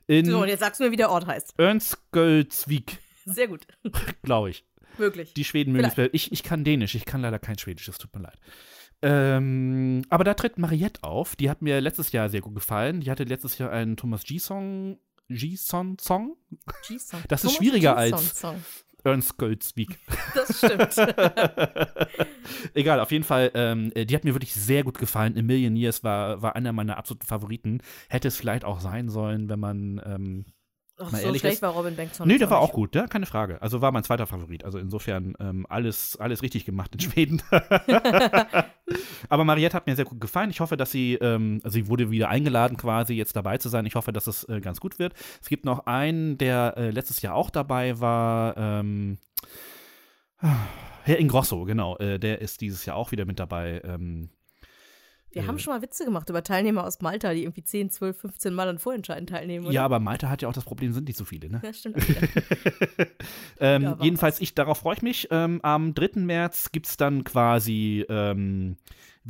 In 0.07 0.26
So, 0.26 0.43
und 0.43 0.49
jetzt 0.49 0.61
sagst 0.61 0.80
du 0.80 0.84
mir, 0.84 0.91
wie 0.91 0.97
der 0.97 1.11
Ort 1.11 1.26
heißt. 1.26 1.55
Ernstgölzvik, 1.57 2.99
Sehr 3.26 3.47
gut. 3.47 3.66
glaube 4.22 4.51
ich. 4.51 4.64
Möglich. 4.99 5.34
Die 5.34 5.45
Schweden 5.45 5.72
mögen 5.72 5.84
es. 5.97 6.11
Ich, 6.12 6.32
ich 6.32 6.43
kann 6.43 6.64
Dänisch, 6.64 6.97
ich 6.97 7.05
kann 7.05 7.22
leider 7.22 7.38
kein 7.38 7.59
Schwedisch, 7.59 7.88
es 7.88 7.99
tut 7.99 8.14
mir 8.14 8.22
leid. 8.22 8.38
Ähm, 9.03 10.03
aber 10.11 10.24
da 10.24 10.34
tritt 10.34 10.59
Mariette 10.59 11.03
auf. 11.05 11.36
Die 11.36 11.48
hat 11.48 11.62
mir 11.62 11.80
letztes 11.80 12.12
Jahr 12.12 12.28
sehr 12.28 12.40
gut 12.40 12.55
gefallen. 12.55 13.01
Die 13.01 13.11
hatte 13.11 13.24
letztes 13.24 13.59
Jahr 13.59 13.70
einen 13.70 13.96
Thomas 13.96 14.24
G-Song. 14.24 14.98
G-Son-Song? 15.28 16.36
G-Song. 16.88 17.20
Das 17.28 17.44
ist 17.44 17.51
Thomas 17.51 17.57
schwieriger 17.57 17.96
als-. 17.96 18.44
Ernst 19.05 19.38
Gölzwig. 19.38 19.98
Das 20.34 20.59
stimmt. 20.59 20.94
Egal, 22.74 23.01
auf 23.01 23.11
jeden 23.11 23.24
Fall, 23.24 23.51
ähm, 23.55 23.92
die 23.94 24.14
hat 24.14 24.24
mir 24.24 24.34
wirklich 24.34 24.55
sehr 24.55 24.84
gut 24.84 24.98
gefallen. 24.98 25.36
A 25.36 25.42
Million 25.42 25.74
Years 25.74 26.05
war, 26.05 26.40
war 26.42 26.55
einer 26.55 26.72
meiner 26.72 26.98
absoluten 26.98 27.26
Favoriten. 27.26 27.80
Hätte 28.09 28.28
es 28.28 28.36
vielleicht 28.36 28.64
auch 28.64 28.80
sein 28.80 29.09
sollen, 29.09 29.48
wenn 29.48 29.61
man. 29.61 30.01
Ähm, 30.05 30.44
Ach, 31.03 31.11
Mal 31.12 31.20
so 31.20 31.26
ehrlich 31.26 31.40
schlecht 31.40 31.55
ist- 31.57 31.62
war 31.62 31.70
Robin 31.70 31.96
Bengtsson. 31.96 32.26
nee, 32.28 32.34
jetzt 32.34 32.40
der 32.42 32.51
war 32.51 32.59
auch 32.61 32.72
gut, 32.72 32.94
ja, 32.94 33.07
keine 33.07 33.26
Frage. 33.26 33.61
Also 33.62 33.80
war 33.80 33.90
mein 33.92 34.05
zweiter 34.05 34.26
Favorit. 34.26 34.64
Also 34.64 34.78
insofern 34.78 35.34
ähm, 35.40 35.66
alles, 35.68 36.16
alles 36.20 36.42
richtig 36.42 36.64
gemacht 36.64 36.94
in 36.94 37.01
Schweden. 37.01 37.42
Aber 39.28 39.44
Mariette 39.44 39.76
hat 39.76 39.86
mir 39.86 39.96
sehr 39.96 40.05
gut 40.05 40.20
gefallen. 40.20 40.51
Ich 40.51 40.61
hoffe, 40.61 40.76
dass 40.76 40.90
sie, 40.90 41.14
ähm, 41.14 41.61
also 41.64 41.74
sie 41.74 41.88
wurde 41.88 42.11
wieder 42.11 42.28
eingeladen, 42.28 42.76
quasi 42.76 43.14
jetzt 43.14 43.36
dabei 43.36 43.59
zu 43.59 43.68
sein. 43.68 43.86
Ich 43.86 43.94
hoffe, 43.94 44.12
dass 44.12 44.26
es 44.26 44.44
äh, 44.48 44.61
ganz 44.61 44.80
gut 44.80 44.98
wird. 44.98 45.14
Es 45.40 45.48
gibt 45.48 45.64
noch 45.64 45.86
einen, 45.86 46.38
der 46.38 46.74
äh, 46.76 46.90
letztes 46.90 47.22
Jahr 47.22 47.34
auch 47.34 47.51
dabei 47.51 48.01
war. 48.01 48.57
Ähm, 48.57 49.18
Herr 51.05 51.18
Ingrosso, 51.18 51.64
genau. 51.64 51.96
Äh, 51.98 52.18
der 52.18 52.40
ist 52.40 52.61
dieses 52.61 52.84
Jahr 52.86 52.96
auch 52.96 53.12
wieder 53.12 53.24
mit 53.24 53.38
dabei. 53.38 53.80
Ähm, 53.84 54.30
Wir 55.32 55.42
Äh. 55.42 55.46
haben 55.46 55.58
schon 55.58 55.72
mal 55.72 55.80
Witze 55.82 56.04
gemacht 56.04 56.28
über 56.28 56.42
Teilnehmer 56.42 56.84
aus 56.84 57.00
Malta, 57.00 57.32
die 57.32 57.42
irgendwie 57.44 57.62
10, 57.62 57.90
12, 57.90 58.18
15 58.18 58.52
Mal 58.54 58.68
an 58.68 58.78
Vorentscheiden 58.78 59.26
teilnehmen. 59.26 59.66
Oder? 59.66 59.74
ja, 59.74 59.84
aber 59.84 60.00
Malta 60.00 60.28
hat 60.28 60.42
ja 60.42 60.48
auch 60.48 60.52
das 60.52 60.64
Problem, 60.64 60.92
sind 60.92 61.06
nicht 61.06 61.16
so 61.18 61.24
viele, 61.24 61.48
ne? 61.48 61.60
Ja, 61.64 61.72
stimmt. 61.72 61.96
ähm, 63.60 63.82
Ja, 63.82 63.98
jedenfalls, 64.00 64.40
ich, 64.40 64.54
darauf 64.54 64.78
freue 64.78 64.96
ich 64.96 65.02
mich. 65.02 65.28
Ähm, 65.30 65.60
am 65.62 65.94
3. 65.94 66.20
März 66.20 66.72
gibt 66.72 66.86
es 66.86 66.96
dann 66.96 67.24
quasi 67.24 68.04
ähm, 68.08 68.76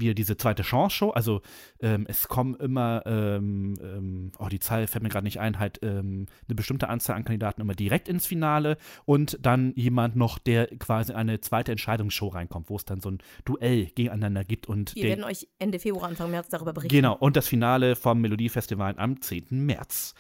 wieder 0.01 0.15
diese 0.15 0.37
zweite 0.37 0.63
Chance-Show. 0.63 1.11
Also 1.11 1.43
ähm, 1.81 2.07
es 2.09 2.29
kommen 2.29 2.55
immer, 2.57 3.03
ähm, 3.07 3.77
ähm, 3.83 4.33
oh, 4.39 4.49
die 4.49 4.59
Zahl 4.59 4.87
fällt 4.87 5.03
mir 5.03 5.09
gerade 5.09 5.25
nicht 5.25 5.41
ein, 5.41 5.59
halt 5.59 5.81
ähm, 5.83 6.27
eine 6.49 6.55
bestimmte 6.55 6.89
Anzahl 6.89 7.17
an 7.17 7.25
Kandidaten 7.25 7.61
immer 7.61 7.75
direkt 7.75 8.09
ins 8.09 8.27
Finale 8.27 8.77
und 9.05 9.39
dann 9.41 9.73
jemand 9.77 10.17
noch, 10.17 10.39
der 10.39 10.67
quasi 10.79 11.13
in 11.13 11.19
eine 11.19 11.41
zweite 11.41 11.73
Entscheidungsshow 11.73 12.29
reinkommt, 12.29 12.71
wo 12.71 12.77
es 12.77 12.85
dann 12.85 13.01
so 13.01 13.11
ein 13.11 13.19
Duell 13.45 13.87
gegeneinander 13.87 14.45
gibt 14.45 14.69
und 14.69 14.95
Wir 14.95 15.05
werden 15.05 15.25
euch 15.25 15.49
Ende 15.59 15.79
Februar, 15.79 16.09
Anfang 16.09 16.31
März 16.31 16.49
darüber 16.49 16.73
berichten. 16.73 16.95
Genau, 16.95 17.17
und 17.17 17.37
das 17.37 17.49
Finale 17.49 17.97
vom 17.97 18.21
Melodiefestival 18.21 18.95
am 18.97 19.21
10. 19.21 19.47
März. 19.51 20.15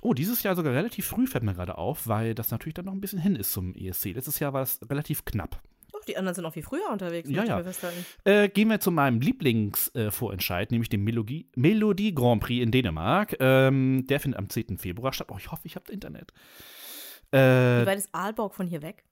Oh, 0.00 0.14
dieses 0.14 0.42
Jahr 0.42 0.56
sogar 0.56 0.72
relativ 0.72 1.06
früh 1.06 1.26
fällt 1.26 1.44
mir 1.44 1.54
gerade 1.54 1.78
auf, 1.78 2.08
weil 2.08 2.34
das 2.34 2.50
natürlich 2.50 2.74
dann 2.74 2.86
noch 2.86 2.92
ein 2.92 3.00
bisschen 3.00 3.20
hin 3.20 3.36
ist 3.36 3.52
zum 3.52 3.74
ESC. 3.74 4.06
Letztes 4.06 4.38
Jahr 4.40 4.52
war 4.52 4.60
das 4.60 4.80
relativ 4.88 5.24
knapp. 5.24 5.62
Doch, 6.02 6.06
die 6.06 6.16
anderen 6.16 6.34
sind 6.34 6.44
auch 6.44 6.52
viel 6.52 6.62
früher 6.64 6.90
unterwegs. 6.90 7.30
Ja, 7.30 7.44
ja. 7.44 7.62
Äh, 8.24 8.48
gehen 8.48 8.68
wir 8.68 8.80
zu 8.80 8.90
meinem 8.90 9.20
Lieblingsvorentscheid, 9.20 10.70
nämlich 10.72 10.88
dem 10.88 11.04
Melodie, 11.04 11.48
Melodie 11.54 12.12
Grand 12.14 12.42
Prix 12.42 12.62
in 12.62 12.72
Dänemark. 12.72 13.36
Ähm, 13.38 14.04
der 14.08 14.18
findet 14.18 14.38
am 14.38 14.48
10. 14.48 14.78
Februar 14.78 15.12
statt. 15.12 15.28
Oh, 15.30 15.36
ich 15.38 15.50
hoffe, 15.52 15.62
ich 15.64 15.76
habe 15.76 15.92
Internet. 15.92 16.32
Wie 17.30 17.36
Äh, 17.38 17.86
weit 17.86 17.98
ist 17.98 18.08
Aalborg 18.12 18.54
von 18.54 18.66
hier 18.66 18.82
weg? 18.82 19.04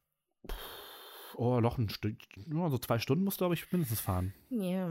oh, 1.36 1.60
noch 1.60 1.78
ein 1.78 1.88
Stück, 1.88 2.16
ja, 2.36 2.68
so 2.68 2.76
zwei 2.78 2.98
Stunden 2.98 3.24
musst 3.24 3.40
du, 3.40 3.44
glaube 3.44 3.54
ich, 3.54 3.70
mindestens 3.72 4.00
fahren. 4.00 4.34
Ja, 4.50 4.88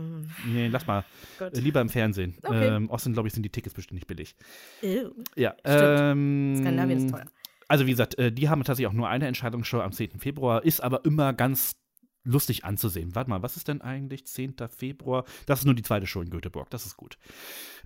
Nee, 0.48 0.68
lass 0.68 0.88
mal. 0.88 1.04
Gott. 1.38 1.56
Äh, 1.56 1.60
lieber 1.60 1.82
im 1.82 1.90
Fernsehen. 1.90 2.38
Okay. 2.42 2.68
Ähm, 2.68 2.90
außerdem, 2.90 3.14
glaube 3.14 3.28
ich, 3.28 3.34
sind 3.34 3.44
die 3.44 3.52
Tickets 3.52 3.76
bestimmt 3.76 3.96
nicht 3.96 4.08
billig. 4.08 4.36
Ew. 4.82 5.12
Ja, 5.36 5.54
ähm, 5.64 6.56
Skandinavien 6.60 6.98
ist 7.06 7.12
teuer. 7.12 7.26
Also 7.68 7.86
wie 7.86 7.92
gesagt, 7.92 8.18
äh, 8.18 8.32
die 8.32 8.50
haben 8.50 8.64
tatsächlich 8.64 8.88
auch 8.88 8.94
nur 8.98 9.08
eine 9.08 9.28
Entscheidungsshow 9.28 9.82
am 9.82 9.92
10. 9.92 10.20
Februar, 10.20 10.64
ist 10.66 10.82
aber 10.82 11.06
immer 11.06 11.34
ganz 11.34 11.76
lustig 12.24 12.66
anzusehen. 12.66 13.16
Warte 13.16 13.30
mal, 13.30 13.42
was 13.42 13.58
ist 13.58 13.68
denn 13.68 13.82
eigentlich 13.82 14.26
10. 14.26 14.56
Februar? 14.70 15.26
Das 15.46 15.60
ist 15.60 15.66
nur 15.66 15.76
die 15.76 15.84
zweite 15.84 16.08
Show 16.08 16.22
in 16.22 16.30
Göteborg, 16.30 16.70
das 16.70 16.86
ist 16.86 16.98
gut. 16.98 17.18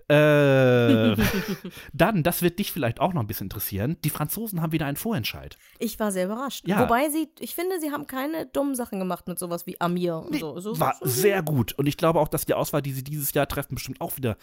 Äh, 0.08 1.16
dann, 1.94 2.22
das 2.22 2.42
wird 2.42 2.58
dich 2.58 2.72
vielleicht 2.72 3.00
auch 3.00 3.14
noch 3.14 3.22
ein 3.22 3.26
bisschen 3.26 3.46
interessieren, 3.46 3.96
die 4.04 4.10
Franzosen 4.10 4.60
haben 4.60 4.72
wieder 4.72 4.86
einen 4.86 4.96
Vorentscheid. 4.96 5.56
Ich 5.78 5.98
war 5.98 6.12
sehr 6.12 6.26
überrascht. 6.26 6.68
Ja. 6.68 6.80
Wobei 6.80 7.08
sie, 7.08 7.28
ich 7.38 7.54
finde, 7.54 7.80
sie 7.80 7.90
haben 7.90 8.06
keine 8.06 8.46
dummen 8.46 8.74
Sachen 8.74 8.98
gemacht 8.98 9.26
mit 9.28 9.38
sowas 9.38 9.66
wie 9.66 9.80
Amir 9.80 10.16
und 10.16 10.38
so. 10.38 10.60
so 10.60 10.78
War 10.78 10.96
so, 11.00 11.06
sehr 11.06 11.42
gut 11.42 11.72
und 11.72 11.86
ich 11.86 11.96
glaube 11.96 12.20
auch, 12.20 12.28
dass 12.28 12.44
die 12.44 12.54
Auswahl, 12.54 12.82
die 12.82 12.92
sie 12.92 13.04
dieses 13.04 13.32
Jahr 13.32 13.48
treffen, 13.48 13.74
bestimmt 13.74 14.00
auch 14.00 14.16
wieder 14.16 14.36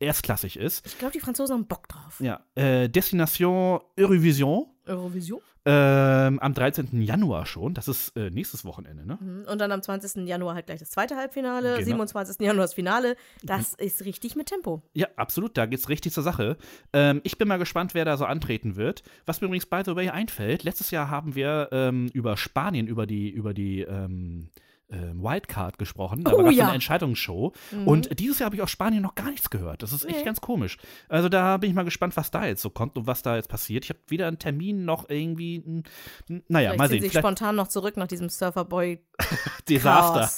erstklassig 0.00 0.56
ist. 0.56 0.84
Ich 0.86 0.98
glaube, 0.98 1.12
die 1.12 1.20
Franzosen 1.20 1.54
haben 1.54 1.66
Bock 1.66 1.88
drauf. 1.88 2.20
Ja, 2.20 2.40
äh, 2.56 2.88
Destination 2.88 3.80
Eurovision 3.98 4.66
Eurovision. 4.86 5.40
ähm, 5.66 6.38
am 6.40 6.52
13. 6.52 7.00
Januar 7.02 7.46
schon, 7.46 7.72
das 7.72 7.88
ist 7.88 8.14
äh, 8.16 8.28
nächstes 8.30 8.64
Wochenende, 8.66 9.06
ne? 9.06 9.16
Mhm. 9.20 9.44
Und 9.50 9.58
dann 9.60 9.72
am 9.72 9.80
20. 9.82 10.26
Januar 10.28 10.54
halt 10.54 10.66
gleich 10.66 10.78
das 10.80 10.90
zweite 10.90 11.16
Halbfinale, 11.16 11.74
Genau. 11.74 11.84
27. 11.86 12.40
Januar 12.40 12.64
das 12.64 12.74
Finale. 12.74 13.16
Das 13.42 13.72
ist 13.74 14.04
richtig 14.04 14.36
mit 14.36 14.46
Tempo. 14.48 14.82
Ja, 14.92 15.06
absolut, 15.16 15.56
da 15.56 15.64
geht's 15.66 15.88
richtig 15.88 16.12
zur 16.12 16.22
Sache. 16.22 16.58
Ähm, 16.92 17.20
ich 17.24 17.38
bin 17.38 17.48
mal 17.48 17.58
gespannt, 17.58 17.94
wer 17.94 18.04
da 18.04 18.16
so 18.18 18.26
antreten 18.26 18.76
wird. 18.76 19.02
Was 19.26 19.40
mir 19.40 19.46
übrigens, 19.46 19.66
by 19.66 19.82
the 19.84 19.96
way, 19.96 20.10
einfällt, 20.10 20.64
letztes 20.64 20.90
Jahr 20.90 21.08
haben 21.10 21.34
wir 21.34 21.68
ähm, 21.72 22.10
über 22.12 22.36
Spanien, 22.36 22.86
über 22.86 23.06
die, 23.06 23.30
über 23.30 23.54
die 23.54 23.80
ähm, 23.80 24.50
Wildcard 24.88 25.78
gesprochen. 25.78 26.22
Da 26.24 26.32
Oh 26.34 26.44
war 26.44 26.50
ja. 26.52 26.64
eine 26.66 26.74
Entscheidungsshow. 26.74 27.52
Und 27.84 28.18
dieses 28.20 28.38
Jahr 28.38 28.46
habe 28.46 28.56
ich 28.56 28.62
aus 28.62 28.70
Spanien 28.70 29.02
noch 29.02 29.14
gar 29.14 29.30
nichts 29.30 29.50
gehört. 29.50 29.82
Das 29.82 29.92
ist 29.92 30.04
echt 30.04 30.18
Nee. 30.18 30.24
ganz 30.24 30.40
komisch. 30.40 30.76
Also 31.08 31.28
da 31.28 31.56
bin 31.56 31.70
ich 31.70 31.74
mal 31.76 31.84
gespannt, 31.84 32.16
was 32.16 32.30
da 32.30 32.46
jetzt 32.46 32.62
so 32.62 32.70
kommt 32.70 32.96
und 32.96 33.06
was 33.06 33.22
da 33.22 33.36
jetzt 33.36 33.48
passiert. 33.48 33.84
Ich 33.84 33.90
habe 33.90 33.98
weder 34.08 34.28
einen 34.28 34.38
Termin 34.38 34.84
noch 34.84 35.08
irgendwie, 35.08 35.82
naja, 36.28 36.70
Vielleicht 36.70 36.78
mal 36.78 36.88
sehen. 36.88 37.02
sie 37.02 37.08
Vielleicht 37.10 37.24
spontan 37.24 37.56
noch 37.56 37.68
zurück 37.68 37.96
nach 37.96 38.06
diesem 38.06 38.28
Surferboy. 38.28 39.00
Desaster. 39.68 40.30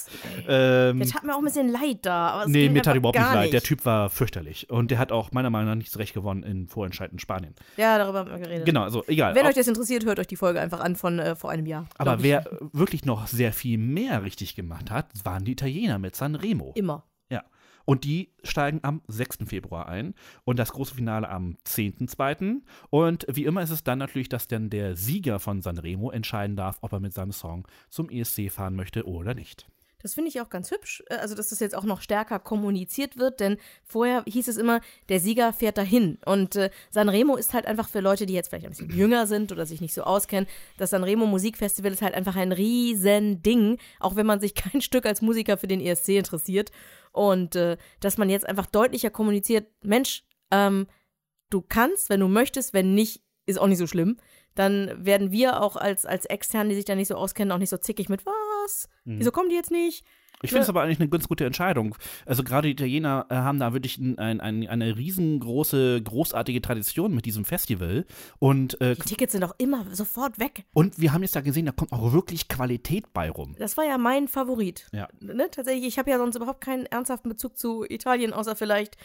Ähm, 0.47 0.99
Der 0.99 1.07
tat 1.07 1.23
mir 1.23 1.33
auch 1.35 1.39
ein 1.39 1.45
bisschen 1.45 1.67
leid 1.69 1.99
da. 2.05 2.29
Aber 2.29 2.47
Nee, 2.49 2.69
mir 2.69 2.81
tat 2.81 2.95
überhaupt 2.95 3.17
nicht 3.19 3.33
leid. 3.33 3.53
Der 3.53 3.61
Typ 3.61 3.85
war 3.85 4.09
fürchterlich. 4.09 4.69
Und 4.69 4.91
der 4.91 4.99
hat 4.99 5.11
auch 5.11 5.31
meiner 5.31 5.49
Meinung 5.49 5.69
nach 5.69 5.75
nicht 5.75 5.91
zurecht 5.91 6.13
gewonnen 6.13 6.43
in 6.43 6.67
Vorentscheid 6.67 7.11
in 7.11 7.19
Spanien. 7.19 7.53
Ja, 7.75 7.97
darüber 7.97 8.19
haben 8.19 8.31
wir 8.31 8.37
geredet. 8.39 8.65
Genau, 8.65 8.83
also 8.83 9.03
egal. 9.07 9.35
Wenn 9.35 9.43
Auch- 9.45 9.49
euch 9.49 9.55
das 9.55 9.67
interessiert, 9.67 10.05
hört 10.05 10.19
euch 10.19 10.27
die 10.27 10.35
Folge 10.37 10.61
einfach 10.61 10.79
an 10.79 10.95
von 10.95 11.19
äh, 11.19 11.35
vor 11.35 11.49
einem 11.49 11.65
Jahr. 11.65 11.85
aber 11.97 12.23
wer 12.23 12.45
wirklich 12.71 13.03
noch 13.05 13.27
sehr 13.27 13.51
viel 13.51 13.77
mehr 13.77 14.23
richtig 14.23 14.36
gemacht 14.55 14.91
hat, 14.91 15.09
waren 15.23 15.45
die 15.45 15.53
Italiener 15.53 15.99
mit 15.99 16.15
Sanremo. 16.15 16.73
Immer. 16.75 17.03
Ja. 17.29 17.43
Und 17.85 18.03
die 18.03 18.33
steigen 18.43 18.79
am 18.83 19.01
6. 19.07 19.39
Februar 19.45 19.87
ein 19.87 20.13
und 20.43 20.59
das 20.59 20.71
große 20.71 20.95
Finale 20.95 21.29
am 21.29 21.57
10.2. 21.65 22.61
Und 22.89 23.25
wie 23.29 23.45
immer 23.45 23.61
ist 23.61 23.69
es 23.69 23.83
dann 23.83 23.99
natürlich, 23.99 24.29
dass 24.29 24.47
dann 24.47 24.69
der 24.69 24.95
Sieger 24.95 25.39
von 25.39 25.61
Sanremo 25.61 26.11
entscheiden 26.11 26.55
darf, 26.55 26.79
ob 26.81 26.91
er 26.91 26.99
mit 26.99 27.13
seinem 27.13 27.31
Song 27.31 27.67
zum 27.89 28.09
ESC 28.09 28.51
fahren 28.51 28.75
möchte 28.75 29.07
oder 29.07 29.33
nicht. 29.33 29.67
Das 30.07 30.13
finde 30.13 30.29
ich 30.29 30.39
auch 30.39 30.49
ganz 30.49 30.71
hübsch, 30.71 31.03
äh, 31.09 31.15
also 31.15 31.35
dass 31.35 31.49
das 31.49 31.59
jetzt 31.59 31.75
auch 31.75 31.83
noch 31.83 31.99
stärker 31.99 32.39
kommuniziert 32.39 33.17
wird, 33.17 33.41
denn 33.41 33.57
vorher 33.83 34.23
hieß 34.25 34.47
es 34.47 34.55
immer, 34.55 34.79
der 35.09 35.19
Sieger 35.19 35.51
fährt 35.51 35.77
dahin. 35.77 36.17
Und 36.25 36.55
äh, 36.55 36.69
Sanremo 36.91 37.35
ist 37.35 37.53
halt 37.53 37.65
einfach 37.65 37.89
für 37.89 37.99
Leute, 37.99 38.25
die 38.25 38.33
jetzt 38.33 38.47
vielleicht 38.47 38.65
ein 38.65 38.69
bisschen 38.69 38.89
jünger 38.97 39.27
sind 39.27 39.51
oder 39.51 39.65
sich 39.65 39.81
nicht 39.81 39.93
so 39.93 40.03
auskennen, 40.03 40.47
das 40.77 40.91
Sanremo 40.91 41.25
Musikfestival 41.25 41.91
ist 41.91 42.01
halt 42.01 42.13
einfach 42.13 42.37
ein 42.37 42.53
riesen 42.53 43.43
Ding, 43.43 43.79
auch 43.99 44.15
wenn 44.15 44.25
man 44.25 44.39
sich 44.39 44.55
kein 44.55 44.79
Stück 44.79 45.05
als 45.05 45.21
Musiker 45.21 45.57
für 45.57 45.67
den 45.67 45.81
ESC 45.81 46.09
interessiert. 46.09 46.71
Und 47.11 47.57
äh, 47.57 47.75
dass 47.99 48.17
man 48.17 48.29
jetzt 48.29 48.47
einfach 48.47 48.67
deutlicher 48.67 49.09
kommuniziert, 49.09 49.67
Mensch, 49.83 50.23
ähm, 50.51 50.87
du 51.49 51.61
kannst, 51.61 52.09
wenn 52.09 52.21
du 52.21 52.29
möchtest, 52.29 52.73
wenn 52.73 52.95
nicht, 52.95 53.23
ist 53.45 53.59
auch 53.59 53.67
nicht 53.67 53.79
so 53.79 53.87
schlimm. 53.87 54.15
Dann 54.57 55.05
werden 55.05 55.31
wir 55.31 55.61
auch 55.61 55.75
als, 55.75 56.05
als 56.05 56.25
Externen, 56.25 56.69
die 56.69 56.75
sich 56.75 56.85
da 56.85 56.95
nicht 56.95 57.07
so 57.07 57.15
auskennen, 57.15 57.51
auch 57.51 57.59
nicht 57.59 57.69
so 57.69 57.77
zickig 57.77 58.09
mit, 58.09 58.25
was? 58.25 58.89
Mhm. 59.05 59.19
Wieso 59.19 59.31
kommen 59.31 59.49
die 59.49 59.55
jetzt 59.55 59.71
nicht? 59.71 60.03
Ich 60.43 60.51
finde 60.51 60.63
es 60.63 60.69
aber 60.69 60.83
eigentlich 60.83 60.99
eine 60.99 61.09
ganz 61.09 61.27
gute 61.27 61.45
Entscheidung. 61.45 61.95
Also 62.25 62.43
gerade 62.43 62.67
die 62.67 62.73
Italiener 62.73 63.25
äh, 63.29 63.35
haben 63.35 63.59
da 63.59 63.73
wirklich 63.73 63.97
ein, 63.97 64.19
ein, 64.19 64.39
ein, 64.39 64.67
eine 64.67 64.95
riesengroße, 64.95 66.01
großartige 66.03 66.61
Tradition 66.61 67.15
mit 67.15 67.25
diesem 67.25 67.43
Festival. 67.43 68.05
Und, 68.37 68.79
äh, 68.79 68.95
Die 68.95 69.01
Tickets 69.01 69.31
sind 69.31 69.43
auch 69.43 69.55
immer 69.57 69.85
sofort 69.95 70.39
weg. 70.39 70.65
und 70.73 70.99
wir 70.99 71.13
haben 71.13 71.23
jetzt 71.23 71.35
da 71.35 71.41
gesehen, 71.41 71.65
da 71.65 71.71
kommt 71.71 71.91
auch 71.91 72.13
wirklich 72.13 72.47
Qualität 72.47 73.13
bei 73.13 73.31
rum. 73.31 73.55
Das 73.57 73.77
war 73.77 73.85
ja 73.85 73.97
mein 73.97 74.27
Favorit. 74.27 74.87
Ja. 74.91 75.07
Ne? 75.19 75.49
Tatsächlich, 75.49 75.87
ich 75.87 75.97
habe 75.97 76.11
ja 76.11 76.19
sonst 76.19 76.35
überhaupt 76.35 76.61
keinen 76.61 76.85
ernsthaften 76.85 77.29
Bezug 77.29 77.57
zu 77.57 77.83
Italien, 77.89 78.31
außer 78.31 78.55
vielleicht 78.55 78.97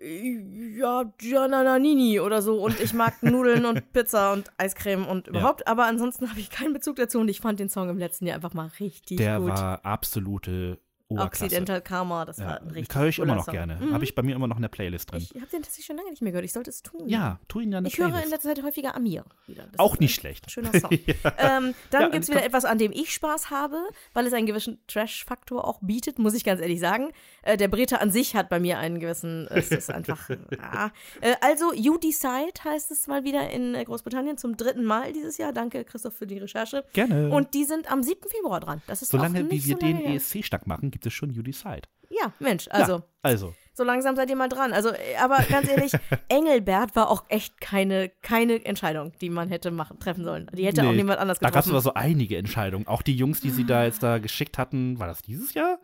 ja, 0.00 1.04
Gianna 1.18 1.62
Nannini 1.62 2.20
oder 2.20 2.42
so. 2.42 2.62
Und 2.62 2.80
ich 2.80 2.92
mag 2.92 3.22
Nudeln 3.22 3.64
und 3.66 3.92
Pizza 3.92 4.32
und 4.32 4.50
Eiscreme 4.58 5.06
und 5.06 5.28
überhaupt. 5.28 5.66
Aber 5.66 5.86
ansonsten 5.86 6.30
habe 6.30 6.40
ich 6.40 6.50
keinen 6.50 6.72
Bezug 6.72 6.96
dazu 6.96 7.18
und 7.20 7.28
ich 7.28 7.40
fand 7.40 7.60
den 7.60 7.68
Song 7.68 7.88
im 7.88 7.98
letzten 7.98 8.26
Jahr 8.26 8.36
einfach 8.36 8.54
mal 8.54 8.70
richtig 8.80 9.18
Der 9.18 9.38
gut. 9.38 9.50
war 9.50 9.84
absolute 9.84 10.78
Oberklasse. 11.12 11.44
Occidental 11.44 11.80
Karma, 11.82 12.24
das 12.24 12.38
Ja, 12.38 12.46
war 12.46 12.60
ein 12.62 12.70
richtig 12.70 12.94
höre 12.96 13.08
ich 13.08 13.18
immer 13.18 13.34
noch 13.34 13.44
Song. 13.44 13.52
gerne. 13.54 13.76
Mhm. 13.80 13.92
Habe 13.94 14.04
ich 14.04 14.14
bei 14.14 14.22
mir 14.22 14.34
immer 14.36 14.46
noch 14.48 14.56
in 14.56 14.62
der 14.62 14.68
Playlist 14.68 15.10
drin. 15.12 15.20
Ich 15.22 15.30
habe 15.40 15.46
den 15.50 15.62
tatsächlich 15.62 15.86
schon 15.86 15.96
lange 15.96 16.10
nicht 16.10 16.22
mehr 16.22 16.32
gehört. 16.32 16.44
Ich 16.44 16.52
sollte 16.52 16.70
es 16.70 16.82
tun. 16.82 17.08
ja, 17.08 17.38
tu 17.48 17.60
ihn 17.60 17.72
ja 17.72 17.80
der 17.80 17.88
Ich 17.90 17.98
höre 17.98 18.06
in 18.06 18.12
Playlist. 18.12 18.32
letzter 18.32 18.54
Zeit 18.54 18.62
häufiger 18.64 18.94
Amir 18.96 19.24
wieder. 19.46 19.64
Das 19.70 19.78
Auch 19.78 19.98
nicht 19.98 20.14
schlecht. 20.14 20.50
Schöner 20.50 20.72
Song. 20.78 20.90
ähm, 21.38 21.74
dann 21.90 22.02
Ja, 22.02 22.08
gibt 22.08 22.24
es 22.24 22.30
wieder 22.30 22.44
etwas, 22.44 22.64
an 22.64 22.78
dem 22.78 22.92
ich 22.92 23.12
Spaß 23.12 23.50
habe, 23.50 23.76
weil 24.14 24.26
es 24.26 24.32
einen 24.32 24.46
gewissen 24.46 24.78
Trash-Faktor 24.88 25.66
auch 25.66 25.80
bietet, 25.82 26.18
muss 26.18 26.34
ich 26.34 26.44
ganz 26.44 26.60
ehrlich 26.60 26.80
sagen. 26.80 27.10
Äh, 27.42 27.56
der 27.56 27.68
Brite 27.68 28.00
an 28.00 28.10
sich 28.10 28.34
hat 28.36 28.48
bei 28.48 28.60
mir 28.60 28.78
einen 28.78 29.00
gewissen, 29.00 29.46
es 29.50 29.70
ist 29.70 29.90
einfach, 29.90 30.28
ah. 30.60 30.90
äh, 31.20 31.34
Also, 31.40 31.72
You 31.74 31.98
Decide 31.98 32.52
heißt 32.64 32.90
es 32.90 33.06
mal 33.06 33.24
wieder 33.24 33.50
in 33.50 33.74
äh, 33.74 33.84
Großbritannien 33.84 34.38
zum 34.38 34.56
dritten 34.56 34.84
Mal 34.84 35.12
dieses 35.12 35.38
Jahr. 35.38 35.52
Danke, 35.52 35.84
Christoph, 35.84 36.14
für 36.14 36.26
die 36.26 36.38
Recherche. 36.38 36.84
Gerne. 36.92 37.30
Und 37.30 37.54
die 37.54 37.64
sind 37.64 37.90
am 37.90 38.02
7. 38.02 38.20
Februar 38.28 38.60
dran. 38.60 38.82
Das 38.86 39.02
ist 39.02 39.10
Solange 39.10 39.50
wie 39.50 39.64
wir 39.64 39.74
so 39.74 39.78
den 39.78 39.96
lange 39.96 40.08
her. 40.08 40.14
ESC 40.16 40.44
stark 40.44 40.66
machen, 40.66 40.90
gibt 40.90 41.01
es 41.06 41.12
schon 41.12 41.30
You 41.30 41.42
Decide. 41.42 41.82
Ja, 42.10 42.32
Mensch, 42.40 42.68
also. 42.70 42.96
Ja, 42.98 43.04
also. 43.22 43.54
So 43.74 43.84
langsam 43.84 44.16
seid 44.16 44.28
ihr 44.28 44.36
mal 44.36 44.50
dran. 44.50 44.74
Also, 44.74 44.90
äh, 44.90 45.16
aber 45.18 45.38
ganz 45.48 45.66
ehrlich, 45.66 45.92
Engelbert 46.28 46.94
war 46.94 47.08
auch 47.08 47.24
echt 47.30 47.58
keine, 47.60 48.10
keine 48.20 48.62
Entscheidung, 48.66 49.12
die 49.22 49.30
man 49.30 49.48
hätte 49.48 49.70
machen, 49.70 49.98
treffen 49.98 50.24
sollen. 50.24 50.50
Die 50.52 50.66
hätte 50.66 50.82
auch 50.82 50.90
Nee, 50.90 50.96
niemand 50.98 51.20
anders 51.20 51.38
Da 51.38 51.46
gab 51.48 51.60
es 51.60 51.64
getroffen. 51.64 51.70
aber 51.70 51.80
so 51.80 51.94
einige 51.94 52.36
Entscheidungen. 52.36 52.86
Auch 52.86 53.00
die 53.00 53.16
Jungs, 53.16 53.40
die 53.40 53.48
sie 53.50 53.64
da 53.64 53.84
jetzt 53.84 54.02
da 54.02 54.18
geschickt 54.18 54.58
hatten, 54.58 54.98
war 54.98 55.06
das 55.06 55.22
dieses 55.22 55.54
Jahr? 55.54 55.78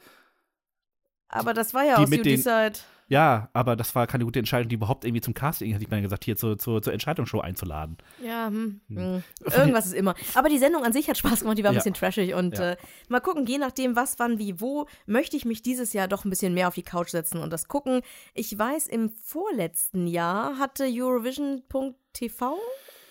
aber 1.31 1.53
das 1.55 1.75
war 1.75 1.85
ja 1.85 1.97
die 1.97 2.03
aus 2.05 2.11
You 2.11 2.17
den- 2.17 2.23
Decide. 2.25 2.79
Ja, 3.11 3.49
aber 3.55 3.75
das 3.75 3.95
war 3.95 4.07
keine 4.07 4.25
gute 4.25 4.39
Entscheidung, 4.39 4.69
die 4.69 4.75
überhaupt 4.75 5.05
irgendwie 5.05 5.23
zum 5.23 5.33
Casting, 5.33 5.73
hätte 5.73 5.83
ich 5.83 5.91
mal 5.91 6.03
gesagt, 6.03 6.25
hier 6.25 6.37
zur, 6.37 6.59
zur, 6.59 6.83
zur 6.83 6.93
Entscheidungsshow 6.93 7.41
einzuladen. 7.41 7.97
Ja, 8.23 8.49
hm, 8.49 8.81
hm. 8.89 9.23
Von 9.43 9.53
irgendwas 9.61 9.87
ist 9.87 9.95
immer. 9.95 10.15
Aber 10.35 10.49
die 10.51 10.59
Sendung 10.59 10.85
an 10.85 10.93
sich 10.93 11.09
hat 11.09 11.17
Spaß 11.17 11.41
gemacht, 11.41 11.57
die 11.57 11.65
war 11.65 11.71
ein 11.71 11.75
Ja. 11.75 11.79
bisschen 11.81 11.95
trashig 11.95 12.35
und 12.35 12.59
Ja. 12.59 12.73
äh, 12.73 12.77
mal 13.09 13.21
gucken, 13.21 13.47
je 13.47 13.57
nachdem, 13.59 13.97
was, 13.97 14.19
wann, 14.19 14.39
wie, 14.39 14.61
wo, 14.61 14.87
möchte 15.07 15.37
ich 15.39 15.45
mich 15.47 15.63
dieses 15.63 15.95
Jahr 15.95 16.07
doch 16.07 16.25
ein 16.27 16.31
bisschen 16.31 16.53
mehr 16.53 16.69
auf 16.69 16.75
die 16.75 16.83
Couch 16.83 17.09
setzen 17.09 17.41
und 17.41 17.51
das 17.53 17.67
gucken. 17.67 18.03
Ich 18.35 18.59
weiß, 18.59 18.87
im 18.89 19.09
vorletzten 19.11 20.07
Jahr 20.07 20.59
hatte 20.59 20.85
Eurovision.tv, 20.87 22.59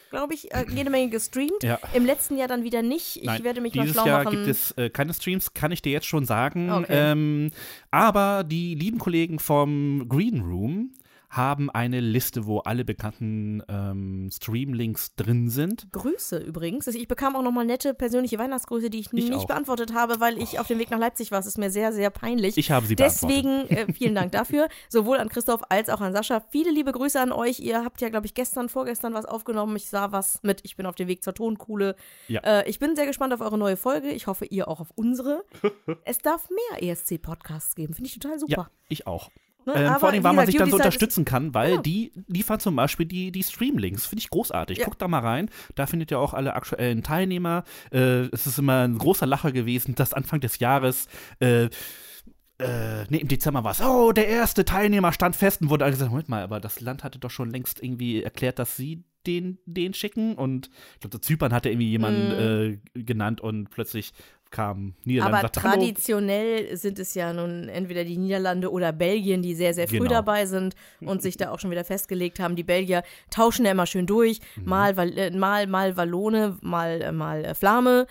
glaube 0.09 0.33
ich, 0.33 0.53
äh, 0.53 0.65
jede 0.69 0.89
Menge 0.89 1.09
gestreamt. 1.09 1.63
Ja. 1.63 1.79
Im 1.93 2.05
letzten 2.05 2.37
Jahr 2.37 2.47
dann 2.47 2.63
wieder 2.63 2.81
nicht. 2.81 3.17
Ich 3.17 3.23
Nein, 3.23 3.43
werde 3.43 3.61
mich 3.61 3.75
mal 3.75 3.83
dieses 3.83 3.95
schlau 3.95 4.07
Jahr 4.07 4.23
machen. 4.23 4.37
gibt 4.37 4.47
es 4.47 4.71
äh, 4.71 4.89
keine 4.89 5.13
Streams, 5.13 5.53
kann 5.53 5.71
ich 5.71 5.81
dir 5.81 5.91
jetzt 5.91 6.07
schon 6.07 6.25
sagen. 6.25 6.71
Okay. 6.71 7.11
Ähm, 7.11 7.51
aber 7.91 8.43
die 8.43 8.75
lieben 8.75 8.99
Kollegen 8.99 9.39
vom 9.39 10.07
Green 10.09 10.41
Room 10.41 10.91
haben 11.29 11.69
eine 11.69 11.99
Liste, 11.99 12.45
wo 12.45 12.59
alle 12.59 12.85
bekannten 12.85 13.61
ähm, 13.67 14.29
Streamlinks 14.31 15.15
drin 15.15 15.49
sind. 15.49 15.91
Grüße 15.91 16.37
übrigens. 16.37 16.87
Also 16.87 16.97
ich 16.97 17.07
bekam 17.07 17.35
auch 17.35 17.41
nochmal 17.41 17.65
nette 17.65 17.93
persönliche 17.93 18.37
Weihnachtsgrüße, 18.39 18.89
die 18.89 18.99
ich, 18.99 19.07
Ich 19.07 19.29
nicht 19.29 19.33
auch. 19.33 19.45
beantwortet 19.47 19.93
habe, 19.93 20.19
weil 20.19 20.41
ich 20.41 20.59
auf 20.59 20.67
dem 20.67 20.79
Weg 20.79 20.89
nach 20.89 20.99
Leipzig 20.99 21.31
war. 21.31 21.39
Es 21.39 21.45
ist 21.45 21.57
mir 21.57 21.69
sehr, 21.69 21.91
sehr 21.91 22.09
peinlich. 22.11 22.57
Ich 22.57 22.71
habe 22.71 22.85
sie 22.85 22.95
beantwortet. 22.95 23.29
Deswegen 23.43 23.67
äh, 23.69 23.93
vielen 23.93 24.15
Dank 24.15 24.31
dafür, 24.37 24.69
sowohl 24.87 25.17
an 25.17 25.27
Christoph 25.27 25.61
als 25.69 25.89
auch 25.89 25.99
an 25.99 26.13
Sascha. 26.13 26.41
Viele 26.49 26.71
liebe 26.71 26.91
Grüße 26.93 27.19
an 27.19 27.31
euch. 27.33 27.59
Ihr 27.59 27.83
habt 27.83 27.99
ja, 27.99 28.09
glaube 28.09 28.25
ich, 28.25 28.33
gestern, 28.33 28.69
vorgestern 28.69 29.13
was 29.13 29.25
aufgenommen. 29.25 29.75
Ich 29.75 29.89
sah 29.89 30.11
was 30.13 30.39
mit 30.43 30.61
Ich 30.63 30.77
bin 30.77 30.85
auf 30.85 30.95
dem 30.95 31.09
Weg 31.09 31.23
zur 31.23 31.33
Tonkuhle. 31.33 31.95
Ja. 32.29 32.39
Äh, 32.41 32.69
ich 32.69 32.79
bin 32.79 32.95
sehr 32.95 33.05
gespannt 33.05 33.33
auf 33.33 33.41
eure 33.41 33.57
neue 33.57 33.75
Folge. 33.77 34.11
Ich 34.11 34.27
hoffe, 34.27 34.45
ihr 34.45 34.67
auch 34.69 34.79
auf 34.79 34.91
unsere. 34.95 35.43
es 36.05 36.19
darf 36.19 36.47
mehr 36.49 36.89
ESC-Podcasts 36.89 37.75
geben. 37.75 37.93
Finde 37.93 38.07
ich 38.07 38.17
total 38.17 38.39
super. 38.39 38.53
Ja, 38.53 38.69
ich 38.87 39.07
auch. 39.07 39.29
Ne, 39.67 39.73
Ähm, 39.75 39.95
vor 39.99 40.09
allem, 40.09 40.23
weil 40.23 40.33
man 40.33 40.45
sich 40.45 40.55
dann 40.55 40.69
so 40.69 40.77
unterstützen 40.77 41.25
kann, 41.25 41.53
weil 41.53 41.73
Ja. 41.75 41.81
die 41.81 42.13
liefern 42.27 42.59
zum 42.59 42.75
Beispiel 42.75 43.05
die, 43.05 43.31
die 43.33 43.43
Streamlinks. 43.43 44.05
Finde 44.05 44.21
ich 44.21 44.29
großartig. 44.29 44.77
Ja. 44.79 44.85
Guckt 44.85 45.01
da 45.01 45.07
mal 45.09 45.19
rein. 45.19 45.49
Da 45.75 45.85
findet 45.87 46.09
ihr 46.09 46.19
auch 46.19 46.33
alle 46.33 46.55
aktuellen 46.55 47.03
Teilnehmer. 47.03 47.65
Äh, 47.91 48.27
es 48.31 48.47
ist 48.47 48.57
immer 48.59 48.83
ein 48.87 48.97
großer 48.97 49.25
Lacher 49.25 49.51
gewesen, 49.51 49.93
dass 49.95 50.13
Anfang 50.13 50.39
des 50.39 50.59
Jahres 50.59 51.07
äh, 51.39 51.65
äh, 52.59 53.03
nee, 53.09 53.17
im 53.17 53.27
Dezember 53.27 53.63
war 53.63 53.71
es, 53.71 53.81
oh, 53.81 54.11
der 54.13 54.27
erste 54.27 54.65
Teilnehmer 54.65 55.11
stand 55.13 55.35
fest 55.35 55.61
und 55.61 55.69
wurde 55.69 55.85
alle 55.85 55.93
gesagt, 55.93 56.09
Moment 56.09 56.29
mal, 56.29 56.41
aber 56.41 56.59
das 56.59 56.79
Land 56.81 57.03
hatte 57.03 57.19
doch 57.19 57.29
schon 57.29 57.51
längst 57.51 57.83
irgendwie 57.83 58.23
erklärt, 58.23 58.57
dass 58.57 58.75
sie 58.75 59.03
den, 59.27 59.59
den 59.65 59.93
schicken 59.93 60.33
und 60.35 60.69
ich 60.95 61.01
glaube, 61.01 61.21
Zypern 61.21 61.53
hatte 61.53 61.69
irgendwie 61.69 61.89
jemanden 61.89 62.31
äh, 62.95 62.99
genannt 63.03 63.41
und 63.41 63.69
plötzlich 63.69 64.13
kam 64.51 64.93
Niederlande 65.03 65.29
Mhm. 65.31 65.35
Aber 65.35 65.41
sagte, 65.41 65.63
hallo. 65.63 65.73
traditionell 65.75 66.77
sind 66.77 66.99
es 66.99 67.13
ja 67.13 67.33
nun 67.33 67.67
entweder 67.69 68.03
die 68.03 68.17
Niederlande 68.17 68.71
oder 68.71 68.91
Belgien, 68.93 69.41
die 69.41 69.55
sehr, 69.55 69.73
sehr 69.73 69.87
früh 69.87 69.97
Genau. 69.99 70.09
dabei 70.11 70.45
sind 70.45 70.75
und 71.01 71.21
sich 71.21 71.37
da 71.37 71.51
auch 71.51 71.59
schon 71.59 71.71
wieder 71.71 71.83
festgelegt 71.83 72.39
haben. 72.39 72.55
Die 72.55 72.63
Belgier 72.63 73.03
tauschen 73.29 73.65
ja 73.65 73.71
immer 73.71 73.85
schön 73.85 74.05
durch. 74.07 74.39
Mhm. 74.55 74.65
Mal, 74.65 74.97
äh, 75.17 75.31
mal, 75.31 75.67
mal 75.67 75.97
Wallone, 75.97 76.57
mal, 76.61 77.01
äh, 77.01 77.11
mal 77.11 77.43
äh, 77.45 77.53
Flamme. 77.55 78.07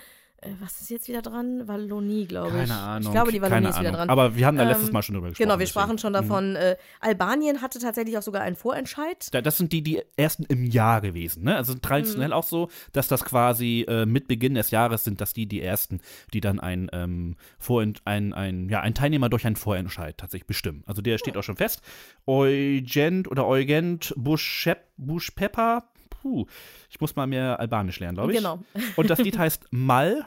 Äh, 0.47 0.55
was 0.61 0.81
ist 0.81 0.91
jetzt 0.91 1.09
wieder 1.09 1.23
dran? 1.23 1.67
Wallonie, 1.69 2.27
glaube 2.27 2.49
ich. 2.63 2.69
Keine 2.69 2.75
Ahnung. 2.79 3.03
Ich 3.09 3.13
glaube, 3.13 3.33
die 3.33 3.43
Wallonie 3.43 3.69
ist 3.69 3.81
wieder 3.81 3.93
dran. 3.93 4.09
Aber 4.09 4.37
wir 4.37 4.47
haben 4.47 4.57
da 4.57 4.63
Ähm, 4.65 4.69
letztes 4.71 4.93
Mal 4.93 5.03
schon 5.03 5.15
drüber 5.15 5.29
gesprochen. 5.29 5.45
Genau, 5.49 5.59
wir 5.59 5.67
deswegen. 5.67 5.81
sprachen 5.81 5.99
schon 5.99 6.13
davon. 6.13 6.57
Äh, 6.57 6.77
Albanien 7.01 7.63
hatte 7.63 7.79
tatsächlich 7.79 8.17
auch 8.19 8.23
sogar 8.23 8.43
einen 8.43 8.57
Vorentscheid. 8.57 9.29
Da- 9.33 9.41
Das 9.41 9.59
sind 9.59 9.73
die, 9.73 9.83
die 9.83 10.03
ersten 10.17 10.45
im 10.45 10.65
Jahr 10.65 11.01
gewesen. 11.01 11.45
Ne? 11.45 11.57
Also 11.57 11.75
Mhm. 11.75 11.83
traditionell 11.83 12.33
auch 12.33 12.45
so, 12.45 12.69
dass 12.93 13.09
das 13.09 13.25
quasi 13.25 13.85
äh, 13.89 14.07
mit 14.07 14.29
Beginn 14.29 14.55
des 14.55 14.71
Jahres 14.71 15.05
sind, 15.05 15.21
dass 15.21 15.33
die 15.33 15.47
die 15.47 15.63
ersten, 15.63 16.01
die 16.33 16.41
dann 16.41 16.61
ein, 16.61 16.89
ähm, 16.93 17.37
Vorent, 17.59 18.03
ein, 18.05 18.33
ein, 18.33 18.69
ja, 18.69 18.81
ein 18.81 18.95
Teilnehmer 18.95 19.29
durch 19.29 19.47
einen 19.47 19.57
Vorentscheid 19.57 20.17
tatsächlich 20.19 20.47
bestimmen. 20.47 20.83
Also 20.87 21.03
der 21.03 21.19
steht 21.19 21.37
auch 21.37 21.43
schon 21.43 21.57
fest. 21.57 21.81
Eugent 22.27 23.29
oder 23.31 23.47
Eugent 23.47 24.13
Buschep, 24.17 24.85
Buschpepper. 24.97 25.85
Puh, 26.27 26.47
ich 26.91 27.01
muss 27.01 27.14
mal 27.14 27.27
mehr 27.29 27.61
Albanisch 27.61 28.01
lernen, 28.01 28.16
glaube 28.16 28.33
ich. 28.33 28.39
Genau. 28.39 28.59
Und 28.97 29.11
das 29.11 29.18
Lied 29.20 29.39
heißt 29.39 29.68
Mal. 29.70 30.27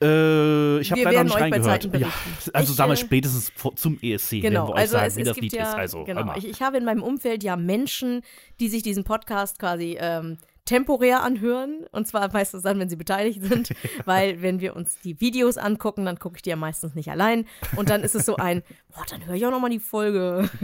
Äh, 0.00 0.80
ich 0.80 0.90
habe 0.90 1.02
leider 1.02 1.18
werden 1.18 1.26
nicht 1.26 1.40
reingehört. 1.40 1.84
Ja, 1.94 2.08
also 2.52 2.72
Ich, 2.72 2.76
sagen 2.76 2.90
wir 2.90 2.94
äh, 2.94 2.96
spätestens 2.96 3.52
vor, 3.54 3.76
zum 3.76 3.98
ESC 4.00 4.40
Genau, 4.40 4.44
werden 4.44 4.68
wir 4.68 4.74
euch 4.74 4.80
also 4.80 4.92
sagen, 4.92 5.06
es, 5.06 5.16
wie 5.16 5.20
es 5.20 5.28
das 5.28 5.36
Lied 5.36 5.52
ja, 5.52 5.62
ist. 5.62 5.74
Also, 5.74 6.04
genau. 6.04 6.34
Ich, 6.36 6.48
ich 6.48 6.62
habe 6.62 6.78
in 6.78 6.84
meinem 6.84 7.02
Umfeld 7.02 7.44
ja 7.44 7.56
Menschen, 7.56 8.22
die 8.60 8.68
sich 8.68 8.82
diesen 8.82 9.04
Podcast 9.04 9.58
quasi 9.58 9.96
ähm, 10.00 10.38
temporär 10.64 11.22
anhören. 11.22 11.86
Und 11.92 12.06
zwar 12.06 12.32
meistens 12.32 12.62
dann, 12.62 12.78
wenn 12.78 12.88
sie 12.88 12.96
beteiligt 12.96 13.42
sind. 13.42 13.70
weil 14.04 14.42
wenn 14.42 14.60
wir 14.60 14.76
uns 14.76 14.98
die 15.00 15.20
Videos 15.20 15.56
angucken, 15.56 16.04
dann 16.04 16.18
gucke 16.18 16.36
ich 16.36 16.42
die 16.42 16.50
ja 16.50 16.56
meistens 16.56 16.94
nicht 16.94 17.10
allein. 17.10 17.46
Und 17.76 17.90
dann 17.90 18.02
ist 18.02 18.14
es 18.14 18.26
so 18.26 18.36
ein, 18.36 18.62
boah, 18.94 19.04
dann 19.08 19.26
höre 19.26 19.34
ich 19.34 19.46
auch 19.46 19.50
nochmal 19.50 19.70
die 19.70 19.80
Folge. 19.80 20.48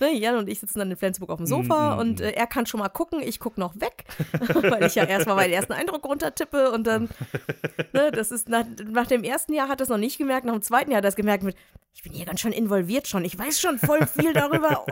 ne, 0.00 0.12
Jan 0.12 0.36
und 0.36 0.48
ich 0.48 0.60
sitzen 0.60 0.78
dann 0.78 0.90
in 0.90 0.96
Flensburg 0.96 1.30
auf 1.30 1.38
dem 1.38 1.44
Mm, 1.44 1.46
Sofa 1.46 1.94
und 1.94 2.20
äh, 2.20 2.30
er 2.30 2.46
kann 2.46 2.66
schon 2.66 2.80
mal 2.80 2.88
gucken, 2.88 3.20
ich 3.22 3.40
gucke 3.40 3.60
noch 3.60 3.74
weg, 3.80 4.04
weil 4.62 4.84
ich 4.84 4.94
ja 4.94 5.04
erstmal 5.04 5.36
meinen 5.36 5.52
ersten 5.52 5.72
Eindruck 5.72 6.04
runtertippe 6.04 6.70
und 6.72 6.86
dann, 6.86 7.08
ne, 7.92 8.10
das 8.10 8.30
ist 8.30 8.48
nach, 8.48 8.64
nach 8.90 9.06
dem 9.06 9.24
ersten 9.24 9.52
Jahr 9.52 9.68
hat 9.68 9.80
er 9.80 9.84
es 9.84 9.88
noch 9.88 9.98
nicht 9.98 10.18
gemerkt, 10.18 10.46
nach 10.46 10.54
dem 10.54 10.62
zweiten 10.62 10.90
Jahr 10.90 10.98
hat 10.98 11.04
er 11.04 11.10
es 11.10 11.16
gemerkt 11.16 11.44
mit, 11.44 11.56
ich 11.94 12.02
bin 12.02 12.12
hier 12.12 12.26
ganz 12.26 12.40
schön 12.40 12.52
involviert 12.52 13.06
schon, 13.06 13.24
ich 13.24 13.38
weiß 13.38 13.60
schon 13.60 13.78
voll 13.78 14.06
viel 14.06 14.32
darüber. 14.32 14.84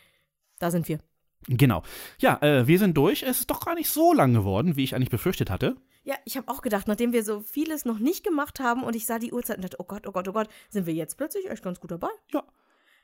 Da 0.58 0.70
sind 0.70 0.88
wir. 0.88 1.00
Genau. 1.48 1.82
Ja, 2.18 2.40
äh, 2.42 2.66
wir 2.66 2.78
sind 2.78 2.96
durch. 2.96 3.22
Es 3.22 3.40
ist 3.40 3.50
doch 3.50 3.64
gar 3.64 3.74
nicht 3.74 3.90
so 3.90 4.12
lang 4.12 4.32
geworden, 4.34 4.76
wie 4.76 4.84
ich 4.84 4.94
eigentlich 4.94 5.10
befürchtet 5.10 5.50
hatte. 5.50 5.76
Ja, 6.02 6.14
ich 6.24 6.36
habe 6.36 6.48
auch 6.48 6.62
gedacht, 6.62 6.88
nachdem 6.88 7.12
wir 7.12 7.24
so 7.24 7.40
vieles 7.40 7.84
noch 7.84 7.98
nicht 7.98 8.24
gemacht 8.24 8.58
haben 8.60 8.82
und 8.84 8.96
ich 8.96 9.06
sah 9.06 9.18
die 9.18 9.32
Uhrzeit 9.32 9.56
und 9.56 9.64
dachte, 9.64 9.76
oh 9.80 9.84
Gott, 9.84 10.06
oh 10.06 10.12
Gott, 10.12 10.28
oh 10.28 10.32
Gott, 10.32 10.48
sind 10.70 10.86
wir 10.86 10.94
jetzt 10.94 11.16
plötzlich 11.16 11.50
echt 11.50 11.62
ganz 11.62 11.78
gut 11.80 11.90
dabei. 11.90 12.08
Ja. 12.32 12.42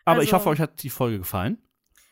Aber 0.04 0.22
ich 0.22 0.32
Also- 0.32 0.36
hoffe, 0.46 0.48
euch 0.50 0.60
hat 0.60 0.82
die 0.82 0.90
Folge 0.90 1.18
gefallen. 1.18 1.58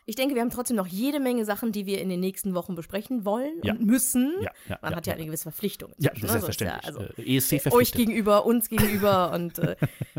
Ich 0.05 0.15
denke, 0.15 0.33
wir 0.35 0.41
haben 0.41 0.49
trotzdem 0.49 0.77
noch 0.77 0.87
jede 0.87 1.19
Menge 1.19 1.45
Sachen, 1.45 1.71
die 1.71 1.85
wir 1.85 2.01
in 2.01 2.09
den 2.09 2.19
nächsten 2.19 2.55
Wochen 2.55 2.75
besprechen 2.75 3.23
wollen 3.23 3.53
Ja. 3.63 3.73
und 3.73 3.85
müssen. 3.85 4.33
Ja, 4.41 4.49
ja, 4.67 4.79
Man 4.81 4.95
hat 4.95 5.05
ja 5.07 5.13
eine 5.13 5.25
gewisse 5.25 5.43
Verpflichtung. 5.43 5.93
Ja, 5.99 6.11
inzwischen, 6.11 6.33
ne? 6.35 6.41
So 6.41 6.47
ist 6.47 6.59
selbstverständlich. 6.59 6.83
Ja, 6.83 7.01
also, 7.01 7.21
äh, 7.21 7.37
ESC 7.37 7.71
euch 7.73 7.91
gegenüber, 7.91 8.45
uns 8.45 8.67
gegenüber 8.69 9.31
und 9.35 9.59
äh, 9.59 9.75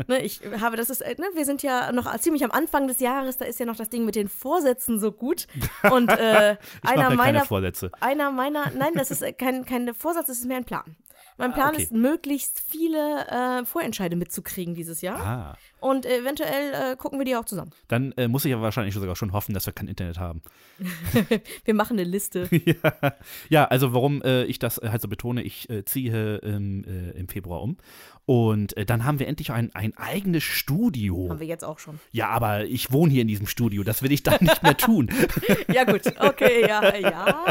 ne, 0.07 0.21
ich 0.23 0.41
habe, 0.61 0.77
das 0.77 0.89
ist, 0.89 1.01
äh, 1.01 1.15
ne, 1.19 1.25
wir 1.35 1.45
sind 1.45 1.63
ja 1.63 1.91
noch 1.91 2.15
ziemlich 2.19 2.43
am 2.43 2.51
Anfang 2.51 2.87
des 2.87 2.99
Jahres, 2.99 3.37
da 3.37 3.45
ist 3.45 3.59
ja 3.59 3.65
noch 3.65 3.75
das 3.75 3.89
Ding 3.89 4.05
mit 4.05 4.15
den 4.15 4.29
Vorsätzen 4.29 4.99
so 4.99 5.11
gut 5.11 5.47
und 5.91 6.09
äh, 6.09 6.55
einer 6.81 6.95
mir 6.95 7.03
keine 7.03 7.15
meiner 7.17 7.45
Vorsätze. 7.45 7.91
einer 7.99 8.31
meiner, 8.31 8.71
nein, 8.71 8.93
das 8.95 9.11
ist 9.11 9.21
äh, 9.21 9.33
kein, 9.33 9.65
kein 9.65 9.93
Vorsatz, 9.93 10.27
das 10.27 10.37
ist 10.39 10.45
mehr 10.45 10.57
ein 10.57 10.65
Plan. 10.65 10.95
Mein 11.37 11.51
Plan 11.51 11.69
Ah, 11.69 11.73
okay. 11.73 11.83
ist, 11.83 11.91
möglichst 11.91 12.59
viele 12.59 13.25
äh, 13.27 13.65
Vorentscheide 13.65 14.15
mitzukriegen 14.15 14.75
dieses 14.75 15.01
Jahr. 15.01 15.19
Ah, 15.19 15.57
Und 15.83 16.05
eventuell 16.05 16.93
äh, 16.93 16.95
gucken 16.95 17.19
wir 17.19 17.25
die 17.25 17.35
auch 17.35 17.43
zusammen. 17.43 17.71
dann 17.89 18.13
äh, 18.13 18.29
muss 18.29 18.45
ich 18.45 18.53
aber 18.53 18.61
wahrscheinlich 18.61 18.95
sogar 18.95 19.17
schon 19.17 19.33
hoffen, 19.33 19.53
dass 19.53 19.65
wir 19.65 19.73
kein 19.73 19.89
Internet 19.89 20.17
haben. 20.17 20.41
Wir 21.65 21.73
machen 21.73 21.99
eine 21.99 22.09
Liste. 22.09 22.47
ja. 22.65 23.13
ja, 23.49 23.65
also 23.65 23.93
warum 23.93 24.21
äh, 24.21 24.45
ich 24.45 24.59
das 24.59 24.77
äh, 24.77 24.89
halt 24.89 25.01
so 25.01 25.09
betone, 25.09 25.43
ich 25.43 25.69
äh, 25.69 25.83
ziehe 25.83 26.37
ähm, 26.37 26.85
äh, 26.87 27.19
im 27.19 27.27
Februar 27.27 27.61
um. 27.61 27.75
Und 28.25 28.77
äh, 28.77 28.85
dann 28.85 29.03
haben 29.03 29.19
wir 29.19 29.27
endlich 29.27 29.51
ein, 29.51 29.75
ein 29.75 29.97
eigenes 29.97 30.43
Studio. 30.43 31.27
Haben 31.29 31.39
wir 31.41 31.47
jetzt 31.47 31.63
auch 31.65 31.77
schon. 31.79 31.99
Ja, 32.11 32.29
aber 32.29 32.63
ich 32.65 32.91
wohne 32.91 33.11
hier 33.11 33.21
in 33.21 33.27
diesem 33.27 33.47
Studio, 33.47 33.83
das 33.83 34.01
will 34.01 34.13
ich 34.13 34.23
dann 34.23 34.37
nicht 34.41 34.63
mehr 34.63 34.77
tun. 34.77 35.09
Ja, 35.73 35.83
gut. 35.85 36.01
Okay, 36.19 36.61
ja, 36.67 36.95
ja. 36.95 37.45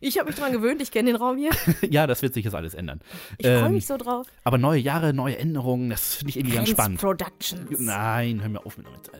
Ich 0.00 0.18
habe 0.18 0.28
mich 0.30 0.38
dran 0.38 0.52
gewöhnt, 0.52 0.80
ich 0.80 0.90
kenne 0.92 1.10
den 1.12 1.16
Raum 1.16 1.36
hier. 1.36 1.50
ja, 1.90 2.06
das 2.06 2.22
wird 2.22 2.34
sich 2.34 2.44
jetzt 2.44 2.54
alles 2.54 2.74
ändern. 2.74 3.00
Ich 3.36 3.46
freue 3.46 3.66
Ähm, 3.66 3.72
mich 3.72 3.86
so 3.86 3.96
drauf. 3.96 4.26
Aber 4.44 4.56
neue 4.58 4.80
Jahre, 4.80 5.12
neue 5.12 5.36
Änderungen, 5.38 5.90
das 5.90 6.14
finde 6.16 6.30
ich 6.30 6.36
irgendwie 6.36 6.56
ganz 6.56 6.68
spannend. 6.70 7.00
Productions. 7.00 7.78
Nein, 7.80 8.40
hör 8.40 8.48
mir 8.48 8.64
auf 8.64 8.76
mit 8.78 8.86
damit. 8.86 9.10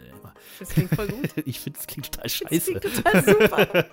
Das 0.58 0.70
klingt 0.70 0.94
voll 0.94 1.06
gut. 1.08 1.30
Ich 1.46 1.60
finde, 1.60 1.78
es 1.78 1.86
klingt 1.86 2.06
total 2.12 2.24
Das 2.24 2.32
scheiße. 2.34 2.72
klingt 2.74 2.96
total 2.96 3.24
super. 3.24 3.84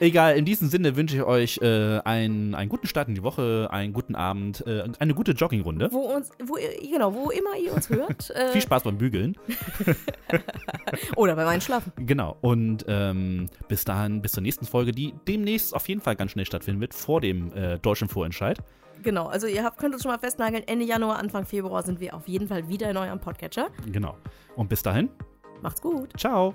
Egal, 0.00 0.36
in 0.36 0.44
diesem 0.44 0.68
Sinne 0.68 0.96
wünsche 0.96 1.16
ich 1.16 1.22
euch 1.22 1.58
äh, 1.62 1.98
einen, 2.04 2.54
einen 2.54 2.68
guten 2.68 2.86
Start 2.86 3.08
in 3.08 3.14
die 3.14 3.22
Woche, 3.22 3.68
einen 3.70 3.92
guten 3.92 4.14
Abend, 4.14 4.64
äh, 4.66 4.84
eine 4.98 5.14
gute 5.14 5.32
Joggingrunde. 5.32 5.85
Wo 5.92 6.00
uns, 6.00 6.30
wo 6.44 6.56
ihr, 6.56 6.70
genau, 6.90 7.14
wo 7.14 7.30
immer 7.30 7.56
ihr 7.56 7.72
uns 7.72 7.90
hört. 7.90 8.30
Äh, 8.30 8.48
Viel 8.52 8.62
Spaß 8.62 8.84
beim 8.84 8.98
Bügeln. 8.98 9.36
Oder 11.16 11.36
beim 11.36 11.48
Einschlafen. 11.48 11.92
Genau. 11.96 12.36
Und 12.40 12.84
ähm, 12.88 13.48
bis 13.68 13.84
dahin, 13.84 14.22
bis 14.22 14.32
zur 14.32 14.42
nächsten 14.42 14.66
Folge, 14.66 14.92
die 14.92 15.14
demnächst 15.26 15.74
auf 15.74 15.88
jeden 15.88 16.00
Fall 16.00 16.16
ganz 16.16 16.32
schnell 16.32 16.46
stattfinden 16.46 16.80
wird, 16.80 16.94
vor 16.94 17.20
dem 17.20 17.52
äh, 17.52 17.78
deutschen 17.78 18.08
Vorentscheid. 18.08 18.58
Genau, 19.02 19.26
also 19.26 19.46
ihr 19.46 19.62
habt, 19.62 19.78
könnt 19.78 19.94
uns 19.94 20.02
schon 20.02 20.10
mal 20.10 20.18
festnageln, 20.18 20.66
Ende 20.66 20.84
Januar, 20.84 21.18
Anfang 21.18 21.44
Februar 21.44 21.82
sind 21.82 22.00
wir 22.00 22.14
auf 22.14 22.26
jeden 22.26 22.48
Fall 22.48 22.68
wieder 22.68 22.90
in 22.90 22.96
eurem 22.96 23.20
Podcatcher. 23.20 23.68
Genau. 23.92 24.16
Und 24.56 24.68
bis 24.68 24.82
dahin, 24.82 25.10
Macht's 25.62 25.80
gut. 25.80 26.10
ciao. 26.18 26.54